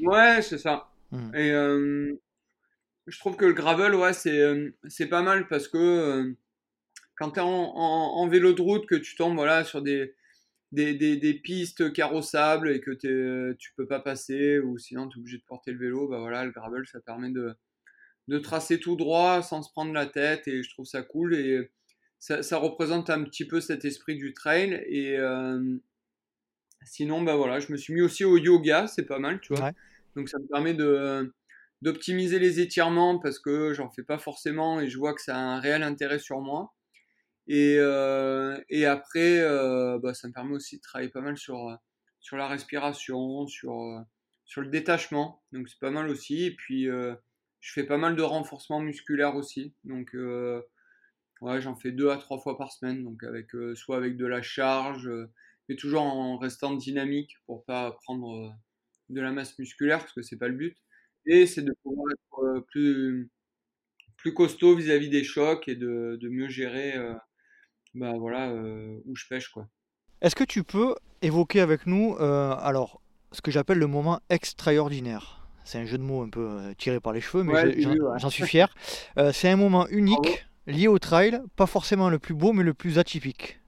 Ouais, 0.00 0.42
c'est 0.42 0.58
ça. 0.58 0.90
Mmh. 1.10 1.34
Et 1.34 1.50
euh, 1.50 2.12
je 3.06 3.18
trouve 3.18 3.36
que 3.36 3.44
le 3.44 3.52
gravel, 3.52 3.94
ouais, 3.94 4.12
c'est, 4.12 4.40
euh, 4.40 4.70
c'est 4.88 5.08
pas 5.08 5.22
mal 5.22 5.48
parce 5.48 5.68
que 5.68 5.78
euh, 5.78 6.36
quand 7.16 7.32
tu 7.32 7.40
es 7.40 7.42
en, 7.42 7.48
en, 7.48 8.28
vélo 8.28 8.52
de 8.52 8.62
route, 8.62 8.86
que 8.86 8.94
tu 8.94 9.16
tombes 9.16 9.34
voilà, 9.34 9.64
sur 9.64 9.82
des, 9.82 10.14
des, 10.70 10.94
des, 10.94 11.16
des 11.16 11.34
pistes 11.34 11.92
carrossables 11.92 12.70
et 12.70 12.80
que 12.80 12.92
tu 13.54 13.72
peux 13.76 13.86
pas 13.86 14.00
passer 14.00 14.60
ou 14.60 14.78
sinon 14.78 15.08
tu 15.08 15.18
es 15.18 15.20
obligé 15.20 15.38
de 15.38 15.44
porter 15.44 15.72
le 15.72 15.78
vélo, 15.78 16.08
bah 16.08 16.20
voilà, 16.20 16.44
le 16.44 16.52
gravel, 16.52 16.86
ça 16.86 17.00
permet 17.00 17.30
de, 17.30 17.56
de 18.28 18.38
tracer 18.38 18.78
tout 18.78 18.94
droit 18.94 19.42
sans 19.42 19.62
se 19.62 19.72
prendre 19.72 19.92
la 19.92 20.06
tête 20.06 20.46
et 20.46 20.62
je 20.62 20.70
trouve 20.70 20.86
ça 20.86 21.02
cool 21.02 21.34
et 21.34 21.70
ça, 22.18 22.42
ça 22.42 22.58
représente 22.58 23.10
un 23.10 23.22
petit 23.24 23.46
peu 23.46 23.60
cet 23.60 23.84
esprit 23.84 24.16
du 24.16 24.34
trail 24.34 24.74
et 24.88 25.16
sinon 26.84 27.22
bah 27.22 27.36
voilà 27.36 27.60
je 27.60 27.70
me 27.72 27.76
suis 27.76 27.92
mis 27.92 28.00
aussi 28.00 28.24
au 28.24 28.36
yoga 28.36 28.86
c'est 28.86 29.04
pas 29.04 29.18
mal 29.18 29.40
tu 29.40 29.54
vois 29.54 29.72
donc 30.16 30.28
ça 30.28 30.38
me 30.38 30.46
permet 30.46 30.74
de 30.74 31.32
d'optimiser 31.82 32.38
les 32.38 32.60
étirements 32.60 33.18
parce 33.18 33.38
que 33.38 33.72
j'en 33.72 33.90
fais 33.90 34.02
pas 34.02 34.18
forcément 34.18 34.80
et 34.80 34.88
je 34.88 34.98
vois 34.98 35.14
que 35.14 35.22
ça 35.22 35.36
a 35.36 35.40
un 35.40 35.60
réel 35.60 35.82
intérêt 35.82 36.18
sur 36.18 36.40
moi. 36.40 36.74
Et, 37.46 37.76
euh, 37.78 38.60
et 38.68 38.84
après, 38.84 39.38
euh, 39.38 39.98
bah, 39.98 40.12
ça 40.12 40.28
me 40.28 40.32
permet 40.32 40.54
aussi 40.54 40.76
de 40.76 40.82
travailler 40.82 41.10
pas 41.10 41.20
mal 41.20 41.38
sur, 41.38 41.78
sur 42.20 42.36
la 42.36 42.46
respiration, 42.46 43.46
sur, 43.46 44.04
sur 44.44 44.60
le 44.60 44.68
détachement. 44.68 45.42
Donc 45.52 45.68
c'est 45.68 45.78
pas 45.78 45.90
mal 45.90 46.08
aussi. 46.08 46.44
Et 46.44 46.54
puis 46.54 46.86
je 46.86 47.72
fais 47.72 47.84
pas 47.84 47.96
mal 47.96 48.16
de 48.16 48.22
renforcement 48.22 48.80
musculaire 48.80 49.36
aussi. 49.36 49.74
Donc 49.84 50.14
ouais, 51.40 51.60
j'en 51.60 51.76
fais 51.76 51.92
deux 51.92 52.10
à 52.10 52.16
trois 52.16 52.38
fois 52.38 52.56
par 52.56 52.72
semaine. 52.72 53.04
Donc 53.04 53.22
avec 53.24 53.50
soit 53.74 53.96
avec 53.96 54.16
de 54.16 54.26
la 54.26 54.42
charge, 54.42 55.10
mais 55.68 55.76
toujours 55.76 56.02
en 56.02 56.38
restant 56.38 56.74
dynamique 56.74 57.36
pour 57.46 57.64
pas 57.64 57.92
prendre 58.04 58.54
de 59.10 59.20
la 59.20 59.32
masse 59.32 59.58
musculaire 59.58 60.00
parce 60.00 60.12
que 60.12 60.22
c'est 60.22 60.36
pas 60.36 60.48
le 60.48 60.54
but. 60.54 60.76
Et 61.26 61.46
c'est 61.46 61.62
de 61.62 61.74
pouvoir 61.82 62.06
être 62.12 62.44
euh, 62.44 62.60
plus, 62.72 63.30
plus 64.16 64.34
costaud 64.34 64.76
vis-à-vis 64.76 65.08
des 65.08 65.24
chocs 65.24 65.68
et 65.68 65.76
de, 65.76 66.18
de 66.20 66.28
mieux 66.28 66.48
gérer 66.48 66.96
euh, 66.96 67.14
bah, 67.94 68.14
voilà, 68.18 68.50
euh, 68.50 68.98
où 69.04 69.14
je 69.14 69.26
pêche. 69.28 69.48
Quoi. 69.48 69.68
Est-ce 70.20 70.34
que 70.34 70.44
tu 70.44 70.64
peux 70.64 70.94
évoquer 71.22 71.60
avec 71.60 71.86
nous 71.86 72.16
alors, 72.18 73.02
ce 73.32 73.40
que 73.40 73.50
j'appelle 73.50 73.78
le 73.78 73.86
moment 73.86 74.20
extraordinaire? 74.30 75.46
C'est 75.64 75.78
un 75.78 75.84
jeu 75.84 75.98
de 75.98 76.02
mots 76.02 76.22
un 76.22 76.30
peu 76.30 76.74
tiré 76.78 76.98
par 76.98 77.12
les 77.12 77.20
cheveux, 77.20 77.42
mais 77.42 77.82
j'en 78.16 78.30
suis 78.30 78.44
fier. 78.44 78.74
c'est 79.32 79.50
un 79.50 79.56
moment 79.56 79.86
unique 79.90 80.47
lié 80.68 80.86
au 80.86 81.00
trail, 81.00 81.40
pas 81.56 81.66
forcément 81.66 82.10
le 82.10 82.20
plus 82.20 82.34
beau, 82.34 82.52
mais 82.52 82.62
le 82.62 82.74
plus 82.74 82.98
atypique. 82.98 83.58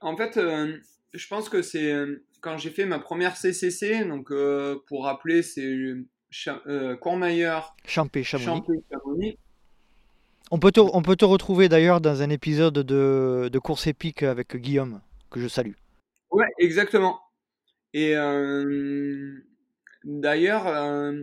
En 0.00 0.16
fait, 0.16 0.38
je 0.38 1.28
pense 1.28 1.48
que 1.48 1.62
c'est 1.62 1.92
quand 2.40 2.56
j'ai 2.58 2.70
fait 2.70 2.86
ma 2.86 2.98
première 2.98 3.36
CCC, 3.36 4.04
donc 4.04 4.30
euh, 4.30 4.76
pour 4.86 5.04
rappeler, 5.04 5.42
c'est 5.42 5.66
euh, 5.66 6.96
Courmayeur, 6.96 7.74
Champé, 7.84 8.22
Chamonix. 8.22 8.62
On 10.50 10.58
peut, 10.58 10.72
te, 10.72 10.80
on 10.80 11.02
peut 11.02 11.16
te 11.16 11.26
retrouver 11.26 11.68
d'ailleurs 11.68 12.00
dans 12.00 12.22
un 12.22 12.30
épisode 12.30 12.74
de, 12.74 13.50
de 13.52 13.58
course 13.58 13.86
épique 13.86 14.22
avec 14.22 14.56
Guillaume, 14.56 15.00
que 15.30 15.40
je 15.40 15.48
salue. 15.48 15.74
Ouais, 16.30 16.46
exactement. 16.58 17.20
Et 17.92 18.16
euh, 18.16 19.44
d'ailleurs, 20.04 20.66
euh, 20.66 21.22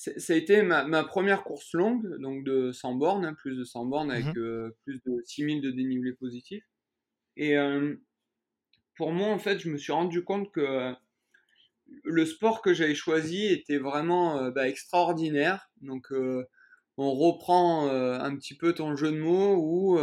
ça 0.00 0.32
a 0.32 0.36
été 0.36 0.62
ma, 0.62 0.84
ma, 0.84 1.04
première 1.04 1.44
course 1.44 1.74
longue, 1.74 2.18
donc 2.20 2.44
de 2.44 2.72
100 2.72 2.94
bornes, 2.94 3.24
hein, 3.24 3.34
plus 3.34 3.56
de 3.56 3.64
100 3.64 3.84
bornes 3.86 4.10
avec 4.10 4.26
mhm. 4.34 4.72
plus 4.84 5.00
de 5.04 5.22
6000 5.24 5.60
de 5.60 5.70
dénivelé 5.70 6.12
positif. 6.12 6.64
Et 7.36 7.56
pour 8.96 9.12
moi, 9.12 9.28
en 9.28 9.38
fait, 9.38 9.58
je 9.58 9.70
me 9.70 9.78
suis 9.78 9.92
rendu 9.92 10.24
compte 10.24 10.52
que 10.52 10.94
le 12.04 12.26
sport 12.26 12.62
que 12.62 12.74
j'avais 12.74 12.94
choisi 12.94 13.46
était 13.46 13.78
vraiment 13.78 14.38
euh, 14.38 14.50
bah, 14.50 14.68
extraordinaire. 14.68 15.70
Donc, 15.80 16.12
euh, 16.12 16.44
on 16.96 17.12
reprend 17.12 17.88
euh, 17.88 18.18
un 18.18 18.36
petit 18.36 18.56
peu 18.56 18.74
ton 18.74 18.96
jeu 18.96 19.10
de 19.10 19.18
mots 19.18 19.56
où 19.56 19.98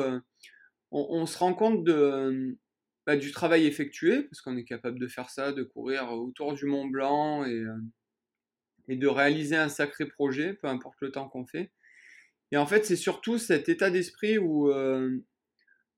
on, 0.92 1.26
se 1.26 1.38
rend 1.38 1.54
compte 1.54 1.84
de, 1.84 2.58
bah, 3.06 3.18
du 3.18 3.32
travail 3.32 3.66
effectué, 3.66 4.24
parce 4.24 4.42
qu'on 4.42 4.58
est 4.58 4.64
capable 4.64 5.00
de 5.00 5.08
faire 5.08 5.30
ça, 5.30 5.52
de 5.52 5.64
courir 5.64 6.12
autour 6.12 6.54
du 6.54 6.66
Mont 6.66 6.88
Blanc 6.88 7.46
et, 7.46 7.64
et 8.88 8.96
de 8.96 9.08
réaliser 9.08 9.56
un 9.56 9.70
sacré 9.70 10.06
projet, 10.06 10.54
peu 10.54 10.68
importe 10.68 10.98
le 11.02 11.12
temps 11.12 11.28
qu'on 11.30 11.46
fait. 11.46 11.72
Et 12.52 12.58
en 12.58 12.66
fait, 12.66 12.86
c'est 12.86 12.96
surtout 12.96 13.38
cet 13.38 13.70
état 13.70 13.90
d'esprit 13.90 14.38
où 14.38 14.72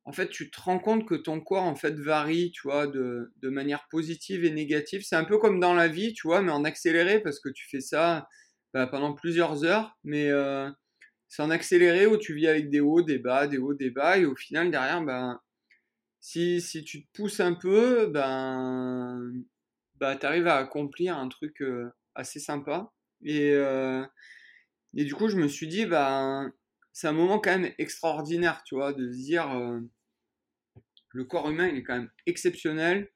en 0.10 0.12
fait, 0.12 0.30
tu 0.30 0.50
te 0.50 0.60
rends 0.60 0.80
compte 0.80 1.08
que 1.08 1.14
ton 1.14 1.40
corps, 1.40 1.64
en 1.64 1.76
fait, 1.76 1.94
varie, 2.00 2.50
tu 2.50 2.62
vois, 2.64 2.88
de, 2.88 3.32
de 3.44 3.50
manière 3.50 3.88
positive 3.92 4.44
et 4.44 4.50
négative. 4.50 5.04
C'est 5.04 5.16
un 5.16 5.24
peu 5.24 5.38
comme 5.38 5.60
dans 5.60 5.76
la 5.76 5.88
vie, 5.88 6.14
tu 6.14 6.28
vois, 6.28 6.42
mais 6.42 6.52
en 6.52 6.64
accéléré, 6.64 7.20
parce 7.20 7.40
que 7.40 7.50
tu 7.50 7.70
fais 7.70 7.80
ça 7.80 8.28
bah, 8.74 8.88
pendant 8.88 9.14
plusieurs 9.14 9.64
heures, 9.66 9.98
mais 10.04 10.30
euh, 10.32 10.68
c'est 11.28 11.44
en 11.44 11.52
accéléré 11.52 12.08
où 12.08 12.18
tu 12.18 12.34
vis 12.34 12.48
avec 12.48 12.72
des 12.72 12.80
hauts, 12.80 13.04
des 13.04 13.20
bas, 13.20 13.46
des 13.46 13.60
hauts, 13.60 13.76
des 13.76 13.92
bas, 13.92 14.18
et 14.18 14.26
au 14.26 14.36
final, 14.36 14.72
derrière, 14.72 15.04
ben, 15.04 15.40
si, 16.20 16.60
si 16.60 16.84
tu 16.84 17.06
te 17.06 17.12
pousses 17.14 17.40
un 17.40 17.54
peu, 17.54 18.08
ben, 18.08 19.32
bah, 19.96 20.16
tu 20.16 20.26
arrives 20.26 20.48
à 20.48 20.58
accomplir 20.58 21.18
un 21.20 21.30
truc 21.30 21.62
euh, 21.62 21.88
assez 22.16 22.40
sympa. 22.40 22.92
Et, 23.24 23.52
euh, 23.54 24.06
et 24.96 25.06
du 25.06 25.16
coup, 25.16 25.30
je 25.30 25.38
me 25.38 25.48
suis 25.48 25.68
dit, 25.68 25.86
ben, 25.86 26.52
c'est 26.94 27.08
un 27.08 27.14
moment 27.14 27.40
quand 27.40 27.58
même 27.58 27.74
extraordinaire, 27.80 28.64
tu 28.66 28.76
vois, 28.76 28.94
de 28.94 29.12
se 29.12 29.18
dire 29.18 29.50
euh, 29.52 29.80
le 31.12 31.24
corps 31.26 31.50
humain 31.50 31.68
il 31.68 31.78
est 31.80 31.84
quand 31.84 31.96
même 31.96 32.12
exceptionnel. 32.26 33.12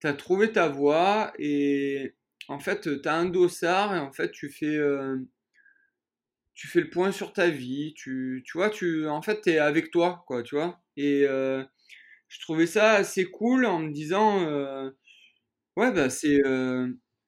Tu 0.00 0.08
as 0.08 0.14
trouvé 0.14 0.52
ta 0.52 0.68
voie 0.68 1.32
et 1.38 2.14
en 2.48 2.60
fait 2.60 2.82
tu 3.02 3.08
as 3.08 3.14
un 3.16 3.26
dossard 3.26 3.94
et 3.96 4.00
en 4.00 4.12
fait 4.12 4.30
tu 4.32 4.50
fais 4.50 4.76
euh, 4.78 5.18
tu 6.54 6.66
fais 6.68 6.80
le 6.80 6.90
point 6.90 7.12
sur 7.12 7.32
ta 7.32 7.48
vie, 7.48 7.94
tu, 7.96 8.42
tu 8.46 8.58
vois, 8.58 8.70
tu 8.70 9.08
en 9.08 9.22
fait 9.22 9.40
tu 9.42 9.50
es 9.50 9.58
avec 9.58 9.90
toi 9.90 10.24
quoi, 10.26 10.42
tu 10.42 10.56
vois. 10.56 10.80
Et 10.96 11.22
je 11.26 12.40
trouvais 12.40 12.66
ça 12.66 12.92
assez 12.92 13.24
cool 13.30 13.66
en 13.66 13.80
me 13.80 13.90
disant 13.92 14.44
ouais 15.76 15.92
bah 15.92 16.10
c'est 16.10 16.40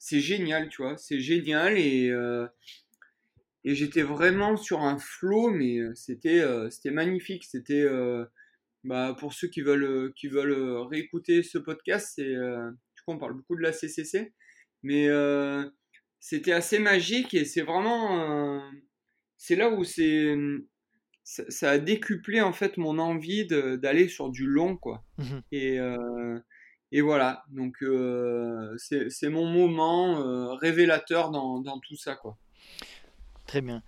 c'est 0.05 0.19
génial, 0.19 0.69
tu 0.69 0.83
vois, 0.83 0.97
c'est 0.97 1.21
génial 1.21 1.79
et 1.79 2.13
et 3.65 3.77
j'étais 3.77 4.03
vraiment 4.03 4.57
sur 4.57 4.81
un 4.81 4.99
flow, 4.99 5.51
mais 5.51 5.79
c'était 5.95 6.45
c'était 6.71 6.91
magnifique. 6.91 7.45
C'était 7.45 7.87
bah, 8.83 9.15
pour 9.21 9.33
ceux 9.33 9.47
qui 9.47 9.61
veulent 9.61 10.13
qui 10.17 10.27
veulent 10.27 10.89
réécouter 10.91 11.45
ce 11.45 11.57
podcast, 11.59 12.15
c'est 12.17 12.35
du 12.35 13.03
coup 13.07 13.13
on 13.13 13.19
parle 13.19 13.35
beaucoup 13.35 13.55
de 13.55 13.63
la 13.63 13.73
CCC, 13.73 14.33
mais 14.83 15.07
c'était 16.19 16.53
assez 16.53 16.81
magique 16.81 17.33
et 17.35 17.45
c'est 17.45 17.63
vraiment 17.63 18.61
c'est 19.37 19.55
là 19.55 19.71
où 19.71 19.85
c'est 19.85 20.35
ça, 21.23 21.71
a 21.71 21.79
décuplé 21.79 22.41
en 22.41 22.53
fait 22.53 22.77
mon 22.77 22.99
envie 22.99 23.47
d'aller 23.47 24.09
sur 24.09 24.31
du 24.31 24.47
long 24.47 24.77
quoi. 24.77 25.05
Mmh 25.19 25.39
et 25.53 25.79
et 26.93 27.01
voilà, 27.01 27.45
donc 27.49 27.85
c'est 28.79 29.29
mon 29.29 29.47
moment 29.47 30.57
révélateur 30.57 31.31
dans, 31.31 31.61
dans, 31.61 31.79
tout 31.81 31.97
ça 31.97 32.15
quoi. 32.15 32.37
Très 33.47 33.61
bien. 33.61 33.83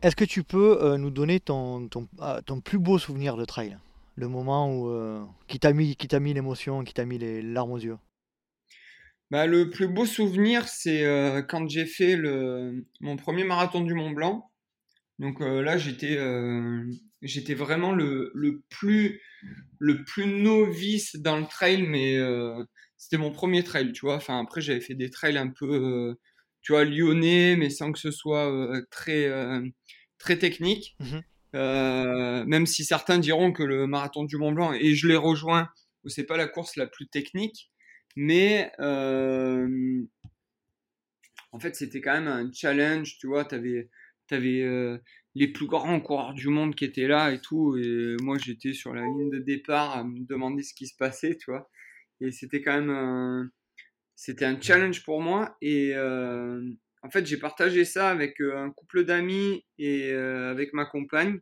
Est-ce 0.00 0.14
que 0.14 0.24
tu 0.24 0.44
peux 0.44 0.80
euh, 0.80 0.96
nous 0.96 1.10
donner 1.10 1.40
ton, 1.40 1.88
ton, 1.88 2.08
ton, 2.46 2.60
plus 2.60 2.78
beau 2.78 2.98
souvenir 2.98 3.36
de 3.36 3.44
trail? 3.44 3.78
Le 4.14 4.28
moment 4.28 4.72
où, 4.72 4.88
euh, 4.90 5.24
qui 5.48 5.58
t'a 5.58 5.72
mis, 5.72 5.96
l'émotion, 6.34 6.84
qui 6.84 6.94
t'a 6.94 7.04
mis 7.04 7.18
les 7.18 7.42
larmes 7.42 7.72
aux 7.72 7.78
yeux? 7.78 7.98
Bah, 9.32 9.46
Le 9.46 9.70
plus 9.70 9.88
beau 9.88 10.06
souvenir, 10.06 10.68
c'est 10.68 11.04
euh, 11.04 11.42
quand 11.42 11.68
j'ai 11.68 11.84
fait 11.84 12.14
le, 12.14 12.86
mon 13.00 13.16
premier 13.16 13.42
marathon 13.42 13.80
du 13.80 13.94
Mont 13.94 14.12
Blanc. 14.12 14.48
Donc 15.18 15.40
là, 15.40 15.78
j'étais 15.78 16.18
j'étais 17.22 17.54
vraiment 17.54 17.92
le, 17.92 18.30
le, 18.34 18.62
plus, 18.68 19.20
le 19.78 20.04
plus 20.04 20.26
novice 20.26 21.16
dans 21.16 21.38
le 21.38 21.46
trail, 21.46 21.82
mais 21.82 22.18
c'était 22.96 23.18
mon 23.18 23.32
premier 23.32 23.64
trail, 23.64 23.92
tu 23.92 24.06
vois. 24.06 24.16
Enfin, 24.16 24.40
après, 24.40 24.60
j'avais 24.60 24.80
fait 24.80 24.94
des 24.94 25.10
trails 25.10 25.38
un 25.38 25.48
peu 25.48 26.16
tu 26.68 26.72
vois, 26.72 26.84
lyonnais, 26.84 27.56
mais 27.56 27.70
sans 27.70 27.92
que 27.92 27.98
ce 27.98 28.10
soit 28.10 28.52
euh, 28.52 28.82
très, 28.90 29.24
euh, 29.24 29.66
très 30.18 30.38
technique. 30.38 30.98
Euh, 31.54 32.44
même 32.44 32.66
si 32.66 32.84
certains 32.84 33.18
diront 33.18 33.52
que 33.52 33.62
le 33.62 33.86
marathon 33.86 34.24
du 34.24 34.36
Mont 34.36 34.52
Blanc, 34.52 34.74
et 34.74 34.94
je 34.94 35.08
les 35.08 35.16
rejoins, 35.16 35.70
c'est 36.04 36.26
pas 36.26 36.36
la 36.36 36.46
course 36.46 36.76
la 36.76 36.86
plus 36.86 37.08
technique, 37.08 37.72
mais 38.16 38.70
en 38.78 39.66
fait, 41.58 41.74
c'était 41.74 42.02
quand 42.02 42.12
même 42.12 42.28
un 42.28 42.50
challenge, 42.52 43.16
tu 43.18 43.28
vois, 43.28 43.46
tu 43.46 43.88
avais, 44.34 44.62
avais 44.62 45.00
les 45.34 45.48
plus 45.48 45.66
grands 45.66 46.00
coureurs 46.00 46.34
du 46.34 46.48
monde 46.48 46.74
qui 46.74 46.84
étaient 46.84 47.06
là 47.06 47.32
et 47.32 47.40
tout, 47.40 47.76
et 47.76 48.16
moi 48.22 48.38
j'étais 48.38 48.72
sur 48.72 48.94
la 48.94 49.02
ligne 49.02 49.30
de 49.30 49.38
départ 49.38 49.96
à 49.96 50.04
me 50.04 50.26
demander 50.26 50.62
ce 50.62 50.74
qui 50.74 50.86
se 50.86 50.96
passait, 50.96 51.36
tu 51.36 51.50
vois, 51.50 51.68
et 52.20 52.32
c'était 52.32 52.62
quand 52.62 52.80
même 52.80 53.50
c'était 54.18 54.44
un 54.46 54.60
challenge 54.60 55.04
pour 55.04 55.22
moi 55.22 55.56
et 55.62 55.92
euh, 55.94 56.60
en 57.02 57.08
fait 57.10 57.24
j'ai 57.24 57.36
partagé 57.36 57.84
ça 57.84 58.10
avec 58.10 58.40
euh, 58.40 58.58
un 58.58 58.72
couple 58.72 59.04
d'amis 59.04 59.64
et 59.78 60.10
euh, 60.12 60.50
avec 60.50 60.72
ma 60.72 60.86
compagne. 60.86 61.38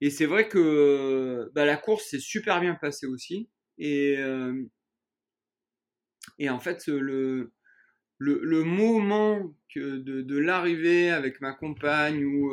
Et 0.00 0.08
c'est 0.08 0.24
vrai 0.24 0.48
que 0.48 1.50
bah, 1.54 1.66
la 1.66 1.76
course 1.76 2.06
s'est 2.08 2.18
super 2.18 2.62
bien 2.62 2.74
passée 2.76 3.06
aussi 3.06 3.50
et 3.76 4.16
et 6.38 6.48
en 6.48 6.60
fait 6.60 6.86
le 6.86 7.52
le, 8.24 8.64
moment 8.64 9.54
que 9.74 9.98
de, 9.98 10.22
de 10.22 10.38
l'arrivée 10.38 11.10
avec 11.10 11.40
ma 11.40 11.52
compagne 11.52 12.24
où 12.24 12.52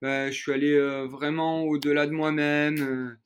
bah, 0.00 0.30
je 0.30 0.36
suis 0.36 0.52
allé 0.52 0.78
vraiment 1.10 1.64
au-delà 1.64 2.06
de 2.06 2.12
moi-même 2.12 3.18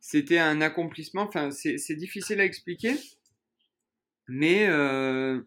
c'était 0.00 0.38
un 0.38 0.60
accomplissement 0.60 1.22
enfin 1.22 1.50
c'est 1.50 1.96
difficile 1.96 2.40
à 2.40 2.44
expliquer 2.44 2.94
mais 4.28 4.66
euh, 4.68 5.40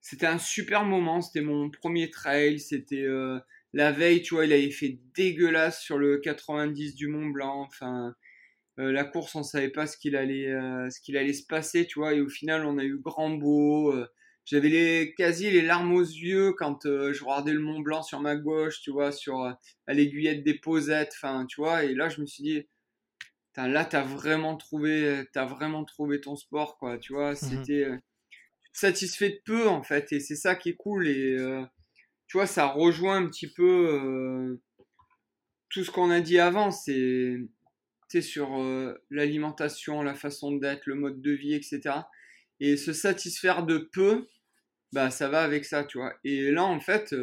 c'était 0.00 0.26
un 0.26 0.38
super 0.38 0.84
moment. 0.84 1.20
C'était 1.22 1.44
mon 1.44 1.70
premier 1.70 2.10
trail. 2.10 2.58
C'était 2.58 3.02
euh, 3.02 3.38
la 3.72 3.92
veille, 3.92 4.22
tu 4.22 4.34
vois, 4.34 4.46
il 4.46 4.52
avait 4.52 4.70
fait 4.70 4.98
dégueulasse 5.14 5.80
sur 5.80 5.98
le 5.98 6.18
90 6.18 6.94
du 6.94 7.08
Mont 7.08 7.28
Blanc. 7.28 7.62
Enfin, 7.62 8.14
euh, 8.78 8.92
la 8.92 9.04
course, 9.04 9.34
on 9.34 9.42
savait 9.42 9.70
pas 9.70 9.86
ce 9.86 9.96
qu'il 9.96 10.16
allait, 10.16 10.48
ce 10.90 11.00
qu'il 11.00 11.16
allait 11.16 11.32
se 11.32 11.46
passer, 11.46 11.86
tu 11.86 11.98
vois. 11.98 12.14
Et 12.14 12.20
au 12.20 12.28
final, 12.28 12.64
on 12.66 12.78
a 12.78 12.84
eu 12.84 12.98
grand 12.98 13.30
beau. 13.30 13.94
J'avais 14.44 14.68
les, 14.68 15.14
quasi 15.16 15.50
les 15.50 15.62
larmes 15.62 15.92
aux 15.92 16.00
yeux 16.00 16.52
quand 16.52 16.80
je 16.84 17.24
regardais 17.24 17.52
le 17.52 17.60
Mont 17.60 17.80
Blanc 17.80 18.02
sur 18.02 18.20
ma 18.20 18.36
gauche, 18.36 18.80
tu 18.82 18.90
vois, 18.90 19.12
sur 19.12 19.40
à 19.40 19.58
l'aiguillette 19.88 20.42
des 20.42 20.58
posettes, 20.58 21.12
enfin, 21.16 21.46
tu 21.46 21.60
vois. 21.60 21.84
Et 21.84 21.94
là, 21.94 22.08
je 22.08 22.20
me 22.20 22.26
suis 22.26 22.42
dit, 22.42 22.66
là, 23.56 23.84
t'as 23.84 24.02
vraiment 24.02 24.56
trouvé, 24.56 25.24
as 25.34 25.44
vraiment 25.44 25.84
trouvé 25.84 26.20
ton 26.20 26.36
sport, 26.36 26.78
quoi. 26.78 26.98
Tu 26.98 27.12
vois, 27.12 27.32
mmh 27.32 27.36
c'était 27.36 27.84
euh, 27.84 27.96
satisfait 28.72 29.30
de 29.30 29.40
peu 29.44 29.68
en 29.68 29.82
fait, 29.82 30.12
et 30.12 30.20
c'est 30.20 30.36
ça 30.36 30.54
qui 30.54 30.70
est 30.70 30.76
cool. 30.76 31.06
Et 31.08 31.36
euh, 31.38 31.62
tu 32.28 32.38
vois, 32.38 32.46
ça 32.46 32.66
rejoint 32.66 33.16
un 33.16 33.26
petit 33.26 33.52
peu 33.52 33.88
euh, 33.92 34.60
tout 35.68 35.84
ce 35.84 35.90
qu'on 35.90 36.10
a 36.10 36.20
dit 36.20 36.38
avant. 36.38 36.70
C'est 36.70 37.38
sur 38.20 38.62
l'alimentation, 39.08 40.02
la 40.02 40.14
façon 40.14 40.52
d'être, 40.52 40.84
le 40.84 40.96
mode 40.96 41.22
de 41.22 41.30
vie, 41.30 41.54
etc. 41.54 41.80
Et 42.62 42.76
se 42.76 42.92
satisfaire 42.92 43.64
de 43.64 43.78
peu, 43.92 44.26
bah 44.92 45.10
ça 45.10 45.28
va 45.28 45.42
avec 45.42 45.64
ça, 45.64 45.84
tu 45.84 45.98
vois. 45.98 46.14
Et 46.24 46.50
là, 46.50 46.64
en 46.64 46.80
fait, 46.80 47.14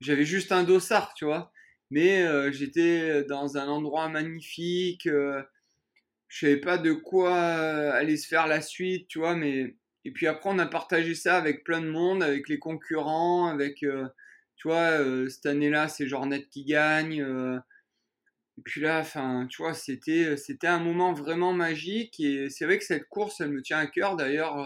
j'avais 0.00 0.24
juste 0.24 0.52
un 0.52 0.64
dossard, 0.64 1.14
tu 1.14 1.24
vois 1.24 1.52
mais 1.90 2.22
euh, 2.22 2.52
j'étais 2.52 3.24
dans 3.24 3.56
un 3.56 3.68
endroit 3.68 4.08
magnifique. 4.08 5.06
Euh, 5.06 5.42
je 6.28 6.40
savais 6.40 6.58
pas 6.58 6.78
de 6.78 6.92
quoi 6.92 7.34
euh, 7.34 7.92
aller 7.92 8.16
se 8.16 8.28
faire 8.28 8.46
la 8.46 8.60
suite, 8.60 9.08
tu 9.08 9.18
vois. 9.18 9.34
Mais 9.34 9.76
et 10.04 10.12
puis 10.12 10.26
après, 10.26 10.50
on 10.50 10.58
a 10.58 10.66
partagé 10.66 11.14
ça 11.14 11.36
avec 11.36 11.64
plein 11.64 11.80
de 11.80 11.88
monde, 11.88 12.22
avec 12.22 12.48
les 12.48 12.58
concurrents, 12.58 13.46
avec, 13.48 13.76
tu 13.76 14.68
vois, 14.68 14.98
cette 15.28 15.46
année-là, 15.46 15.88
c'est 15.88 16.06
Jornet 16.06 16.46
qui 16.50 16.64
gagne. 16.64 17.22
Et 18.58 18.60
puis 18.64 18.80
là, 18.80 19.00
enfin, 19.00 19.46
tu 19.48 19.62
vois, 19.62 19.74
c'était 19.74 20.66
un 20.66 20.80
moment 20.80 21.12
vraiment 21.12 21.52
magique. 21.52 22.18
Et 22.20 22.50
c'est 22.50 22.64
vrai 22.64 22.78
que 22.78 22.84
cette 22.84 23.08
course, 23.08 23.40
elle 23.40 23.50
me 23.52 23.62
tient 23.62 23.78
à 23.78 23.86
cœur. 23.86 24.16
D'ailleurs, 24.16 24.56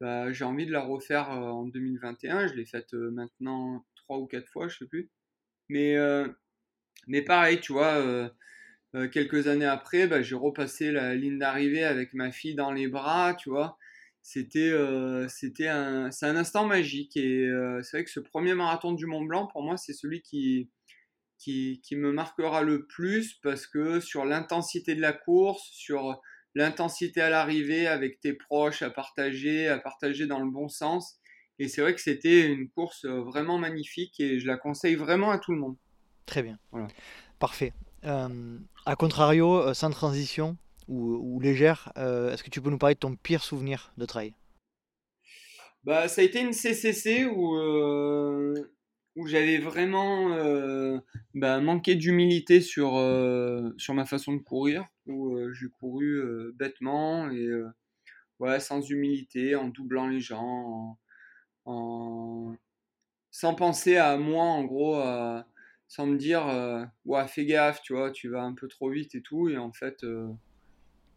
bah, 0.00 0.32
j'ai 0.32 0.44
envie 0.44 0.66
de 0.66 0.72
la 0.72 0.82
refaire 0.82 1.30
en 1.30 1.64
2021. 1.66 2.48
Je 2.48 2.54
l'ai 2.54 2.66
faite 2.66 2.92
maintenant 2.92 3.84
trois 3.96 4.18
ou 4.18 4.26
quatre 4.26 4.48
fois, 4.48 4.68
je 4.68 4.78
sais 4.78 4.86
plus. 4.86 5.10
Mais, 5.68 5.96
euh, 5.96 6.28
mais 7.08 7.22
pareil, 7.22 7.60
tu 7.60 7.72
vois, 7.72 7.94
euh, 7.96 8.28
euh, 8.96 9.08
quelques 9.08 9.48
années 9.48 9.66
après, 9.66 10.06
bah, 10.06 10.22
j'ai 10.22 10.36
repassé 10.36 10.92
la 10.92 11.14
ligne 11.14 11.38
d'arrivée 11.38 11.84
avec 11.84 12.14
ma 12.14 12.32
fille 12.32 12.54
dans 12.54 12.72
les 12.72 12.88
bras, 12.88 13.34
tu 13.34 13.50
vois. 13.50 13.78
C'était 14.22 14.72
c'était 15.28 15.68
un, 15.68 16.10
un 16.22 16.36
instant 16.36 16.66
magique. 16.66 17.16
Et 17.16 17.48
c'est 17.82 17.98
vrai 17.98 18.04
que 18.04 18.10
ce 18.10 18.20
premier 18.20 18.54
marathon 18.54 18.92
du 18.92 19.06
Mont 19.06 19.24
Blanc, 19.24 19.46
pour 19.46 19.62
moi, 19.62 19.76
c'est 19.76 19.92
celui 19.92 20.20
qui, 20.22 20.68
qui, 21.38 21.80
qui, 21.84 21.96
me 21.96 22.12
marquera 22.12 22.62
le 22.62 22.86
plus 22.86 23.34
parce 23.42 23.66
que 23.66 24.00
sur 24.00 24.24
l'intensité 24.24 24.94
de 24.94 25.00
la 25.00 25.12
course, 25.12 25.68
sur 25.72 26.20
l'intensité 26.54 27.20
à 27.20 27.30
l'arrivée 27.30 27.86
avec 27.86 28.20
tes 28.20 28.32
proches 28.32 28.82
à 28.82 28.90
partager, 28.90 29.68
à 29.68 29.78
partager 29.78 30.26
dans 30.26 30.40
le 30.40 30.50
bon 30.50 30.68
sens, 30.68 31.20
et 31.58 31.68
c'est 31.68 31.80
vrai 31.80 31.94
que 31.94 32.00
c'était 32.00 32.46
une 32.46 32.68
course 32.68 33.04
euh, 33.04 33.22
vraiment 33.22 33.58
magnifique 33.58 34.20
et 34.20 34.38
je 34.38 34.46
la 34.46 34.56
conseille 34.56 34.94
vraiment 34.94 35.30
à 35.30 35.38
tout 35.38 35.52
le 35.52 35.58
monde. 35.58 35.76
Très 36.26 36.42
bien. 36.42 36.58
Voilà. 36.70 36.88
Parfait. 37.38 37.72
Euh, 38.04 38.58
a 38.84 38.96
contrario, 38.96 39.56
euh, 39.56 39.74
sans 39.74 39.90
transition 39.90 40.56
ou, 40.88 41.40
légère, 41.40 41.90
est-ce 41.96 42.44
que 42.44 42.50
tu 42.50 42.60
peux 42.60 42.70
nous 42.70 42.78
parler 42.78 42.94
de 42.94 43.00
ton 43.00 43.16
pire 43.16 43.42
souvenir 43.42 43.92
de 43.96 44.06
trail? 44.06 44.34
Bah, 45.82 46.06
Ça 46.06 46.20
a 46.20 46.24
été 46.24 46.40
une 46.40 46.52
CCC 46.52 47.24
où, 47.26 47.56
où 49.16 49.26
j'avais 49.26 49.58
vraiment 49.58 50.28
bah, 51.34 51.60
manqué 51.60 51.94
d'humilité 51.94 52.60
sur, 52.60 52.90
sur 53.78 53.94
ma 53.94 54.04
façon 54.04 54.34
de 54.34 54.42
courir, 54.42 54.84
où 55.06 55.38
j'ai 55.52 55.68
couru 55.80 56.52
bêtement 56.54 57.30
et 57.30 57.50
sans 58.60 58.80
humilité, 58.88 59.56
en 59.56 59.68
doublant 59.68 60.06
les 60.06 60.20
gens, 60.20 60.98
sans 63.36 63.54
penser 63.54 63.98
à 63.98 64.16
moi, 64.16 64.44
en 64.44 64.64
gros, 64.64 64.98
euh, 64.98 65.42
sans 65.88 66.06
me 66.06 66.16
dire, 66.16 66.48
euh, 66.48 66.82
ouais, 67.04 67.28
fais 67.28 67.44
gaffe, 67.44 67.82
tu 67.82 67.92
vois, 67.92 68.10
tu 68.10 68.30
vas 68.30 68.40
un 68.40 68.54
peu 68.54 68.66
trop 68.66 68.88
vite 68.88 69.14
et 69.14 69.20
tout, 69.20 69.50
et 69.50 69.58
en 69.58 69.72
fait. 69.72 70.04
Euh, 70.04 70.26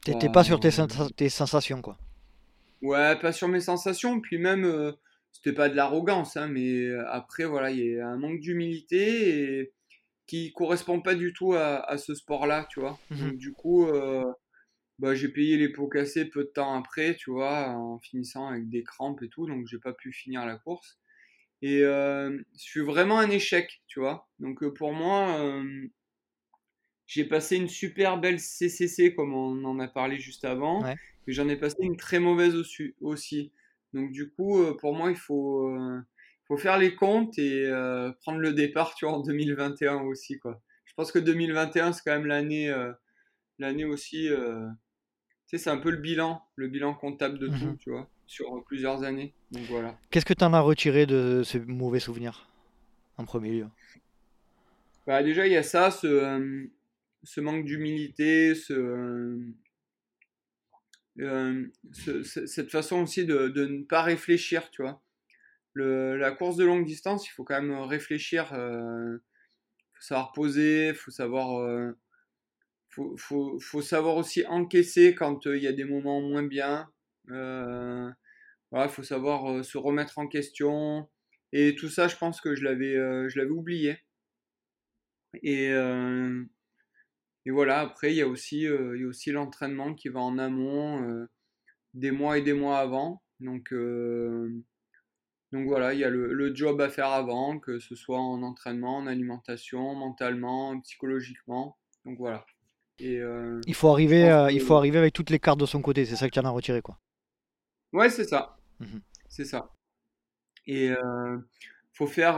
T'étais 0.03 0.27
bah, 0.27 0.33
pas 0.33 0.43
sur 0.43 0.59
tes, 0.59 0.69
tes, 1.15 1.29
sensations, 1.29 1.81
quoi. 1.81 1.97
Ouais, 2.81 3.17
pas 3.19 3.31
sur 3.31 3.47
mes 3.47 3.61
sensations, 3.61 4.19
puis 4.19 4.37
même, 4.37 4.93
c'était 5.41 5.55
pas 5.55 5.69
de 5.69 5.75
l'arrogance, 5.75 6.37
hein, 6.37 6.47
mais 6.47 6.91
après, 7.07 7.45
voilà, 7.45 7.71
il 7.71 7.79
y 7.79 7.99
a 7.99 8.07
un 8.07 8.17
manque 8.17 8.39
d'humilité 8.39 9.59
et 9.59 9.73
qui 10.27 10.51
correspond 10.53 11.01
pas 11.01 11.15
du 11.15 11.33
tout 11.33 11.53
à, 11.53 11.97
ce 11.97 12.13
sport-là, 12.13 12.67
tu 12.69 12.79
vois. 12.79 12.99
Mmh 13.09 13.17
Donc, 13.17 13.37
du 13.37 13.53
coup, 13.53 13.87
bah, 14.99 15.15
j'ai 15.15 15.29
payé 15.29 15.55
les 15.55 15.69
pots 15.69 15.87
cassés 15.87 16.25
peu 16.25 16.43
de 16.43 16.49
temps 16.49 16.77
après, 16.77 17.15
tu 17.15 17.31
vois, 17.31 17.69
en 17.69 17.99
finissant 17.99 18.47
avec 18.47 18.69
des 18.69 18.83
crampes 18.83 19.21
et 19.23 19.29
tout, 19.29 19.47
donc 19.47 19.65
j'ai 19.65 19.79
pas 19.79 19.93
pu 19.93 20.11
finir 20.11 20.45
la 20.45 20.57
course. 20.57 20.99
Et 21.61 21.81
euh, 21.83 22.37
je 22.57 22.81
vraiment 22.81 23.19
un 23.19 23.29
échec, 23.29 23.81
tu 23.87 23.99
vois. 23.99 24.29
Donc 24.39 24.63
euh, 24.63 24.73
pour 24.73 24.93
moi, 24.93 25.37
euh, 25.39 25.87
j'ai 27.07 27.25
passé 27.25 27.57
une 27.57 27.67
super 27.67 28.17
belle 28.17 28.39
CCC, 28.39 29.13
comme 29.13 29.33
on 29.33 29.63
en 29.65 29.79
a 29.79 29.87
parlé 29.87 30.19
juste 30.19 30.45
avant, 30.45 30.81
mais 30.83 30.95
j'en 31.27 31.49
ai 31.49 31.57
passé 31.57 31.77
une 31.81 31.97
très 31.97 32.19
mauvaise 32.19 32.55
aussi. 33.01 33.51
Donc 33.93 34.11
du 34.11 34.29
coup, 34.31 34.63
pour 34.79 34.95
moi, 34.95 35.09
il 35.11 35.17
faut, 35.17 35.75
faut 36.47 36.57
faire 36.57 36.77
les 36.77 36.95
comptes 36.95 37.37
et 37.39 37.65
euh, 37.65 38.11
prendre 38.21 38.39
le 38.39 38.53
départ, 38.53 38.93
tu 38.95 39.05
vois, 39.05 39.15
en 39.15 39.21
2021 39.21 40.01
aussi, 40.01 40.37
quoi. 40.39 40.61
Je 40.85 40.93
pense 40.95 41.11
que 41.11 41.19
2021, 41.19 41.93
c'est 41.93 42.01
quand 42.03 42.11
même 42.11 42.25
l'année, 42.25 42.69
euh, 42.69 42.91
l'année 43.59 43.85
aussi, 43.85 44.27
euh, 44.29 44.67
tu 45.47 45.57
sais, 45.57 45.63
c'est 45.63 45.69
un 45.69 45.77
peu 45.77 45.91
le 45.91 45.97
bilan, 45.97 46.41
le 46.55 46.67
bilan 46.67 46.93
comptable 46.93 47.39
de 47.39 47.47
tout, 47.47 47.53
Mhm. 47.53 47.77
tu 47.77 47.89
vois, 47.91 48.09
sur 48.25 48.63
plusieurs 48.65 49.03
années. 49.03 49.33
Donc 49.51 49.63
voilà. 49.69 49.97
Qu'est-ce 50.11 50.25
que 50.25 50.33
tu 50.33 50.43
en 50.43 50.53
as 50.53 50.59
retiré 50.59 51.05
de 51.05 51.41
ces 51.43 51.59
mauvais 51.59 51.99
souvenirs 51.99 52.47
en 53.17 53.25
premier 53.25 53.51
lieu? 53.51 53.67
Bah, 55.07 55.23
déjà, 55.23 55.47
il 55.47 55.53
y 55.53 55.57
a 55.57 55.63
ça, 55.63 55.89
ce, 55.91 56.07
euh, 56.07 56.65
ce 57.23 57.41
manque 57.41 57.65
d'humilité, 57.65 58.53
ce, 58.55 59.39
euh, 61.19 61.65
ce- 61.91 62.23
ce- 62.23 62.45
cette 62.45 62.71
façon 62.71 63.03
aussi 63.03 63.25
de, 63.25 63.47
ne 63.49 63.83
pas 63.83 64.01
réfléchir, 64.01 64.69
tu 64.71 64.81
vois. 64.81 65.01
La 65.75 66.31
course 66.31 66.57
de 66.57 66.65
longue 66.65 66.85
distance, 66.85 67.27
il 67.27 67.31
faut 67.31 67.43
quand 67.43 67.61
même 67.61 67.77
réfléchir, 67.79 68.53
euh, 68.53 69.17
faut 69.93 70.01
savoir 70.01 70.31
poser, 70.33 70.93
faut 70.93 71.11
savoir, 71.11 71.59
euh, 71.61 71.97
faut, 72.89 73.81
savoir 73.81 74.17
aussi 74.17 74.45
encaisser 74.47 75.15
quand 75.15 75.47
euh, 75.47 75.57
il 75.57 75.63
y 75.63 75.67
a 75.67 75.73
des 75.73 75.85
moments 75.85 76.21
moins 76.21 76.43
bien. 76.43 76.89
Euh, 77.29 78.09
voilà, 78.71 78.89
faut 78.89 79.03
savoir 79.03 79.63
se 79.65 79.77
remettre 79.77 80.19
en 80.19 80.27
question. 80.27 81.09
Et 81.53 81.75
tout 81.75 81.89
ça, 81.89 82.07
je 82.07 82.17
pense 82.17 82.41
que 82.41 82.55
je 82.55 82.63
l'avais, 82.63 82.93
je 83.29 83.39
l'avais 83.39 83.51
oublié. 83.51 83.99
Et, 85.43 85.69
et 87.45 87.51
voilà, 87.51 87.79
après, 87.79 88.13
il 88.13 88.17
y 88.17 88.21
a 88.21 88.27
aussi, 88.27 88.67
euh, 88.67 88.95
il 88.97 89.01
y 89.01 89.05
a 89.05 89.07
aussi 89.07 89.31
l'entraînement 89.31 89.93
qui 89.93 90.09
va 90.09 90.19
en 90.19 90.37
amont, 90.37 91.01
euh, 91.03 91.29
des 91.93 92.11
mois 92.11 92.37
et 92.37 92.41
des 92.41 92.53
mois 92.53 92.79
avant. 92.79 93.21
Donc, 93.39 93.71
euh, 93.73 94.49
donc 95.51 95.67
voilà, 95.67 95.93
il 95.93 95.99
y 95.99 96.03
a 96.03 96.09
le, 96.09 96.33
le 96.33 96.55
job 96.55 96.79
à 96.81 96.89
faire 96.89 97.07
avant, 97.09 97.57
que 97.59 97.79
ce 97.79 97.95
soit 97.95 98.19
en 98.19 98.43
entraînement, 98.43 98.97
en 98.97 99.07
alimentation, 99.07 99.95
mentalement, 99.95 100.79
psychologiquement. 100.81 101.77
Donc 102.05 102.17
voilà. 102.17 102.45
Et 102.99 103.19
euh, 103.19 103.61
Il 103.65 103.73
faut 103.73 103.87
arriver, 103.89 104.29
euh, 104.29 104.51
il 104.51 104.61
faut 104.61 104.75
arriver 104.75 104.99
avec 104.99 105.13
toutes 105.13 105.29
les 105.29 105.39
cartes 105.39 105.59
de 105.59 105.65
son 105.65 105.81
côté, 105.81 106.05
c'est 106.05 106.17
ça 106.17 106.27
que 106.27 106.33
tu 106.33 106.39
en 106.39 106.45
as 106.45 106.49
retiré 106.49 106.81
quoi. 106.81 106.99
Ouais, 107.93 108.09
c'est 108.09 108.25
ça. 108.25 108.57
Mhm. 108.79 109.01
C'est 109.29 109.45
ça. 109.45 109.71
Et 110.67 110.91
euh, 110.91 111.37
faut 111.93 112.07
faire... 112.07 112.37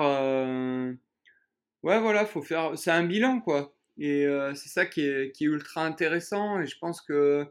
Ouais, 1.84 2.00
voilà, 2.00 2.26
faut 2.26 2.44
faire... 2.44 2.78
C'est 2.78 2.92
un 2.92 3.04
bilan, 3.04 3.42
quoi. 3.42 3.74
Et 4.02 4.26
euh, 4.26 4.56
c'est 4.56 4.70
ça 4.70 4.88
qui 4.88 5.02
est, 5.02 5.32
qui 5.32 5.44
est 5.44 5.48
ultra 5.48 5.86
intéressant. 5.86 6.60
Et 6.60 6.66
je 6.66 6.76
pense 6.80 7.02
que 7.02 7.46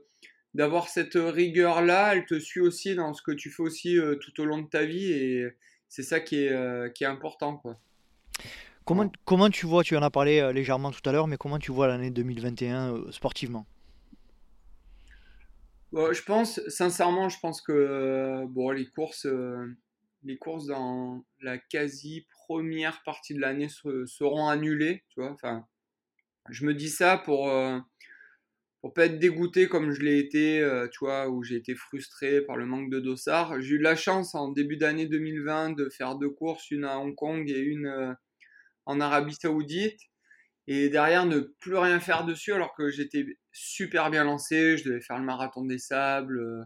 d'avoir 0.53 0.89
cette 0.89 1.15
rigueur-là, 1.15 2.17
elle 2.17 2.27
te 2.27 2.41
suit 2.41 2.61
aussi 2.61 2.97
dans 2.97 3.15
ce 3.15 3.23
que 3.23 3.31
tu 3.31 3.51
fais 3.51 3.63
aussi 3.63 3.97
euh, 3.97 4.17
tout 4.17 4.41
au 4.41 4.45
long 4.45 4.59
de 4.59 4.69
ta 4.69 4.85
vie. 4.85 5.13
Et 5.13 5.47
c'est 5.89 6.03
ça 6.03 6.19
qui 6.19 6.43
est, 6.45 6.53
euh, 6.53 6.89
qui 6.89 7.05
est 7.05 7.07
important, 7.07 7.57
quoi. 7.57 7.79
Comment, 8.85 9.13
comment 9.25 9.49
tu 9.49 9.67
vois, 9.67 9.85
tu 9.85 9.97
en 9.97 10.03
as 10.03 10.11
parlé 10.11 10.53
légèrement 10.53 10.91
tout 10.91 11.09
à 11.09 11.13
l'heure, 11.13 11.29
mais 11.29 11.37
comment 11.37 11.61
tu 11.61 11.71
vois 11.71 11.87
l'année 11.87 12.11
2021 12.11 12.97
euh, 12.97 13.13
sportivement? 13.13 13.65
Bon, 15.93 16.13
je 16.13 16.23
pense, 16.25 16.61
sincèrement, 16.67 17.29
je 17.29 17.39
pense 17.39 17.63
que 17.63 18.45
bon, 18.49 18.71
les 18.71 18.87
courses, 18.87 19.29
les 20.25 20.37
courses 20.39 20.67
dans 20.67 21.25
la 21.41 21.59
quasi 21.59 22.27
première 22.47 23.03
partie 23.05 23.35
de 23.35 23.41
l'année 23.41 23.69
se- 23.69 24.07
seront 24.07 24.49
annulées, 24.49 25.05
tu 25.11 25.21
vois. 25.21 25.31
Enfin, 25.31 25.67
je 26.49 26.65
me 26.65 26.75
dis 26.75 26.89
ça 26.89 27.19
pour, 27.19 27.49
euh, 27.51 27.79
pour 28.81 28.95
pas 28.95 29.07
être 29.07 29.19
dégoûté 29.19 29.69
comme 29.69 29.93
je 29.93 30.01
l'ai 30.01 30.19
été, 30.19 30.61
euh, 30.61 30.89
tu 30.89 31.01
vois, 31.01 31.29
où 31.29 31.43
j'ai 31.43 31.57
été 31.57 31.75
frustré 31.75 32.41
par 32.43 32.57
le 32.57 32.65
manque 32.67 32.91
de 32.91 32.99
dossard. 33.01 33.61
J'ai 33.61 33.75
eu 33.75 33.79
la 33.79 33.95
chance 33.95 34.35
en 34.35 34.49
début 34.49 34.77
d'année 34.77 35.07
2020 35.07 35.71
de 35.77 35.89
faire 35.91 36.17
deux 36.17 36.31
courses, 36.31 36.71
une 36.71 36.85
à 36.85 36.99
Hong 36.99 37.15
Kong 37.15 37.49
et 37.51 37.59
une 37.59 37.87
euh, 37.87 38.13
en 38.87 39.01
Arabie 39.01 39.35
Saoudite. 39.35 40.01
Et 40.67 40.89
derrière, 40.89 41.27
ne 41.27 41.41
plus 41.61 41.77
rien 41.77 42.01
faire 42.01 42.25
dessus 42.25 42.53
alors 42.53 42.75
que 42.75 42.91
j'étais 42.91 43.27
super 43.53 44.11
bien 44.11 44.25
lancé. 44.25 44.79
Je 44.79 44.85
devais 44.85 45.01
faire 45.01 45.19
le 45.19 45.25
marathon 45.25 45.65
des 45.65 45.79
sables, 45.79 46.41
euh, 46.41 46.65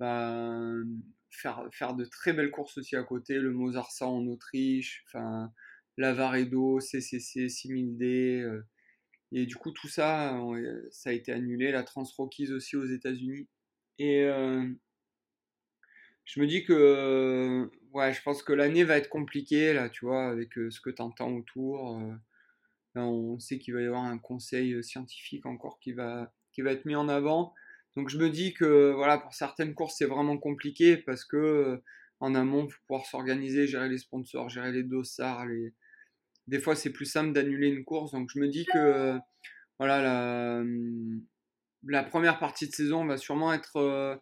ben, 0.00 0.84
faire, 1.30 1.68
faire 1.72 1.94
de 1.94 2.04
très 2.04 2.32
belles 2.32 2.50
courses 2.50 2.78
aussi 2.78 2.96
à 2.96 3.04
côté, 3.04 3.38
le 3.38 3.52
Mozart 3.52 3.92
100 3.92 4.08
en 4.08 4.26
Autriche, 4.26 5.04
enfin, 5.08 5.50
l'Avaredo, 5.98 6.80
CCC, 6.80 7.48
6000D. 7.48 8.62
Et 9.36 9.46
du 9.46 9.56
coup, 9.56 9.72
tout 9.72 9.88
ça, 9.88 10.40
ça 10.92 11.10
a 11.10 11.12
été 11.12 11.32
annulé. 11.32 11.72
La 11.72 11.82
Transrockies 11.82 12.52
aussi 12.52 12.76
aux 12.76 12.86
États-Unis. 12.86 13.48
Et 13.98 14.22
euh, 14.22 14.64
je 16.24 16.40
me 16.40 16.46
dis 16.46 16.64
que, 16.64 16.72
euh, 16.72 17.66
ouais, 17.92 18.14
je 18.14 18.22
pense 18.22 18.44
que 18.44 18.52
l'année 18.52 18.84
va 18.84 18.96
être 18.96 19.08
compliquée, 19.08 19.72
là, 19.72 19.88
tu 19.88 20.04
vois, 20.04 20.28
avec 20.28 20.56
euh, 20.56 20.70
ce 20.70 20.80
que 20.80 20.90
tu 20.90 21.02
entends 21.02 21.32
autour. 21.32 22.00
on 22.94 23.38
sait 23.40 23.58
qu'il 23.58 23.74
va 23.74 23.82
y 23.82 23.86
avoir 23.86 24.04
un 24.04 24.18
conseil 24.18 24.82
scientifique 24.84 25.46
encore 25.46 25.80
qui 25.80 25.92
va, 25.92 26.32
qui 26.52 26.62
va 26.62 26.70
être 26.70 26.84
mis 26.84 26.94
en 26.94 27.08
avant. 27.08 27.52
Donc 27.96 28.10
je 28.10 28.18
me 28.18 28.30
dis 28.30 28.54
que 28.54 28.92
voilà, 28.92 29.18
pour 29.18 29.34
certaines 29.34 29.74
courses, 29.74 29.96
c'est 29.98 30.06
vraiment 30.06 30.38
compliqué 30.38 30.96
parce 30.96 31.24
que 31.24 31.82
en 32.20 32.36
amont, 32.36 32.66
il 32.66 32.72
faut 32.72 32.80
pouvoir 32.86 33.06
s'organiser, 33.06 33.66
gérer 33.66 33.88
les 33.88 33.98
sponsors, 33.98 34.48
gérer 34.48 34.70
les 34.70 34.84
dossards. 34.84 35.46
Les... 35.46 35.74
Des 36.46 36.60
fois, 36.60 36.76
c'est 36.76 36.90
plus 36.92 37.06
simple 37.06 37.32
d'annuler 37.32 37.68
une 37.68 37.84
course. 37.84 38.12
Donc 38.12 38.28
je 38.32 38.38
me 38.38 38.48
dis 38.48 38.66
que 38.66 38.78
euh, 38.78 39.18
voilà, 39.78 40.02
la, 40.02 40.60
hum, 40.60 41.22
la 41.88 42.04
première 42.04 42.38
partie 42.38 42.68
de 42.68 42.72
saison 42.74 43.06
va 43.06 43.16
sûrement 43.16 43.52
être, 43.52 43.76
euh, 43.76 44.16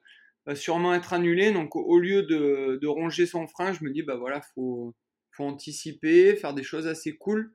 va 0.47 0.55
sûrement 0.55 0.95
être 0.95 1.13
annulée. 1.13 1.53
Donc 1.53 1.77
au 1.77 1.99
lieu 1.99 2.23
de, 2.23 2.79
de 2.81 2.87
ronger 2.89 3.27
son 3.27 3.47
frein, 3.49 3.73
je 3.73 3.85
me 3.85 3.91
dis 3.91 4.03
bah 4.03 4.17
voilà, 4.17 4.41
faut, 4.55 4.95
faut 5.33 5.45
anticiper, 5.45 6.37
faire 6.37 6.55
des 6.55 6.63
choses 6.65 6.87
assez 6.87 7.17
cool 7.17 7.53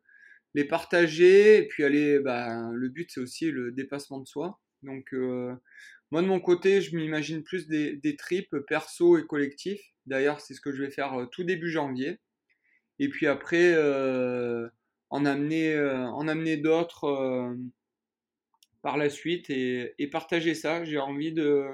les 0.57 0.65
partager 0.65 1.57
et 1.57 1.67
puis 1.67 1.83
aller 1.83 2.19
bah, 2.19 2.69
le 2.73 2.89
but 2.89 3.09
c'est 3.11 3.19
aussi 3.19 3.51
le 3.51 3.71
dépassement 3.71 4.19
de 4.19 4.25
soi 4.27 4.59
donc 4.81 5.13
euh, 5.13 5.53
moi 6.11 6.23
de 6.23 6.27
mon 6.27 6.39
côté 6.39 6.81
je 6.81 6.95
m'imagine 6.95 7.43
plus 7.43 7.67
des, 7.67 7.95
des 7.97 8.15
trips 8.15 8.55
perso 8.67 9.19
et 9.19 9.27
collectifs 9.27 9.81
d'ailleurs 10.07 10.41
c'est 10.41 10.55
ce 10.55 10.61
que 10.61 10.71
je 10.71 10.81
vais 10.81 10.89
faire 10.89 11.27
tout 11.31 11.43
début 11.43 11.69
janvier 11.69 12.19
et 12.99 13.09
puis 13.09 13.27
après 13.27 13.73
euh, 13.75 14.67
en 15.09 15.25
amener 15.25 15.73
euh, 15.73 16.05
en 16.07 16.27
amener 16.27 16.57
d'autres 16.57 17.05
euh, 17.05 17.55
par 18.81 18.97
la 18.97 19.09
suite 19.09 19.49
et, 19.49 19.93
et 19.99 20.07
partager 20.07 20.53
ça 20.55 20.83
j'ai 20.83 20.97
envie 20.97 21.31
de 21.31 21.67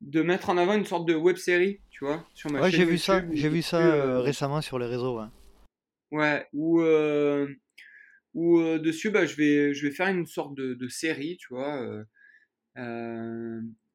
de 0.00 0.22
mettre 0.22 0.50
en 0.50 0.56
avant 0.58 0.74
une 0.74 0.84
sorte 0.84 1.06
de 1.08 1.14
web 1.14 1.36
série 1.36 1.80
tu 1.90 2.04
vois 2.04 2.26
sur 2.34 2.50
ma 2.50 2.62
Ouais, 2.62 2.70
chaîne 2.70 2.80
j'ai 2.80 2.84
vu 2.84 2.98
ça, 2.98 3.22
j'ai 3.32 3.48
vu 3.48 3.62
ça 3.62 3.78
euh, 3.78 4.20
récemment 4.20 4.60
sur 4.60 4.78
les 4.78 4.86
réseaux. 4.86 5.18
ouais. 5.18 5.26
ouais 6.10 6.46
euh, 6.54 7.48
euh, 8.36 8.78
dessus 8.78 9.10
bah, 9.10 9.26
je 9.26 9.36
vais 9.36 9.74
je 9.74 9.86
vais 9.86 9.92
faire 9.92 10.08
une 10.08 10.26
sorte 10.26 10.54
de, 10.54 10.74
de 10.74 10.88
série 10.88 11.36
tu 11.38 11.48
vois 11.54 11.82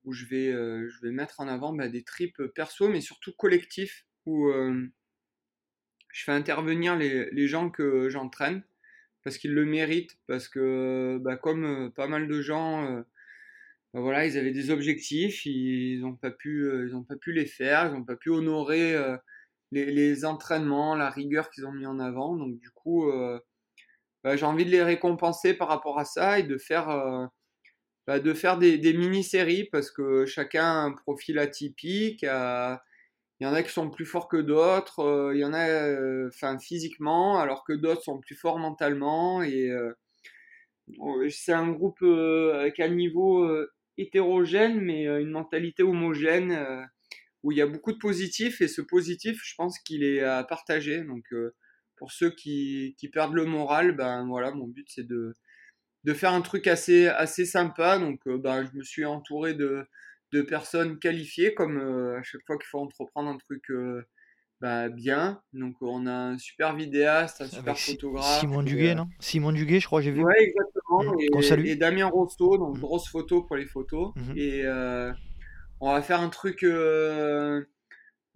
où 0.05 0.13
je 0.13 0.25
vais 0.25 0.51
je 0.51 1.01
vais 1.01 1.11
mettre 1.11 1.39
en 1.39 1.47
avant 1.47 1.73
bah, 1.73 1.87
des 1.87 2.03
trips 2.03 2.41
perso 2.55 2.87
mais 2.89 3.01
surtout 3.01 3.33
collectifs 3.33 4.05
où 4.25 4.51
je 6.13 6.23
fais 6.23 6.31
intervenir 6.31 6.95
les, 6.95 7.47
gens 7.47 7.69
que 7.69 8.07
j'entraîne 8.07 8.63
parce 9.23 9.37
qu'ils 9.37 9.53
le 9.53 9.65
méritent 9.65 10.17
parce 10.27 10.47
que 10.47 11.17
bah, 11.21 11.35
comme 11.37 11.65
euh, 11.65 11.89
pas 11.89 12.07
mal 12.07 12.27
de 12.27 12.41
gens 12.41 12.85
euh, 12.85 13.01
bah, 13.93 14.01
voilà 14.01 14.25
ils 14.25 14.37
avaient 14.37 14.51
des 14.51 14.69
objectifs 14.69 15.45
ils 15.45 15.99
n'ont 16.01 16.15
pas 16.15 16.29
pu 16.29 16.61
euh, 16.65 16.89
pas 17.09 17.15
pu 17.15 17.33
les 17.33 17.47
faire 17.47 17.87
ils 17.87 17.93
n'ont 17.93 18.03
pas 18.03 18.15
pu 18.15 18.29
honorer 18.29 18.95
les, 19.71 20.23
entraînements 20.23 20.95
la 20.95 21.09
rigueur 21.09 21.49
qu'ils 21.49 21.65
ont 21.65 21.71
mis 21.71 21.87
en 21.87 21.99
avant 21.99 22.35
donc 22.35 22.59
du 22.59 22.69
coup 22.69 23.11
bah, 24.23 24.37
j'ai 24.37 24.45
envie 24.45 24.65
de 24.65 24.69
les 24.69 24.83
récompenser 24.83 25.55
par 25.55 25.67
rapport 25.67 25.97
à 25.99 26.05
ça 26.05 26.37
et 26.37 26.43
de 26.43 26.57
faire, 26.59 27.29
de 28.07 28.33
faire 28.33 28.59
des, 28.59 28.93
mini-séries 28.93 29.67
parce 29.71 29.89
que 29.89 30.27
chacun 30.27 30.63
a 30.63 30.83
un 30.83 30.91
profil 30.91 31.39
atypique. 31.39 32.23
Il 33.39 33.45
y 33.45 33.49
en 33.49 33.53
a 33.53 33.63
qui 33.63 33.71
sont 33.71 33.89
plus 33.89 34.05
forts 34.05 34.27
que 34.27 34.37
d'autres, 34.37 34.99
euh, 34.99 35.35
il 35.35 35.39
y 35.39 35.45
en 35.45 35.53
a 35.53 35.67
euh, 35.67 36.29
enfin, 36.29 36.57
physiquement, 36.59 37.39
alors 37.39 37.63
que 37.65 37.73
d'autres 37.73 38.03
sont 38.03 38.19
plus 38.19 38.35
forts 38.35 38.59
mentalement. 38.59 39.41
Et 39.41 39.69
euh, 39.69 39.93
c'est 41.29 41.53
un 41.53 41.69
groupe 41.71 42.01
avec 42.03 42.79
un 42.79 42.89
niveau 42.89 43.49
hétérogène, 43.97 44.79
mais 44.81 45.05
une 45.05 45.31
mentalité 45.31 45.83
homogène 45.83 46.87
où 47.43 47.51
il 47.51 47.57
y 47.57 47.61
a 47.61 47.67
beaucoup 47.67 47.93
de 47.93 47.97
positifs. 47.97 48.61
Et 48.61 48.67
ce 48.67 48.81
positif, 48.81 49.41
je 49.43 49.55
pense 49.55 49.79
qu'il 49.79 50.03
est 50.03 50.21
à 50.21 50.43
partager. 50.43 51.01
Donc, 51.03 51.23
pour 51.97 52.11
ceux 52.11 52.31
qui, 52.31 52.95
qui 52.97 53.09
perdent 53.09 53.33
le 53.33 53.45
moral, 53.45 53.95
ben 53.95 54.27
voilà, 54.27 54.51
mon 54.51 54.67
but 54.67 54.87
c'est 54.89 55.07
de, 55.07 55.33
de 56.03 56.13
faire 56.13 56.33
un 56.33 56.41
truc 56.41 56.67
assez, 56.67 57.07
assez 57.07 57.45
sympa. 57.45 57.97
Donc, 57.97 58.19
ben, 58.27 58.65
je 58.65 58.77
me 58.77 58.83
suis 58.83 59.05
entouré 59.05 59.53
de, 59.53 59.85
de 60.33 60.41
personnes 60.41 60.99
qualifiées, 60.99 61.53
comme 61.53 61.77
euh, 61.79 62.19
à 62.19 62.23
chaque 62.23 62.41
fois 62.45 62.57
qu'il 62.57 62.65
faut 62.67 62.79
entreprendre 62.79 63.29
un 63.29 63.37
truc 63.37 63.63
euh, 63.69 64.03
bah, 64.61 64.89
bien. 64.89 65.41
Donc, 65.53 65.75
on 65.81 66.05
a 66.07 66.11
un 66.13 66.37
super 66.37 66.75
vidéaste, 66.75 67.41
un 67.41 67.45
super 67.47 67.61
Avec 67.73 67.77
Si- 67.77 67.91
photographe. 67.91 68.39
Simon 68.39 68.63
Duguay, 68.63 68.91
euh, 68.91 68.95
non? 68.95 69.09
Simon 69.19 69.51
Duguay, 69.51 69.79
je 69.79 69.85
crois, 69.87 70.01
j'ai 70.01 70.11
vu. 70.11 70.23
Ouais, 70.23 70.41
exactement. 70.43 71.13
Qu'on 71.31 71.39
Et, 71.39 71.43
salue. 71.43 71.65
et 71.67 71.75
Damien 71.75 72.07
Rosso, 72.07 72.57
donc 72.57 72.75
Mhm, 72.75 72.81
grosse 72.81 73.07
photo 73.09 73.43
pour 73.43 73.55
les 73.55 73.65
photos. 73.65 74.11
mhm. 74.15 74.37
Et 74.37 74.61
euh, 74.65 75.11
on 75.79 75.91
va 75.93 76.01
faire 76.01 76.19
un 76.21 76.29
truc, 76.29 76.63
euh, 76.63 77.63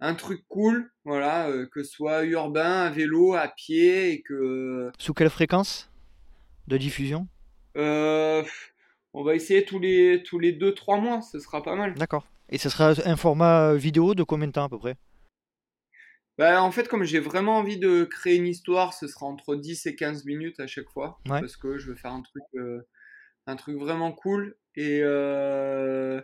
un 0.00 0.14
truc 0.14 0.44
cool, 0.48 0.90
voilà, 1.04 1.50
que 1.72 1.82
ce 1.82 1.90
soit 1.90 2.24
urbain, 2.24 2.82
à 2.82 2.90
vélo, 2.90 3.34
à 3.34 3.48
pied, 3.48 4.12
et 4.12 4.22
que. 4.22 4.90
Sous 4.98 5.14
quelle 5.14 5.30
fréquence 5.30 5.90
de 6.68 6.76
diffusion? 6.76 7.26
On 9.20 9.24
va 9.24 9.34
essayer 9.34 9.64
tous 9.64 9.80
les 9.80 10.22
tous 10.22 10.38
les 10.38 10.52
deux 10.52 10.72
trois 10.72 11.00
mois, 11.00 11.22
ce 11.22 11.40
sera 11.40 11.60
pas 11.60 11.74
mal. 11.74 11.94
D'accord. 11.94 12.24
Et 12.50 12.56
ce 12.56 12.68
sera 12.68 12.94
un 13.04 13.16
format 13.16 13.74
vidéo 13.74 14.14
de 14.14 14.22
combien 14.22 14.46
de 14.46 14.52
temps 14.52 14.62
à 14.62 14.68
peu 14.68 14.78
près? 14.78 14.94
Bah, 16.38 16.62
en 16.62 16.70
fait, 16.70 16.86
comme 16.86 17.02
j'ai 17.02 17.18
vraiment 17.18 17.56
envie 17.56 17.78
de 17.80 18.04
créer 18.04 18.36
une 18.36 18.46
histoire, 18.46 18.94
ce 18.94 19.08
sera 19.08 19.26
entre 19.26 19.56
10 19.56 19.86
et 19.86 19.96
15 19.96 20.24
minutes 20.24 20.60
à 20.60 20.68
chaque 20.68 20.88
fois. 20.88 21.18
Parce 21.26 21.56
que 21.56 21.78
je 21.78 21.88
veux 21.88 21.96
faire 21.96 22.12
un 22.12 22.22
truc, 22.22 22.44
euh, 22.54 22.86
un 23.48 23.56
truc 23.56 23.76
vraiment 23.76 24.12
cool. 24.12 24.56
Et, 24.76 25.00
euh, 25.02 26.22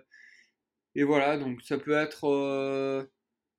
et 0.95 1.03
voilà, 1.03 1.37
donc 1.37 1.63
ça 1.63 1.79
peut 1.79 1.97
être, 1.97 2.29
euh, 2.29 3.03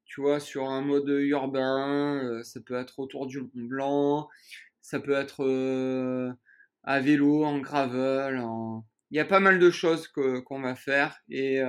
tu 0.05 0.21
vois, 0.21 0.39
sur 0.39 0.69
un 0.69 0.79
mode 0.79 1.09
urbain, 1.09 2.39
ça 2.41 2.61
peut 2.61 2.75
être 2.75 2.99
autour 2.99 3.27
du 3.27 3.41
Mont 3.41 3.49
Blanc, 3.53 4.29
ça 4.81 5.01
peut 5.01 5.11
être 5.11 5.43
à 6.85 6.99
vélo, 7.01 7.43
en 7.43 7.59
gravel. 7.59 8.41
Il 9.11 9.17
y 9.17 9.19
a 9.19 9.25
pas 9.25 9.39
mal 9.39 9.59
de 9.59 9.71
choses 9.71 10.07
qu'on 10.07 10.61
va 10.61 10.75
faire. 10.75 11.19
Et 11.29 11.61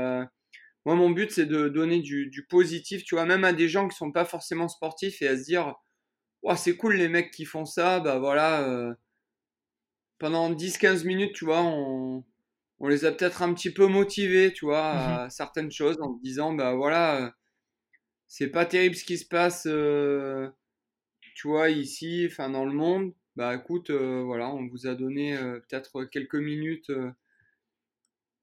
moi, 0.87 0.95
mon 0.95 1.11
but, 1.11 1.33
c'est 1.33 1.47
de 1.47 1.69
donner 1.69 2.01
du, 2.01 2.47
positif, 2.49 3.03
tu 3.03 3.17
vois, 3.17 3.27
même 3.27 3.43
à 3.43 3.53
des 3.53 3.69
gens 3.69 3.89
qui 3.89 3.97
sont 3.97 4.13
pas 4.13 4.25
forcément 4.25 4.69
sportifs 4.69 5.21
et 5.21 5.27
à 5.27 5.37
se 5.37 5.43
dire, 5.43 5.75
c'est 6.55 6.77
cool 6.77 6.95
les 6.95 7.09
mecs 7.09 7.33
qui 7.33 7.45
font 7.45 7.65
ça, 7.65 7.99
bah 7.99 8.21
voilà, 8.21 8.63
euh, 8.69 8.95
pendant 10.19 10.53
10-15 10.53 11.05
minutes, 11.05 11.35
tu 11.35 11.45
vois, 11.45 11.63
on, 11.63 12.25
les 12.83 13.05
a 13.05 13.11
peut-être 13.11 13.43
un 13.43 13.53
petit 13.53 13.73
peu 13.73 13.89
motivés, 13.89 14.53
tu 14.53 14.67
vois, 14.67 14.91
à 14.91 15.25
mhm. 15.25 15.31
certaines 15.31 15.73
choses 15.73 16.01
en 16.01 16.13
disant, 16.23 16.53
bah 16.55 16.75
voilà, 16.75 17.25
euh, 17.25 17.31
c'est 18.29 18.51
pas 18.51 18.65
terrible 18.65 18.95
ce 18.95 19.05
qui 19.05 19.19
se 19.19 19.27
passe, 19.27 19.67
euh, 19.67 20.49
tu 21.35 21.49
vois, 21.49 21.71
ici, 21.71 22.29
enfin 22.31 22.49
dans 22.49 22.65
le 22.65 22.73
monde. 22.73 23.13
Bah 23.35 23.57
écoute, 23.57 23.91
voilà, 23.91 24.49
on 24.51 24.67
vous 24.69 24.87
a 24.87 24.95
donné 24.95 25.37
peut-être 25.37 26.05
quelques 26.05 26.37
minutes 26.37 26.91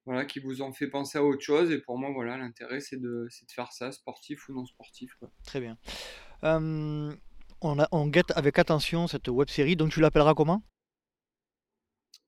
voilà, 0.06 0.26
qui 0.26 0.40
vous 0.40 0.62
ont 0.62 0.74
fait 0.74 0.88
penser 0.88 1.18
à 1.18 1.24
autre 1.24 1.42
chose. 1.42 1.72
Et 1.72 1.80
pour 1.80 1.98
moi, 1.98 2.12
voilà, 2.14 2.38
l'intérêt, 2.38 2.80
c'est 2.80 2.98
de, 2.98 3.28
de, 3.28 3.52
faire 3.52 3.72
ça, 3.72 3.92
sportif 3.92 4.50
ou 4.50 4.54
non 4.54 4.66
sportif. 4.66 5.14
Quoi. 5.20 5.32
Très 5.46 5.60
bien. 5.60 5.78
on, 6.42 7.16
a, 7.62 7.88
on 7.92 8.08
guette 8.08 8.32
avec 8.36 8.60
attention 8.60 9.08
cette 9.08 9.28
web 9.28 9.50
série. 9.50 9.76
Donc, 9.76 9.92
tu 9.92 10.02
l'appelleras 10.02 10.34
comment? 10.34 10.64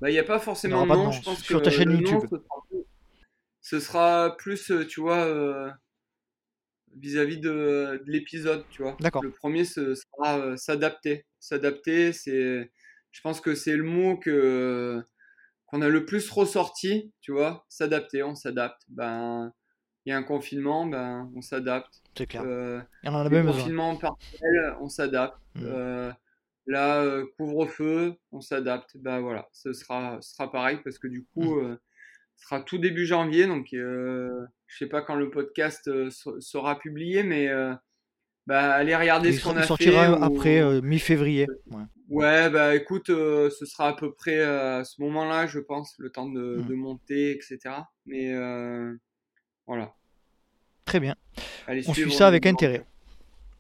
Il 0.02 0.10
n'y 0.10 0.16
bah, 0.16 0.22
a 0.22 0.24
pas 0.24 0.40
forcément 0.40 0.84
de 0.84 0.92
nom. 0.92 1.12
Je 1.12 1.22
pense 1.22 1.42
Sur 1.42 1.62
ta 1.62 1.70
chaîne 1.70 1.92
YouTube. 1.92 2.24
ce, 3.62 3.80
sera 3.80 4.36
plus, 4.38 4.72
euh, 4.72 4.86
tu 4.86 5.00
vois, 5.00 5.26
euh, 5.26 5.72
vis-à-vis 6.98 7.38
de, 7.38 8.04
de 8.06 8.12
l'épisode, 8.12 8.66
tu 8.70 8.82
vois. 8.82 8.98
D'accord. 9.00 9.24
Le 9.24 9.32
premier, 9.32 9.64
ce 9.64 9.96
sera 9.96 10.38
euh, 10.40 10.58
s'adapter. 10.58 11.26
S'adapter, 11.40 12.12
c'est. 12.12 12.72
Je 13.12 13.22
pense 13.22 13.40
que 13.40 13.56
c'est 13.56 13.78
le 13.78 13.84
mot 13.84 14.18
que 14.18 15.02
qu'on 15.76 15.82
a 15.82 15.90
le 15.90 16.06
plus 16.06 16.30
ressorti, 16.30 17.12
tu 17.20 17.34
vois, 17.34 17.66
s'adapter, 17.68 18.24
on 18.24 18.34
s'adapte. 18.34 18.82
Ben, 18.88 19.52
il 20.06 20.12
y 20.12 20.14
a 20.14 20.18
un 20.18 20.24
confinement, 20.24 20.86
ben, 20.86 21.30
on 21.36 21.42
s'adapte. 21.42 22.02
C'est 22.18 22.28
clair. 22.28 22.44
Euh, 22.46 22.82
il 23.04 23.10
en 23.10 23.16
a 23.16 23.30
même 23.30 23.48
confinement 23.48 23.98
partiel, 23.98 24.76
on 24.80 24.88
s'adapte. 24.88 25.38
Mmh. 25.56 25.64
Euh, 25.66 26.12
là, 26.66 27.02
euh, 27.02 27.26
couvre-feu, 27.38 28.16
on 28.32 28.40
s'adapte. 28.40 28.96
Ben 28.96 29.20
voilà, 29.20 29.50
ce 29.52 29.74
sera, 29.74 30.18
ce 30.22 30.34
sera 30.34 30.50
pareil 30.50 30.80
parce 30.82 30.98
que 30.98 31.08
du 31.08 31.26
coup, 31.34 31.60
mmh. 31.60 31.78
ce 32.38 32.46
sera 32.46 32.62
tout 32.62 32.78
début 32.78 33.06
janvier. 33.06 33.46
Donc, 33.46 33.68
je 33.72 34.48
sais 34.70 34.88
pas 34.88 35.02
quand 35.02 35.16
le 35.16 35.30
podcast 35.30 35.90
sera 36.40 36.80
publié, 36.80 37.24
mais 37.24 37.50
bah, 38.48 38.74
allez 38.74 38.96
regarder 38.96 39.34
ce 39.34 39.44
qu'on 39.44 39.56
a 39.56 39.62
fait. 39.62 39.68
Sortira 39.68 40.24
après 40.24 40.82
mi-février. 40.82 41.48
Ouais. 41.72 41.84
Ouais, 42.10 42.50
bah 42.50 42.76
écoute, 42.76 43.10
euh, 43.10 43.50
ce 43.50 43.66
sera 43.66 43.88
à 43.88 43.94
peu 43.94 44.14
près 44.14 44.38
euh, 44.38 44.82
à 44.82 44.84
ce 44.84 45.02
moment-là, 45.02 45.48
je 45.48 45.60
pense, 45.60 45.96
le 45.98 46.12
temps 46.12 46.30
de, 46.30 46.58
mmh. 46.58 46.74
monter, 46.76 47.32
etc. 47.32 47.60
Mais 48.06 48.32
euh, 48.32 48.94
voilà. 49.66 49.96
Très 50.86 51.00
bien. 51.00 51.16
On 51.88 51.94
suit 51.94 52.12
ça 52.12 52.28
avec 52.28 52.46
intérêt. 52.46 52.86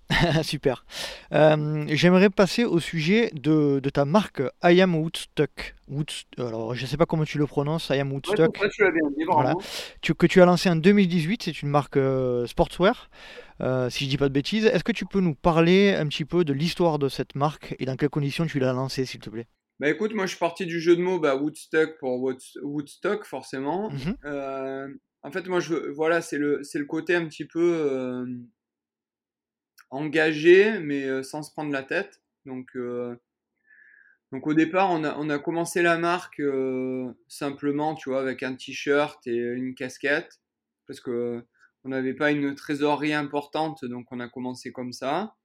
Super. 0.44 0.86
J'aimerais 1.32 2.30
passer 2.30 2.64
au 2.64 2.80
sujet 2.80 3.32
de, 3.34 3.80
ta 3.94 4.06
marque 4.06 4.41
I 4.64 4.82
Am 4.82 4.95
Woodstock. 4.95 5.76
alors, 6.38 6.76
je 6.76 6.82
ne 6.84 6.88
sais 6.88 6.98
pas 6.98 7.06
comment 7.06 7.26
tu 7.26 7.38
le 7.38 7.48
prononces, 7.48 7.90
I 7.90 7.99
Am 7.99 8.11
Woodstock. 8.11 8.57
tu 8.72 8.84
l'as 8.84 8.91
bien 8.91 9.10
dit, 9.18 9.23
voilà. 9.27 9.53
tu, 10.02 10.14
que 10.14 10.27
tu 10.27 10.41
as 10.41 10.45
lancé 10.45 10.69
en 10.69 10.76
2018, 10.76 11.44
c'est 11.44 11.61
une 11.61 11.69
marque 11.69 11.98
sportswear. 12.45 13.10
Euh, 13.61 13.90
si 13.90 14.06
je 14.06 14.10
dis 14.10 14.18
pas 14.18 14.27
de 14.27 14.34
bêtises. 14.34 14.65
Est-ce 14.65 14.84
que 14.84 14.91
tu 14.91 15.06
peux 15.06 15.22
nous 15.22 15.36
parler 15.36 15.94
un 15.94 16.07
petit 16.07 16.26
peu 16.26 16.44
de 16.44 16.53
l'histoire 16.53 16.99
de 16.99 17.07
cette 17.07 17.36
marque 17.36 17.76
et 17.80 17.86
dans 17.86 17.95
quelles 17.95 18.10
conditions 18.10 18.45
tu 18.45 18.60
l'as 18.60 18.73
lancée, 18.73 19.06
s'il 19.06 19.22
te 19.22 19.30
plaît? 19.30 19.48
Bah 19.80 19.90
écoute, 19.90 20.14
moi 20.14 20.26
je 20.26 20.32
suis 20.32 20.40
parti 20.40 20.65
du 20.65 20.80
jeu 20.80 20.95
de 20.95 21.02
mots 21.02 21.19
bah, 21.19 21.36
Woodstock 21.36 21.98
pour 21.99 22.22
Woodstock 22.64 23.26
forcément. 23.26 23.91
Euh, 24.26 24.88
en 25.22 25.32
fait, 25.32 25.48
moi 25.48 25.60
je 25.60 25.91
voilà, 25.91 26.22
c'est 26.22 26.38
le 26.38 26.61
le 26.73 26.86
côté 26.86 27.15
un 27.15 27.26
petit 27.26 27.45
peu 27.45 27.73
euh, 27.73 28.26
engagé, 29.95 30.80
mais 30.80 31.23
sans 31.23 31.43
se 31.43 31.51
prendre 31.51 31.72
la 31.72 31.84
tête. 31.84 32.22
Donc 32.45 32.76
donc 34.31 34.47
au 34.47 34.53
départ, 34.53 34.91
on 34.91 35.03
a, 35.03 35.15
on 35.17 35.30
a 35.30 35.39
commencé 35.39 35.81
la 35.81 35.97
marque 35.97 36.41
simplement, 37.27 37.95
tu 37.95 38.09
vois, 38.09 38.22
avec 38.22 38.43
un 38.43 38.55
t-shirt 38.55 39.26
et 39.27 39.38
une 39.38 39.76
casquette, 39.76 40.41
parce 40.88 40.99
que 40.99 41.43
on 41.85 41.89
n'avait 41.89 42.15
pas 42.15 42.31
une 42.31 42.55
trésorerie 42.55 43.13
importante, 43.13 43.85
donc 43.85 44.11
on 44.11 44.19
a 44.19 44.27
commencé 44.27 44.72
comme 44.72 44.91
ça. 44.91 45.35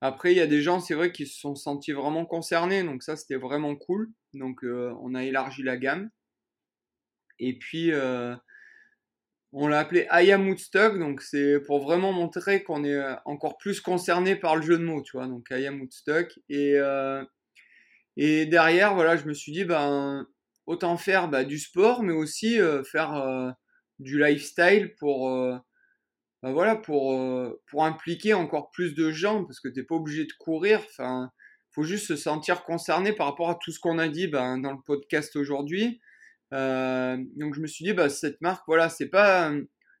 Après, 0.00 0.32
il 0.32 0.36
y 0.36 0.40
a 0.40 0.46
des 0.46 0.60
gens, 0.60 0.80
c'est 0.80 0.94
vrai, 0.94 1.12
qui 1.12 1.26
se 1.26 1.38
sont 1.38 1.54
sentis 1.56 1.92
vraiment 1.92 2.26
concernés, 2.26 2.84
donc 2.84 3.02
ça, 3.02 3.16
c'était 3.16 3.36
vraiment 3.36 3.74
cool. 3.74 4.12
Donc, 4.34 4.62
euh, 4.62 4.94
on 5.00 5.14
a 5.14 5.24
élargi 5.24 5.62
la 5.62 5.76
gamme. 5.76 6.10
Et 7.38 7.58
puis, 7.58 7.90
euh, 7.92 8.36
on 9.62 9.68
l'a 9.68 9.78
appelé 9.80 10.06
Ayam 10.10 10.48
Woodstock, 10.48 10.98
donc 10.98 11.22
c'est 11.22 11.60
pour 11.60 11.82
vraiment 11.82 12.12
montrer 12.12 12.62
qu'on 12.62 12.84
est 12.84 12.94
euh, 12.94 13.14
encore 13.24 13.56
plus 13.56 13.80
concerné 13.80 14.36
par 14.36 14.56
le 14.56 14.62
jeu 14.62 14.78
de 14.78 14.84
mots, 14.84 15.02
tu 15.02 15.16
vois. 15.16 15.26
Donc, 15.26 15.50
Ayam 15.50 15.80
Woodstock. 15.80 16.38
Et, 16.48 16.76
et 18.16 18.46
derrière, 18.46 18.94
voilà, 18.94 19.16
je 19.16 19.26
me 19.26 19.34
suis 19.34 19.52
dit, 19.52 19.64
ben, 19.64 20.26
autant 20.66 20.96
faire 20.96 21.28
bah, 21.28 21.44
du 21.44 21.58
sport, 21.58 22.02
mais 22.02 22.12
aussi 22.12 22.58
faire 22.84 23.54
du 23.98 24.18
lifestyle 24.18 24.94
pour, 24.98 25.30
euh, 25.30 25.56
bah 26.42 26.52
voilà, 26.52 26.76
pour, 26.76 27.14
euh, 27.14 27.60
pour 27.68 27.84
impliquer 27.84 28.34
encore 28.34 28.70
plus 28.70 28.94
de 28.94 29.10
gens 29.10 29.44
parce 29.44 29.60
que 29.60 29.68
t'es 29.68 29.82
pas 29.82 29.94
obligé 29.94 30.24
de 30.24 30.32
courir. 30.38 30.80
Enfin, 30.90 31.30
faut 31.70 31.82
juste 31.82 32.06
se 32.06 32.16
sentir 32.16 32.64
concerné 32.64 33.12
par 33.12 33.26
rapport 33.26 33.50
à 33.50 33.58
tout 33.60 33.72
ce 33.72 33.80
qu'on 33.80 33.98
a 33.98 34.08
dit 34.08 34.28
ben, 34.28 34.58
dans 34.58 34.72
le 34.72 34.82
podcast 34.84 35.36
aujourd'hui. 35.36 36.00
Euh, 36.54 37.16
donc 37.36 37.54
je 37.54 37.60
me 37.60 37.66
suis 37.66 37.84
dit, 37.84 37.92
bah, 37.92 38.08
cette 38.08 38.40
marque, 38.40 38.64
voilà, 38.66 38.88
c'est 38.88 39.08
pas, 39.08 39.52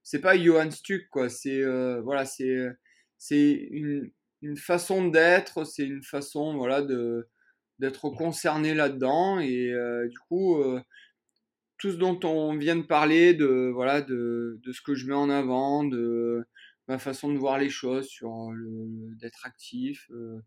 c'est 0.02 0.20
pas 0.20 0.36
Johan 0.38 0.70
Stuck, 0.70 1.08
quoi. 1.10 1.28
C'est, 1.28 1.62
voilà, 2.02 2.24
c'est, 2.24 2.66
c'est 3.18 3.52
une, 3.70 4.10
façon 4.56 5.08
d'être, 5.08 5.64
c'est 5.64 5.84
une 5.84 6.02
façon, 6.02 6.56
voilà, 6.56 6.82
de, 6.82 7.28
d'être 7.78 8.10
concerné 8.10 8.74
là-dedans. 8.74 9.40
Et 9.40 9.72
du 10.08 10.18
coup, 10.28 10.62
tout 11.78 11.90
ce 11.90 11.96
dont 11.96 12.18
on 12.24 12.56
vient 12.56 12.76
de 12.76 12.82
parler, 12.82 13.34
de, 13.34 13.70
voilà, 13.74 14.00
de, 14.02 14.60
de, 14.62 14.72
ce 14.72 14.80
que 14.82 14.94
je 14.94 15.06
mets 15.06 15.14
en 15.14 15.30
avant, 15.30 15.84
de 15.84 16.46
ma 16.88 16.98
façon 16.98 17.32
de 17.32 17.38
voir 17.38 17.58
les 17.58 17.70
choses, 17.70 18.06
sur 18.06 18.50
d'être 19.20 19.46
actif, 19.46 20.10
euh, 20.10 20.38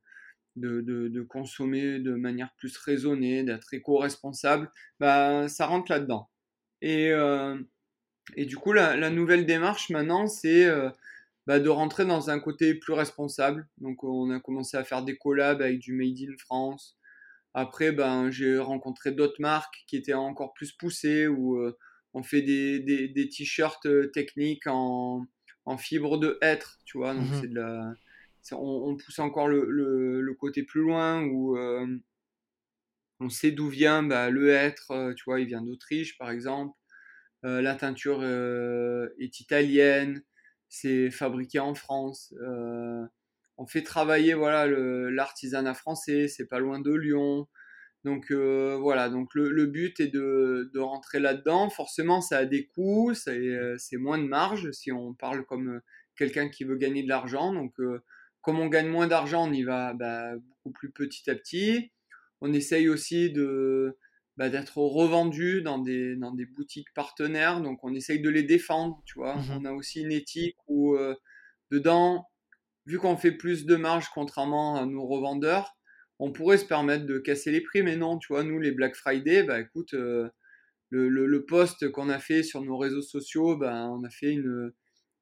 de, 0.57 0.81
de, 0.81 1.07
de, 1.07 1.21
consommer 1.21 1.99
de 1.99 2.13
manière 2.15 2.53
plus 2.57 2.77
raisonnée, 2.77 3.43
d'être 3.43 3.73
éco-responsable, 3.73 4.71
bah, 4.99 5.47
ça 5.47 5.65
rentre 5.65 5.91
là-dedans. 5.91 6.29
Et, 6.81 7.11
euh, 7.11 7.57
et 8.35 8.45
du 8.45 8.57
coup, 8.57 8.73
la, 8.73 8.95
la, 8.97 9.09
nouvelle 9.09 9.45
démarche 9.45 9.89
maintenant, 9.89 10.27
c'est 10.27 10.65
euh, 10.65 10.89
bah, 11.47 11.59
de 11.59 11.69
rentrer 11.69 12.05
dans 12.05 12.29
un 12.29 12.39
côté 12.39 12.75
plus 12.75 12.93
responsable. 12.93 13.67
Donc, 13.77 14.03
on 14.03 14.29
a 14.31 14.39
commencé 14.39 14.77
à 14.77 14.83
faire 14.83 15.03
des 15.03 15.17
collabs 15.17 15.61
avec 15.61 15.79
du 15.79 15.93
Made 15.93 16.29
in 16.29 16.35
France, 16.37 16.97
après, 17.53 17.91
ben, 17.91 18.29
j'ai 18.29 18.59
rencontré 18.59 19.11
d'autres 19.11 19.41
marques 19.41 19.83
qui 19.87 19.95
étaient 19.95 20.13
encore 20.13 20.53
plus 20.53 20.73
poussées, 20.73 21.25
où 21.25 21.57
euh, 21.57 21.75
on 22.13 22.21
fait 22.21 22.43
des, 22.43 22.79
des, 22.79 23.29
t-shirts 23.29 23.87
techniques 24.11 24.67
en, 24.67 25.25
en, 25.65 25.77
fibre 25.77 26.19
de 26.19 26.37
hêtre, 26.41 26.79
tu 26.85 26.99
vois. 26.99 27.15
Donc, 27.15 27.27
mmh 27.27 27.41
c'est 27.41 27.47
de 27.47 27.55
la, 27.55 27.93
on, 28.53 28.95
pousse 28.97 29.19
encore 29.19 29.47
le, 29.47 29.65
le, 30.21 30.33
côté 30.35 30.63
plus 30.63 30.81
loin, 30.81 31.23
où 31.23 31.57
euh, 31.57 31.87
on 33.19 33.29
sait 33.29 33.51
d'où 33.51 33.69
vient 33.69 34.03
bah, 34.03 34.29
le 34.29 34.49
hêtre, 34.49 35.13
tu 35.15 35.23
vois, 35.25 35.39
il 35.39 35.47
vient 35.47 35.61
d'Autriche, 35.61 36.17
par 36.17 36.31
exemple. 36.31 36.77
la 37.43 37.75
teinture 37.75 38.23
est 38.23 39.39
italienne, 39.39 40.23
c'est 40.69 41.11
fabriqué 41.11 41.59
en 41.59 41.75
France 41.75 42.33
on 43.57 43.65
fait 43.65 43.83
travailler 43.83 44.33
voilà 44.33 44.67
l'artisanat 44.67 45.73
français, 45.73 46.27
c'est 46.27 46.47
pas 46.47 46.59
loin 46.59 46.79
de 46.79 46.93
Lyon. 46.93 47.47
Donc 48.03 48.31
euh, 48.31 48.77
voilà, 48.79 49.09
donc 49.09 49.33
le, 49.33 49.65
but 49.65 49.99
est 49.99 50.07
de, 50.07 50.79
rentrer 50.79 51.19
là-dedans. 51.19 51.69
Forcément, 51.69 52.21
ça 52.21 52.37
a 52.39 52.45
des 52.45 52.67
coûts, 52.67 53.13
c'est 53.13 53.97
moins 53.97 54.17
de 54.17 54.27
marge 54.27 54.71
si 54.71 54.91
on 54.91 55.13
parle 55.13 55.45
comme 55.45 55.81
quelqu'un 56.15 56.49
qui 56.49 56.63
veut 56.63 56.77
gagner 56.77 57.03
de 57.03 57.09
l'argent. 57.09 57.53
Donc, 57.53 57.73
comme 58.47 58.61
on 58.61 58.67
gagne 58.67 58.87
moins 58.87 59.07
d'argent, 59.07 59.49
on 59.49 59.51
y 59.51 59.63
va 59.63 59.93
bah, 59.93 60.31
beaucoup 60.37 60.71
plus 60.71 60.89
petit 60.89 61.29
à 61.29 61.35
petit. 61.35 61.91
On 62.39 62.53
essaye 62.53 62.87
aussi 62.87 63.29
de 63.29 63.97
bah, 64.37 64.47
d'être 64.47 64.77
revendu 64.77 65.61
dans 65.61 65.79
des, 65.79 66.15
dans 66.15 66.31
des 66.31 66.45
boutiques 66.45 66.93
partenaires. 66.93 67.59
Donc, 67.59 67.83
on 67.83 67.93
essaye 67.93 68.21
de 68.21 68.29
les 68.29 68.43
défendre, 68.43 69.03
tu 69.05 69.19
vois. 69.19 69.35
Mmh 69.35 69.59
on 69.59 69.65
a 69.65 69.73
aussi 69.73 69.99
une 69.99 70.13
éthique 70.13 70.55
où, 70.67 70.97
dedans, 71.71 72.25
vu 72.85 72.99
qu'on 72.99 73.17
fait 73.17 73.33
plus 73.33 73.65
de 73.65 73.75
marge 73.75 74.07
contrairement 74.13 74.77
à 74.77 74.85
nos 74.85 75.05
revendeurs, 75.05 75.75
on 76.17 76.31
pourrait 76.31 76.57
se 76.57 76.65
permettre 76.65 77.05
de 77.05 77.19
casser 77.19 77.51
les 77.51 77.59
prix, 77.59 77.83
mais 77.83 77.97
non, 77.97 78.17
tu 78.17 78.27
vois, 78.31 78.45
nous, 78.45 78.59
les 78.59 78.71
Black 78.71 78.95
Friday, 78.95 79.43
bah 79.43 79.59
écoute, 79.59 79.91
le, 79.91 80.31
le, 80.89 81.45
post 81.45 81.91
qu'on 81.91 82.07
a 82.07 82.19
fait 82.19 82.43
sur 82.43 82.61
nos 82.61 82.77
réseaux 82.77 83.01
sociaux, 83.01 83.57
bah, 83.57 83.89
on 83.89 84.05
a 84.05 84.09
fait 84.09 84.31
une, 84.31 84.71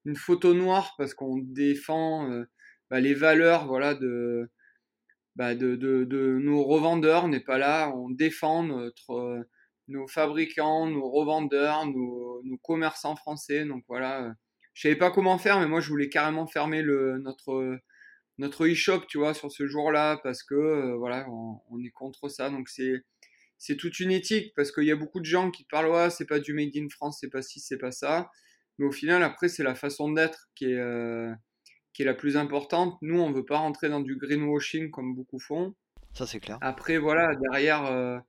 une 0.05 0.15
photo 0.15 0.53
noire 0.53 0.93
parce 0.99 1.15
qu'on 1.15 1.37
défend 1.37 2.45
bah, 2.89 2.99
les 2.99 3.13
valeurs 3.13 3.67
voilà, 3.67 3.93
de, 3.95 4.49
bah, 5.35 5.55
de, 5.55 5.75
de, 5.75 6.03
de, 6.05 6.37
nos 6.39 6.63
revendeurs, 6.63 7.27
n'est 7.27 7.39
pas 7.41 7.57
là, 7.57 7.91
on 7.95 8.09
défend 8.09 8.63
notre, 8.63 9.11
euh, 9.11 9.43
nos 9.87 10.07
fabricants, 10.07 10.87
nos 10.87 11.09
revendeurs, 11.09 11.85
nos, 11.85 12.41
nos, 12.43 12.57
commerçants 12.57 13.15
français. 13.15 13.65
Donc 13.65 13.83
voilà, 13.87 14.23
euh, 14.23 14.31
je 14.73 14.83
savais 14.83 14.95
pas 14.95 15.11
comment 15.11 15.37
faire, 15.37 15.59
mais 15.59 15.67
moi 15.67 15.81
je 15.81 15.89
voulais 15.89 16.09
carrément 16.09 16.47
fermer 16.47 16.81
le, 16.81 17.19
notre, 17.19 17.77
notre 18.37 18.67
e-shop, 18.67 19.01
tu 19.07 19.17
vois, 19.17 19.33
sur 19.33 19.51
ce 19.51 19.67
jour-là, 19.67 20.19
parce 20.23 20.43
que 20.43 20.55
euh, 20.55 20.95
voilà, 20.97 21.27
on, 21.29 21.79
est 21.83 21.91
contre 21.91 22.29
ça. 22.29 22.49
Donc 22.49 22.69
c'est 22.69 23.03
c'est 23.57 23.77
toute 23.77 23.99
une 23.99 24.11
éthique, 24.11 24.53
parce 24.55 24.71
qu'il 24.71 24.83
y 24.85 24.91
a 24.91 24.97
beaucoup 24.97 25.19
de 25.21 25.25
gens 25.25 25.49
qui 25.51 25.63
parlent, 25.65 25.87
ouais, 25.87 26.09
c'est 26.09 26.25
pas 26.25 26.39
du 26.39 26.53
made 26.53 26.75
in 26.75 26.87
France, 26.89 27.19
c'est 27.21 27.29
pas 27.29 27.41
ci, 27.41 27.59
c'est 27.61 27.77
pas 27.77 27.91
ça. 27.91 28.29
Mais 28.77 28.85
au 28.85 28.91
final, 28.91 29.23
après, 29.23 29.47
c'est 29.49 29.63
la 29.63 29.75
façon 29.75 30.11
d'être 30.11 30.49
qui 30.55 30.65
est, 30.65 31.31
qui 31.95 32.01
est 32.01 32.05
la 32.05 32.13
plus 32.13 32.35
importante. 32.35 32.97
Nous, 33.01 33.17
on 33.17 33.31
veut 33.31 33.45
pas 33.45 33.57
rentrer 33.57 33.87
dans 33.87 34.01
du 34.01 34.17
greenwashing 34.17 34.91
comme 34.91 35.15
beaucoup 35.15 35.39
font. 35.39 35.73
Ça, 36.13 36.27
c'est 36.27 36.41
clair. 36.41 36.57
Après, 36.59 36.97
voilà, 36.97 37.33
derrière, 37.35 37.85
euh, 37.85 38.19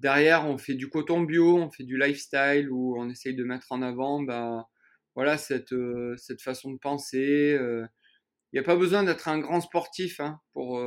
derrière, 0.00 0.48
on 0.48 0.58
fait 0.58 0.74
du 0.74 0.88
coton 0.90 1.20
bio, 1.20 1.58
on 1.58 1.70
fait 1.70 1.84
du 1.84 1.96
lifestyle 1.96 2.68
où 2.70 3.00
on 3.00 3.08
essaye 3.08 3.36
de 3.36 3.44
mettre 3.44 3.70
en 3.70 3.82
avant 3.82 4.20
bah, 4.22 4.66
voilà, 5.14 5.38
cette, 5.38 5.72
euh, 5.72 6.16
cette 6.16 6.42
façon 6.42 6.72
de 6.72 6.78
penser. 6.78 7.52
Il 7.52 7.62
euh. 7.62 7.86
n'y 8.52 8.58
a 8.58 8.64
pas 8.64 8.74
besoin 8.74 9.04
d'être 9.04 9.28
un 9.28 9.38
grand 9.38 9.60
sportif 9.60 10.18
hein, 10.18 10.40
pour 10.52 10.78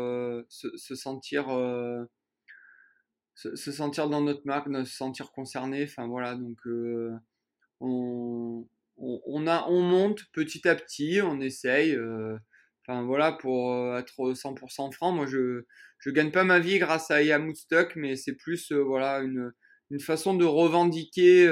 se, 0.50 0.68
se, 0.76 0.96
sentir. 0.96 1.46
Se, 3.36 3.56
se, 3.56 3.72
sentir 3.72 4.10
dans 4.10 4.22
notre 4.22 4.46
marque, 4.46 4.68
se 4.68 4.98
sentir 4.98 5.32
concerné. 5.32 5.86
Enfin 5.86 6.08
voilà, 6.08 6.36
donc 6.36 6.60
on, 7.80 8.68
on, 9.02 9.48
a, 9.48 9.66
on 9.68 9.82
monte 9.82 10.22
petit 10.34 10.68
à 10.68 10.76
petit, 10.76 11.22
on 11.22 11.42
essaye. 11.42 11.96
Euh, 11.96 12.38
enfin 12.86 13.04
voilà, 13.04 13.34
pour 13.34 13.74
euh, 13.74 13.98
être 14.00 14.34
100% 14.34 14.92
franc, 14.92 15.12
moi 15.12 15.26
je 15.28 15.66
je 16.00 16.10
gagne 16.10 16.32
pas 16.32 16.44
ma 16.44 16.60
vie 16.60 16.80
grâce 16.80 17.12
à 17.12 17.22
Yamootstock, 17.22 17.96
mais 17.96 18.16
c'est 18.16 18.36
plus 18.36 18.72
euh, 18.72 18.82
voilà 18.82 19.20
une, 19.20 19.52
une 19.92 20.00
façon 20.00 20.34
de 20.36 20.46
revendiquer 20.46 21.48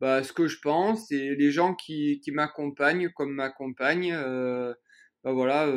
bah, 0.00 0.24
ce 0.24 0.32
que 0.32 0.48
je 0.48 0.58
pense 0.60 1.10
et 1.12 1.36
les 1.36 1.52
gens 1.52 1.74
qui, 1.74 2.20
qui 2.20 2.32
m'accompagnent 2.32 3.10
comme 3.10 3.34
m'accompagnent, 3.34 4.14
bah, 5.24 5.32
voilà, 5.32 5.72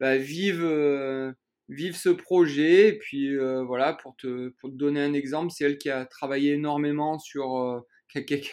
bah, 0.00 0.16
vivent 0.18 1.34
vivre 1.68 1.96
ce 1.96 2.10
projet. 2.10 2.88
Et 2.88 2.98
puis 2.98 3.36
voilà, 3.36 3.94
pour 3.94 4.16
te, 4.16 4.50
pour 4.60 4.70
te 4.70 4.76
donner 4.76 5.00
un 5.02 5.14
exemple, 5.14 5.52
c'est 5.52 5.64
elle 5.64 5.78
qui 5.78 5.90
a 5.90 6.06
travaillé 6.06 6.52
énormément 6.54 7.18
sur 7.18 7.84
qui 8.26 8.48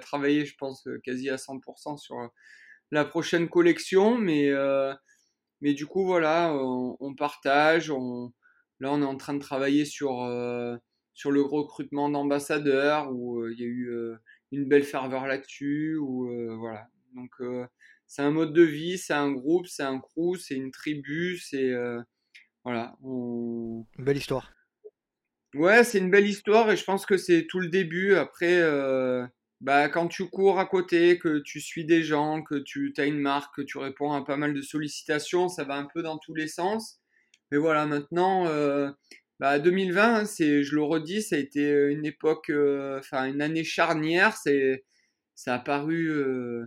travaillé, 0.00 0.44
je 0.44 0.54
pense, 0.56 0.86
euh, 0.86 1.00
quasi 1.04 1.28
à 1.30 1.36
100% 1.36 1.96
sur 1.96 2.18
euh, 2.18 2.28
la 2.90 3.04
prochaine 3.04 3.48
collection. 3.48 4.18
Mais, 4.18 4.48
euh, 4.50 4.92
mais 5.60 5.74
du 5.74 5.86
coup, 5.86 6.04
voilà, 6.04 6.52
on, 6.54 7.14
partage. 7.14 7.90
On, 7.90 8.32
là, 8.80 8.92
on 8.92 9.02
est 9.02 9.06
en 9.06 9.16
train 9.16 9.34
de 9.34 9.40
travailler 9.40 9.84
sur, 9.84 10.10
sur 11.12 11.30
le 11.30 11.42
recrutement 11.42 12.08
d'ambassadeurs, 12.08 13.12
où 13.12 13.46
il 13.48 13.60
y 13.60 13.64
a 13.64 13.66
eu 13.66 13.92
une 14.52 14.66
belle 14.66 14.84
ferveur 14.84 15.26
là-dessus. 15.26 15.98
voilà. 16.58 16.88
Donc, 17.14 17.30
c'est 18.06 18.22
un 18.22 18.30
mode 18.30 18.54
de 18.54 18.62
vie, 18.62 18.96
c'est 18.96 19.12
un 19.12 19.30
groupe, 19.30 19.66
c'est 19.66 19.82
un 19.82 20.00
crew, 20.00 20.36
c'est 20.38 20.56
une 20.56 20.70
tribu, 20.70 21.36
c'est. 21.36 21.74
voilà. 22.64 22.96
On... 23.02 23.84
Belle 23.98 24.16
histoire. 24.16 24.50
Ouais, 25.54 25.82
c'est 25.82 25.98
une 25.98 26.10
belle 26.10 26.26
histoire 26.26 26.70
et 26.70 26.76
je 26.76 26.84
pense 26.84 27.06
que 27.06 27.16
c'est 27.16 27.46
tout 27.48 27.58
le 27.58 27.68
début. 27.68 28.14
Après, 28.14 28.60
euh, 28.60 29.26
bah, 29.60 29.88
quand 29.88 30.08
tu 30.08 30.28
cours 30.28 30.58
à 30.58 30.66
côté, 30.66 31.18
que 31.18 31.38
tu 31.38 31.60
suis 31.60 31.84
des 31.84 32.02
gens, 32.02 32.42
que 32.42 32.56
tu 32.56 32.92
as 32.98 33.06
une 33.06 33.18
marque, 33.18 33.56
que 33.56 33.62
tu 33.62 33.78
réponds 33.78 34.12
à 34.12 34.24
pas 34.24 34.36
mal 34.36 34.54
de 34.54 34.62
sollicitations, 34.62 35.48
ça 35.48 35.64
va 35.64 35.76
un 35.76 35.86
peu 35.86 36.02
dans 36.02 36.18
tous 36.18 36.34
les 36.34 36.48
sens. 36.48 37.00
Mais 37.50 37.58
voilà, 37.58 37.86
maintenant, 37.86 38.46
euh, 38.46 38.90
bah, 39.38 39.58
2020, 39.58 40.14
hein, 40.14 40.24
c'est, 40.24 40.62
je 40.62 40.74
le 40.74 40.82
redis, 40.82 41.22
ça 41.22 41.36
a 41.36 41.38
été 41.38 41.70
une 41.90 42.06
époque, 42.06 42.50
euh, 42.50 42.98
enfin 42.98 43.26
une 43.26 43.42
année 43.42 43.64
charnière. 43.64 44.36
C'est, 44.36 44.84
ça 45.34 45.54
a 45.56 45.58
paru 45.58 46.08
euh, 46.10 46.66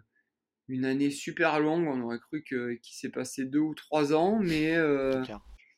une 0.68 0.86
année 0.86 1.12
super 1.12 1.60
longue. 1.60 1.88
On 1.88 2.02
aurait 2.02 2.20
cru 2.20 2.44
que, 2.44 2.74
qu'il 2.76 2.96
s'est 2.96 3.10
passé 3.12 3.46
deux 3.46 3.60
ou 3.60 3.76
trois 3.76 4.14
ans, 4.14 4.40
mais 4.40 4.78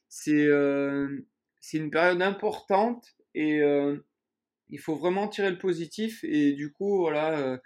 c'est 0.10 0.50
c'est 1.66 1.78
une 1.78 1.90
période 1.90 2.22
importante 2.22 3.16
et 3.34 3.60
euh, 3.62 3.98
il 4.76 4.80
faut 4.80 4.96
vraiment 4.96 5.30
tirer 5.30 5.50
le 5.50 5.58
positif. 5.58 6.24
Et 6.24 6.52
du 6.52 6.72
coup, 6.72 7.00
voilà, 7.00 7.40
euh, 7.40 7.58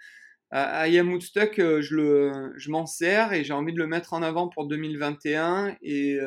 à, 0.50 0.86
Yamootstock, 0.88 1.58
euh, 1.58 1.82
je, 1.82 1.96
le, 1.96 2.52
je 2.56 2.70
m'en 2.70 2.86
sers 2.86 3.32
et 3.32 3.42
j'ai 3.42 3.52
envie 3.52 3.72
de 3.72 3.78
le 3.78 3.88
mettre 3.88 4.12
en 4.12 4.22
avant 4.22 4.48
pour 4.48 4.68
2021 4.68 5.76
et 5.82 6.18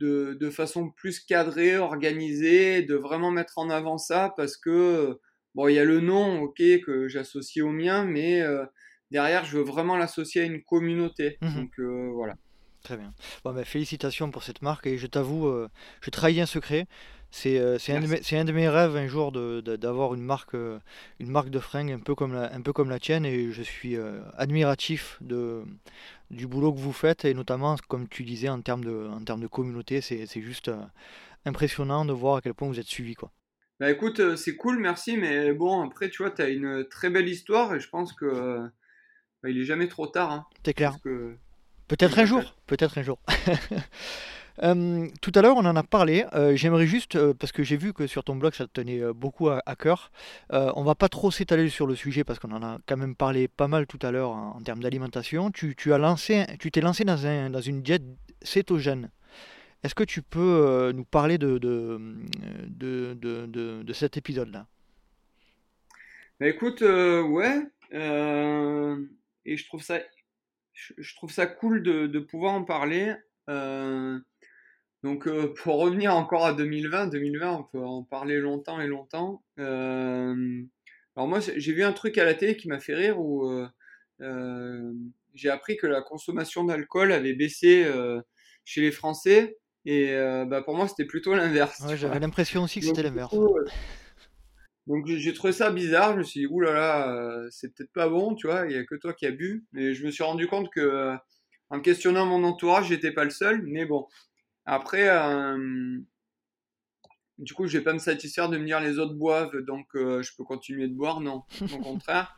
de, 0.00 0.34
de, 0.34 0.50
façon 0.50 0.90
plus 0.90 1.20
cadrée, 1.20 1.78
organisée, 1.78 2.82
de 2.82 2.96
vraiment 2.96 3.30
mettre 3.30 3.58
en 3.58 3.70
avant 3.70 3.98
ça 3.98 4.34
parce 4.36 4.56
que, 4.56 5.18
bon, 5.54 5.68
il 5.68 5.74
y 5.74 5.78
a 5.78 5.84
le 5.84 6.00
nom, 6.00 6.40
ok, 6.40 6.60
que 6.84 7.06
j'associe 7.06 7.64
au 7.64 7.70
mien, 7.70 8.04
mais 8.04 8.42
derrière, 9.12 9.44
je 9.44 9.58
veux 9.58 9.64
vraiment 9.64 9.96
l'associer 9.96 10.42
à 10.42 10.44
une 10.44 10.64
communauté. 10.64 11.38
Mmh 11.40 11.54
Donc 11.54 11.78
voilà. 12.14 12.34
Très 12.82 12.96
bien. 12.96 13.12
Bon, 13.44 13.52
ben, 13.52 13.64
félicitations 13.64 14.30
pour 14.30 14.42
cette 14.42 14.62
marque 14.62 14.86
et 14.86 14.98
je 14.98 15.06
t'avoue, 15.06 15.48
euh, 15.48 15.68
je 16.00 16.10
trahis 16.10 16.40
un 16.40 16.46
secret. 16.46 16.86
C'est 17.30 17.58
euh, 17.58 17.76
un, 17.88 17.96
un, 17.96 18.44
de 18.44 18.52
mes 18.52 18.68
rêves 18.68 18.96
un 18.96 19.06
jour 19.06 19.32
d'avoir 19.32 20.14
une 20.14 20.22
marque, 20.22 20.54
euh, 20.54 20.78
une 21.20 21.30
marque 21.30 21.50
de 21.50 21.58
fringues 21.58 21.92
un 21.92 21.98
peu 21.98 22.14
comme 22.14 22.32
la, 22.32 22.52
un 22.54 22.62
peu 22.62 22.72
comme 22.72 22.88
la 22.88 22.98
tienne 22.98 23.26
et 23.26 23.52
je 23.52 23.62
suis 23.62 23.96
admiratif 24.36 25.18
de, 25.20 25.62
du 26.30 26.46
boulot 26.46 26.72
que 26.72 26.78
vous 26.78 26.92
faites 26.92 27.24
et 27.24 27.34
notamment, 27.34 27.76
comme 27.88 28.08
tu 28.08 28.24
disais, 28.24 28.48
en 28.48 28.60
termes 28.62 28.84
de, 28.84 29.08
en 29.08 29.22
termes 29.22 29.42
de 29.42 29.46
communauté, 29.46 30.00
c'est 30.00 30.40
juste 30.40 30.70
impressionnant 31.44 32.04
de 32.04 32.12
voir 32.12 32.36
à 32.36 32.40
quel 32.40 32.54
point 32.54 32.68
vous 32.68 32.80
êtes 32.80 32.86
suivi. 32.86 33.14
Quoi. 33.14 33.30
Bah 33.78 33.90
écoute, 33.90 34.36
c'est 34.36 34.56
cool, 34.56 34.78
merci, 34.78 35.16
mais 35.16 35.52
bon, 35.52 35.82
après, 35.86 36.08
tu 36.08 36.22
vois, 36.22 36.30
tu 36.30 36.42
as 36.42 36.48
une 36.48 36.88
très 36.88 37.10
belle 37.10 37.28
histoire 37.28 37.74
et 37.74 37.80
je 37.80 37.88
pense 37.88 38.12
que 38.12 38.58
bah, 39.42 39.50
il 39.50 39.60
est 39.60 39.64
jamais 39.64 39.86
trop 39.86 40.06
tard. 40.06 40.32
Hein, 40.32 40.46
c'est 40.64 40.74
clair. 40.74 40.96
Peut-être 41.88 42.18
un 42.18 42.24
jour, 42.24 42.56
peut-être 42.66 42.98
un 42.98 43.02
jour. 43.02 43.18
Euh, 44.62 45.06
tout 45.20 45.32
à 45.34 45.42
l'heure, 45.42 45.56
on 45.56 45.64
en 45.64 45.76
a 45.76 45.82
parlé. 45.82 46.24
Euh, 46.34 46.56
j'aimerais 46.56 46.86
juste, 46.86 47.16
euh, 47.16 47.34
parce 47.34 47.52
que 47.52 47.62
j'ai 47.62 47.76
vu 47.76 47.92
que 47.92 48.06
sur 48.06 48.24
ton 48.24 48.36
blog, 48.36 48.54
ça 48.54 48.66
te 48.66 48.72
tenait 48.72 49.00
beaucoup 49.12 49.48
à, 49.48 49.76
cœur. 49.76 50.10
on 50.50 50.82
va 50.82 50.94
pas 50.94 51.08
trop 51.08 51.30
s'étaler 51.30 51.68
sur 51.68 51.86
le 51.86 51.94
sujet 51.94 52.24
parce 52.24 52.38
qu'on 52.38 52.52
en 52.52 52.62
a 52.62 52.78
quand 52.86 52.96
même 52.96 53.14
parlé 53.14 53.48
pas 53.48 53.68
mal 53.68 53.86
tout 53.86 53.98
à 54.02 54.10
l'heure 54.10 54.30
en, 54.30 54.60
termes 54.60 54.82
d'alimentation. 54.82 55.50
Tu, 55.50 55.74
as 55.92 55.98
lancé, 55.98 56.46
tu 56.58 56.70
t'es 56.70 56.80
lancé 56.80 57.04
dans, 57.04 57.26
un, 57.26 57.50
dans 57.50 57.60
une 57.60 57.82
diète 57.82 58.02
cétogène. 58.42 59.10
Est-ce 59.84 59.94
que 59.94 60.04
tu 60.04 60.22
peux 60.22 60.92
nous 60.94 61.04
parler 61.04 61.38
de, 61.38 62.00
cet 63.92 64.16
épisode-là? 64.16 64.66
Bah 66.40 66.48
Écoute, 66.48 66.80
ouais. 66.82 67.62
et 67.92 69.56
je 69.56 69.66
trouve 69.66 69.82
ça 69.82 71.46
cool 71.46 71.82
de, 71.82 72.18
pouvoir 72.18 72.54
en 72.54 72.64
parler. 72.64 73.14
Donc, 75.02 75.26
euh, 75.26 75.52
pour 75.62 75.78
revenir 75.78 76.14
encore 76.14 76.44
à 76.44 76.52
2020, 76.52 77.08
2020, 77.08 77.52
on 77.52 77.62
peut 77.64 77.84
en 77.84 78.02
parler 78.02 78.38
longtemps 78.38 78.80
et 78.80 78.86
longtemps. 78.86 79.42
Euh, 79.58 80.62
alors, 81.16 81.28
moi, 81.28 81.40
j'ai 81.40 81.72
vu 81.72 81.84
un 81.84 81.92
truc 81.92 82.18
à 82.18 82.24
la 82.24 82.34
télé 82.34 82.56
qui 82.56 82.68
m'a 82.68 82.80
fait 82.80 82.94
rire 82.94 83.20
où 83.20 83.48
j'ai 85.34 85.50
appris 85.50 85.76
que 85.76 85.86
la 85.86 86.02
consommation 86.02 86.64
d'alcool 86.64 87.12
avait 87.12 87.34
baissé 87.34 87.86
chez 88.64 88.80
les 88.80 88.92
Français. 88.92 89.58
Et 89.84 90.14
bah, 90.46 90.62
pour 90.62 90.74
moi, 90.74 90.88
c'était 90.88 91.04
plutôt 91.04 91.34
l'inverse. 91.34 91.82
J'avais 91.96 92.20
l'impression 92.20 92.62
aussi 92.62 92.80
que 92.80 92.86
c'était 92.86 93.02
l'inverse. 93.02 93.34
Donc 94.88 95.06
j'ai 95.06 95.34
trouvé 95.34 95.52
ça 95.52 95.70
bizarre, 95.70 96.14
je 96.14 96.18
me 96.18 96.22
suis 96.22 96.40
dit, 96.40 96.46
oulala, 96.46 96.72
là 96.72 96.80
là, 96.80 97.12
euh, 97.12 97.48
c'est 97.50 97.74
peut-être 97.74 97.92
pas 97.92 98.08
bon, 98.08 98.34
tu 98.34 98.46
vois, 98.46 98.64
il 98.64 98.68
n'y 98.70 98.76
a 98.76 98.84
que 98.84 98.94
toi 98.94 99.12
qui 99.12 99.26
as 99.26 99.30
bu. 99.30 99.66
Mais 99.72 99.92
je 99.92 100.04
me 100.04 100.10
suis 100.10 100.24
rendu 100.24 100.46
compte 100.46 100.70
que 100.70 100.80
euh, 100.80 101.14
en 101.68 101.80
questionnant 101.80 102.24
mon 102.24 102.42
entourage, 102.42 102.88
j'étais 102.88 103.12
pas 103.12 103.24
le 103.24 103.30
seul. 103.30 103.62
Mais 103.66 103.84
bon, 103.84 104.06
après, 104.68 105.08
euh, 105.08 105.98
du 107.38 107.54
coup, 107.54 107.66
je 107.66 107.78
vais 107.78 107.84
pas 107.84 107.92
me 107.92 107.98
satisfaire 107.98 108.48
de 108.48 108.58
me 108.58 108.64
dire 108.64 108.80
les 108.80 108.98
autres 108.98 109.14
boivent, 109.14 109.56
donc 109.62 109.86
je 109.94 110.36
peux 110.36 110.44
continuer 110.44 110.88
de 110.88 110.94
boire, 110.94 111.20
non, 111.20 111.44
au 111.72 111.78
contraire. 111.78 112.36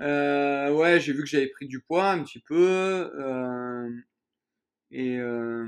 Euh, 0.00 0.72
ouais, 0.72 1.00
j'ai 1.00 1.12
vu 1.12 1.20
que 1.22 1.28
j'avais 1.28 1.48
pris 1.48 1.66
du 1.66 1.80
poids 1.80 2.10
un 2.10 2.22
petit 2.24 2.40
peu. 2.40 3.10
euh, 3.18 3.90
et, 4.90 5.18
euh, 5.18 5.66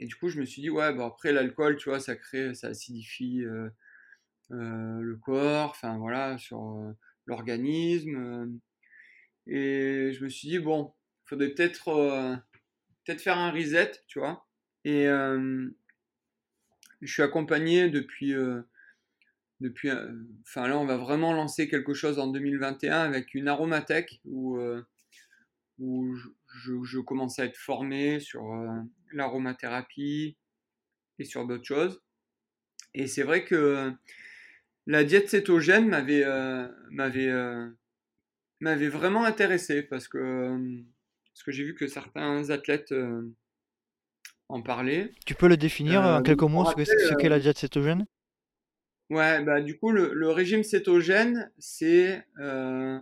et 0.00 0.06
du 0.06 0.14
coup, 0.16 0.28
je 0.28 0.40
me 0.40 0.44
suis 0.44 0.62
dit, 0.62 0.70
ouais, 0.70 0.92
bon, 0.94 1.06
après, 1.06 1.32
l'alcool, 1.32 1.76
tu 1.76 1.88
vois, 1.88 2.00
ça 2.00 2.16
crée, 2.16 2.54
ça 2.54 2.68
acidifie 2.68 3.42
euh, 3.44 3.68
euh, 4.52 5.00
le 5.00 5.16
corps, 5.16 5.70
enfin, 5.70 5.98
voilà, 5.98 6.38
sur 6.38 6.62
euh, 6.78 6.92
l'organisme. 7.26 8.16
euh. 8.16 8.46
et 9.46 10.12
je 10.12 10.24
me 10.24 10.28
suis 10.28 10.48
dit, 10.48 10.58
bon, 10.58 10.94
il 11.26 11.28
faudrait 11.30 11.50
peut-être 11.50 11.88
euh, 11.88 12.36
peut-être 13.04 13.22
faire 13.22 13.38
un 13.38 13.50
reset, 13.52 13.92
tu 14.08 14.18
vois. 14.18 14.46
Et 14.84 15.06
je 17.00 17.12
suis 17.12 17.22
accompagné 17.22 17.88
depuis, 17.88 18.34
depuis, 19.60 19.90
enfin 20.42 20.68
là, 20.68 20.78
on 20.78 20.86
va 20.86 20.96
vraiment 20.96 21.32
lancer 21.32 21.68
quelque 21.68 21.94
chose 21.94 22.18
en 22.18 22.26
2021 22.28 23.00
avec 23.00 23.34
une 23.34 23.48
aromathèque 23.48 24.20
où, 24.24 24.58
où 25.78 26.14
je, 26.14 26.28
je- 26.46 26.82
je 26.84 26.98
commence 27.00 27.38
à 27.38 27.44
être 27.46 27.56
formé 27.56 28.20
sur 28.20 28.44
l'aromathérapie 29.12 30.36
et 31.18 31.24
sur 31.24 31.46
d'autres 31.46 31.64
choses. 31.66 32.02
Et 32.94 33.06
c'est 33.08 33.24
vrai 33.24 33.44
que 33.44 33.92
la 34.86 35.04
diète 35.04 35.28
cétogène 35.30 35.88
m'avait 35.88 36.24
m'avait 36.90 37.32
m'avait 38.60 38.88
vraiment 38.88 39.24
intéressé 39.24 39.82
parce 39.82 40.08
que 40.08 40.58
parce 41.32 41.42
que 41.42 41.52
j'ai 41.52 41.64
vu 41.64 41.74
que 41.74 41.86
certains 41.86 42.50
athlètes 42.50 42.94
en 44.48 44.62
parlaient. 44.62 45.12
Tu 45.26 45.34
peux 45.34 45.48
le 45.48 45.56
définir 45.58 46.02
Euh, 46.02 46.18
en 46.18 46.22
quelques 46.22 46.42
mots 46.42 46.64
ce 46.64 47.14
qu'est 47.14 47.28
la 47.28 47.40
diète 47.40 47.58
cétogène? 47.58 48.06
Ouais, 49.10 49.42
bah 49.44 49.60
du 49.60 49.78
coup 49.78 49.90
le, 49.90 50.12
le 50.14 50.30
régime 50.30 50.62
cétogène, 50.62 51.50
c'est 51.58 52.26
euh, 52.38 52.98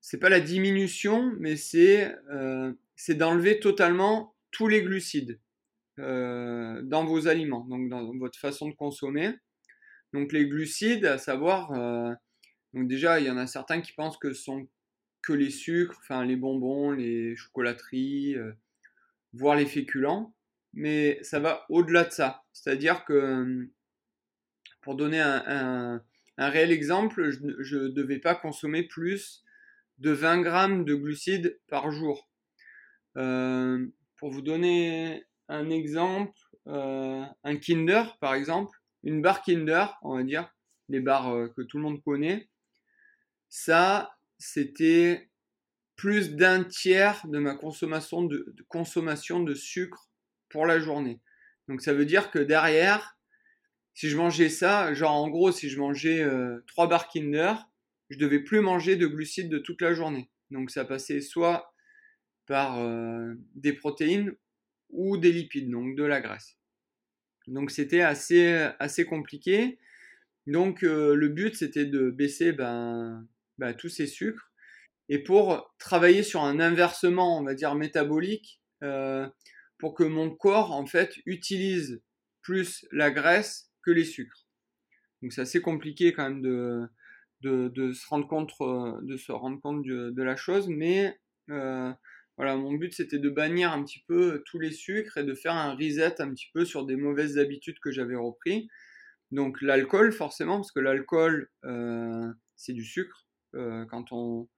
c'est 0.00 0.18
pas 0.18 0.28
la 0.28 0.40
diminution, 0.40 1.32
mais 1.38 1.56
c'est 1.56 2.14
euh, 2.30 2.72
c'est 2.96 3.14
d'enlever 3.14 3.60
totalement 3.60 4.34
tous 4.50 4.68
les 4.68 4.82
glucides 4.82 5.38
euh, 5.98 6.82
dans 6.82 7.04
vos 7.04 7.28
aliments, 7.28 7.66
donc 7.68 7.88
dans 7.88 8.16
votre 8.18 8.38
façon 8.38 8.68
de 8.68 8.74
consommer. 8.74 9.34
Donc 10.14 10.32
les 10.32 10.48
glucides, 10.48 11.06
à 11.06 11.18
savoir, 11.18 11.72
euh, 11.72 12.12
donc 12.74 12.88
déjà 12.88 13.20
il 13.20 13.26
y 13.26 13.30
en 13.30 13.38
a 13.38 13.46
certains 13.46 13.80
qui 13.82 13.92
pensent 13.92 14.18
que 14.18 14.32
ce 14.34 14.42
sont 14.42 14.68
que 15.22 15.34
les 15.34 15.50
sucres, 15.50 15.98
enfin 16.00 16.24
les 16.24 16.36
bonbons, 16.36 16.92
les 16.92 17.36
chocolateries, 17.36 18.36
euh, 18.36 18.52
voire 19.32 19.56
les 19.56 19.66
féculents, 19.66 20.34
mais 20.72 21.18
ça 21.22 21.40
va 21.40 21.64
au-delà 21.68 22.04
de 22.04 22.10
ça. 22.10 22.44
C'est-à-dire 22.52 23.04
que 23.04 23.68
pour 24.80 24.96
donner 24.96 25.20
un, 25.20 26.02
réel 26.38 26.72
exemple, 26.72 27.30
je 27.30 27.76
ne 27.76 27.88
devais 27.88 28.18
pas 28.18 28.34
consommer 28.34 28.82
plus 28.82 29.44
de 29.98 30.10
20 30.10 30.42
grammes 30.42 30.84
de 30.84 30.94
glucides 30.94 31.60
par 31.68 31.90
jour. 31.90 32.28
Euh, 33.16 33.86
pour 34.16 34.30
vous 34.30 34.42
donner 34.42 35.24
un 35.48 35.70
exemple, 35.70 36.38
euh, 36.66 37.24
un 37.44 37.56
Kinder 37.56 38.16
par 38.20 38.34
exemple, 38.34 38.76
une 39.02 39.20
barre 39.20 39.42
Kinder, 39.42 39.98
on 40.02 40.16
va 40.16 40.22
dire, 40.22 40.52
les 40.88 41.00
barres 41.00 41.34
euh, 41.34 41.48
que 41.48 41.62
tout 41.62 41.76
le 41.76 41.82
monde 41.82 42.02
connaît, 42.02 42.48
ça 43.48 44.16
c'était 44.38 45.30
plus 45.96 46.34
d'un 46.34 46.64
tiers 46.64 47.26
de 47.26 47.38
ma 47.38 47.54
consommation 47.54 48.22
de, 48.22 48.54
consommation 48.68 49.40
de 49.40 49.54
sucre 49.54 50.08
pour 50.48 50.66
la 50.66 50.80
journée. 50.80 51.20
Donc 51.68 51.80
ça 51.80 51.92
veut 51.92 52.06
dire 52.06 52.30
que 52.30 52.38
derrière, 52.38 53.16
si 53.94 54.08
je 54.08 54.16
mangeais 54.16 54.48
ça, 54.48 54.92
genre 54.94 55.12
en 55.12 55.28
gros, 55.28 55.52
si 55.52 55.68
je 55.68 55.78
mangeais 55.78 56.22
euh, 56.22 56.62
3 56.68 56.88
barres 56.88 57.08
Kinder, 57.08 57.54
je 58.10 58.18
devais 58.18 58.40
plus 58.40 58.60
manger 58.60 58.96
de 58.96 59.06
glucides 59.06 59.48
de 59.48 59.58
toute 59.58 59.80
la 59.80 59.94
journée. 59.94 60.30
Donc 60.50 60.70
ça 60.70 60.84
passait 60.84 61.20
soit 61.20 61.74
par 62.46 62.78
euh, 62.78 63.34
des 63.54 63.72
protéines 63.72 64.34
ou 64.90 65.16
des 65.16 65.32
lipides, 65.32 65.70
donc 65.70 65.96
de 65.96 66.04
la 66.04 66.20
graisse. 66.20 66.56
Donc 67.46 67.70
c'était 67.70 68.02
assez, 68.02 68.68
assez 68.78 69.04
compliqué. 69.04 69.78
Donc 70.46 70.82
euh, 70.82 71.14
le 71.14 71.28
but 71.28 71.54
c'était 71.54 71.86
de 71.86 72.10
baisser 72.10 72.52
ben, 72.52 73.26
ben, 73.58 73.74
tous 73.74 73.88
ces 73.88 74.06
sucres 74.06 74.51
et 75.08 75.22
pour 75.22 75.74
travailler 75.78 76.22
sur 76.22 76.42
un 76.42 76.60
inversement, 76.60 77.38
on 77.38 77.44
va 77.44 77.54
dire 77.54 77.74
métabolique, 77.74 78.60
euh, 78.82 79.28
pour 79.78 79.94
que 79.94 80.04
mon 80.04 80.30
corps 80.30 80.72
en 80.72 80.86
fait 80.86 81.14
utilise 81.26 82.02
plus 82.42 82.86
la 82.92 83.10
graisse 83.10 83.70
que 83.82 83.90
les 83.90 84.04
sucres. 84.04 84.46
Donc 85.20 85.32
c'est 85.32 85.40
assez 85.40 85.60
compliqué 85.60 86.12
quand 86.12 86.28
même 86.28 86.42
de, 86.42 86.88
de, 87.42 87.92
se 87.92 88.06
rendre 88.08 88.26
compte 88.26 88.52
euh, 88.60 88.98
de 89.02 89.16
se 89.16 89.32
rendre 89.32 89.60
compte 89.60 89.84
de, 89.84 90.10
de 90.10 90.22
la 90.22 90.36
chose, 90.36 90.68
mais 90.68 91.18
euh, 91.50 91.92
voilà, 92.36 92.56
mon 92.56 92.72
but 92.72 92.92
c'était 92.94 93.18
de 93.18 93.30
bannir 93.30 93.72
un 93.72 93.84
petit 93.84 94.02
peu 94.08 94.42
tous 94.46 94.58
les 94.58 94.72
sucres 94.72 95.18
et 95.18 95.24
de 95.24 95.34
faire 95.34 95.54
un 95.54 95.74
reset 95.74 96.20
un 96.20 96.30
petit 96.30 96.48
peu 96.54 96.64
sur 96.64 96.86
des 96.86 96.96
mauvaises 96.96 97.38
habitudes 97.38 97.78
que 97.80 97.90
j'avais 97.90 98.16
repris. 98.16 98.68
Donc 99.30 99.60
l'alcool 99.62 100.12
forcément, 100.12 100.56
parce 100.56 100.72
que 100.72 100.80
l'alcool 100.80 101.50
euh, 101.64 102.32
c'est 102.56 102.72
du 102.72 102.84
sucre. 102.84 103.26
Euh, 103.54 103.84
quand 103.86 104.12
on 104.12 104.48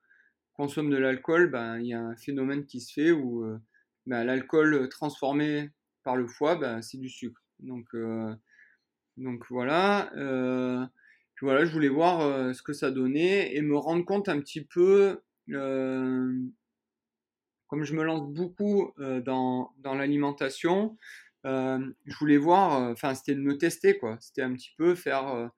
consomme 0.55 0.91
de 0.91 0.97
l'alcool, 0.97 1.51
ben, 1.51 1.79
il 1.79 1.87
y 1.89 1.95
a 1.95 2.01
un 2.01 2.17
phénomène 2.17 2.65
qui 2.67 2.81
se 2.81 2.93
fait 2.93 3.13
où 3.13 3.45
euh, 3.45 3.59
ben, 4.07 4.25
l'alcool 4.25 4.89
transformé 4.89 5.71
par 6.03 6.17
le 6.17 6.27
foie, 6.27 6.57
ben, 6.57 6.83
c'est 6.83 6.99
du 6.99 7.09
sucre. 7.09 7.41
Donc, 7.61 7.87
euh, 7.95 8.35
voilà. 9.51 10.13
Euh, 10.17 10.85
puis 11.35 11.47
voilà, 11.47 11.65
je 11.65 11.73
voulais 11.73 11.89
voir 11.89 12.21
euh, 12.21 12.53
ce 12.53 12.63
que 12.63 12.73
ça 12.73 12.91
donnait 12.91 13.55
et 13.55 13.63
me 13.63 13.77
rendre 13.77 14.05
compte 14.05 14.29
un 14.29 14.41
petit 14.41 14.65
peu, 14.65 15.21
euh, 15.51 16.33
comme 17.67 17.85
je 17.85 17.95
me 17.95 18.05
lance 18.05 18.29
beaucoup 18.33 18.93
euh, 18.99 19.21
dans, 19.21 19.73
dans 19.79 19.95
l'alimentation, 19.95 20.97
euh, 21.47 21.79
je 22.07 22.17
voulais 22.17 22.37
voir, 22.37 22.83
euh, 22.83 22.93
enfin 22.93 23.15
c'était 23.15 23.35
de 23.35 23.41
me 23.41 23.59
tester 23.59 23.99
quoi. 23.99 24.17
C'était 24.21 24.43
un 24.43 24.55
petit 24.55 24.73
peu 24.79 24.95
faire 24.95 25.29
euh, 25.29 25.49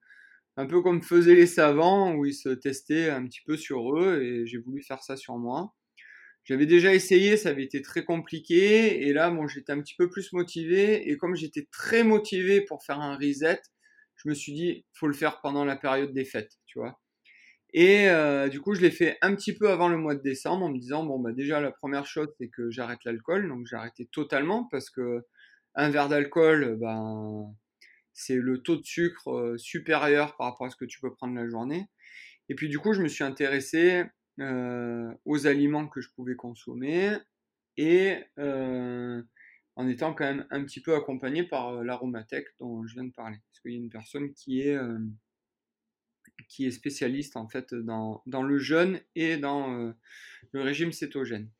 un 0.57 0.65
peu 0.65 0.81
comme 0.81 1.03
faisaient 1.03 1.35
les 1.35 1.45
savants 1.45 2.13
où 2.15 2.25
ils 2.25 2.33
se 2.33 2.49
testaient 2.49 3.09
un 3.09 3.25
petit 3.25 3.41
peu 3.45 3.55
sur 3.55 3.95
eux 3.95 4.21
et 4.23 4.47
j'ai 4.47 4.57
voulu 4.57 4.81
faire 4.81 5.03
ça 5.03 5.15
sur 5.15 5.37
moi. 5.37 5.73
J'avais 6.45 6.65
déjà 6.65 6.93
essayé, 6.93 7.37
ça 7.37 7.49
avait 7.49 7.63
été 7.63 7.81
très 7.81 8.03
compliqué 8.03 9.07
et 9.07 9.13
là 9.13 9.29
bon 9.29 9.47
j'étais 9.47 9.71
un 9.71 9.81
petit 9.81 9.95
peu 9.95 10.09
plus 10.09 10.33
motivé 10.33 11.09
et 11.09 11.17
comme 11.17 11.35
j'étais 11.35 11.67
très 11.71 12.03
motivé 12.03 12.61
pour 12.61 12.83
faire 12.83 12.99
un 12.99 13.17
reset, 13.17 13.61
je 14.15 14.29
me 14.29 14.33
suis 14.33 14.53
dit 14.53 14.85
faut 14.93 15.07
le 15.07 15.13
faire 15.13 15.41
pendant 15.41 15.63
la 15.63 15.75
période 15.75 16.11
des 16.13 16.25
fêtes, 16.25 16.53
tu 16.65 16.79
vois. 16.79 16.99
Et 17.73 18.09
euh, 18.09 18.49
du 18.49 18.59
coup 18.61 18.73
je 18.73 18.81
l'ai 18.81 18.91
fait 18.91 19.17
un 19.21 19.35
petit 19.35 19.53
peu 19.53 19.69
avant 19.69 19.89
le 19.89 19.97
mois 19.97 20.15
de 20.15 20.21
décembre 20.21 20.65
en 20.65 20.69
me 20.69 20.79
disant 20.79 21.05
bon 21.05 21.19
bah 21.19 21.33
déjà 21.33 21.61
la 21.61 21.71
première 21.71 22.05
chose 22.07 22.29
c'est 22.39 22.47
que 22.47 22.71
j'arrête 22.71 23.03
l'alcool 23.05 23.47
donc 23.47 23.67
j'ai 23.69 23.75
arrêté 23.75 24.07
totalement 24.11 24.67
parce 24.71 24.89
que 24.89 25.25
un 25.75 25.89
verre 25.89 26.09
d'alcool 26.09 26.77
ben 26.79 27.53
c'est 28.17 28.35
le 28.35 28.57
taux 28.63 28.77
de 28.77 28.83
sucre 28.83 29.29
euh, 29.29 29.57
supérieur 29.59 30.35
par 30.37 30.47
rapport 30.47 30.65
à 30.65 30.71
ce 30.71 30.75
que 30.75 30.85
tu 30.85 30.99
peux 30.99 31.13
prendre 31.13 31.35
la 31.35 31.47
journée. 31.47 31.87
Et 32.49 32.55
puis 32.55 32.67
du 32.67 32.79
coup, 32.79 32.93
je 32.93 33.01
me 33.03 33.07
suis 33.07 33.23
intéressé 33.23 34.05
euh, 34.39 35.13
aux 35.25 35.45
aliments 35.45 35.87
que 35.87 36.01
je 36.01 36.09
pouvais 36.09 36.35
consommer 36.35 37.15
et 37.77 38.17
euh, 38.39 39.21
en 39.75 39.87
étant 39.87 40.15
quand 40.15 40.25
même 40.25 40.47
un 40.49 40.63
petit 40.63 40.81
peu 40.81 40.95
accompagné 40.95 41.43
par 41.43 41.83
l'aromathèque 41.83 42.47
dont 42.59 42.87
je 42.87 42.95
viens 42.95 43.03
de 43.03 43.13
parler. 43.13 43.37
Parce 43.51 43.59
qu'il 43.59 43.73
y 43.73 43.75
a 43.75 43.77
une 43.77 43.89
personne 43.89 44.33
qui 44.33 44.61
est, 44.61 44.77
spécialiste 46.71 47.37
en 47.37 47.47
fait 47.47 47.75
dans, 47.75 48.23
le 48.25 48.57
jeûne 48.57 48.99
et 49.13 49.37
dans 49.37 49.93
le 50.53 50.61
régime 50.61 50.91
cétogène. 50.91 51.51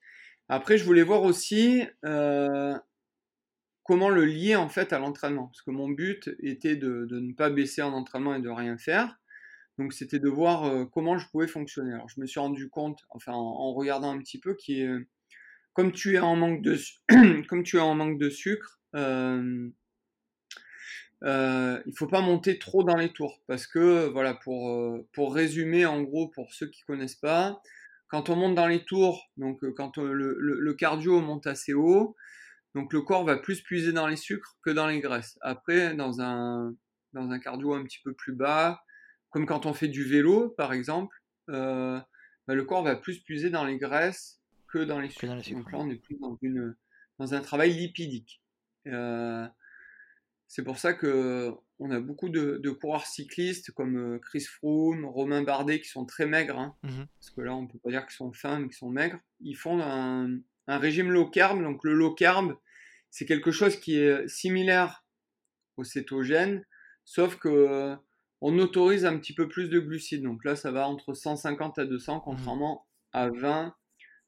Après, 0.50 0.80
je 0.80 0.86
voulais 0.86 1.04
voir 1.04 1.22
aussi 1.22 1.84
comment 3.88 4.10
le 4.10 4.26
lier 4.26 4.56
en 4.56 4.70
fait 4.70 4.94
à 4.94 5.00
l'entraînement. 5.00 5.48
Parce 5.48 5.62
que 5.62 5.72
mon 5.72 5.90
but 5.90 6.30
était 6.40 6.76
de, 6.76 7.08
ne 7.10 7.34
pas 7.34 7.50
baisser 7.50 7.82
en 7.82 7.94
entraînement 7.94 8.36
et 8.36 8.42
de 8.42 8.50
rien 8.50 8.78
faire. 8.78 9.18
Donc 9.80 9.94
c'était 9.94 10.20
de 10.20 10.30
voir 10.30 10.66
euh, 10.66 10.86
comment 10.86 11.18
je 11.18 11.28
pouvais 11.30 11.48
fonctionner. 11.48 11.94
Alors 11.94 12.10
je 12.10 12.20
me 12.20 12.26
suis 12.26 12.40
rendu 12.40 12.70
compte, 12.70 13.00
enfin 13.10 13.34
en, 13.34 13.74
regardant 13.74 14.12
un 14.12 14.20
petit 14.20 14.40
peu, 14.40 14.56
qui 14.56 14.86
comme 15.74 15.92
tu 15.92 16.16
es 16.16 16.20
en 16.20 16.36
manque 16.36 16.62
de 16.64 18.30
sucre, 18.30 18.82
euh, 18.96 19.70
euh, 21.24 21.82
il 21.88 21.98
faut 21.98 22.08
pas 22.08 22.22
monter 22.22 22.60
trop 22.60 22.84
dans 22.84 22.96
les 22.96 23.10
tours 23.10 23.42
parce 23.48 23.66
que 23.66 24.08
voilà 24.08 24.36
pour 24.36 24.70
euh, 24.70 25.08
résumer 25.18 25.86
en 25.86 26.04
gros 26.04 26.28
pour 26.28 26.54
ceux 26.54 26.68
qui 26.68 26.84
connaissent 26.84 27.16
pas, 27.16 27.62
quand 28.08 28.30
on 28.30 28.36
monte 28.36 28.56
dans 28.56 28.68
les 28.68 28.86
tours, 28.86 29.30
donc 29.36 29.64
euh, 29.64 29.74
quand 29.76 29.98
le 29.98 30.74
cardio 30.74 31.20
monte 31.22 31.48
assez 31.48 31.74
haut, 31.74 32.16
donc 32.78 32.94
le 32.94 33.02
corps 33.02 33.26
va 33.26 33.38
plus 33.38 33.62
puiser 33.62 33.92
dans 33.92 34.06
les 34.06 34.16
sucres 34.16 34.56
que 34.62 34.70
dans 34.70 34.86
les 34.86 35.00
graisses. 35.00 35.40
Après, 35.42 35.96
dans 35.96 36.22
un, 36.22 36.76
dans 37.14 37.32
un 37.32 37.40
cardio 37.40 37.74
un 37.74 37.84
petit 37.84 37.98
peu 38.04 38.14
plus 38.14 38.34
bas, 38.34 38.84
comme 39.32 39.48
quand 39.48 39.66
on 39.66 39.74
fait 39.74 39.88
du 39.88 40.04
vélo 40.04 40.50
par 40.50 40.74
exemple, 40.74 41.18
euh, 41.50 42.00
bah, 42.48 42.54
le 42.54 42.64
corps 42.66 42.84
va 42.84 42.96
plus 42.96 43.20
puiser 43.24 43.50
dans 43.50 43.66
les 43.66 43.80
graisses 43.80 44.40
que 44.72 44.78
dans 44.78 45.00
les 45.00 45.10
sucres. 45.10 45.26
Dans 45.26 45.36
les 45.36 45.42
sucres. 45.42 45.58
Donc 45.58 45.72
là, 45.72 45.80
on 45.80 45.90
est 45.90 45.96
plus 45.96 46.18
dans, 46.20 46.38
une, 46.44 46.76
dans 47.18 47.34
un 47.34 47.42
travail 47.42 47.74
lipidique. 47.74 48.44
Euh, 48.86 49.48
C'est 50.46 50.64
pour 50.64 50.78
ça 50.78 50.94
que 50.94 51.52
on 51.80 51.90
a 51.90 52.00
beaucoup 52.00 52.30
de, 52.30 52.70
coureurs 52.70 53.08
cyclistes 53.08 53.72
comme 53.72 54.20
Chris 54.20 54.42
Froome, 54.42 55.04
Romain 55.06 55.42
Bardet 55.42 55.82
qui 55.82 55.90
sont 55.90 56.06
très 56.06 56.28
maigres, 56.28 56.60
hein. 56.60 56.76
mmh 56.84 57.04
parce 57.20 57.32
que 57.32 57.42
là 57.42 57.56
on 57.56 57.66
peut 57.66 57.80
pas 57.80 57.90
dire 57.90 58.06
qu'ils 58.06 58.16
sont 58.16 58.32
fins 58.34 58.60
mais 58.60 58.68
qu'ils 58.68 58.78
sont 58.78 58.92
maigres. 58.92 59.20
Ils 59.40 59.56
font 59.56 59.82
un, 59.82 60.38
un, 60.68 60.78
régime 60.78 61.10
low 61.10 61.28
carb. 61.28 61.60
Donc 61.60 61.84
le 61.84 61.94
low 61.96 62.14
carb, 62.14 62.56
c'est 63.18 63.26
quelque 63.26 63.50
chose 63.50 63.78
qui 63.78 63.96
est 63.96 64.28
similaire 64.28 65.04
au 65.76 65.84
cétogène, 65.84 66.64
sauf 67.04 67.38
que 67.38 67.96
on 68.42 68.60
autorise 68.60 69.06
un 69.06 69.18
petit 69.18 69.34
peu 69.34 69.48
plus 69.48 69.70
de 69.70 69.80
glucides. 69.80 70.22
Donc 70.22 70.46
là, 70.46 70.56
ça 70.56 70.70
va 70.70 70.88
entre 70.88 71.16
150 71.16 71.80
à 71.80 71.86
200, 71.86 72.18
mmh. 72.18 72.22
contrairement 72.24 72.86
à 73.14 73.32
20 73.32 73.76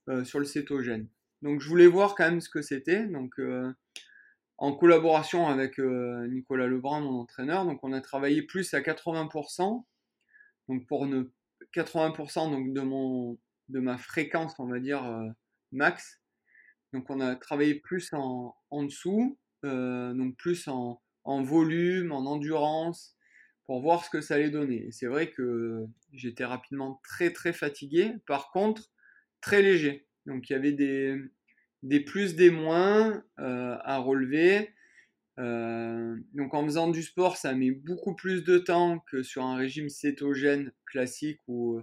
euh, 0.10 0.24
sur 0.24 0.40
le 0.40 0.46
cétogène. 0.46 1.08
Donc 1.44 1.62
je 1.62 1.70
voulais 1.70 1.86
voir 1.86 2.16
quand 2.16 2.24
même 2.24 2.42
ce 2.42 2.50
que 2.50 2.64
c'était. 2.64 3.06
Donc 3.06 3.40
euh, 3.40 3.72
en 4.58 4.74
collaboration 4.74 5.48
avec 5.48 5.80
euh, 5.80 6.26
Nicolas 6.28 6.66
Lebrun, 6.66 7.02
mon 7.02 7.20
entraîneur, 7.20 7.66
donc 7.66 7.84
on 7.84 7.94
a 7.94 8.02
travaillé 8.02 8.42
plus 8.42 8.74
à 8.74 8.82
80%. 8.82 9.86
Donc 10.68 10.88
pour 10.88 11.06
ne 11.06 11.26
80% 11.76 12.50
donc 12.50 12.74
de 12.74 12.82
mon 12.82 13.38
de 13.68 13.80
ma 13.80 14.00
fréquence, 14.00 14.56
on 14.58 14.66
va 14.66 14.80
dire 14.80 15.04
max. 15.72 16.19
Donc 16.94 17.10
on 17.10 17.20
a 17.20 17.36
travaillé 17.36 17.76
plus 17.76 18.12
en, 18.14 18.56
en 18.70 18.84
dessous, 18.84 19.38
donc 19.64 20.36
plus 20.38 20.68
en, 20.68 21.02
en 21.24 21.44
volume, 21.44 22.12
en 22.12 22.26
endurance, 22.26 23.16
pour 23.66 23.82
voir 23.82 24.04
ce 24.04 24.10
que 24.10 24.22
ça 24.22 24.36
allait 24.36 24.50
donner. 24.50 24.88
C'est 24.92 25.06
vrai 25.06 25.30
que 25.30 25.86
j'étais 26.12 26.46
rapidement 26.46 27.00
très 27.04 27.32
très 27.32 27.54
fatigué, 27.54 28.14
par 28.26 28.50
contre 28.52 28.90
très 29.42 29.62
léger. 29.62 30.08
Donc 30.26 30.50
il 30.50 30.54
y 30.54 30.56
avait 30.56 30.72
des, 30.72 31.22
des 31.84 32.00
plus, 32.00 32.36
des 32.36 32.50
moins 32.50 33.24
euh, 33.40 33.78
à 33.82 33.98
relever. 33.98 34.74
Euh, 35.40 36.18
donc 36.34 36.54
en 36.54 36.66
faisant 36.66 36.90
du 36.90 37.04
sport, 37.04 37.38
ça 37.38 37.54
met 37.54 37.72
beaucoup 37.72 38.16
plus 38.16 38.44
de 38.44 38.58
temps 38.58 39.00
que 39.12 39.24
sur 39.24 39.44
un 39.44 39.56
régime 39.56 39.90
cétogène 39.90 40.72
classique 40.86 41.40
où 41.48 41.80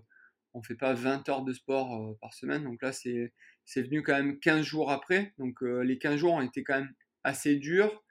on 0.54 0.62
fait 0.62 0.74
pas 0.74 0.94
20 0.94 1.28
heures 1.28 1.44
de 1.44 1.52
sport 1.52 1.94
euh, 1.94 2.18
par 2.20 2.34
semaine. 2.34 2.64
Donc 2.64 2.82
là, 2.82 2.92
c'est 2.92 3.32
venu 3.74 4.02
quand 4.02 4.14
même 4.14 4.38
15 4.38 4.62
jours 4.64 4.90
après. 4.90 5.34
Donc 5.38 5.60
les 5.62 5.98
15 5.98 6.16
jours 6.16 6.34
ont 6.34 6.42
été 6.42 6.64
quand 6.64 6.78
même 6.78 6.92
assez 7.24 7.56
durs. 7.56 8.02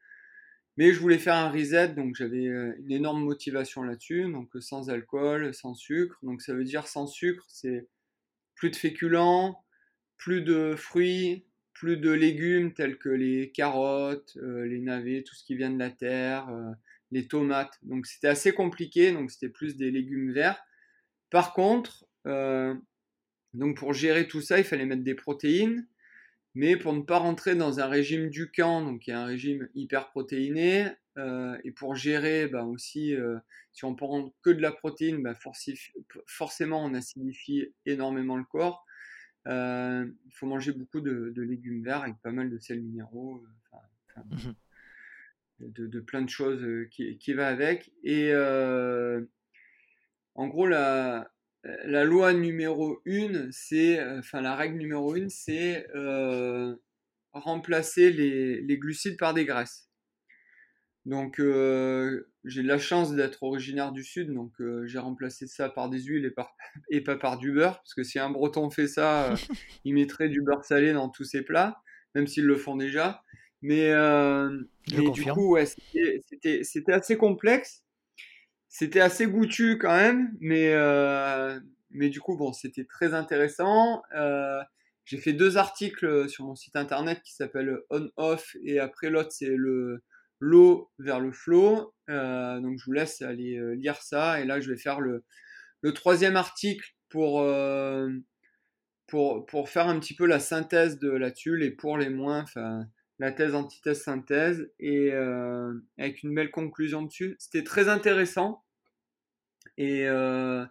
Mais 0.78 0.92
je 0.92 1.00
voulais 1.00 1.20
faire 1.20 1.36
un 1.36 1.50
reset, 1.50 1.90
donc 1.90 2.16
j'avais 2.16 2.48
euh, 2.48 2.76
une 2.80 2.92
énorme 2.92 3.24
motivation 3.24 3.84
là-dessus. 3.84 4.30
Donc 4.32 4.56
euh, 4.56 4.62
sans 4.62 4.90
alcool, 4.90 5.54
sans 5.54 5.74
sucre. 5.74 6.18
Donc 6.24 6.42
ça 6.42 6.54
veut 6.54 6.66
dire 6.66 6.88
sans 6.88 7.08
sucre, 7.08 7.46
c'est 7.48 7.88
plus 8.56 8.72
de 8.72 8.76
féculents, 8.76 9.64
plus 10.18 10.42
de 10.42 10.76
fruits, 10.76 11.46
plus 11.74 11.98
de 11.98 12.12
légumes 12.12 12.74
tels 12.74 12.98
que 12.98 13.10
les 13.10 13.52
carottes, 13.52 14.38
euh, 14.38 14.66
les 14.66 14.80
navets, 14.80 15.24
tout 15.24 15.36
ce 15.36 15.46
qui 15.46 15.56
vient 15.56 15.72
de 15.72 15.80
la 15.80 15.92
terre, 15.92 16.50
les 17.12 17.28
tomates. 17.28 17.78
Donc 17.84 18.06
c'était 18.06 18.28
assez 18.28 18.54
compliqué, 18.54 19.14
donc 19.14 19.32
c'était 19.32 19.50
plus 19.50 19.78
des 19.78 19.92
légumes 19.92 20.34
verts. 20.34 20.62
Par 21.30 21.54
contre, 21.54 22.06
donc 23.56 23.78
pour 23.78 23.94
gérer 23.94 24.28
tout 24.28 24.42
ça, 24.42 24.58
il 24.60 24.64
fallait 24.64 24.86
mettre 24.86 25.04
des 25.04 25.16
protéines. 25.16 25.88
Mais 26.56 26.78
pour 26.78 26.94
ne 26.94 27.02
pas 27.02 27.18
rentrer 27.18 27.54
dans 27.56 27.82
un 27.82 27.88
régime 27.88 28.30
du 28.30 28.50
camp, 28.50 28.82
donc 28.82 29.02
qui 29.02 29.12
est 29.12 29.14
un 29.14 29.26
régime 29.26 29.68
hyper 29.76 30.10
protéiné, 30.10 30.88
euh, 31.18 31.58
et 31.66 31.72
pour 31.72 31.96
gérer 31.96 32.48
bah, 32.48 32.64
aussi, 32.64 33.14
euh, 33.14 33.38
si 33.74 33.84
on 33.84 33.94
prend 33.94 34.34
que 34.42 34.50
de 34.50 34.62
la 34.62 34.72
protéine, 34.72 35.22
bah, 35.22 35.34
forcément 36.28 36.84
on 36.84 36.94
acidifie 36.94 37.74
énormément 37.86 38.38
le 38.38 38.46
corps. 38.46 38.86
Euh, 39.48 40.10
il 40.26 40.34
faut 40.34 40.48
manger 40.48 40.72
beaucoup 40.72 41.02
de, 41.02 41.34
légumes 41.36 41.84
verts 41.84 42.04
avec 42.04 42.16
pas 42.22 42.32
mal 42.32 42.50
de 42.50 42.58
sels 42.58 42.82
minéraux, 42.82 43.44
mmh 44.16 44.52
de, 45.60 45.88
de, 45.88 46.00
plein 46.02 46.22
de 46.22 46.30
choses 46.30 46.66
qui, 46.92 47.18
qui 47.18 47.34
va 47.34 47.48
avec. 47.48 47.94
Et 48.04 48.34
en 50.36 50.48
gros, 50.48 50.68
la, 50.68 51.32
la 51.86 52.04
loi 52.04 52.34
numéro 52.34 53.02
1, 53.08 53.50
c'est, 53.52 54.00
euh, 54.00 54.20
enfin 54.20 54.42
la 54.42 54.56
règle 54.56 54.78
numéro 54.78 55.16
1, 55.16 55.30
c'est 55.30 55.88
euh, 55.96 56.76
remplacer 57.34 58.12
les, 58.12 58.78
glucides 58.78 59.18
par 59.18 59.34
des 59.34 59.46
graisses. 59.46 59.90
Donc 61.06 61.40
euh, 61.40 62.32
j'ai 62.46 62.64
la 62.64 62.80
chance 62.80 63.14
d'être 63.14 63.44
originaire 63.44 63.92
du 63.92 64.04
sud, 64.04 64.34
donc 64.34 64.54
j'ai 64.86 65.00
remplacé 65.00 65.46
ça 65.48 65.70
par 65.70 65.90
des 65.90 66.02
huiles 66.02 66.26
et, 66.26 66.32
par, 66.32 66.56
et 66.90 67.02
pas 67.02 67.16
par 67.16 67.38
du 67.38 67.52
beurre, 67.52 67.78
parce 67.78 67.94
que 67.94 68.04
si 68.04 68.20
un 68.20 68.30
breton 68.30 68.70
fait 68.70 68.88
ça, 68.88 69.34
il 69.86 69.94
mettrait 69.94 70.30
du 70.30 70.42
beurre 70.42 70.66
salé 70.66 70.94
dans 70.94 71.10
tous 71.10 71.26
ses 71.26 71.44
plats, 71.44 71.82
même 72.16 72.28
s'ils 72.28 72.46
le 72.46 72.58
font 72.58 72.76
déjà. 72.76 73.24
Mais, 73.62 73.92
du 74.88 75.24
coup, 75.26 75.58
c'était 75.64 76.92
assez 76.92 77.18
complexe 77.18 77.85
c'était 78.78 79.00
assez 79.00 79.26
goûtu 79.26 79.78
quand 79.78 79.96
même, 79.96 80.36
mais, 80.42 80.74
euh, 80.74 81.58
du 81.92 82.20
coup, 82.20 82.38
c'était 82.52 82.84
très 82.84 83.14
intéressant. 83.14 84.04
Euh, 84.14 84.62
j'ai 85.06 85.18
fait 85.18 85.32
deux 85.32 85.56
articles 85.56 86.28
sur 86.28 86.44
mon 86.44 86.56
site 86.56 86.76
internet 86.76 87.22
qui 87.24 87.34
s'appelle 87.34 87.80
On-Off 87.90 88.58
et 88.66 88.80
après 88.80 89.10
l'autre, 89.10 89.32
c'est 89.32 89.56
le 89.56 90.04
l'eau 90.42 90.92
vers 91.00 91.22
le 91.22 91.32
flow. 91.32 91.94
Euh, 92.10 92.60
donc, 92.60 92.78
je 92.78 92.84
vous 92.84 92.92
laisse 92.92 93.22
aller 93.22 93.58
lire 93.78 94.02
ça. 94.02 94.42
Et 94.42 94.46
là, 94.46 94.60
je 94.60 94.70
vais 94.70 94.78
faire 94.78 95.00
le, 95.00 95.24
troisième 95.94 96.36
article 96.36 96.86
pour, 97.08 97.44
faire 99.70 99.88
un 99.88 100.00
petit 100.02 100.16
peu 100.16 100.26
la 100.26 100.42
synthèse 100.42 101.00
de 101.00 101.12
là-dessus, 101.12 101.56
les 101.56 101.72
pour, 101.72 101.98
les 101.98 102.10
moins, 102.10 102.44
la 103.20 103.32
thèse, 103.32 103.56
antithèse, 103.56 104.02
synthèse, 104.02 104.70
et 104.80 105.14
avec 105.14 106.24
une 106.24 106.36
belle 106.36 106.52
conclusion 106.52 107.04
dessus. 107.04 107.38
C'était 107.40 107.64
très 107.64 107.88
intéressant. 107.88 108.65
Et 109.78 110.08
euh, 110.08 110.66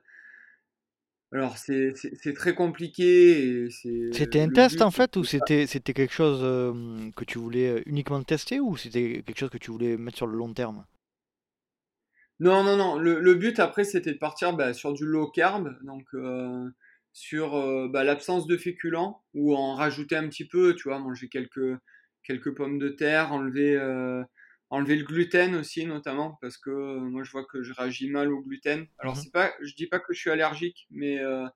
alors, 1.32 1.58
c'est 1.58 1.92
très 2.34 2.54
compliqué. 2.54 3.68
C'était 4.12 4.40
un 4.40 4.48
test 4.48 4.80
en 4.82 4.90
fait, 4.90 5.16
ou 5.16 5.24
c'était 5.24 5.66
quelque 5.66 6.12
chose 6.12 6.40
que 7.16 7.24
tu 7.24 7.38
voulais 7.38 7.82
uniquement 7.86 8.22
tester, 8.22 8.60
ou 8.60 8.76
c'était 8.76 9.22
quelque 9.26 9.38
chose 9.38 9.50
que 9.50 9.58
tu 9.58 9.70
voulais 9.70 9.96
mettre 9.96 10.16
sur 10.16 10.26
le 10.26 10.36
long 10.36 10.52
terme? 10.52 10.84
Non, 12.40 12.64
non, 12.64 12.76
non. 12.76 12.98
Le, 12.98 13.34
but 13.34 13.58
après, 13.58 13.84
c'était 13.84 14.12
de 14.12 14.18
partir 14.18 14.54
bah, 14.54 14.72
sur 14.74 14.92
du 14.92 15.04
low 15.04 15.30
carb, 15.30 15.76
donc 15.82 16.04
sur 17.12 17.88
bah, 17.90 18.04
l'absence 18.04 18.46
de 18.46 18.56
féculents, 18.56 19.22
ou 19.34 19.54
en 19.54 19.74
rajouter 19.74 20.16
un 20.16 20.28
petit 20.28 20.46
peu, 20.46 20.74
tu 20.74 20.88
vois, 20.88 20.98
manger 20.98 21.28
quelques, 21.28 21.76
quelques 22.22 22.54
pommes 22.54 22.78
de 22.78 22.88
terre, 22.88 23.32
enlever 23.32 23.76
enlever 24.70 24.96
le 24.96 25.04
gluten 25.04 25.54
aussi 25.54 25.86
notamment 25.86 26.38
parce 26.40 26.56
que 26.56 26.70
euh, 26.70 27.00
moi 27.00 27.22
je 27.22 27.30
vois 27.30 27.44
que 27.44 27.62
je 27.62 27.72
réagis 27.72 28.10
mal 28.10 28.32
au 28.32 28.40
gluten. 28.40 28.86
Alors 28.98 29.16
c'est 29.16 29.30
pas, 29.30 29.52
je 29.62 29.74
dis 29.74 29.86
pas 29.86 30.00
que 30.00 30.12
je 30.12 30.18
suis 30.18 30.30
allergique, 30.30 30.86
mais 30.90 31.20
euh, 31.20 31.46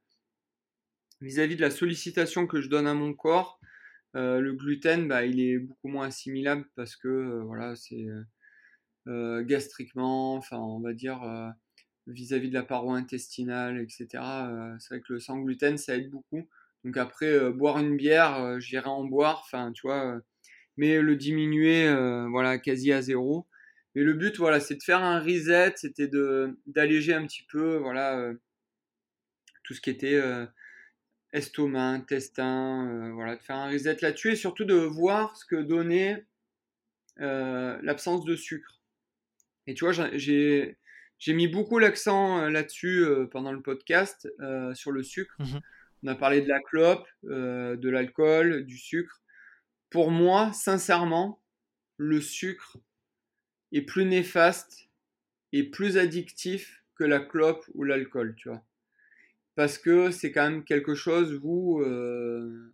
vis-à-vis 1.20 1.56
de 1.56 1.60
la 1.60 1.70
sollicitation 1.70 2.46
que 2.46 2.60
je 2.60 2.68
donne 2.68 2.86
à 2.86 2.94
mon 2.94 3.14
corps, 3.14 3.60
euh, 4.16 4.40
le 4.40 4.52
gluten, 4.54 5.08
bah, 5.08 5.24
il 5.24 5.40
est 5.40 5.58
beaucoup 5.58 5.88
moins 5.88 6.06
assimilable 6.06 6.66
parce 6.74 6.96
que 6.96 7.42
voilà, 7.44 7.74
c'est 7.76 8.06
gastriquement, 9.46 10.34
enfin 10.34 10.58
on 10.58 10.80
va 10.80 10.92
dire 10.92 11.20
vis-à-vis 12.06 12.50
de 12.50 12.54
la 12.54 12.62
paroi 12.62 12.96
intestinale, 12.96 13.80
etc. 13.80 14.06
c'est 14.78 14.94
vrai 14.94 15.00
que 15.00 15.14
le 15.14 15.18
sans 15.18 15.38
gluten 15.38 15.78
ça 15.78 15.96
aide 15.96 16.10
beaucoup. 16.10 16.46
Donc 16.84 16.96
après 16.98 17.50
boire 17.52 17.78
une 17.78 17.96
bière, 17.96 18.60
j'irai 18.60 18.88
en 18.88 19.04
boire, 19.04 19.40
enfin 19.46 19.72
tu 19.72 19.86
vois 19.86 20.20
mais 20.78 21.02
le 21.02 21.16
diminuer 21.16 21.86
euh, 21.86 22.26
voilà 22.28 22.56
quasi 22.58 22.92
à 22.92 23.02
zéro. 23.02 23.46
Mais 23.94 24.02
le 24.02 24.14
but 24.14 24.38
voilà 24.38 24.60
c'est 24.60 24.76
de 24.76 24.82
faire 24.82 25.02
un 25.02 25.20
reset, 25.20 25.74
c'était 25.76 26.08
de 26.08 26.56
d'alléger 26.66 27.12
un 27.12 27.26
petit 27.26 27.44
peu 27.50 27.76
voilà 27.76 28.18
euh, 28.18 28.34
tout 29.64 29.74
ce 29.74 29.80
qui 29.82 29.90
était 29.90 30.14
euh, 30.14 30.46
estomac, 31.32 31.90
intestin, 31.90 33.12
voilà 33.12 33.36
de 33.36 33.42
faire 33.42 33.56
un 33.56 33.70
reset 33.70 33.98
là-dessus 34.00 34.32
et 34.32 34.36
surtout 34.36 34.64
de 34.64 34.74
voir 34.74 35.36
ce 35.36 35.44
que 35.44 35.56
donnait 35.56 36.24
l'absence 37.18 38.24
de 38.24 38.36
sucre. 38.36 38.80
Et 39.66 39.74
tu 39.74 39.84
vois 39.84 39.92
j'ai 40.16 40.78
j'ai 41.18 41.32
mis 41.32 41.48
beaucoup 41.48 41.80
l'accent 41.80 42.48
là-dessus 42.48 43.04
pendant 43.32 43.50
le 43.50 43.60
podcast 43.60 44.32
sur 44.74 44.92
le 44.92 45.02
sucre. 45.02 45.34
Mmh 45.40 45.58
On 46.04 46.06
a 46.06 46.14
parlé 46.14 46.40
de 46.40 46.48
la 46.48 46.60
clope, 46.60 47.08
de 47.24 47.88
l'alcool, 47.88 48.64
du 48.64 48.78
sucre 48.78 49.20
pour 49.90 50.10
moi, 50.10 50.52
sincèrement, 50.52 51.40
le 51.96 52.20
sucre 52.20 52.78
est 53.72 53.82
plus 53.82 54.04
néfaste 54.04 54.88
et 55.52 55.64
plus 55.64 55.96
addictif 55.96 56.84
que 56.94 57.04
la 57.04 57.20
clope 57.20 57.64
ou 57.74 57.84
l'alcool, 57.84 58.34
tu 58.36 58.48
vois. 58.48 58.62
Parce 59.54 59.78
que 59.78 60.10
c'est 60.10 60.30
quand 60.30 60.48
même 60.48 60.64
quelque 60.64 60.94
chose 60.94 61.40
où 61.42 61.80
euh, 61.80 62.72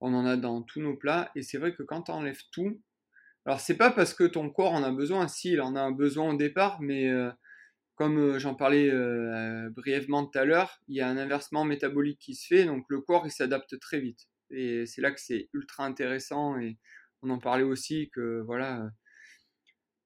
on 0.00 0.14
en 0.14 0.26
a 0.26 0.36
dans 0.36 0.62
tous 0.62 0.80
nos 0.80 0.96
plats. 0.96 1.30
Et 1.34 1.42
c'est 1.42 1.58
vrai 1.58 1.74
que 1.74 1.82
quand 1.82 2.02
tu 2.02 2.12
enlèves 2.12 2.42
tout, 2.52 2.80
alors 3.44 3.60
c'est 3.60 3.76
pas 3.76 3.90
parce 3.90 4.14
que 4.14 4.24
ton 4.24 4.50
corps 4.50 4.72
en 4.72 4.82
a 4.82 4.92
besoin, 4.92 5.28
si 5.28 5.52
il 5.52 5.60
en 5.60 5.74
a 5.74 5.90
besoin 5.90 6.34
au 6.34 6.36
départ, 6.36 6.80
mais 6.80 7.08
euh, 7.08 7.30
comme 7.94 8.18
euh, 8.18 8.38
j'en 8.38 8.54
parlais 8.54 8.90
brièvement 9.70 10.26
tout 10.26 10.38
à 10.38 10.44
l'heure, 10.44 10.80
il 10.88 10.96
y 10.96 11.00
a 11.00 11.08
un 11.08 11.16
inversement 11.16 11.64
métabolique 11.64 12.18
qui 12.18 12.34
se 12.34 12.46
fait, 12.46 12.64
donc 12.64 12.84
le 12.88 13.00
corps 13.00 13.26
il 13.26 13.32
s'adapte 13.32 13.78
très 13.80 14.00
vite. 14.00 14.28
Et 14.50 14.86
c'est 14.86 15.00
là 15.00 15.10
que 15.10 15.20
c'est 15.20 15.48
ultra 15.52 15.84
intéressant. 15.84 16.58
Et 16.58 16.78
on 17.22 17.30
en 17.30 17.38
parlait 17.38 17.64
aussi 17.64 18.10
que 18.14 18.42
voilà, 18.46 18.90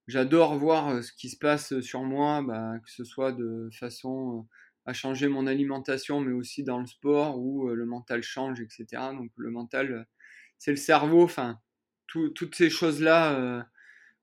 j'adore 0.07 0.57
voir 0.57 1.03
ce 1.05 1.13
qui 1.13 1.29
se 1.29 1.37
passe 1.37 1.81
sur 1.81 2.03
moi, 2.03 2.43
bah, 2.43 2.79
que 2.85 2.91
ce 2.91 3.05
soit 3.05 3.33
de 3.33 3.69
façon 3.73 4.47
à 4.87 4.93
changer 4.93 5.29
mon 5.29 5.47
alimentation, 5.47 6.21
mais 6.21 6.33
aussi 6.33 6.65
dans 6.65 6.79
le 6.79 6.87
sport 6.87 7.39
où 7.39 7.69
le 7.69 7.85
mental 7.85 8.23
change, 8.23 8.61
etc. 8.61 9.13
Donc 9.13 9.31
le 9.37 9.51
mental, 9.51 10.07
c'est 10.59 10.71
le 10.71 10.77
cerveau, 10.77 11.23
enfin, 11.23 11.59
toutes 12.07 12.55
ces 12.55 12.71
choses-là 12.71 13.67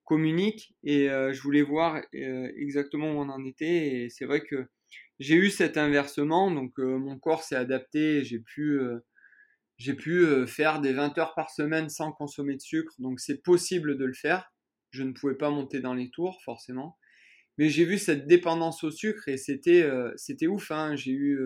communiquent 0.04 0.74
et 0.84 1.08
je 1.08 1.42
voulais 1.42 1.62
voir 1.62 2.02
exactement 2.14 3.12
où 3.12 3.18
on 3.20 3.30
en 3.30 3.46
était. 3.46 4.04
Et 4.04 4.10
c'est 4.10 4.26
vrai 4.26 4.42
que 4.42 4.68
j'ai 5.20 5.36
eu 5.36 5.50
cet 5.50 5.78
inversement, 5.78 6.52
donc 6.52 6.78
mon 6.80 7.18
corps 7.20 7.44
s'est 7.44 7.56
adapté, 7.56 8.24
j'ai 8.24 8.40
pu 8.40 8.80
j'ai 9.78 9.94
pu 9.94 10.26
faire 10.48 10.82
des 10.82 10.94
20 10.94 11.18
heures 11.18 11.34
par 11.36 11.52
semaine 11.52 11.90
sans 11.90 12.12
consommer 12.12 12.56
de 12.56 12.62
sucre, 12.62 12.94
donc 13.00 13.20
c'est 13.20 13.42
possible 13.44 13.98
de 13.98 14.06
le 14.06 14.14
faire. 14.14 14.52
Je 14.92 15.04
ne 15.04 15.12
pouvais 15.12 15.36
pas 15.36 15.50
monter 15.52 15.80
dans 15.80 15.94
les 15.94 16.10
tours, 16.10 16.42
forcément. 16.44 16.98
Mais 17.58 17.70
j'ai 17.70 17.86
vu 17.86 17.98
cette 17.98 18.28
dépendance 18.28 18.84
au 18.84 18.92
sucre 18.92 19.28
et 19.28 19.38
c'était 19.38 19.88
c'était 20.16 20.48
ouf. 20.48 20.72
Hein. 20.72 20.96
J'ai 20.96 21.12
eu, 21.12 21.40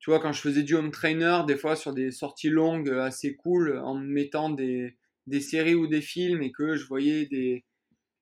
tu 0.00 0.10
vois, 0.10 0.20
quand 0.20 0.32
je 0.32 0.40
faisais 0.40 0.62
du 0.62 0.74
home 0.74 0.90
trainer, 0.90 1.42
des 1.46 1.56
fois 1.56 1.76
sur 1.76 1.92
des 1.92 2.10
sorties 2.10 2.50
longues 2.50 2.90
assez 2.90 3.36
cool, 3.36 3.78
en 3.78 3.94
me 3.94 4.06
mettant 4.06 4.50
des, 4.50 4.96
des 5.26 5.40
séries 5.40 5.74
ou 5.74 5.86
des 5.86 6.00
films 6.00 6.42
et 6.42 6.52
que 6.52 6.76
je 6.76 6.86
voyais 6.86 7.26
des, 7.26 7.64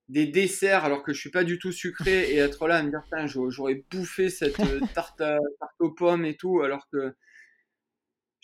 des 0.08 0.26
desserts 0.26 0.84
alors 0.84 1.02
que 1.02 1.12
je 1.12 1.20
suis 1.20 1.30
pas 1.30 1.44
du 1.44 1.58
tout 1.58 1.72
sucré 1.72 2.32
et 2.32 2.36
être 2.38 2.66
là 2.66 2.76
à 2.76 2.82
me 2.82 2.90
dire, 2.90 3.02
j'aurais 3.50 3.84
bouffé 3.90 4.30
cette 4.30 4.56
tarte, 4.94 5.18
tarte 5.18 5.80
aux 5.80 5.92
pommes 5.92 6.24
et 6.24 6.36
tout 6.36 6.60
alors 6.60 6.88
que 6.90 7.14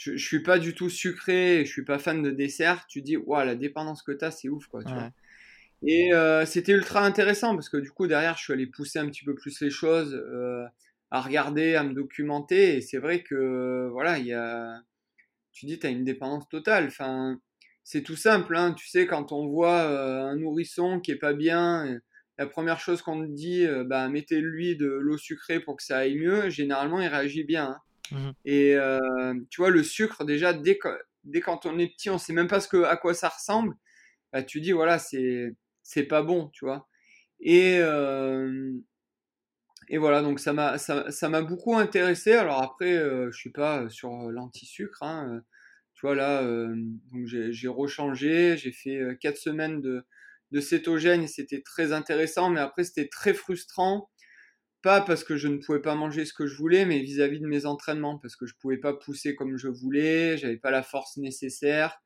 je, 0.00 0.16
je 0.16 0.26
suis 0.26 0.42
pas 0.42 0.58
du 0.58 0.74
tout 0.74 0.88
sucré, 0.88 1.62
je 1.66 1.70
suis 1.70 1.84
pas 1.84 1.98
fan 1.98 2.22
de 2.22 2.30
dessert, 2.30 2.86
tu 2.88 3.02
dis, 3.02 3.18
waouh, 3.18 3.44
la 3.44 3.54
dépendance 3.54 4.02
que 4.02 4.12
tu 4.12 4.24
as, 4.24 4.30
c'est 4.30 4.48
ouf, 4.48 4.66
quoi, 4.66 4.82
tu 4.82 4.92
vois. 4.92 5.10
Et 5.82 6.14
euh, 6.14 6.46
c'était 6.46 6.72
ultra 6.72 7.04
intéressant 7.04 7.54
parce 7.54 7.68
que 7.68 7.76
du 7.76 7.90
coup, 7.90 8.06
derrière, 8.06 8.36
je 8.38 8.44
suis 8.44 8.52
allé 8.54 8.66
pousser 8.66 8.98
un 8.98 9.06
petit 9.08 9.24
peu 9.24 9.34
plus 9.34 9.60
les 9.60 9.68
choses, 9.68 10.14
euh, 10.14 10.64
à 11.10 11.20
regarder, 11.20 11.74
à 11.74 11.84
me 11.84 11.92
documenter. 11.92 12.76
Et 12.76 12.80
c'est 12.80 12.96
vrai 12.96 13.22
que, 13.22 13.88
voilà, 13.92 14.18
il 14.18 14.26
y 14.26 14.32
a, 14.32 14.80
tu 15.52 15.66
dis, 15.66 15.78
tu 15.78 15.86
as 15.86 15.90
une 15.90 16.04
dépendance 16.04 16.48
totale. 16.48 16.86
Enfin, 16.86 17.38
c'est 17.84 18.02
tout 18.02 18.16
simple, 18.16 18.56
hein. 18.56 18.72
Tu 18.72 18.88
sais, 18.88 19.06
quand 19.06 19.32
on 19.32 19.48
voit 19.48 19.82
euh, 19.82 20.22
un 20.24 20.36
nourrisson 20.36 21.00
qui 21.00 21.10
est 21.10 21.16
pas 21.16 21.34
bien, 21.34 22.00
la 22.38 22.46
première 22.46 22.80
chose 22.80 23.02
qu'on 23.02 23.20
te 23.20 23.30
dit, 23.30 23.66
bah, 23.84 24.08
mettez-lui 24.08 24.76
de 24.76 24.86
l'eau 24.86 25.18
sucrée 25.18 25.60
pour 25.60 25.76
que 25.76 25.82
ça 25.82 25.98
aille 25.98 26.18
mieux. 26.18 26.48
Généralement, 26.48 27.02
il 27.02 27.08
réagit 27.08 27.44
bien. 27.44 27.72
Hein. 27.72 27.80
Mmh 28.12 28.30
et 28.44 28.74
euh, 28.74 29.34
tu 29.50 29.60
vois, 29.60 29.70
le 29.70 29.82
sucre, 29.82 30.24
déjà, 30.24 30.52
dès, 30.52 30.78
dès 31.24 31.40
quand 31.40 31.66
on 31.66 31.78
est 31.78 31.88
petit, 31.88 32.10
on 32.10 32.18
sait 32.18 32.32
même 32.32 32.48
pas 32.48 32.60
ce 32.60 32.68
que, 32.68 32.82
à 32.84 32.96
quoi 32.96 33.14
ça 33.14 33.28
ressemble. 33.28 33.74
Bah, 34.32 34.42
tu 34.42 34.60
dis, 34.60 34.72
voilà, 34.72 34.98
c'est, 34.98 35.54
pas 36.08 36.22
bon, 36.22 36.48
tu 36.52 36.64
vois. 36.64 36.88
Et, 37.40 37.78
euh, 37.80 38.72
et 39.88 39.98
voilà, 39.98 40.22
donc 40.22 40.40
ça 40.40 40.52
m'a, 40.52 40.78
ça, 40.78 41.42
beaucoup 41.42 41.76
intéressé. 41.76 42.32
Alors 42.32 42.62
après, 42.62 42.96
euh, 42.96 43.30
je 43.32 43.38
suis 43.38 43.50
pas 43.50 43.88
sur 43.88 44.10
l'anti-sucre. 44.30 45.02
Hein. 45.02 45.42
Tu 45.94 46.06
vois, 46.06 46.14
là, 46.14 46.44
j'ai, 47.24 47.68
rechangé. 47.68 48.56
J'ai 48.56 48.72
fait 48.72 49.00
4 49.20 49.36
semaines 49.36 49.80
de, 49.80 50.04
de 50.52 50.60
cétogène 50.60 51.26
c'était 51.28 51.62
très 51.62 51.92
intéressant. 51.92 52.50
Mais 52.50 52.60
après, 52.60 52.84
c'était 52.84 53.08
très 53.08 53.34
frustrant 53.34 54.10
pas 54.82 55.00
parce 55.00 55.24
que 55.24 55.36
je 55.36 55.48
ne 55.48 55.58
pouvais 55.58 55.80
pas 55.80 55.94
manger 55.94 56.24
ce 56.24 56.32
que 56.32 56.46
je 56.46 56.56
voulais, 56.56 56.84
mais 56.86 57.00
vis-à-vis 57.00 57.40
de 57.40 57.46
mes 57.46 57.66
entraînements, 57.66 58.18
parce 58.18 58.36
que 58.36 58.46
je 58.46 58.54
pouvais 58.60 58.78
pas 58.78 58.94
pousser 58.94 59.34
comme 59.34 59.56
je 59.56 59.68
voulais, 59.68 60.36
j'avais 60.38 60.56
pas 60.56 60.70
la 60.70 60.82
force 60.82 61.16
nécessaire, 61.16 61.98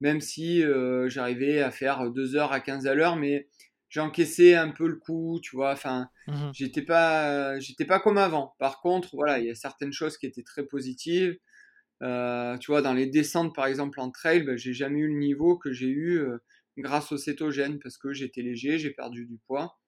même 0.00 0.20
si 0.20 0.62
euh, 0.62 1.08
j'arrivais 1.08 1.60
à 1.62 1.70
faire 1.70 2.10
2 2.10 2.36
heures 2.36 2.52
à 2.52 2.60
15 2.60 2.86
à 2.86 2.94
l'heure, 2.94 3.16
mais 3.16 3.48
j'encaissais 3.88 4.54
un 4.54 4.70
peu 4.70 4.86
le 4.86 4.96
coup, 4.96 5.40
tu 5.42 5.56
vois, 5.56 5.72
enfin, 5.72 6.08
mmh 6.26 6.50
j'étais 6.52 6.82
pas, 6.82 7.58
j'étais 7.58 7.86
pas 7.86 8.00
comme 8.00 8.18
avant. 8.18 8.54
Par 8.58 8.80
contre, 8.80 9.10
voilà, 9.14 9.38
il 9.38 9.46
y 9.46 9.50
a 9.50 9.54
certaines 9.54 9.92
choses 9.92 10.18
qui 10.18 10.26
étaient 10.26 10.42
très 10.42 10.66
positives. 10.66 11.38
Euh, 12.02 12.56
tu 12.58 12.70
vois, 12.70 12.82
dans 12.82 12.94
les 12.94 13.06
descentes, 13.06 13.54
par 13.54 13.66
exemple, 13.66 14.00
en 14.00 14.10
trail, 14.10 14.42
ben, 14.44 14.56
j'ai 14.56 14.72
jamais 14.74 15.00
eu 15.00 15.08
le 15.08 15.18
niveau 15.18 15.58
que 15.58 15.72
j'ai 15.72 15.88
eu 15.88 16.18
euh, 16.18 16.38
grâce 16.76 17.12
au 17.12 17.16
cétogène, 17.18 17.78
parce 17.80 17.98
que 17.98 18.12
j'étais 18.12 18.42
léger, 18.42 18.78
j'ai 18.78 18.90
perdu 18.90 19.26
du 19.26 19.38
poids. 19.46 19.78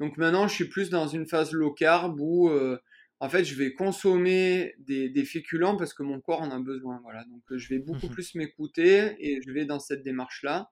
Donc 0.00 0.16
maintenant, 0.16 0.48
je 0.48 0.54
suis 0.54 0.68
plus 0.68 0.90
dans 0.90 1.06
une 1.06 1.28
phase 1.28 1.52
low 1.52 1.72
carb 1.72 2.18
où 2.18 2.48
euh, 2.48 2.78
en 3.20 3.28
fait, 3.28 3.44
je 3.44 3.54
vais 3.54 3.74
consommer 3.74 4.74
des, 4.78 5.24
féculents 5.24 5.76
parce 5.76 5.92
que 5.92 6.02
mon 6.02 6.20
corps 6.20 6.40
en 6.40 6.50
a 6.50 6.58
besoin. 6.58 7.00
Voilà. 7.02 7.22
Donc 7.24 7.42
je 7.54 7.68
vais 7.68 7.78
beaucoup 7.78 8.06
mmh 8.06 8.10
plus 8.10 8.34
m'écouter 8.34 9.14
et 9.18 9.42
je 9.42 9.52
vais 9.52 9.66
dans 9.66 9.78
cette 9.78 10.02
démarche-là. 10.02 10.70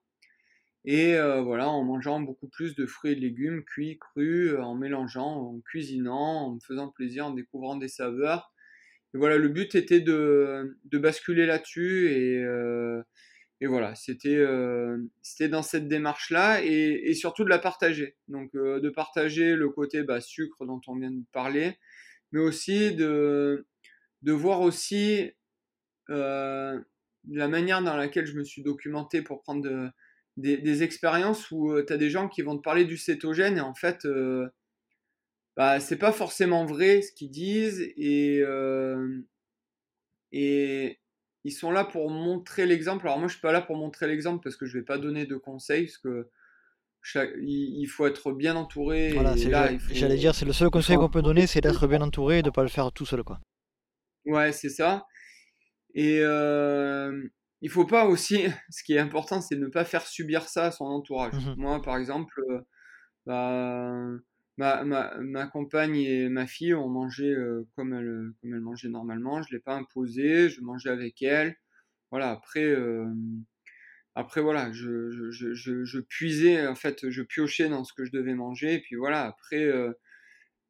Et 0.86 1.16
euh, 1.16 1.42
voilà, 1.42 1.68
en 1.68 1.84
mangeant 1.84 2.20
beaucoup 2.20 2.48
plus 2.48 2.74
de 2.74 2.86
fruits 2.86 3.12
et 3.12 3.16
de 3.16 3.20
légumes, 3.20 3.62
cuits, 3.64 3.98
crus, 3.98 4.54
en 4.58 4.74
mélangeant, 4.74 5.26
en 5.26 5.60
cuisinant, 5.60 6.46
en 6.46 6.54
me 6.54 6.60
faisant 6.60 6.88
plaisir, 6.88 7.26
en 7.26 7.32
découvrant 7.32 7.76
des 7.76 7.88
saveurs. 7.88 8.50
Et 9.14 9.18
voilà, 9.18 9.36
le 9.36 9.48
but 9.48 9.74
était 9.74 10.00
de, 10.00 10.78
basculer 10.92 11.44
là-dessus 11.44 12.10
et, 12.12 12.42
euh, 12.42 13.02
et 13.60 13.66
voilà, 13.66 13.94
c'était 13.94 14.36
euh, 14.36 14.98
c'était 15.22 15.48
dans 15.48 15.62
cette 15.62 15.88
démarche-là 15.88 16.62
et, 16.64 17.10
et, 17.10 17.14
surtout 17.14 17.44
de 17.44 17.48
la 17.48 17.58
partager. 17.58 18.16
Donc 18.28 18.54
euh, 18.54 18.80
de 18.80 18.88
partager 18.88 19.56
le 19.56 19.68
côté 19.68 20.04
bah, 20.04 20.20
sucre 20.20 20.64
dont 20.64 20.80
on 20.86 20.96
vient 20.96 21.10
de 21.10 21.24
parler, 21.32 21.76
mais 22.32 22.40
aussi 22.40 22.94
de, 22.94 23.66
de 24.22 24.32
voir 24.32 24.60
aussi 24.60 25.32
euh, 26.10 26.78
la 27.28 27.48
manière 27.48 27.82
dans 27.82 27.96
laquelle 27.96 28.26
je 28.26 28.36
me 28.36 28.44
suis 28.44 28.62
documenté 28.62 29.22
pour 29.22 29.42
prendre 29.42 29.62
de, 29.62 29.88
des, 30.36 30.56
des, 30.56 30.82
expériences 30.82 31.50
où 31.50 31.72
euh, 31.72 31.84
tu 31.86 31.92
as 31.92 31.96
des 31.96 32.10
gens 32.10 32.28
qui 32.28 32.42
vont 32.42 32.56
te 32.56 32.62
parler 32.62 32.84
du 32.84 32.96
cétogène 32.96 33.58
et 33.58 33.60
en 33.60 33.74
fait, 33.74 34.04
euh, 34.04 34.48
bah, 35.56 35.80
c'est 35.80 35.98
pas 35.98 36.12
forcément 36.12 36.64
vrai 36.64 37.02
ce 37.02 37.12
qu'ils 37.12 37.30
disent 37.30 37.92
et, 37.96 38.40
euh, 38.42 39.20
et, 40.32 41.00
ils 41.48 41.52
sont 41.52 41.70
là 41.70 41.84
pour 41.84 42.10
montrer 42.10 42.66
l'exemple. 42.66 43.06
Alors 43.06 43.18
moi, 43.18 43.28
je 43.28 43.32
suis 43.32 43.40
pas 43.40 43.52
là 43.52 43.60
pour 43.60 43.76
montrer 43.76 44.06
l'exemple 44.06 44.42
parce 44.42 44.56
que 44.56 44.66
je 44.66 44.78
vais 44.78 44.84
pas 44.84 44.98
donner 44.98 45.26
de 45.26 45.36
conseils, 45.36 45.86
parce 45.86 45.98
que 45.98 46.30
il 47.40 47.86
faut 47.86 48.06
être 48.06 48.32
bien 48.32 48.56
entouré. 48.56 49.12
Voilà, 49.12 49.34
j'allais 49.36 50.16
dire, 50.16 50.34
c'est 50.34 50.44
le 50.44 50.52
seul 50.52 50.70
conseil 50.70 50.96
qu'on 50.96 51.08
peut 51.08 51.22
donner, 51.22 51.46
c'est 51.46 51.60
d'être 51.60 51.86
bien 51.86 52.02
entouré 52.02 52.38
et 52.38 52.42
de 52.42 52.50
pas 52.50 52.62
le 52.62 52.68
faire 52.68 52.92
tout 52.92 53.06
seul, 53.06 53.22
quoi. 53.22 53.40
Ouais, 54.26 54.52
c'est 54.52 54.68
ça. 54.68 55.06
Et 55.94 56.20
euh, 56.20 57.28
il 57.62 57.70
faut 57.70 57.86
pas 57.86 58.04
aussi, 58.04 58.44
ce 58.70 58.82
qui 58.82 58.94
est 58.94 58.98
important, 58.98 59.40
c'est 59.40 59.56
ne 59.56 59.68
pas 59.68 59.84
faire 59.84 60.06
subir 60.06 60.48
ça 60.48 60.66
à 60.66 60.70
son 60.70 60.84
entourage. 60.84 61.34
Mmh 61.34 61.54
moi, 61.56 61.80
par 61.80 61.96
exemple, 61.96 62.42
euh, 62.50 62.60
bah, 63.26 64.06
ma, 64.58 64.82
ma, 64.84 65.46
compagne 65.46 65.96
et 65.96 66.28
ma 66.28 66.46
fille 66.46 66.74
ont 66.74 66.88
mangé 66.88 67.32
euh, 67.32 67.66
comme, 67.76 67.94
elles, 67.94 68.32
comme 68.40 68.54
elles 68.54 68.60
mangeaient 68.60 68.88
normalement. 68.88 69.40
Je 69.42 69.52
ne 69.52 69.56
l'ai 69.56 69.62
pas 69.62 69.74
imposé, 69.74 70.48
je 70.50 70.60
mangeais 70.60 70.90
avec 70.90 71.22
elles. 71.22 71.56
Voilà, 72.10 72.30
après, 72.30 72.64
euh, 72.64 73.06
après 74.14 74.40
voilà, 74.40 74.72
je, 74.72 75.10
je, 75.10 75.52
je, 75.54 75.84
je, 75.84 76.00
puisais, 76.00 76.66
en 76.66 76.74
fait, 76.74 77.08
je 77.08 77.22
piochais 77.22 77.68
dans 77.68 77.84
ce 77.84 77.92
que 77.92 78.04
je 78.04 78.10
devais 78.10 78.34
manger. 78.34 78.74
Et 78.74 78.80
puis 78.80 78.96
voilà, 78.96 79.24
après, 79.26 79.64
euh, 79.64 79.92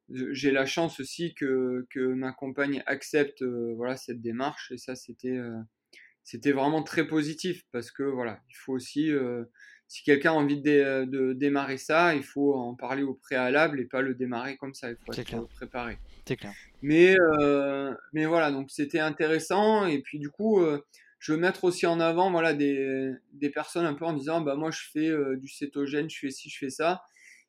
j'ai 0.09 0.51
la 0.51 0.65
chance 0.67 0.99
aussi 0.99 1.33
que, 1.33 1.87
que 1.89 1.99
ma 1.99 2.31
compagne 2.31 2.83
accepte 2.85 3.43
voilà, 3.43 3.97
cette 3.97 4.21
démarche. 4.21 4.71
Et 4.71 4.77
ça, 4.77 4.95
c'était 4.95 5.39
c'était 6.23 6.51
vraiment 6.51 6.83
très 6.83 7.07
positif 7.07 7.63
parce 7.71 7.91
que 7.91 8.03
voilà, 8.03 8.41
il 8.49 8.55
faut 8.55 8.73
aussi 8.73 9.11
si 9.89 10.03
quelqu'un 10.03 10.33
a 10.33 10.35
envie 10.35 10.61
de, 10.61 11.05
de, 11.05 11.33
démarrer 11.33 11.79
ça, 11.79 12.13
il 12.13 12.21
faut 12.23 12.53
en 12.53 12.75
parler 12.75 13.01
au 13.01 13.15
préalable 13.15 13.79
et 13.81 13.85
pas 13.85 14.01
le 14.01 14.13
démarrer 14.13 14.55
comme 14.55 14.75
ça. 14.75 14.91
Il 14.91 14.95
faut 15.03 15.11
être 15.11 15.47
préparé. 15.49 15.97
C'est 16.25 16.37
clair. 16.37 16.53
Mais, 16.83 17.15
euh, 17.19 17.91
mais 18.13 18.27
voilà, 18.27 18.51
donc 18.51 18.69
c'était 18.69 18.99
intéressant. 18.99 19.87
Et 19.87 19.99
puis 19.99 20.19
du 20.19 20.29
coup, 20.29 20.61
euh, 20.61 20.85
je 21.17 21.33
veux 21.33 21.39
mettre 21.39 21.63
aussi 21.63 21.87
en 21.87 21.99
avant 21.99 22.29
voilà, 22.29 22.53
des, 22.53 23.11
des 23.33 23.49
personnes 23.49 23.87
un 23.87 23.95
peu 23.95 24.05
en 24.05 24.13
disant 24.13 24.41
bah, 24.41 24.55
Moi, 24.55 24.69
je 24.69 24.81
fais 24.93 25.09
euh, 25.09 25.35
du 25.37 25.47
cétogène, 25.47 26.07
je 26.07 26.19
fais 26.19 26.29
ci, 26.29 26.51
je 26.51 26.57
fais 26.59 26.69
ça. 26.69 27.01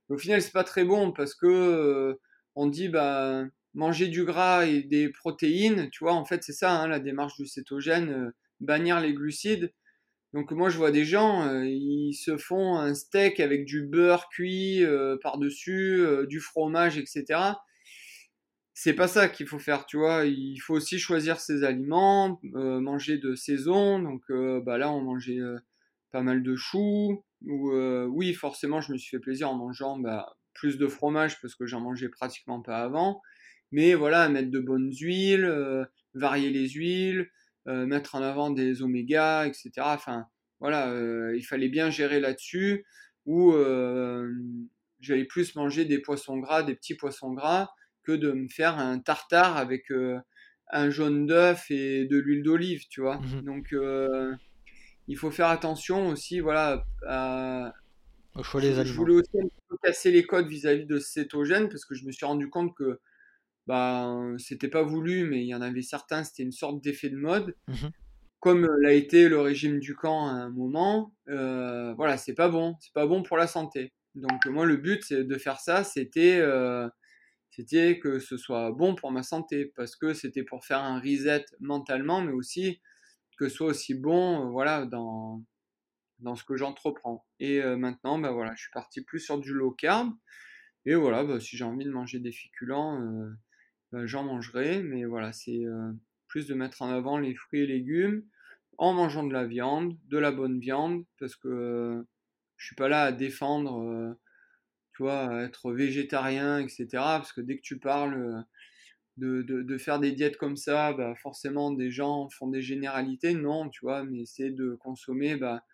au 0.09 0.17
final, 0.17 0.41
c'est 0.41 0.53
pas 0.53 0.65
très 0.65 0.85
bon 0.85 1.12
parce 1.12 1.35
que 1.35 2.19
on 2.55 2.69
dit 2.69 2.89
bah, 2.89 3.45
manger 3.75 4.09
du 4.09 4.25
gras 4.25 4.65
et 4.65 4.83
des 4.83 5.11
protéines. 5.11 5.91
Tu 5.91 6.05
vois, 6.05 6.15
en 6.15 6.25
fait, 6.25 6.43
c'est 6.43 6.55
ça 6.55 6.73
hein, 6.73 6.89
la 6.89 7.01
démarche 7.01 7.37
du 7.37 7.47
cétogène 7.47 8.33
bannir 8.61 8.99
les 9.01 9.12
glucides 9.12 9.75
donc 10.32 10.52
moi 10.52 10.69
je 10.70 10.77
vois 10.77 10.93
des 10.93 11.05
gens, 11.05 11.47
euh, 11.48 11.66
ils 11.66 12.15
se 12.15 12.36
font 12.36 12.77
un 12.77 12.94
steak 12.94 13.40
avec 13.40 13.65
du 13.65 13.82
beurre 13.82 14.28
cuit 14.28 14.85
euh, 14.85 15.16
par-dessus, 15.23 16.01
euh, 16.01 16.24
du 16.27 16.39
fromage, 16.39 16.98
etc. 16.98 17.40
C'est 18.73 18.94
pas 18.94 19.09
ça 19.09 19.28
qu'il 19.28 19.47
faut 19.47 19.59
faire, 19.59 19.86
tu 19.86 19.98
vois. 19.98 20.24
Il 20.27 20.59
faut 20.59 20.74
aussi 20.74 20.98
choisir 20.98 21.40
ses 21.40 21.65
aliments, 21.65 22.40
manger 22.44 23.19
de 23.19 23.35
saison. 23.35 23.98
Donc 23.98 24.23
bah 24.65 24.78
là 24.78 24.90
on 24.90 25.02
mangeait 25.02 25.40
pas 26.12 26.23
mal 26.23 26.43
de 26.43 26.57
choux. 26.57 27.23
Ou 27.43 27.73
oui 28.09 28.32
forcément 28.32 28.81
je 28.81 28.93
me 28.93 28.97
suis 28.97 29.11
fait 29.11 29.20
plaisir 29.20 29.51
en 29.51 29.55
mangeant 29.55 29.98
bah, 29.98 30.35
plus 30.55 30.78
de 30.78 30.86
fromage 30.86 31.40
parce 31.43 31.55
que 31.57 31.66
j'en 31.66 31.81
mangeais 31.81 32.09
pratiquement 32.09 32.62
pas 32.62 32.78
avant. 32.78 33.20
Mais 33.70 33.94
voilà 33.94 34.31
mettre 34.31 34.51
de 34.51 34.61
bonnes 34.61 34.93
huiles, 34.93 35.86
varier 36.15 36.48
les 36.48 36.70
huiles. 36.70 37.28
Euh, 37.69 37.87
mettre 37.87 38.15
en 38.15 38.23
avant 38.23 38.51
des 38.51 38.82
omégas, 38.82 39.47
etc. 39.47 39.70
Enfin, 39.78 40.27
voilà, 40.61 40.91
euh, 40.91 41.37
il 41.37 41.43
fallait 41.43 41.69
bien 41.69 41.91
gérer 41.91 42.20
là-dessus. 42.20 42.85
Ou 43.27 43.53
euh, 43.53 44.31
j'allais 45.01 45.24
plus 45.27 45.55
manger 45.57 45.85
des 45.85 45.99
poissons 45.99 46.39
gras, 46.39 46.62
des 46.62 46.74
petits 46.74 46.95
poissons 46.95 47.32
gras, 47.32 47.70
que 48.03 48.12
de 48.12 48.32
me 48.32 48.49
faire 48.49 48.78
un 48.78 48.99
tartare 48.99 49.57
avec 49.57 49.93
un 50.73 50.91
jaune 50.91 51.27
d'œuf 51.27 51.70
et 51.70 52.07
de 52.07 52.16
l'huile 52.16 52.43
d'olive, 52.43 52.87
tu 52.89 53.03
vois. 53.03 53.19
Mmh 53.19 53.43
Donc, 53.43 53.74
il 55.07 55.16
faut 55.16 55.31
faire 55.31 55.49
attention 55.49 56.09
aussi, 56.09 56.41
voilà, 56.41 56.85
à, 57.07 57.74
au 58.37 58.43
choix 58.43 58.61
des 58.61 58.73
je, 58.85 58.93
voulais 58.93 59.15
aussi 59.15 59.39
un 59.39 59.49
peu 59.69 59.77
casser 59.82 60.12
les 60.12 60.24
codes 60.24 60.47
vis-à-vis 60.47 60.87
de 60.87 60.99
cétogène 60.99 61.69
parce 61.69 61.85
que 61.85 61.95
je 61.95 62.05
me 62.07 62.12
suis 62.12 62.24
rendu 62.24 62.49
compte 62.49 62.74
que 62.77 63.01
bah, 63.70 64.12
c'était 64.38 64.66
pas 64.66 64.82
voulu, 64.82 65.28
mais 65.28 65.42
il 65.42 65.47
y 65.47 65.55
en 65.55 65.62
avait 65.62 65.82
certains, 65.82 66.24
c'était 66.24 66.42
une 66.42 66.51
sorte 66.51 66.82
d'effet 66.82 67.09
de 67.09 67.16
mode. 67.16 67.55
Mmh 67.68 67.90
Comme 68.40 68.66
l'a 68.80 68.94
été 68.94 69.28
le 69.28 69.38
régime 69.40 69.78
du 69.78 69.94
camp 69.94 70.26
à 70.26 70.32
un 70.32 70.51
moment, 70.51 71.14
euh, 71.28 71.94
voilà, 71.94 72.16
c'est 72.16 72.34
pas 72.34 72.48
bon, 72.48 72.74
c'est 72.80 72.92
pas 72.92 73.06
bon 73.06 73.22
pour 73.22 73.36
la 73.36 73.47
santé. 73.47 73.92
Donc 74.16 74.44
moi, 74.47 74.66
le 74.66 74.76
but 74.76 75.12
de 75.12 75.38
faire 75.38 75.60
ça, 75.60 75.84
c'était 75.84 76.40
euh, 76.40 76.88
c'était 77.51 78.01
que 78.01 78.18
ce 78.18 78.36
soit 78.36 78.72
bon 78.72 78.97
pour 78.97 79.12
ma 79.12 79.22
santé, 79.22 79.72
parce 79.76 79.94
que 79.94 80.14
c'était 80.14 80.42
pour 80.42 80.64
faire 80.64 80.82
un 80.82 80.98
reset 80.98 81.44
mentalement, 81.60 82.22
mais 82.22 82.32
aussi 82.32 82.80
que 83.38 83.48
ce 83.48 83.55
soit 83.55 83.68
aussi 83.68 83.94
bon, 83.94 84.47
euh, 84.47 84.51
voilà, 84.51 84.84
dans 84.84 85.44
dans 86.18 86.34
ce 86.34 86.42
que 86.42 86.56
j'entreprends. 86.56 87.24
Et 87.38 87.62
euh, 87.62 87.76
maintenant, 87.76 88.18
bah 88.18 88.32
voilà, 88.32 88.52
je 88.56 88.62
suis 88.62 88.72
parti 88.72 89.02
plus 89.02 89.20
sur 89.20 89.38
du 89.38 89.52
low 89.52 89.70
carb. 89.70 90.12
Et 90.86 90.94
voilà, 90.97 91.24
bah, 91.24 91.38
si 91.38 91.56
j'ai 91.56 91.64
envie 91.64 91.84
de 91.84 91.90
manger 91.90 92.18
des 92.18 92.32
féculents, 92.32 93.01
euh, 93.01 93.30
j'en 93.93 94.25
mangerai. 94.25 94.83
Mais 94.83 95.05
voilà, 95.05 95.33
c'est 95.33 95.65
euh, 95.65 95.93
plus 96.29 96.47
de 96.47 96.55
mettre 96.55 96.83
en 96.83 96.91
avant 96.91 97.19
les 97.19 97.35
fruits 97.35 97.61
et 97.61 97.67
légumes 97.67 98.25
en 98.79 98.95
mangeant 98.95 99.25
de 99.25 99.33
la 99.33 99.47
viande, 99.47 99.97
de 100.09 100.19
la 100.19 100.33
bonne 100.33 100.59
viande, 100.59 101.05
parce 101.19 101.37
que 101.37 102.05
je 102.57 102.67
suis 102.67 102.77
pas 102.77 102.89
là 102.89 103.05
à 103.05 103.12
défendre, 103.12 104.17
tu 104.95 105.03
vois, 105.03 105.43
être 105.43 105.73
végétarien, 105.73 106.61
etc. 106.61 106.87
Parce 106.93 107.33
que 107.33 107.43
dès 107.43 107.57
que 107.57 107.62
tu 107.62 107.79
parles 107.79 108.45
de 109.19 109.79
faire 109.79 110.01
des 110.01 110.12
diètes 110.12 110.37
comme 110.37 110.57
ça, 110.57 110.93
bah, 110.93 111.15
forcément 111.15 111.71
des 111.71 111.91
gens 111.91 112.29
font 112.31 112.49
des 112.49 112.62
généralités. 112.62 113.35
Non, 113.35 113.69
tu 113.69 113.81
vois, 113.83 114.05
mais 114.05 114.25
c'est 114.25 114.51
de 114.51 114.75
consommer 114.75 115.37
bah, 115.37 115.65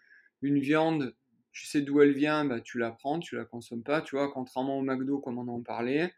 une 0.43 0.59
viande, 0.59 1.15
tu 1.53 1.67
sais 1.67 1.83
d'où 1.83 2.01
elle 2.01 2.13
vient, 2.13 2.45
bah, 2.45 2.61
tu 2.61 2.79
la 2.79 2.91
prends, 2.91 3.19
tu 3.21 3.37
la 3.37 3.45
consommes 3.45 3.83
pas, 3.83 4.03
tu 4.03 4.17
vois, 4.17 4.31
contrairement 4.33 4.79
au 4.79 4.83
McDo 4.83 5.19
comme 5.21 5.39
on 5.39 5.49
en 5.49 5.63
parlait. 5.63 6.13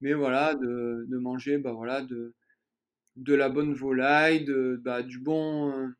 Mais 0.00 0.14
voilà, 0.14 0.54
de, 0.54 1.06
de 1.08 1.18
manger 1.18 1.58
bah, 1.58 1.72
voilà, 1.72 2.02
de, 2.02 2.34
de 3.16 3.34
la 3.34 3.48
bonne 3.48 3.74
volaille, 3.74 4.44
de, 4.44 4.80
bah, 4.82 5.02
du, 5.02 5.18
bon, 5.18 5.92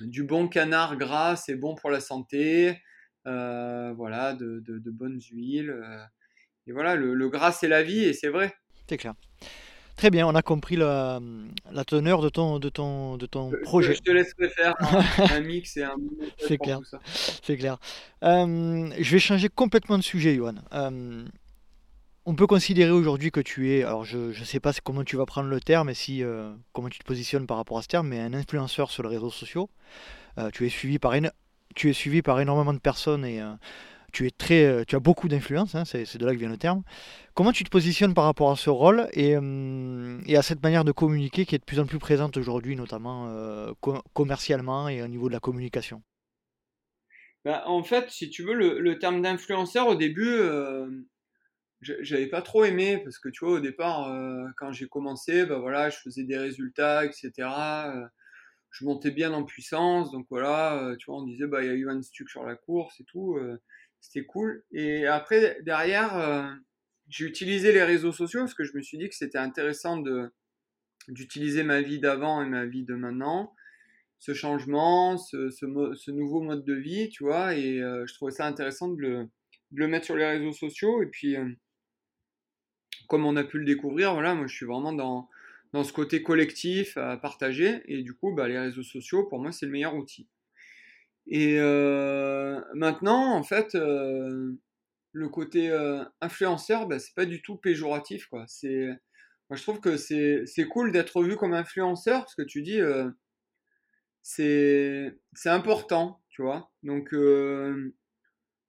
du 0.00 0.24
bon 0.24 0.48
canard 0.48 0.96
gras, 0.96 1.36
c'est 1.36 1.56
bon 1.56 1.74
pour 1.74 1.90
la 1.90 2.00
santé. 2.00 2.78
Euh, 3.26 3.92
voilà, 3.96 4.34
de, 4.34 4.60
de, 4.66 4.90
bonnes 4.90 5.20
huiles. 5.30 5.70
Euh. 5.70 6.04
et 6.66 6.72
voilà, 6.72 6.96
le, 6.96 7.14
le 7.14 7.28
gras, 7.28 7.52
c'est 7.52 7.68
la 7.68 7.82
vie, 7.82 8.04
et 8.04 8.12
c'est 8.12 8.30
vrai. 8.30 8.54
C'est 8.88 8.96
clair. 8.96 9.14
Très 9.96 10.08
bien, 10.08 10.26
on 10.26 10.34
a 10.34 10.40
compris 10.40 10.76
la, 10.76 11.20
la 11.70 11.84
teneur 11.84 12.22
de 12.22 12.30
ton, 12.30 12.58
de 12.58 12.70
ton, 12.70 13.18
de 13.18 13.26
ton 13.26 13.52
projet. 13.62 13.94
Je 13.94 14.00
te 14.00 14.10
laisserai 14.10 14.48
faire 14.48 14.74
un, 15.30 15.40
mix 15.40 15.76
et 15.76 15.82
un 15.82 15.96
C'est 16.38 16.56
clair. 16.56 16.78
C'est 17.42 17.58
clair. 17.58 17.76
Euh, 18.24 18.88
je 18.98 19.10
vais 19.10 19.18
changer 19.18 19.50
complètement 19.50 19.98
de 19.98 20.02
sujet, 20.02 20.34
Johan. 20.34 20.54
Euh, 20.72 21.26
on 22.26 22.34
peut 22.34 22.46
considérer 22.46 22.90
aujourd'hui 22.90 23.30
que 23.30 23.40
tu 23.40 23.72
es, 23.72 23.82
alors 23.82 24.04
je 24.04 24.38
ne 24.38 24.44
sais 24.44 24.60
pas 24.60 24.72
comment 24.84 25.04
tu 25.04 25.16
vas 25.16 25.26
prendre 25.26 25.48
le 25.48 25.60
terme 25.60 25.90
et 25.90 25.94
si, 25.94 26.22
euh, 26.22 26.52
comment 26.72 26.88
tu 26.88 26.98
te 26.98 27.04
positionnes 27.04 27.46
par 27.46 27.56
rapport 27.56 27.78
à 27.78 27.82
ce 27.82 27.88
terme, 27.88 28.08
mais 28.08 28.20
un 28.20 28.34
influenceur 28.34 28.90
sur 28.90 29.02
les 29.02 29.08
réseaux 29.08 29.30
sociaux. 29.30 29.70
tu, 30.52 30.66
es 30.66 30.68
suivi 30.68 30.98
par 30.98 31.14
tu 31.74 31.90
es 31.90 31.92
suivi 31.92 32.22
par 32.22 32.40
énormément 32.40 32.72
de 32.72 32.78
personnes 32.78 33.24
et 33.24 33.40
tu, 34.12 34.26
es 34.26 34.30
très, 34.30 34.64
euh, 34.64 34.84
tu 34.84 34.96
as 34.96 35.00
beaucoup 35.00 35.28
d'influence, 35.28 35.74
hein, 35.74 35.84
c'est, 35.84 36.16
de 36.16 36.26
là 36.26 36.32
que 36.32 36.38
vient 36.38 36.48
le 36.48 36.56
terme. 36.56 36.82
Comment 37.34 37.52
tu 37.52 37.64
te 37.64 37.70
positionnes 37.70 38.14
par 38.14 38.24
rapport 38.24 38.50
à 38.50 38.56
ce 38.56 38.70
rôle 38.70 39.08
et, 39.12 39.36
euh, 39.36 40.20
et 40.26 40.36
à 40.36 40.42
cette 40.42 40.62
manière 40.62 40.84
de 40.84 40.92
communiquer 40.92 41.46
qui 41.46 41.54
est 41.54 41.58
de 41.58 41.64
plus 41.64 41.80
en 41.80 41.86
plus 41.86 41.98
présente 41.98 42.36
aujourd'hui, 42.36 42.76
notamment 42.76 43.28
euh, 43.28 43.72
commercialement 44.12 44.88
et 44.88 45.02
au 45.02 45.08
niveau 45.08 45.28
de 45.28 45.32
la 45.32 45.40
communication? 45.40 46.02
Bah, 47.44 47.62
En 47.66 47.82
fait, 47.82 48.10
si 48.10 48.30
tu 48.30 48.42
veux, 48.42 48.54
le, 48.54 48.98
terme 48.98 49.22
d'influenceur, 49.22 49.88
au 49.88 49.94
début, 49.94 50.40
j'avais 51.82 52.26
pas 52.26 52.42
trop 52.42 52.64
aimé 52.64 52.98
parce 53.02 53.18
que 53.18 53.28
tu 53.28 53.44
vois, 53.44 53.54
au 53.54 53.60
départ, 53.60 54.12
quand 54.58 54.72
j'ai 54.72 54.86
commencé, 54.86 55.46
bah, 55.46 55.58
voilà, 55.58 55.90
je 55.90 55.98
faisais 55.98 56.24
des 56.24 56.36
résultats, 56.36 57.04
etc. 57.04 57.32
je 58.70 58.84
montais 58.84 59.10
bien 59.10 59.32
en 59.32 59.44
puissance, 59.44 60.10
donc 60.12 60.26
voilà, 60.30 60.94
tu 60.98 61.06
vois, 61.06 61.20
on 61.20 61.24
disait, 61.24 61.46
bah, 61.46 61.62
il 61.62 61.66
y 61.66 61.70
a 61.70 61.74
eu 61.74 61.88
un 61.88 62.02
Stuck 62.02 62.28
sur 62.28 62.44
la 62.44 62.56
course 62.56 63.00
et 63.00 63.04
tout 63.04 63.38
c'était 64.00 64.24
cool. 64.24 64.64
Et 64.72 65.06
après, 65.06 65.58
derrière, 65.62 66.16
euh, 66.16 66.48
j'ai 67.08 67.26
utilisé 67.26 67.72
les 67.72 67.82
réseaux 67.82 68.12
sociaux 68.12 68.40
parce 68.40 68.54
que 68.54 68.64
je 68.64 68.76
me 68.76 68.82
suis 68.82 68.98
dit 68.98 69.08
que 69.08 69.14
c'était 69.14 69.38
intéressant 69.38 69.98
de 69.98 70.32
d'utiliser 71.08 71.64
ma 71.64 71.80
vie 71.80 71.98
d'avant 71.98 72.42
et 72.42 72.46
ma 72.46 72.66
vie 72.66 72.84
de 72.84 72.94
maintenant, 72.94 73.54
ce 74.18 74.34
changement, 74.34 75.16
ce, 75.16 75.50
ce, 75.50 76.10
nouveau 76.10 76.42
mode 76.42 76.64
de 76.64 76.74
vie, 76.74 77.08
tu 77.08 77.24
vois, 77.24 77.54
et 77.54 77.80
euh, 77.80 78.06
je 78.06 78.14
trouvais 78.14 78.30
ça 78.30 78.46
intéressant 78.46 78.88
de 78.88 79.00
le, 79.00 79.24
de 79.72 79.80
le, 79.80 79.88
mettre 79.88 80.04
sur 80.04 80.14
les 80.14 80.26
réseaux 80.26 80.52
sociaux. 80.52 81.02
Et 81.02 81.06
puis, 81.06 81.36
euh, 81.36 81.48
comme 83.10 83.26
on 83.26 83.34
a 83.34 83.42
pu 83.42 83.58
le 83.58 83.64
découvrir, 83.64 84.14
voilà, 84.14 84.36
moi 84.36 84.46
je 84.46 84.54
suis 84.54 84.66
vraiment 84.66 84.92
dans, 84.92 85.28
dans 85.72 85.82
ce 85.82 85.92
côté 85.92 86.22
collectif 86.22 86.96
à 86.96 87.16
partager, 87.16 87.82
et 87.86 88.02
du 88.02 88.14
coup, 88.14 88.32
bah, 88.32 88.46
les 88.46 88.56
réseaux 88.56 88.84
sociaux, 88.84 89.26
pour 89.26 89.40
moi, 89.40 89.50
c'est 89.50 89.66
le 89.66 89.72
meilleur 89.72 89.96
outil. 89.96 90.28
Et 91.26 91.56
euh, 91.58 92.60
maintenant, 92.74 93.34
en 93.34 93.42
fait, 93.42 93.74
euh, 93.74 94.52
le 95.10 95.28
côté 95.28 95.70
euh, 95.70 96.04
influenceur, 96.20 96.86
bah, 96.86 97.00
c'est 97.00 97.14
pas 97.16 97.26
du 97.26 97.42
tout 97.42 97.56
péjoratif, 97.56 98.26
quoi. 98.26 98.44
C'est, 98.46 98.86
moi, 99.48 99.56
je 99.56 99.62
trouve 99.62 99.80
que 99.80 99.96
c'est, 99.96 100.44
cool 100.70 100.92
d'être 100.92 101.20
vu 101.24 101.34
comme 101.34 101.52
influenceur 101.52 102.20
parce 102.20 102.36
que 102.36 102.42
tu 102.42 102.62
dis, 102.62 102.80
c'est, 104.22 105.18
c'est 105.34 105.50
important, 105.50 106.22
tu 106.28 106.42
vois. 106.42 106.70
Donc, 106.84 107.12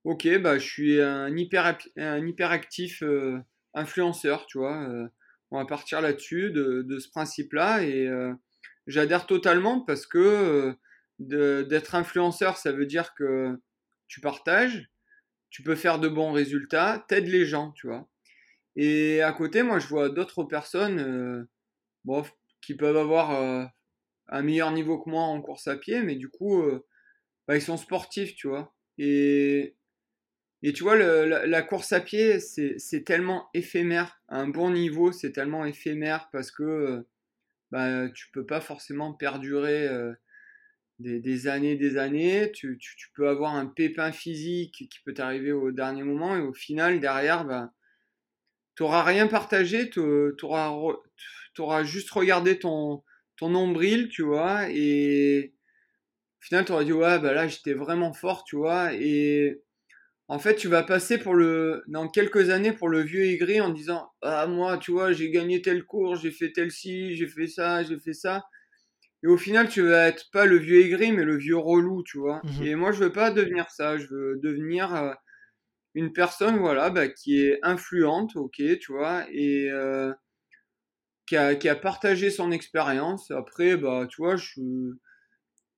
ok, 0.04 0.40
bah, 0.40 0.58
je 0.58 0.68
suis 0.68 1.00
un 1.00 1.38
hyper, 1.38 1.78
un 1.98 2.26
hyperactif 2.26 3.04
influenceur, 3.74 4.46
tu 4.48 4.58
vois. 4.58 4.88
on 5.52 5.58
va 5.58 5.66
partir 5.66 6.02
là-dessus, 6.02 6.52
de, 6.52 7.00
ce 7.00 7.10
principe-là, 7.10 7.84
et 7.84 8.10
j'adhère 8.88 9.26
totalement 9.26 9.82
parce 9.82 10.06
que 10.06 10.76
d'être 11.20 11.96
influenceur, 11.96 12.58
ça 12.58 12.72
veut 12.72 12.86
dire 12.86 13.14
que 13.14 13.60
tu 14.08 14.22
partages, 14.22 14.90
tu 15.50 15.64
peux 15.64 15.76
faire 15.76 16.00
de 16.00 16.08
bons 16.08 16.32
résultats, 16.32 17.06
t'aides 17.08 17.28
les 17.28 17.46
gens, 17.46 17.72
tu 17.72 17.88
vois. 17.88 18.08
Et 18.76 19.22
à 19.22 19.34
côté, 19.34 19.64
moi, 19.64 19.80
je 19.80 19.88
vois 19.88 20.10
d'autres 20.10 20.44
personnes 20.44 21.00
euh, 22.08 22.24
qui 22.62 22.76
peuvent 22.76 22.98
avoir 22.98 23.32
euh, 23.32 23.66
un 24.30 24.42
meilleur 24.42 24.72
niveau 24.72 25.00
que 25.00 25.10
moi 25.10 25.24
en 25.24 25.42
course 25.42 25.68
à 25.68 25.76
pied, 25.76 26.02
mais 26.02 26.16
du 26.16 26.30
coup, 26.30 26.62
euh, 26.62 26.86
bah, 27.48 27.56
ils 27.58 27.62
sont 27.62 27.78
sportifs, 27.78 28.36
tu 28.36 28.48
vois. 28.48 28.74
Et, 28.98 29.76
et 30.64 30.74
tu 30.74 30.84
vois, 30.84 30.96
la, 30.96 31.62
course 31.64 31.92
à 31.92 32.02
pied, 32.02 32.40
c'est 32.40 33.04
tellement 33.04 33.50
éphémère. 33.54 34.22
À 34.28 34.40
un 34.40 34.48
bon 34.48 34.72
niveau, 34.72 35.12
c'est 35.12 35.32
tellement 35.32 35.66
éphémère 35.66 36.30
parce 36.32 36.52
que 36.52 37.06
bah, 37.72 38.10
tu 38.10 38.30
peux 38.32 38.46
pas 38.46 38.62
forcément 38.62 39.14
perdurer 39.14 39.90
des, 41.00 41.48
années, 41.48 41.76
des 41.76 41.98
années, 41.98 42.52
tu, 42.52 42.78
peux 43.16 43.28
avoir 43.28 43.56
un 43.56 43.66
pépin 43.66 44.12
physique 44.12 44.88
qui 44.90 45.00
peut 45.04 45.14
t'arriver 45.14 45.52
au 45.52 45.72
dernier 45.72 46.04
moment 46.04 46.36
et 46.36 46.42
au 46.42 46.54
final, 46.54 47.00
derrière, 47.00 47.44
bah, 47.46 47.74
tu 48.76 48.84
n'auras 48.84 49.04
rien 49.04 49.28
partagé, 49.28 49.90
tu 49.90 50.00
auras, 50.44 51.84
juste 51.84 52.12
regardé 52.12 52.60
ton, 52.60 53.04
ton 53.36 53.50
nombril, 53.50 54.10
tu 54.10 54.22
vois, 54.22 54.70
et 54.70 55.54
au 56.40 56.44
final, 56.46 56.66
tu 56.66 56.72
auras 56.72 56.84
dit, 56.84 56.94
ouais, 56.94 57.20
bah 57.20 57.34
là, 57.34 57.48
j'étais 57.48 57.74
vraiment 57.74 58.14
fort, 58.14 58.44
tu 58.44 58.56
vois, 58.58 58.94
et 58.94 59.62
en 60.32 60.40
fait, 60.40 60.56
tu 60.56 60.70
vas 60.70 60.84
passer 60.84 61.18
pour 61.18 61.36
le, 61.36 61.84
dans 61.88 62.08
quelques 62.08 62.52
années 62.52 62.72
pour 62.72 62.88
le 62.88 63.02
vieux 63.02 63.26
aigri 63.26 63.60
en 63.60 63.68
disant, 63.68 64.14
ah, 64.22 64.48
moi, 64.48 64.78
tu 64.78 64.92
vois, 64.92 65.12
j'ai 65.12 65.30
gagné 65.30 65.62
tel 65.62 65.84
cours, 65.84 66.16
j'ai 66.16 66.32
fait 66.32 66.54
tel 66.54 66.72
ci, 66.72 67.18
j'ai 67.18 67.28
fait 67.28 67.48
ça, 67.48 67.84
j'ai 67.84 68.00
fait 68.00 68.14
ça. 68.14 68.46
Et 69.24 69.28
au 69.28 69.36
final, 69.36 69.68
tu 69.68 69.82
vas 69.82 70.08
être 70.08 70.30
pas 70.32 70.46
le 70.46 70.56
vieux 70.56 70.86
aigri, 70.86 71.12
mais 71.12 71.26
le 71.26 71.36
vieux 71.36 71.58
relou, 71.58 72.02
tu 72.04 72.18
vois. 72.18 72.40
Mhm. 72.46 72.66
Et 72.66 72.76
moi, 72.76 72.94
je 72.94 73.04
veux 73.04 73.12
pas 73.12 73.30
devenir 73.30 73.70
ça. 73.72 73.98
Je 73.98 74.08
veux 74.08 74.40
devenir 74.42 74.96
euh, 74.96 75.12
une 75.96 76.14
personne, 76.14 76.60
voilà, 76.60 76.90
bah, 76.92 77.10
qui 77.10 77.42
est 77.42 77.60
influente, 77.62 78.38
ok, 78.38 78.62
tu 78.80 78.94
vois, 78.94 79.26
et 79.34 79.70
euh, 79.70 80.14
qui, 81.26 81.36
a, 81.36 81.56
qui, 81.56 81.68
a, 81.68 81.76
partagé 81.76 82.30
son 82.30 82.54
expérience. 82.54 83.32
Après, 83.32 83.76
bah, 83.76 84.08
tu 84.10 84.22
vois, 84.22 84.38
je 84.38 84.62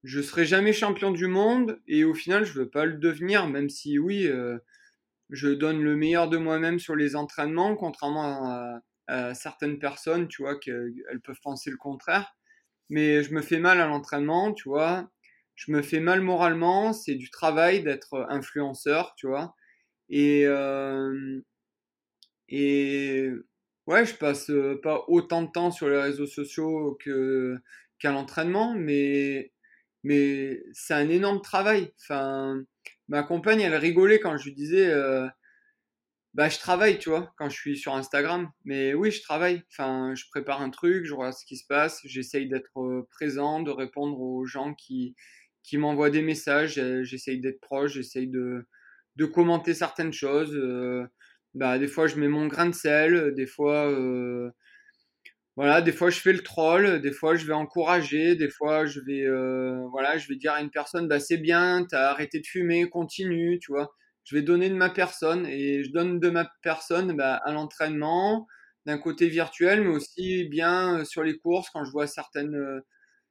je 0.03 0.21
serai 0.21 0.45
jamais 0.45 0.73
champion 0.73 1.11
du 1.11 1.27
monde 1.27 1.81
et 1.87 2.03
au 2.03 2.13
final, 2.13 2.45
je 2.45 2.53
veux 2.53 2.69
pas 2.69 2.85
le 2.85 2.95
devenir, 2.97 3.47
même 3.47 3.69
si 3.69 3.99
oui, 3.99 4.27
euh, 4.27 4.57
je 5.29 5.49
donne 5.49 5.81
le 5.83 5.95
meilleur 5.95 6.29
de 6.29 6.37
moi-même 6.37 6.79
sur 6.79 6.95
les 6.95 7.15
entraînements, 7.15 7.75
contrairement 7.75 8.49
à, 8.51 8.81
à 9.07 9.33
certaines 9.35 9.79
personnes, 9.79 10.27
tu 10.27 10.43
vois, 10.43 10.59
qu'elles 10.59 11.21
peuvent 11.23 11.41
penser 11.43 11.71
le 11.71 11.77
contraire 11.77 12.35
mais 12.89 13.23
je 13.23 13.33
me 13.33 13.41
fais 13.41 13.59
mal 13.59 13.81
à 13.81 13.87
l'entraînement, 13.87 14.53
tu 14.53 14.69
vois. 14.69 15.09
Je 15.55 15.71
me 15.71 15.81
fais 15.81 15.99
mal 15.99 16.21
moralement, 16.21 16.93
c'est 16.93 17.15
du 17.15 17.29
travail 17.31 17.83
d'être 17.83 18.25
influenceur, 18.29 19.15
tu 19.17 19.27
vois. 19.27 19.55
Et, 20.09 20.45
euh, 20.47 21.41
et 22.49 23.29
ouais, 23.87 24.05
je 24.05 24.15
passe 24.15 24.51
pas 24.81 25.03
autant 25.07 25.43
de 25.43 25.51
temps 25.51 25.71
sur 25.71 25.89
les 25.89 25.99
réseaux 26.01 26.25
sociaux 26.27 26.97
que, 27.01 27.57
qu'à 27.99 28.11
l'entraînement, 28.11 28.73
mais, 28.75 29.52
mais 30.03 30.63
c'est 30.73 30.93
un 30.93 31.09
énorme 31.09 31.41
travail. 31.41 31.93
Enfin, 32.01 32.63
ma 33.07 33.23
compagne, 33.23 33.61
elle 33.61 33.75
rigolait 33.75 34.19
quand 34.19 34.37
je 34.37 34.45
lui 34.45 34.53
disais, 34.53 34.91
bah, 36.33 36.49
je 36.49 36.57
travaille, 36.57 36.97
tu 36.97 37.09
vois, 37.09 37.31
quand 37.37 37.49
je 37.49 37.55
suis 37.55 37.77
sur 37.77 37.93
Instagram. 37.95 38.49
Mais 38.65 38.93
oui, 38.93 39.11
je 39.11 39.21
travaille. 39.21 39.63
Enfin, 39.71 40.13
je 40.15 40.25
prépare 40.29 40.61
un 40.61 40.71
truc, 40.71 41.05
je 41.05 41.13
regarde 41.13 41.35
ce 41.35 41.45
qui 41.45 41.57
se 41.57 41.65
passe, 41.67 42.01
j'essaye 42.05 42.47
d'être 42.47 42.79
euh, 42.79 43.07
présent, 43.11 43.61
de 43.61 43.71
répondre 43.71 44.19
aux 44.19 44.45
gens 44.45 44.73
qui, 44.73 45.15
qui 45.63 45.77
m'envoient 45.77 46.09
des 46.09 46.21
messages, 46.23 46.79
euh, 46.79 47.03
j'essaye 47.03 47.39
d'être 47.39 47.61
proche, 47.61 47.93
j'essaye 47.93 48.27
de, 48.27 48.67
de 49.15 49.25
commenter 49.25 49.73
certaines 49.75 50.13
choses. 50.13 50.55
Euh, 50.55 51.05
bah, 51.53 51.77
des 51.79 51.87
fois, 51.87 52.07
je 52.07 52.15
mets 52.15 52.27
mon 52.27 52.47
grain 52.47 52.67
de 52.67 52.75
sel, 52.75 53.33
des 53.35 53.45
fois, 53.45 53.91
voilà, 55.55 55.81
des 55.81 55.91
fois, 55.91 56.09
je 56.09 56.19
fais 56.19 56.33
le 56.33 56.41
troll, 56.41 57.01
des 57.01 57.11
fois, 57.11 57.35
je 57.35 57.45
vais 57.45 57.53
encourager, 57.53 58.35
des 58.35 58.49
fois, 58.49 58.85
je 58.85 58.99
vais, 59.01 59.27
voilà, 59.91 60.17
je 60.17 60.27
vais 60.27 60.35
dire 60.35 60.53
à 60.53 60.61
une 60.61 60.71
personne, 60.71 61.07
bah, 61.07 61.19
c'est 61.19 61.37
bien, 61.37 61.85
t'as 61.89 62.09
arrêté 62.09 62.39
de 62.39 62.47
fumer, 62.47 62.89
continue, 62.89 63.59
tu 63.59 63.71
vois. 63.71 63.93
Je 64.23 64.35
vais 64.35 64.41
donner 64.41 64.69
de 64.69 64.75
ma 64.75 64.89
personne 64.89 65.45
et 65.45 65.83
je 65.83 65.91
donne 65.91 66.19
de 66.19 66.29
ma 66.29 66.49
personne 66.61 67.15
bah, 67.15 67.35
à 67.45 67.51
l'entraînement, 67.51 68.47
d'un 68.85 68.97
côté 68.97 69.27
virtuel, 69.27 69.81
mais 69.81 69.89
aussi 69.89 70.45
bien 70.45 70.99
euh, 70.99 71.05
sur 71.05 71.23
les 71.23 71.37
courses 71.37 71.69
quand 71.69 71.85
je 71.85 71.91
vois 71.91 72.07
certaines, 72.07 72.55
euh, 72.55 72.81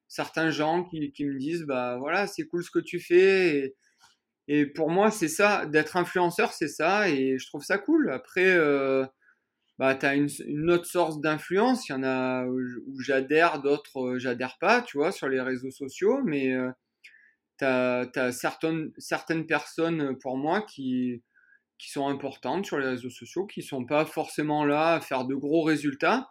certains 0.08 0.50
gens 0.50 0.84
qui, 0.84 1.12
qui, 1.12 1.24
me 1.24 1.38
disent 1.38 1.64
bah 1.64 1.96
voilà 1.98 2.26
c'est 2.26 2.46
cool 2.46 2.64
ce 2.64 2.70
que 2.70 2.78
tu 2.78 3.00
fais 3.00 3.56
et, 3.56 3.76
et 4.48 4.66
pour 4.66 4.90
moi 4.90 5.10
c'est 5.10 5.28
ça 5.28 5.66
d'être 5.66 5.96
influenceur 5.96 6.52
c'est 6.52 6.68
ça 6.68 7.08
et 7.08 7.38
je 7.38 7.46
trouve 7.46 7.62
ça 7.64 7.78
cool. 7.78 8.10
Après 8.12 8.46
euh, 8.46 9.04
bah 9.82 9.94
tu 9.94 10.06
as 10.06 10.14
une, 10.14 10.70
autre 10.70 10.86
source 10.86 11.20
d'influence 11.20 11.88
il 11.88 11.92
y 11.92 11.94
en 11.94 12.04
a 12.04 12.46
où 12.46 13.00
j'adhère 13.00 13.60
d'autres 13.60 14.18
j'adhère 14.18 14.56
pas 14.60 14.82
tu 14.82 14.96
vois 14.96 15.12
sur 15.12 15.28
les 15.28 15.40
réseaux 15.40 15.70
sociaux 15.70 16.20
mais 16.24 16.54
tu 17.58 17.64
as, 17.64 18.32
certaines, 18.32 18.92
certaines 18.98 19.46
personnes 19.46 20.18
pour 20.18 20.36
moi 20.36 20.62
qui, 20.62 21.22
qui 21.78 21.90
sont 21.90 22.08
importantes 22.08 22.66
sur 22.66 22.78
les 22.78 22.86
réseaux 22.86 23.10
sociaux, 23.10 23.46
qui 23.46 23.62
sont 23.62 23.84
pas 23.84 24.04
forcément 24.06 24.64
là 24.64 24.94
à 24.94 25.00
faire 25.00 25.24
de 25.24 25.34
gros 25.34 25.62
résultats, 25.62 26.30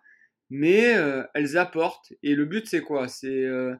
mais 0.50 0.96
euh, 0.96 1.24
elles 1.34 1.58
apportent. 1.58 2.14
Et 2.24 2.36
le 2.36 2.46
but, 2.46 2.68
c'est 2.68 2.82
quoi? 2.82 3.08
C'est 3.08 3.28
euh, 3.28 3.76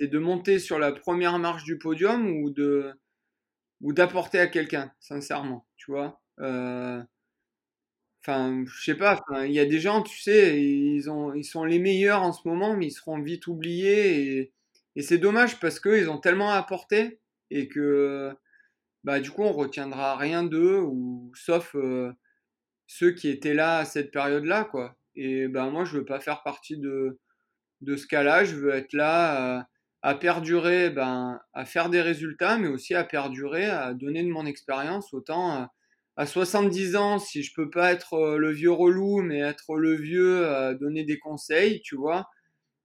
de 0.00 0.18
monter 0.18 0.58
sur 0.58 0.78
la 0.78 0.92
première 0.92 1.38
marche 1.38 1.64
du 1.64 1.78
podium 1.78 2.28
ou 2.28 2.52
ou 3.80 3.92
d'apporter 3.92 4.40
à 4.40 4.48
quelqu'un, 4.48 4.92
sincèrement, 5.00 5.66
tu 5.76 5.92
vois? 5.92 6.20
Enfin, 8.28 8.62
je 8.66 8.84
sais 8.84 8.94
pas. 8.94 9.24
Il 9.46 9.52
y 9.52 9.58
a 9.58 9.64
des 9.64 9.80
gens, 9.80 10.02
tu 10.02 10.20
sais, 10.20 10.62
ils 10.62 11.08
ont, 11.10 11.32
ils 11.32 11.44
sont 11.44 11.64
les 11.64 11.78
meilleurs 11.78 12.22
en 12.22 12.32
ce 12.32 12.46
moment, 12.46 12.76
mais 12.76 12.88
ils 12.88 12.92
seront 12.92 13.18
vite 13.22 13.46
oubliés 13.46 14.52
et 14.96 15.02
c'est 15.02 15.16
dommage 15.16 15.60
parce 15.60 15.80
qu'ils 15.80 16.10
ont 16.10 16.18
tellement 16.18 16.50
apporté 16.50 17.20
et 17.50 17.68
que 17.68 18.34
bah, 19.04 19.20
du 19.20 19.30
coup 19.30 19.42
on 19.44 19.52
retiendra 19.52 20.16
rien 20.16 20.42
d'eux 20.44 20.80
ou 20.80 21.32
sauf 21.34 21.74
euh, 21.76 22.12
ceux 22.86 23.12
qui 23.12 23.28
étaient 23.28 23.54
là 23.54 23.78
à 23.78 23.84
cette 23.86 24.10
période-là 24.10 24.64
quoi. 24.64 24.96
Et 25.14 25.48
ben 25.48 25.70
moi 25.70 25.84
je 25.84 25.96
veux 25.98 26.04
pas 26.04 26.20
faire 26.20 26.42
partie 26.42 26.78
de, 26.78 27.18
de 27.82 27.96
ce 27.96 28.06
cas-là, 28.08 28.44
je 28.44 28.56
veux 28.56 28.74
être 28.74 28.92
là 28.92 29.60
à, 29.60 29.68
à, 30.02 30.14
perdurer, 30.16 30.90
ben, 30.90 31.40
à 31.54 31.64
faire 31.64 31.90
des 31.90 32.02
résultats, 32.02 32.58
mais 32.58 32.68
aussi 32.68 32.94
à 32.94 33.04
perdurer, 33.04 33.66
à 33.66 33.94
donner 33.94 34.22
de 34.22 34.30
mon 34.30 34.46
expérience 34.46 35.14
autant 35.14 35.50
à, 35.52 35.72
à 36.18 36.26
70 36.26 36.96
ans 36.96 37.18
si 37.18 37.42
je 37.42 37.54
peux 37.54 37.70
pas 37.70 37.92
être 37.92 38.14
euh, 38.14 38.38
le 38.38 38.50
vieux 38.50 38.72
relou 38.72 39.22
mais 39.22 39.38
être 39.40 39.76
le 39.76 39.94
vieux 39.94 40.46
à 40.48 40.74
donner 40.74 41.04
des 41.04 41.18
conseils, 41.18 41.80
tu 41.80 41.96
vois. 41.96 42.28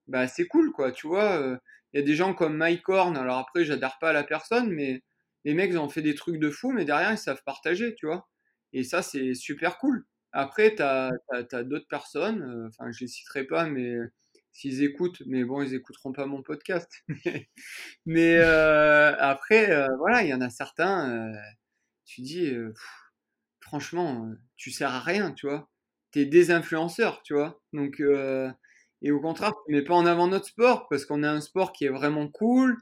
Bah 0.08 0.28
c'est 0.28 0.48
cool 0.48 0.72
quoi, 0.72 0.92
tu 0.94 1.08
vois. 1.08 1.42
Euh, 1.42 1.58
il 1.94 2.00
y 2.00 2.04
a 2.04 2.06
des 2.06 2.16
gens 2.16 2.34
comme 2.34 2.58
Mike 2.58 2.90
Horn, 2.90 3.16
alors 3.18 3.38
après, 3.38 3.66
j'adhère 3.66 3.98
pas 4.00 4.10
à 4.10 4.14
la 4.14 4.24
personne, 4.24 4.72
mais 4.72 5.04
les 5.46 5.54
mecs, 5.54 5.76
ont 5.76 5.90
fait 5.90 6.02
des 6.02 6.16
trucs 6.16 6.40
de 6.40 6.50
fou, 6.50 6.72
mais 6.72 6.86
derrière, 6.86 7.12
ils 7.12 7.18
savent 7.18 7.44
partager, 7.46 7.96
tu 7.96 8.08
vois. 8.08 8.28
Et 8.74 8.84
ça, 8.84 9.02
c'est 9.04 9.34
super 9.36 9.78
cool. 9.78 10.06
Après, 10.32 10.76
tu 10.76 10.82
as, 10.82 11.12
d'autres 11.64 11.88
personnes, 11.88 12.42
euh, 12.42 12.68
enfin, 12.70 12.92
je 12.92 13.02
les 13.02 13.08
citerai 13.08 13.44
pas, 13.46 13.66
mais 13.68 13.96
s'ils 14.52 14.84
écoutent, 14.84 15.22
mais 15.28 15.44
bon, 15.44 15.62
ils 15.62 15.76
écouteront 15.76 16.14
pas 16.14 16.26
mon 16.26 16.42
podcast. 16.42 16.92
mais 18.06 18.38
euh, 18.38 19.16
après, 19.20 19.72
euh, 19.72 19.88
voilà, 19.98 20.24
il 20.24 20.30
y 20.30 20.34
en 20.34 20.42
a 20.42 20.50
certains, 20.50 21.32
tu 22.06 22.22
dis, 22.22 22.52
franchement, 23.74 24.32
tu 24.56 24.72
sers 24.72 24.92
à 24.92 25.00
rien, 25.00 25.32
tu 25.32 25.48
vois. 25.48 25.70
Tu 26.12 26.20
es 26.20 26.26
des 26.26 26.52
influenceurs, 26.52 27.22
tu 27.24 27.34
vois. 27.34 27.60
Donc, 27.74 28.00
et 29.04 29.12
au 29.12 29.20
contraire, 29.20 29.54
tu 29.66 29.74
mets 29.74 29.82
pas 29.82 29.94
en 29.94 30.06
avant 30.06 30.28
notre 30.28 30.46
sport 30.46 30.88
parce 30.90 31.06
qu'on 31.06 31.24
a 31.24 31.30
un 31.30 31.42
sport 31.42 31.74
qui 31.74 31.86
est 31.86 31.90
vraiment 31.90 32.30
cool 32.30 32.78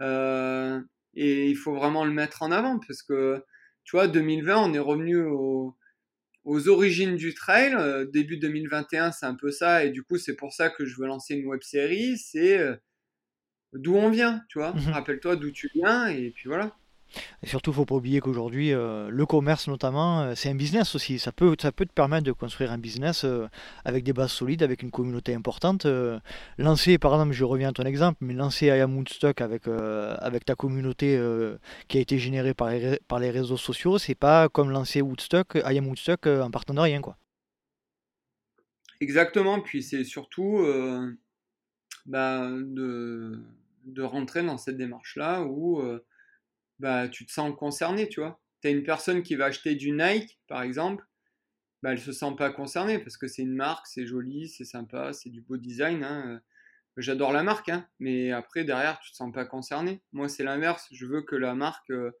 euh, 0.00 0.80
et 1.14 1.50
il 1.50 1.56
faut 1.56 1.74
vraiment 1.74 2.04
le 2.04 2.12
mettre 2.12 2.42
en 2.42 2.52
avant 2.52 2.78
parce 2.78 3.02
que 3.02 3.44
tu 3.82 3.96
vois, 3.96 4.06
2020, 4.06 4.56
on 4.56 4.72
est 4.72 4.78
revenu 4.78 5.22
aux, 5.24 5.76
origines 6.46 7.16
du 7.16 7.34
trail. 7.34 7.74
Euh, 7.74 8.06
début 8.06 8.38
2021, 8.38 9.10
c'est 9.10 9.26
un 9.26 9.34
peu 9.34 9.50
ça 9.50 9.84
et 9.84 9.90
du 9.90 10.04
coup, 10.04 10.16
c'est 10.16 10.36
pour 10.36 10.52
ça 10.52 10.70
que 10.70 10.86
je 10.86 10.96
veux 10.96 11.06
lancer 11.06 11.34
une 11.34 11.46
web 11.46 11.62
série. 11.62 12.16
C'est 12.18 12.56
euh, 12.58 12.76
d'où 13.72 13.96
on 13.96 14.10
vient, 14.10 14.44
tu 14.48 14.58
vois. 14.60 14.72
Mmh 14.74 14.92
Rappelle-toi 14.92 15.36
d'où 15.36 15.50
tu 15.50 15.68
viens 15.74 16.06
et 16.06 16.30
puis 16.30 16.48
voilà. 16.48 16.76
Et 17.42 17.46
surtout, 17.46 17.70
il 17.70 17.74
ne 17.74 17.76
faut 17.76 17.84
pas 17.84 17.94
oublier 17.96 18.20
qu'aujourd'hui, 18.20 18.72
euh, 18.72 19.08
le 19.10 19.26
commerce 19.26 19.68
notamment, 19.68 20.22
euh, 20.22 20.32
c'est 20.34 20.48
un 20.48 20.54
business 20.54 20.94
aussi. 20.94 21.18
Ça 21.18 21.32
peut, 21.32 21.54
ça 21.60 21.72
peut 21.72 21.86
te 21.86 21.92
permettre 21.92 22.24
de 22.24 22.32
construire 22.32 22.72
un 22.72 22.78
business 22.78 23.24
euh, 23.24 23.46
avec 23.84 24.04
des 24.04 24.12
bases 24.12 24.32
solides, 24.32 24.62
avec 24.62 24.82
une 24.82 24.90
communauté 24.90 25.34
importante. 25.34 25.86
lancer, 26.58 26.98
par 26.98 27.12
exemple, 27.12 27.32
je 27.32 27.44
reviens 27.44 27.68
à 27.68 27.72
ton 27.72 27.84
exemple, 27.84 28.18
mais 28.20 28.34
lancer 28.34 28.66
I 28.66 28.80
Am 28.80 28.96
Woodstock 28.96 29.40
avec, 29.40 29.64
ta 29.64 30.54
communauté 30.54 31.20
qui 31.88 31.98
a 31.98 32.00
été 32.00 32.18
générée 32.18 32.54
par 32.54 32.70
les, 32.70 33.30
réseaux 33.30 33.56
sociaux, 33.56 33.98
c'est 33.98 34.14
pas 34.14 34.48
comme 34.48 34.70
lancer 34.70 35.00
Woodstock, 35.00 35.58
I 35.64 35.80
Woodstock 35.80 36.26
en 36.26 36.50
partant 36.50 36.74
de 36.74 36.80
rien. 36.80 37.00
Quoi. 37.00 37.16
Exactement, 39.00 39.60
puis 39.60 39.82
c'est 39.82 40.04
surtout 40.04 40.64
bah, 42.06 42.48
de, 42.50 43.42
de 43.84 44.02
rentrer 44.02 44.42
dans 44.42 44.58
cette 44.58 44.76
démarche-là 44.76 45.42
où 45.42 45.82
bah, 46.78 47.08
tu 47.08 47.26
te 47.26 47.32
sens 47.32 47.54
concerné, 47.56 48.08
tu 48.08 48.20
vois. 48.20 48.40
Tu 48.62 48.68
as 48.68 48.70
une 48.70 48.82
personne 48.82 49.22
qui 49.22 49.36
va 49.36 49.46
acheter 49.46 49.74
du 49.74 49.92
Nike, 49.92 50.38
par 50.48 50.62
exemple, 50.62 51.04
bah, 51.82 51.92
elle 51.92 52.00
se 52.00 52.12
sent 52.12 52.34
pas 52.36 52.50
concernée 52.50 52.98
parce 52.98 53.16
que 53.16 53.28
c'est 53.28 53.42
une 53.42 53.54
marque, 53.54 53.86
c'est 53.86 54.06
joli, 54.06 54.48
c'est 54.48 54.64
sympa, 54.64 55.12
c'est 55.12 55.30
du 55.30 55.42
beau 55.42 55.56
design. 55.56 56.02
Hein. 56.02 56.40
J'adore 56.96 57.32
la 57.32 57.42
marque, 57.42 57.68
hein, 57.68 57.86
mais 57.98 58.30
après, 58.30 58.64
derrière, 58.64 59.00
tu 59.00 59.10
te 59.10 59.16
sens 59.16 59.32
pas 59.32 59.44
concerné. 59.44 60.02
Moi, 60.12 60.28
c'est 60.28 60.44
l'inverse. 60.44 60.86
Je 60.92 61.06
veux 61.06 61.22
que 61.22 61.36
la 61.36 61.54
marque 61.54 61.90
euh, 61.90 62.12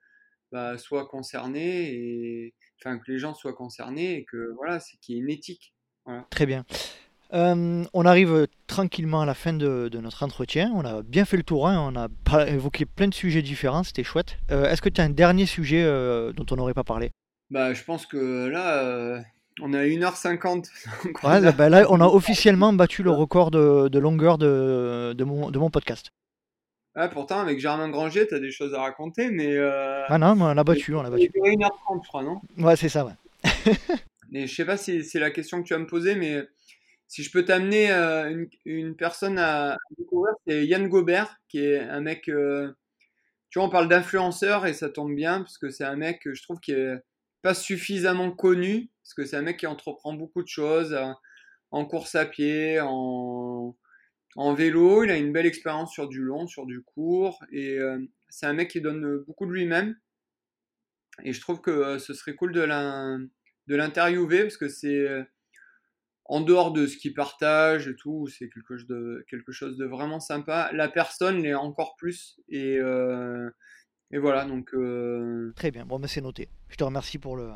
bah, 0.52 0.76
soit 0.78 1.06
concernée 1.06 1.94
et 1.94 2.54
enfin 2.80 2.98
que 2.98 3.10
les 3.10 3.18
gens 3.18 3.34
soient 3.34 3.54
concernés 3.54 4.16
et 4.16 4.24
que 4.24 4.52
voilà, 4.56 4.80
c'est 4.80 4.98
qu'il 4.98 5.14
y 5.14 5.18
ait 5.18 5.22
une 5.22 5.30
éthique. 5.30 5.74
Très 6.30 6.44
bien. 6.44 6.66
Euh, 7.34 7.84
on 7.92 8.06
arrive 8.06 8.46
tranquillement 8.68 9.22
à 9.22 9.26
la 9.26 9.34
fin 9.34 9.52
de, 9.52 9.90
notre 10.00 10.22
entretien. 10.22 10.70
On 10.74 10.84
a 10.84 11.02
bien 11.02 11.24
fait 11.24 11.36
le 11.36 11.42
tour, 11.42 11.66
hein. 11.66 11.92
on 11.92 11.96
a 11.96 12.46
évoqué 12.46 12.84
plein 12.86 13.08
de 13.08 13.14
sujets 13.14 13.42
différents, 13.42 13.82
c'était 13.82 14.04
chouette. 14.04 14.36
Euh, 14.52 14.70
est-ce 14.70 14.80
que 14.80 14.88
tu 14.88 15.00
as 15.00 15.04
un 15.04 15.10
dernier 15.10 15.46
sujet 15.46 15.82
euh, 15.82 16.32
dont 16.32 16.46
on 16.52 16.56
n'aurait 16.56 16.74
pas 16.74 16.84
parlé? 16.84 17.10
Bah, 17.50 17.74
je 17.74 17.82
pense 17.82 18.06
que 18.06 18.46
là, 18.46 19.20
on 19.60 19.72
a 19.72 19.82
1h50. 19.84 20.68
ouais, 21.24 21.52
bah, 21.52 21.68
là, 21.68 21.86
on 21.90 22.00
a 22.00 22.06
officiellement 22.06 22.72
battu 22.72 23.02
le 23.02 23.10
record 23.10 23.50
de, 23.50 23.98
longueur 23.98 24.38
de, 24.38 25.24
mon, 25.24 25.70
podcast. 25.70 26.10
Ah, 26.94 27.08
pourtant, 27.08 27.40
avec 27.40 27.58
Germain 27.58 27.88
Granger, 27.88 28.28
tu 28.28 28.34
as 28.36 28.38
des 28.38 28.52
choses 28.52 28.74
à 28.74 28.80
raconter, 28.80 29.30
mais. 29.32 29.58
Ah 29.58 30.18
non, 30.18 30.40
on 30.40 30.54
l'a 30.54 30.64
battu, 30.64 30.94
on 30.94 31.02
l'a 31.02 31.10
battu. 31.10 31.32
1h30, 31.34 32.04
je 32.04 32.08
crois, 32.08 32.22
non? 32.22 32.40
Ouais, 32.58 32.76
c'est 32.76 32.88
ça, 32.88 33.04
ouais. 33.04 33.12
mais 34.30 34.46
je 34.46 34.54
sais 34.54 34.64
pas 34.64 34.76
si 34.76 35.02
c'est 35.02 35.18
la 35.18 35.32
question 35.32 35.60
que 35.60 35.66
tu 35.66 35.74
vas 35.74 35.80
me 35.80 35.86
poser, 35.86 36.14
mais 36.14 36.44
si 37.08 37.22
je 37.22 37.30
peux 37.30 37.44
t'amener 37.44 37.90
une, 38.64 38.96
personne 38.96 39.38
à, 39.38 39.76
découvrir, 39.98 40.34
c'est 40.46 40.66
Yann 40.66 40.88
Gobert, 40.88 41.36
qui 41.48 41.60
est 41.60 41.80
un 41.80 42.00
mec. 42.00 42.24
Tu 42.24 43.58
vois, 43.58 43.68
on 43.68 43.70
parle 43.70 43.88
d'influenceur 43.88 44.66
et 44.66 44.72
ça 44.72 44.90
tombe 44.90 45.14
bien 45.14 45.40
parce 45.40 45.58
que 45.58 45.70
c'est 45.70 45.84
un 45.84 45.96
mec 45.96 46.22
je 46.24 46.42
trouve 46.42 46.58
qui 46.58 46.72
est 46.72 46.96
pas 47.42 47.54
suffisamment 47.54 48.32
connu 48.32 48.90
parce 49.02 49.14
que 49.14 49.24
c'est 49.24 49.36
un 49.36 49.42
mec 49.42 49.58
qui 49.58 49.66
entreprend 49.66 50.12
beaucoup 50.14 50.42
de 50.42 50.48
choses 50.48 50.98
en 51.70 51.84
course 51.84 52.14
à 52.16 52.26
pied, 52.26 52.80
en, 52.80 53.76
en 54.36 54.54
vélo. 54.54 55.04
Il 55.04 55.10
a 55.10 55.16
une 55.16 55.32
belle 55.32 55.46
expérience 55.46 55.92
sur 55.92 56.08
du 56.08 56.20
long, 56.20 56.46
sur 56.48 56.66
du 56.66 56.82
court 56.82 57.44
et 57.52 57.78
c'est 58.28 58.46
un 58.46 58.54
mec 58.54 58.70
qui 58.70 58.80
donne 58.80 59.18
beaucoup 59.18 59.46
de 59.46 59.52
lui-même. 59.52 59.96
Et 61.22 61.32
je 61.32 61.40
trouve 61.40 61.60
que 61.60 61.98
ce 61.98 62.12
serait 62.12 62.34
cool 62.34 62.52
de 62.52 63.76
l'interviewer 63.76 64.42
parce 64.42 64.56
que 64.56 64.68
c'est 64.68 65.06
en 66.26 66.40
dehors 66.40 66.72
de 66.72 66.86
ce 66.86 66.96
qu'ils 66.96 67.14
partagent 67.14 67.88
et 67.88 67.96
tout, 67.96 68.28
c'est 68.28 68.48
quelque 68.48 68.78
chose 68.78 68.86
de 68.86 69.24
quelque 69.28 69.52
chose 69.52 69.76
de 69.76 69.84
vraiment 69.84 70.20
sympa. 70.20 70.70
La 70.72 70.88
personne 70.88 71.42
l'est 71.42 71.54
encore 71.54 71.96
plus 71.96 72.40
et 72.48 72.78
euh, 72.78 73.50
et 74.10 74.18
voilà, 74.18 74.44
donc. 74.44 74.72
euh, 74.74 75.52
Très 75.56 75.70
bien, 75.70 75.84
bon, 75.84 75.98
mais 75.98 76.08
c'est 76.08 76.20
noté. 76.22 76.48
Je 76.68 76.76
te 76.76 76.84
remercie 76.84 77.18
pour 77.18 77.36
le, 77.36 77.50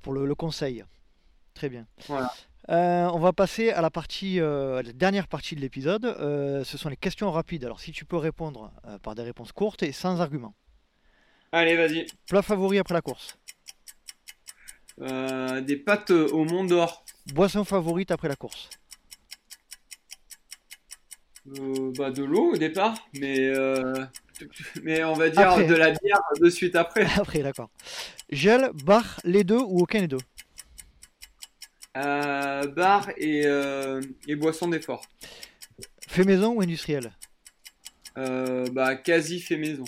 pour 0.00 0.12
le, 0.12 0.24
le 0.26 0.34
conseil. 0.34 0.84
Très 1.54 1.68
bien. 1.68 1.86
Voilà. 2.06 2.32
Euh, 2.68 3.10
on 3.12 3.18
va 3.18 3.32
passer 3.32 3.70
à 3.70 3.80
la 3.82 3.90
partie, 3.90 4.36
la 4.36 4.82
dernière 4.94 5.26
partie 5.28 5.56
de 5.56 5.60
l'épisode. 5.60 6.04
Ce 6.64 6.78
sont 6.78 6.88
les 6.88 6.96
questions 6.96 7.30
rapides. 7.32 7.64
Alors, 7.64 7.80
si 7.80 7.90
tu 7.90 8.04
peux 8.04 8.16
répondre 8.16 8.72
par 9.02 9.14
des 9.14 9.22
réponses 9.22 9.50
courtes 9.52 9.82
et 9.82 9.92
sans 9.92 10.20
argument. 10.20 10.54
Allez, 11.52 11.76
vas-y. 11.76 12.06
Plat 12.28 12.42
favori 12.42 12.78
après 12.78 12.94
la 12.94 13.00
course. 13.00 13.36
Des 14.98 15.76
pâtes 15.84 16.10
au 16.10 16.44
Mont 16.44 16.64
d'Or. 16.64 17.04
Boisson 17.32 17.64
favorite 17.64 18.10
après 18.10 18.28
la 18.28 18.36
course. 18.36 18.68
Euh, 21.58 21.92
bah, 21.96 22.10
de 22.10 22.22
l'eau 22.22 22.52
au 22.52 22.56
départ, 22.56 23.08
mais, 23.14 23.38
euh, 23.40 23.94
mais 24.82 25.02
on 25.04 25.14
va 25.14 25.30
dire 25.30 25.50
Après. 25.50 25.64
de 25.64 25.74
la 25.74 25.90
bière 25.90 26.20
de 26.38 26.50
suite 26.50 26.76
après. 26.76 27.04
Après, 27.18 27.40
d'accord. 27.40 27.70
Gel, 28.30 28.70
bar, 28.84 29.20
les 29.24 29.42
deux 29.42 29.58
ou 29.58 29.80
aucun 29.80 30.00
des 30.00 30.08
deux. 30.08 30.18
Euh, 31.96 32.66
bar 32.68 33.08
et, 33.16 33.46
euh, 33.46 34.00
et 34.28 34.36
boisson 34.36 34.68
d'effort. 34.68 35.02
Fait 36.06 36.24
maison 36.24 36.54
ou 36.54 36.60
industriel. 36.60 37.12
Bah, 38.72 38.96
quasi 38.96 39.40
fait 39.40 39.56
maison. 39.56 39.84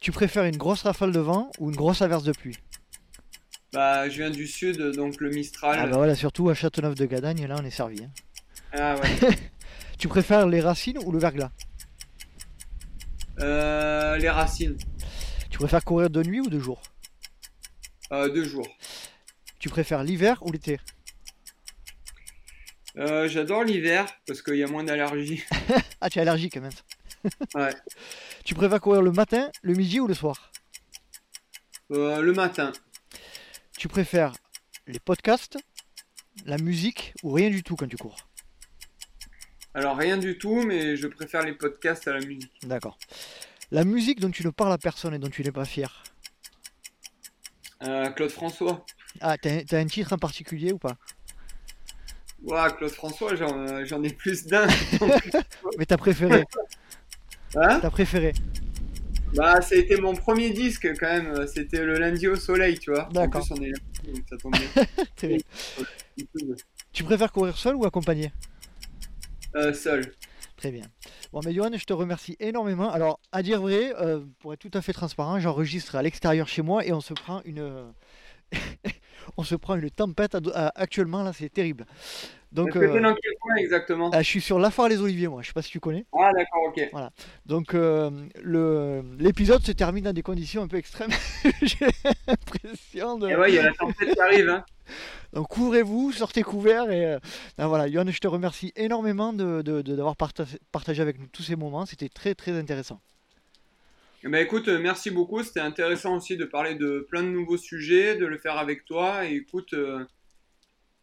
Tu 0.00 0.12
préfères 0.12 0.44
une 0.44 0.56
grosse 0.56 0.82
rafale 0.82 1.12
de 1.12 1.20
vent 1.20 1.50
ou 1.58 1.68
une 1.68 1.76
grosse 1.76 2.00
averse 2.00 2.24
de 2.24 2.32
pluie 2.32 2.56
Bah, 3.74 4.08
je 4.08 4.16
viens 4.18 4.30
du 4.30 4.46
sud, 4.46 4.80
donc 4.92 5.20
le 5.20 5.30
Mistral. 5.30 5.78
Ah 5.82 5.86
bah 5.86 5.96
voilà, 5.96 6.14
surtout 6.14 6.48
à 6.48 6.54
Châteauneuf 6.54 6.94
de 6.94 7.04
Gadagne, 7.06 7.44
là 7.46 7.56
on 7.60 7.64
est 7.64 7.70
servi. 7.70 8.04
hein. 8.04 8.10
Ah 8.72 8.94
ouais. 8.96 9.10
Tu 9.98 10.08
préfères 10.08 10.46
les 10.46 10.60
racines 10.60 10.98
ou 11.04 11.12
le 11.12 11.18
verglas? 11.18 11.50
Euh, 13.40 14.16
les 14.16 14.28
racines, 14.30 14.76
Tu 15.50 15.58
préfères 15.58 15.84
courir 15.84 16.08
de 16.10 16.22
nuit 16.22 16.40
ou 16.40 16.48
de 16.48 16.58
jour? 16.60 16.80
Euh, 18.12 18.28
deux 18.28 18.44
jours. 18.44 18.68
Tu 19.58 19.68
préfères 19.68 20.04
l'hiver 20.04 20.38
ou 20.42 20.52
l'été? 20.52 20.78
Euh, 22.96 23.28
J'adore 23.28 23.64
l'hiver 23.64 24.06
parce 24.26 24.40
qu'il 24.42 24.56
y 24.56 24.62
a 24.62 24.68
moins 24.68 24.84
d'allergies. 24.84 25.42
Ah, 26.00 26.10
tu 26.10 26.18
es 26.18 26.22
allergique 26.22 26.56
même. 26.58 26.70
Ouais. 27.54 27.74
Tu 28.44 28.54
préfères 28.54 28.80
courir 28.80 29.00
le 29.00 29.10
matin, 29.10 29.50
le 29.62 29.72
midi 29.74 29.98
ou 30.00 30.06
le 30.06 30.12
soir? 30.14 30.52
Euh, 31.92 32.20
le 32.20 32.32
matin. 32.34 32.72
Tu 33.84 33.88
préfères 33.88 34.32
les 34.86 34.98
podcasts, 34.98 35.58
la 36.46 36.56
musique 36.56 37.12
ou 37.22 37.32
rien 37.32 37.50
du 37.50 37.62
tout 37.62 37.76
quand 37.76 37.86
tu 37.86 37.98
cours 37.98 38.16
Alors 39.74 39.94
rien 39.98 40.16
du 40.16 40.38
tout, 40.38 40.62
mais 40.62 40.96
je 40.96 41.06
préfère 41.06 41.42
les 41.42 41.52
podcasts 41.52 42.08
à 42.08 42.14
la 42.14 42.20
musique. 42.24 42.50
D'accord. 42.62 42.96
La 43.70 43.84
musique 43.84 44.20
dont 44.20 44.30
tu 44.30 44.42
ne 44.42 44.48
parles 44.48 44.72
à 44.72 44.78
personne 44.78 45.12
et 45.12 45.18
dont 45.18 45.28
tu 45.28 45.42
n'es 45.42 45.52
pas 45.52 45.66
fier 45.66 46.02
Euh, 47.82 48.08
Claude 48.12 48.30
François. 48.30 48.86
Ah, 49.20 49.36
t'as 49.36 49.62
t'as 49.64 49.80
un 49.80 49.86
titre 49.86 50.14
en 50.14 50.18
particulier 50.18 50.72
ou 50.72 50.78
pas 50.78 50.96
Ouah, 52.42 52.70
Claude 52.70 52.90
François, 52.90 53.36
j'en 53.36 53.84
j'en 53.84 54.02
ai 54.02 54.14
plus 54.14 54.46
d'un. 54.46 54.66
Mais 55.78 55.84
t'as 55.84 55.98
préféré 55.98 56.44
Hein? 57.54 57.80
T'as 57.82 57.90
préféré 57.90 58.32
bah, 59.34 59.60
ça 59.60 59.74
a 59.74 59.78
été 59.78 59.96
mon 60.00 60.14
premier 60.14 60.50
disque 60.50 60.88
quand 60.98 61.06
même. 61.06 61.46
C'était 61.46 61.84
le 61.84 61.98
lundi 61.98 62.28
au 62.28 62.36
soleil, 62.36 62.78
tu 62.78 62.90
vois. 62.90 63.08
D'accord. 63.12 63.42
En 63.42 63.44
plus, 63.44 63.54
on 63.58 63.62
est 63.62 63.70
lundi, 63.70 64.12
donc 64.12 64.24
ça 64.28 64.36
tombe 64.36 64.54
bien. 65.22 65.38
Tu 66.92 67.04
préfères 67.04 67.32
courir 67.32 67.56
seul 67.56 67.74
ou 67.74 67.84
accompagné? 67.84 68.32
Euh, 69.56 69.72
seul. 69.72 70.12
Très 70.56 70.70
bien. 70.70 70.86
Bon, 71.32 71.40
mais 71.44 71.52
Johan, 71.52 71.70
je 71.76 71.84
te 71.84 71.92
remercie 71.92 72.36
énormément. 72.38 72.90
Alors, 72.90 73.20
à 73.32 73.42
dire 73.42 73.60
vrai, 73.60 73.92
euh, 74.00 74.20
pour 74.38 74.52
être 74.52 74.60
tout 74.60 74.70
à 74.72 74.82
fait 74.82 74.92
transparent, 74.92 75.38
j'enregistre 75.40 75.96
à 75.96 76.02
l'extérieur 76.02 76.48
chez 76.48 76.62
moi 76.62 76.84
et 76.86 76.92
on 76.92 77.00
se 77.00 77.12
prend 77.12 77.42
une, 77.44 77.92
on 79.36 79.42
se 79.42 79.54
prend 79.54 79.76
une 79.76 79.90
tempête 79.90 80.36
actuellement 80.74 81.22
là, 81.22 81.32
c'est 81.32 81.48
terrible. 81.48 81.86
Donc, 82.54 82.76
euh, 82.76 83.00
dans 83.00 83.14
quel 83.14 83.32
coin 83.40 83.56
exactement 83.56 84.10
ah, 84.12 84.22
je 84.22 84.28
suis 84.28 84.40
sur 84.40 84.60
Lafare 84.60 84.88
les 84.88 85.00
Oliviers, 85.00 85.26
moi. 85.26 85.42
Je 85.42 85.48
sais 85.48 85.52
pas 85.52 85.62
si 85.62 85.70
tu 85.70 85.80
connais. 85.80 86.06
Ah, 86.16 86.30
d'accord, 86.32 86.62
ok. 86.68 86.88
Donc, 87.46 87.74
euh, 87.74 88.10
le 88.42 89.02
l'épisode 89.18 89.62
se 89.62 89.72
termine 89.72 90.04
dans 90.04 90.12
des 90.12 90.22
conditions 90.22 90.62
un 90.62 90.68
peu 90.68 90.76
extrêmes. 90.76 91.10
J'ai 91.62 91.86
l'impression 92.28 93.18
de. 93.18 93.28
Et 93.28 93.36
ouais, 93.36 93.50
il 93.50 93.56
y 93.56 93.58
a 93.58 93.64
la 93.64 93.72
tempête 93.72 94.12
qui 94.12 94.20
arrive. 94.20 94.48
Hein. 94.48 94.64
Donc 95.32 95.48
couvrez-vous, 95.48 96.12
sortez 96.12 96.42
couverts 96.42 96.90
et 96.92 97.06
euh, 97.06 97.18
ben 97.58 97.66
voilà, 97.66 97.90
Johan, 97.90 98.04
je 98.08 98.18
te 98.18 98.28
remercie 98.28 98.72
énormément 98.76 99.32
de, 99.32 99.62
de- 99.62 99.82
de- 99.82 99.96
d'avoir 99.96 100.14
parta- 100.14 100.44
partagé 100.70 101.02
avec 101.02 101.18
nous 101.18 101.26
tous 101.26 101.42
ces 101.42 101.56
moments. 101.56 101.86
C'était 101.86 102.08
très 102.08 102.36
très 102.36 102.52
intéressant. 102.52 103.00
Eh 104.22 104.28
ben, 104.28 104.38
écoute, 104.44 104.68
merci 104.68 105.10
beaucoup. 105.10 105.42
C'était 105.42 105.60
intéressant 105.60 106.16
aussi 106.16 106.36
de 106.36 106.44
parler 106.44 106.76
de 106.76 107.04
plein 107.10 107.22
de 107.24 107.28
nouveaux 107.28 107.56
sujets, 107.56 108.14
de 108.16 108.26
le 108.26 108.38
faire 108.38 108.58
avec 108.58 108.84
toi. 108.84 109.26
Et 109.26 109.34
écoute, 109.34 109.74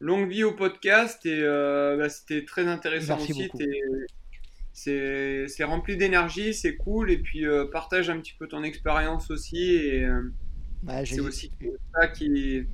longue 0.02 0.28
vie 0.28 0.44
au 0.44 0.52
podcast. 0.52 1.26
Et 1.26 1.40
euh, 1.42 1.96
bah, 1.98 2.10
c'était 2.10 2.44
très 2.44 2.68
intéressant 2.68 3.18
Merci 3.18 3.50
aussi. 3.54 5.48
C'est 5.48 5.64
rempli 5.64 5.96
d'énergie, 5.96 6.54
c'est 6.54 6.76
cool. 6.76 7.12
Et 7.12 7.18
puis 7.18 7.46
euh, 7.46 7.66
partage 7.66 8.10
un 8.10 8.20
petit 8.20 8.34
peu 8.38 8.48
ton 8.48 8.64
expérience 8.64 9.32
aussi. 9.32 9.76
Et 9.76 10.04
euh, 10.04 10.22
Ouais, 10.88 11.06
c'est 11.06 11.20
aussi 11.20 11.52
ça 11.94 12.08
qui, 12.08 12.66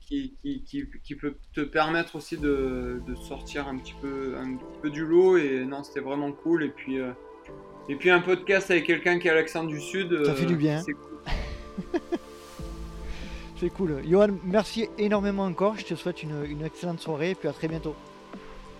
qui, 0.00 0.36
qui, 0.42 0.62
qui, 0.64 0.86
qui 1.02 1.14
peut 1.14 1.36
te 1.54 1.62
permettre 1.62 2.16
aussi 2.16 2.36
de, 2.36 3.00
de 3.06 3.14
sortir 3.14 3.68
un 3.68 3.78
petit, 3.78 3.94
peu, 4.02 4.36
un 4.36 4.56
petit 4.56 4.80
peu 4.82 4.90
du 4.90 5.06
lot. 5.06 5.38
Et 5.38 5.64
non, 5.64 5.82
c'était 5.82 6.00
vraiment 6.00 6.30
cool. 6.30 6.62
Et 6.62 6.68
puis, 6.68 6.98
et 7.88 7.96
puis 7.96 8.10
un 8.10 8.20
podcast 8.20 8.70
avec 8.70 8.84
quelqu'un 8.84 9.18
qui 9.18 9.30
a 9.30 9.34
l'accent 9.34 9.64
du 9.64 9.80
Sud. 9.80 10.26
Ça 10.26 10.34
fait 10.34 10.44
du 10.44 10.56
bien. 10.56 10.82
c'est 10.82 10.92
cool. 10.92 12.00
C'est 13.62 13.70
cool. 13.70 14.02
Johan, 14.04 14.30
merci 14.42 14.88
énormément 14.98 15.44
encore. 15.44 15.78
Je 15.78 15.84
te 15.84 15.94
souhaite 15.94 16.24
une, 16.24 16.44
une 16.46 16.64
excellente 16.64 16.98
soirée 16.98 17.30
et 17.30 17.34
puis 17.36 17.46
à 17.46 17.52
très 17.52 17.68
bientôt. 17.68 17.94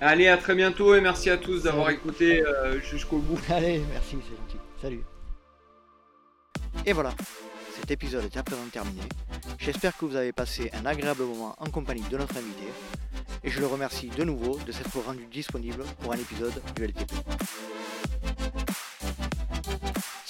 Allez, 0.01 0.27
à 0.27 0.37
très 0.37 0.57
bientôt 0.57 0.97
et 0.97 1.01
merci 1.01 1.31
à 1.31 1.37
tous 1.37 1.63
d'avoir 1.63 1.91
écouté 1.91 2.45
euh, 2.45 2.81
jusqu'au 2.81 3.19
bout. 3.19 3.39
Allez, 3.49 3.81
merci, 3.93 4.17
c'est 4.29 4.37
gentil. 4.37 4.57
Salut. 4.83 5.05
Et 6.85 6.93
voilà, 6.93 7.15
cet 7.77 7.93
épisode 7.93 8.25
est 8.25 8.37
à 8.37 8.43
présent 8.43 8.67
terminé. 8.73 9.03
J'espère 9.57 9.97
que 9.97 10.05
vous 10.05 10.17
avez 10.17 10.33
passé 10.33 10.69
un 10.73 10.85
agréable 10.85 11.23
moment 11.23 11.55
en 11.61 11.71
compagnie 11.71 12.03
de 12.11 12.19
notre 12.19 12.37
invité. 12.37 12.65
Et 13.45 13.51
je 13.51 13.61
le 13.61 13.69
remercie 13.69 14.09
de 14.09 14.25
nouveau 14.25 14.59
de 14.67 14.73
s'être 14.73 14.99
rendu 14.99 15.27
disponible 15.27 15.85
pour 16.01 16.13
un 16.13 16.17
épisode 16.17 16.61
du 16.75 16.87
LTP. 16.87 17.13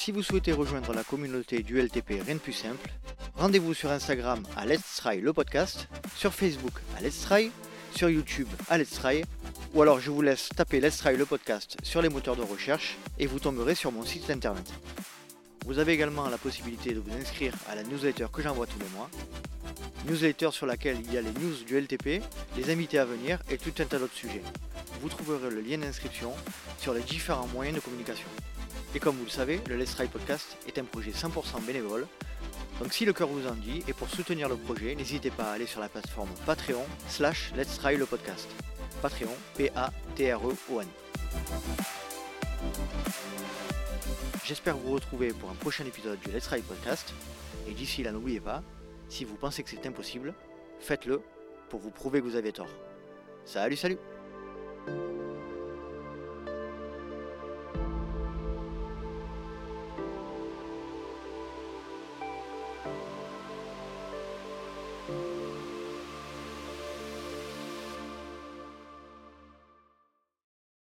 Si 0.05 0.11
vous 0.11 0.25
souhaitez 0.25 0.51
rejoindre 0.51 0.93
la 0.95 1.05
communauté 1.05 1.63
du 1.63 1.81
LTP 1.81 2.25
rien 2.27 2.35
de 2.35 2.41
plus 2.41 2.53
simple, 2.53 2.91
rendez-vous 3.37 3.73
sur 3.73 3.89
Instagram 3.89 4.43
à 4.57 4.67
Let's 4.67 4.97
Try 4.97 5.21
le 5.21 5.33
podcast, 5.33 5.87
sur 6.17 6.35
Facebook 6.35 6.73
à 6.99 7.01
Let's 7.01 7.21
Try, 7.21 7.53
sur 7.95 8.11
YouTube 8.11 8.49
à 8.69 8.79
Let's 8.79 8.91
Try, 8.91 9.23
ou 9.75 9.81
alors 9.81 10.01
je 10.01 10.11
vous 10.11 10.21
laisse 10.21 10.49
taper 10.57 10.81
Let's 10.81 10.97
Try 10.97 11.17
le 11.17 11.25
podcast 11.25 11.77
sur 11.85 12.03
les 12.03 12.09
moteurs 12.09 12.35
de 12.35 12.43
recherche 12.43 12.99
et 13.21 13.27
vous 13.27 13.39
tomberez 13.39 13.77
sur 13.77 13.93
mon 13.93 14.03
site 14.03 14.29
internet. 14.29 14.73
Vous 15.67 15.79
avez 15.79 15.93
également 15.93 16.29
la 16.29 16.37
possibilité 16.37 16.95
de 16.95 16.99
vous 16.99 17.15
inscrire 17.15 17.55
à 17.71 17.77
la 17.77 17.85
newsletter 17.85 18.27
que 18.33 18.43
j'envoie 18.43 18.67
tous 18.67 18.81
les 18.81 18.97
mois. 18.97 19.09
Newsletter 20.09 20.51
sur 20.51 20.67
laquelle 20.67 20.99
il 20.99 21.15
y 21.15 21.17
a 21.17 21.21
les 21.23 21.31
news 21.31 21.63
du 21.65 21.81
LTP, 21.81 22.25
les 22.57 22.73
invités 22.73 22.99
à 22.99 23.05
venir 23.05 23.41
et 23.49 23.57
tout 23.57 23.71
un 23.79 23.85
tas 23.85 24.01
d'autres 24.01 24.17
sujets. 24.17 24.43
Vous 25.01 25.09
trouverez 25.09 25.49
le 25.49 25.61
lien 25.61 25.79
d'inscription 25.79 26.33
sur 26.79 26.93
les 26.93 27.03
différents 27.03 27.47
moyens 27.47 27.77
de 27.77 27.81
communication. 27.81 28.27
Et 28.95 29.01
comme 29.01 29.17
vous 29.17 29.25
le 29.25 29.31
savez, 29.31 29.61
le 29.69 29.77
Let's 29.77 29.95
Try 29.95 30.07
Podcast 30.07 30.57
est 30.67 30.79
un 30.79 30.85
projet 30.85 31.13
100% 31.13 31.65
bénévole. 31.67 32.07
Donc 32.79 32.93
si 32.93 33.05
le 33.05 33.13
cœur 33.13 33.29
vous 33.29 33.47
en 33.47 33.55
dit, 33.55 33.83
et 33.89 33.93
pour 33.95 34.09
soutenir 34.11 34.49
le 34.49 34.57
projet, 34.57 34.95
n'hésitez 34.95 35.31
pas 35.31 35.45
à 35.45 35.53
aller 35.53 35.67
sur 35.67 35.81
la 35.81 35.89
plateforme 35.89 36.29
Patreon 36.45 36.85
slash 37.09 37.53
Let's 37.57 37.79
Try 37.79 37.97
le 37.97 38.05
podcast. 38.05 38.49
Patreon, 39.01 39.35
P-A-T-R-E-O-N. 39.57 40.89
J'espère 44.45 44.77
vous 44.77 44.93
retrouver 44.93 45.29
pour 45.29 45.49
un 45.49 45.55
prochain 45.55 45.85
épisode 45.87 46.19
du 46.21 46.31
Let's 46.31 46.45
Try 46.45 46.61
Podcast. 46.61 47.15
Et 47.67 47.73
d'ici 47.73 48.03
là, 48.03 48.13
n'oubliez 48.13 48.41
pas, 48.41 48.63
si 49.09 49.25
vous 49.25 49.37
pensez 49.37 49.63
que 49.63 49.71
c'est 49.71 49.87
impossible, 49.87 50.35
faites-le 50.81 51.23
pour 51.71 51.81
vous 51.81 51.91
prouver 51.91 52.21
que 52.21 52.27
vous 52.27 52.37
avez 52.37 52.53
tort. 52.53 52.69
Salut, 53.47 53.77
salut 53.77 53.99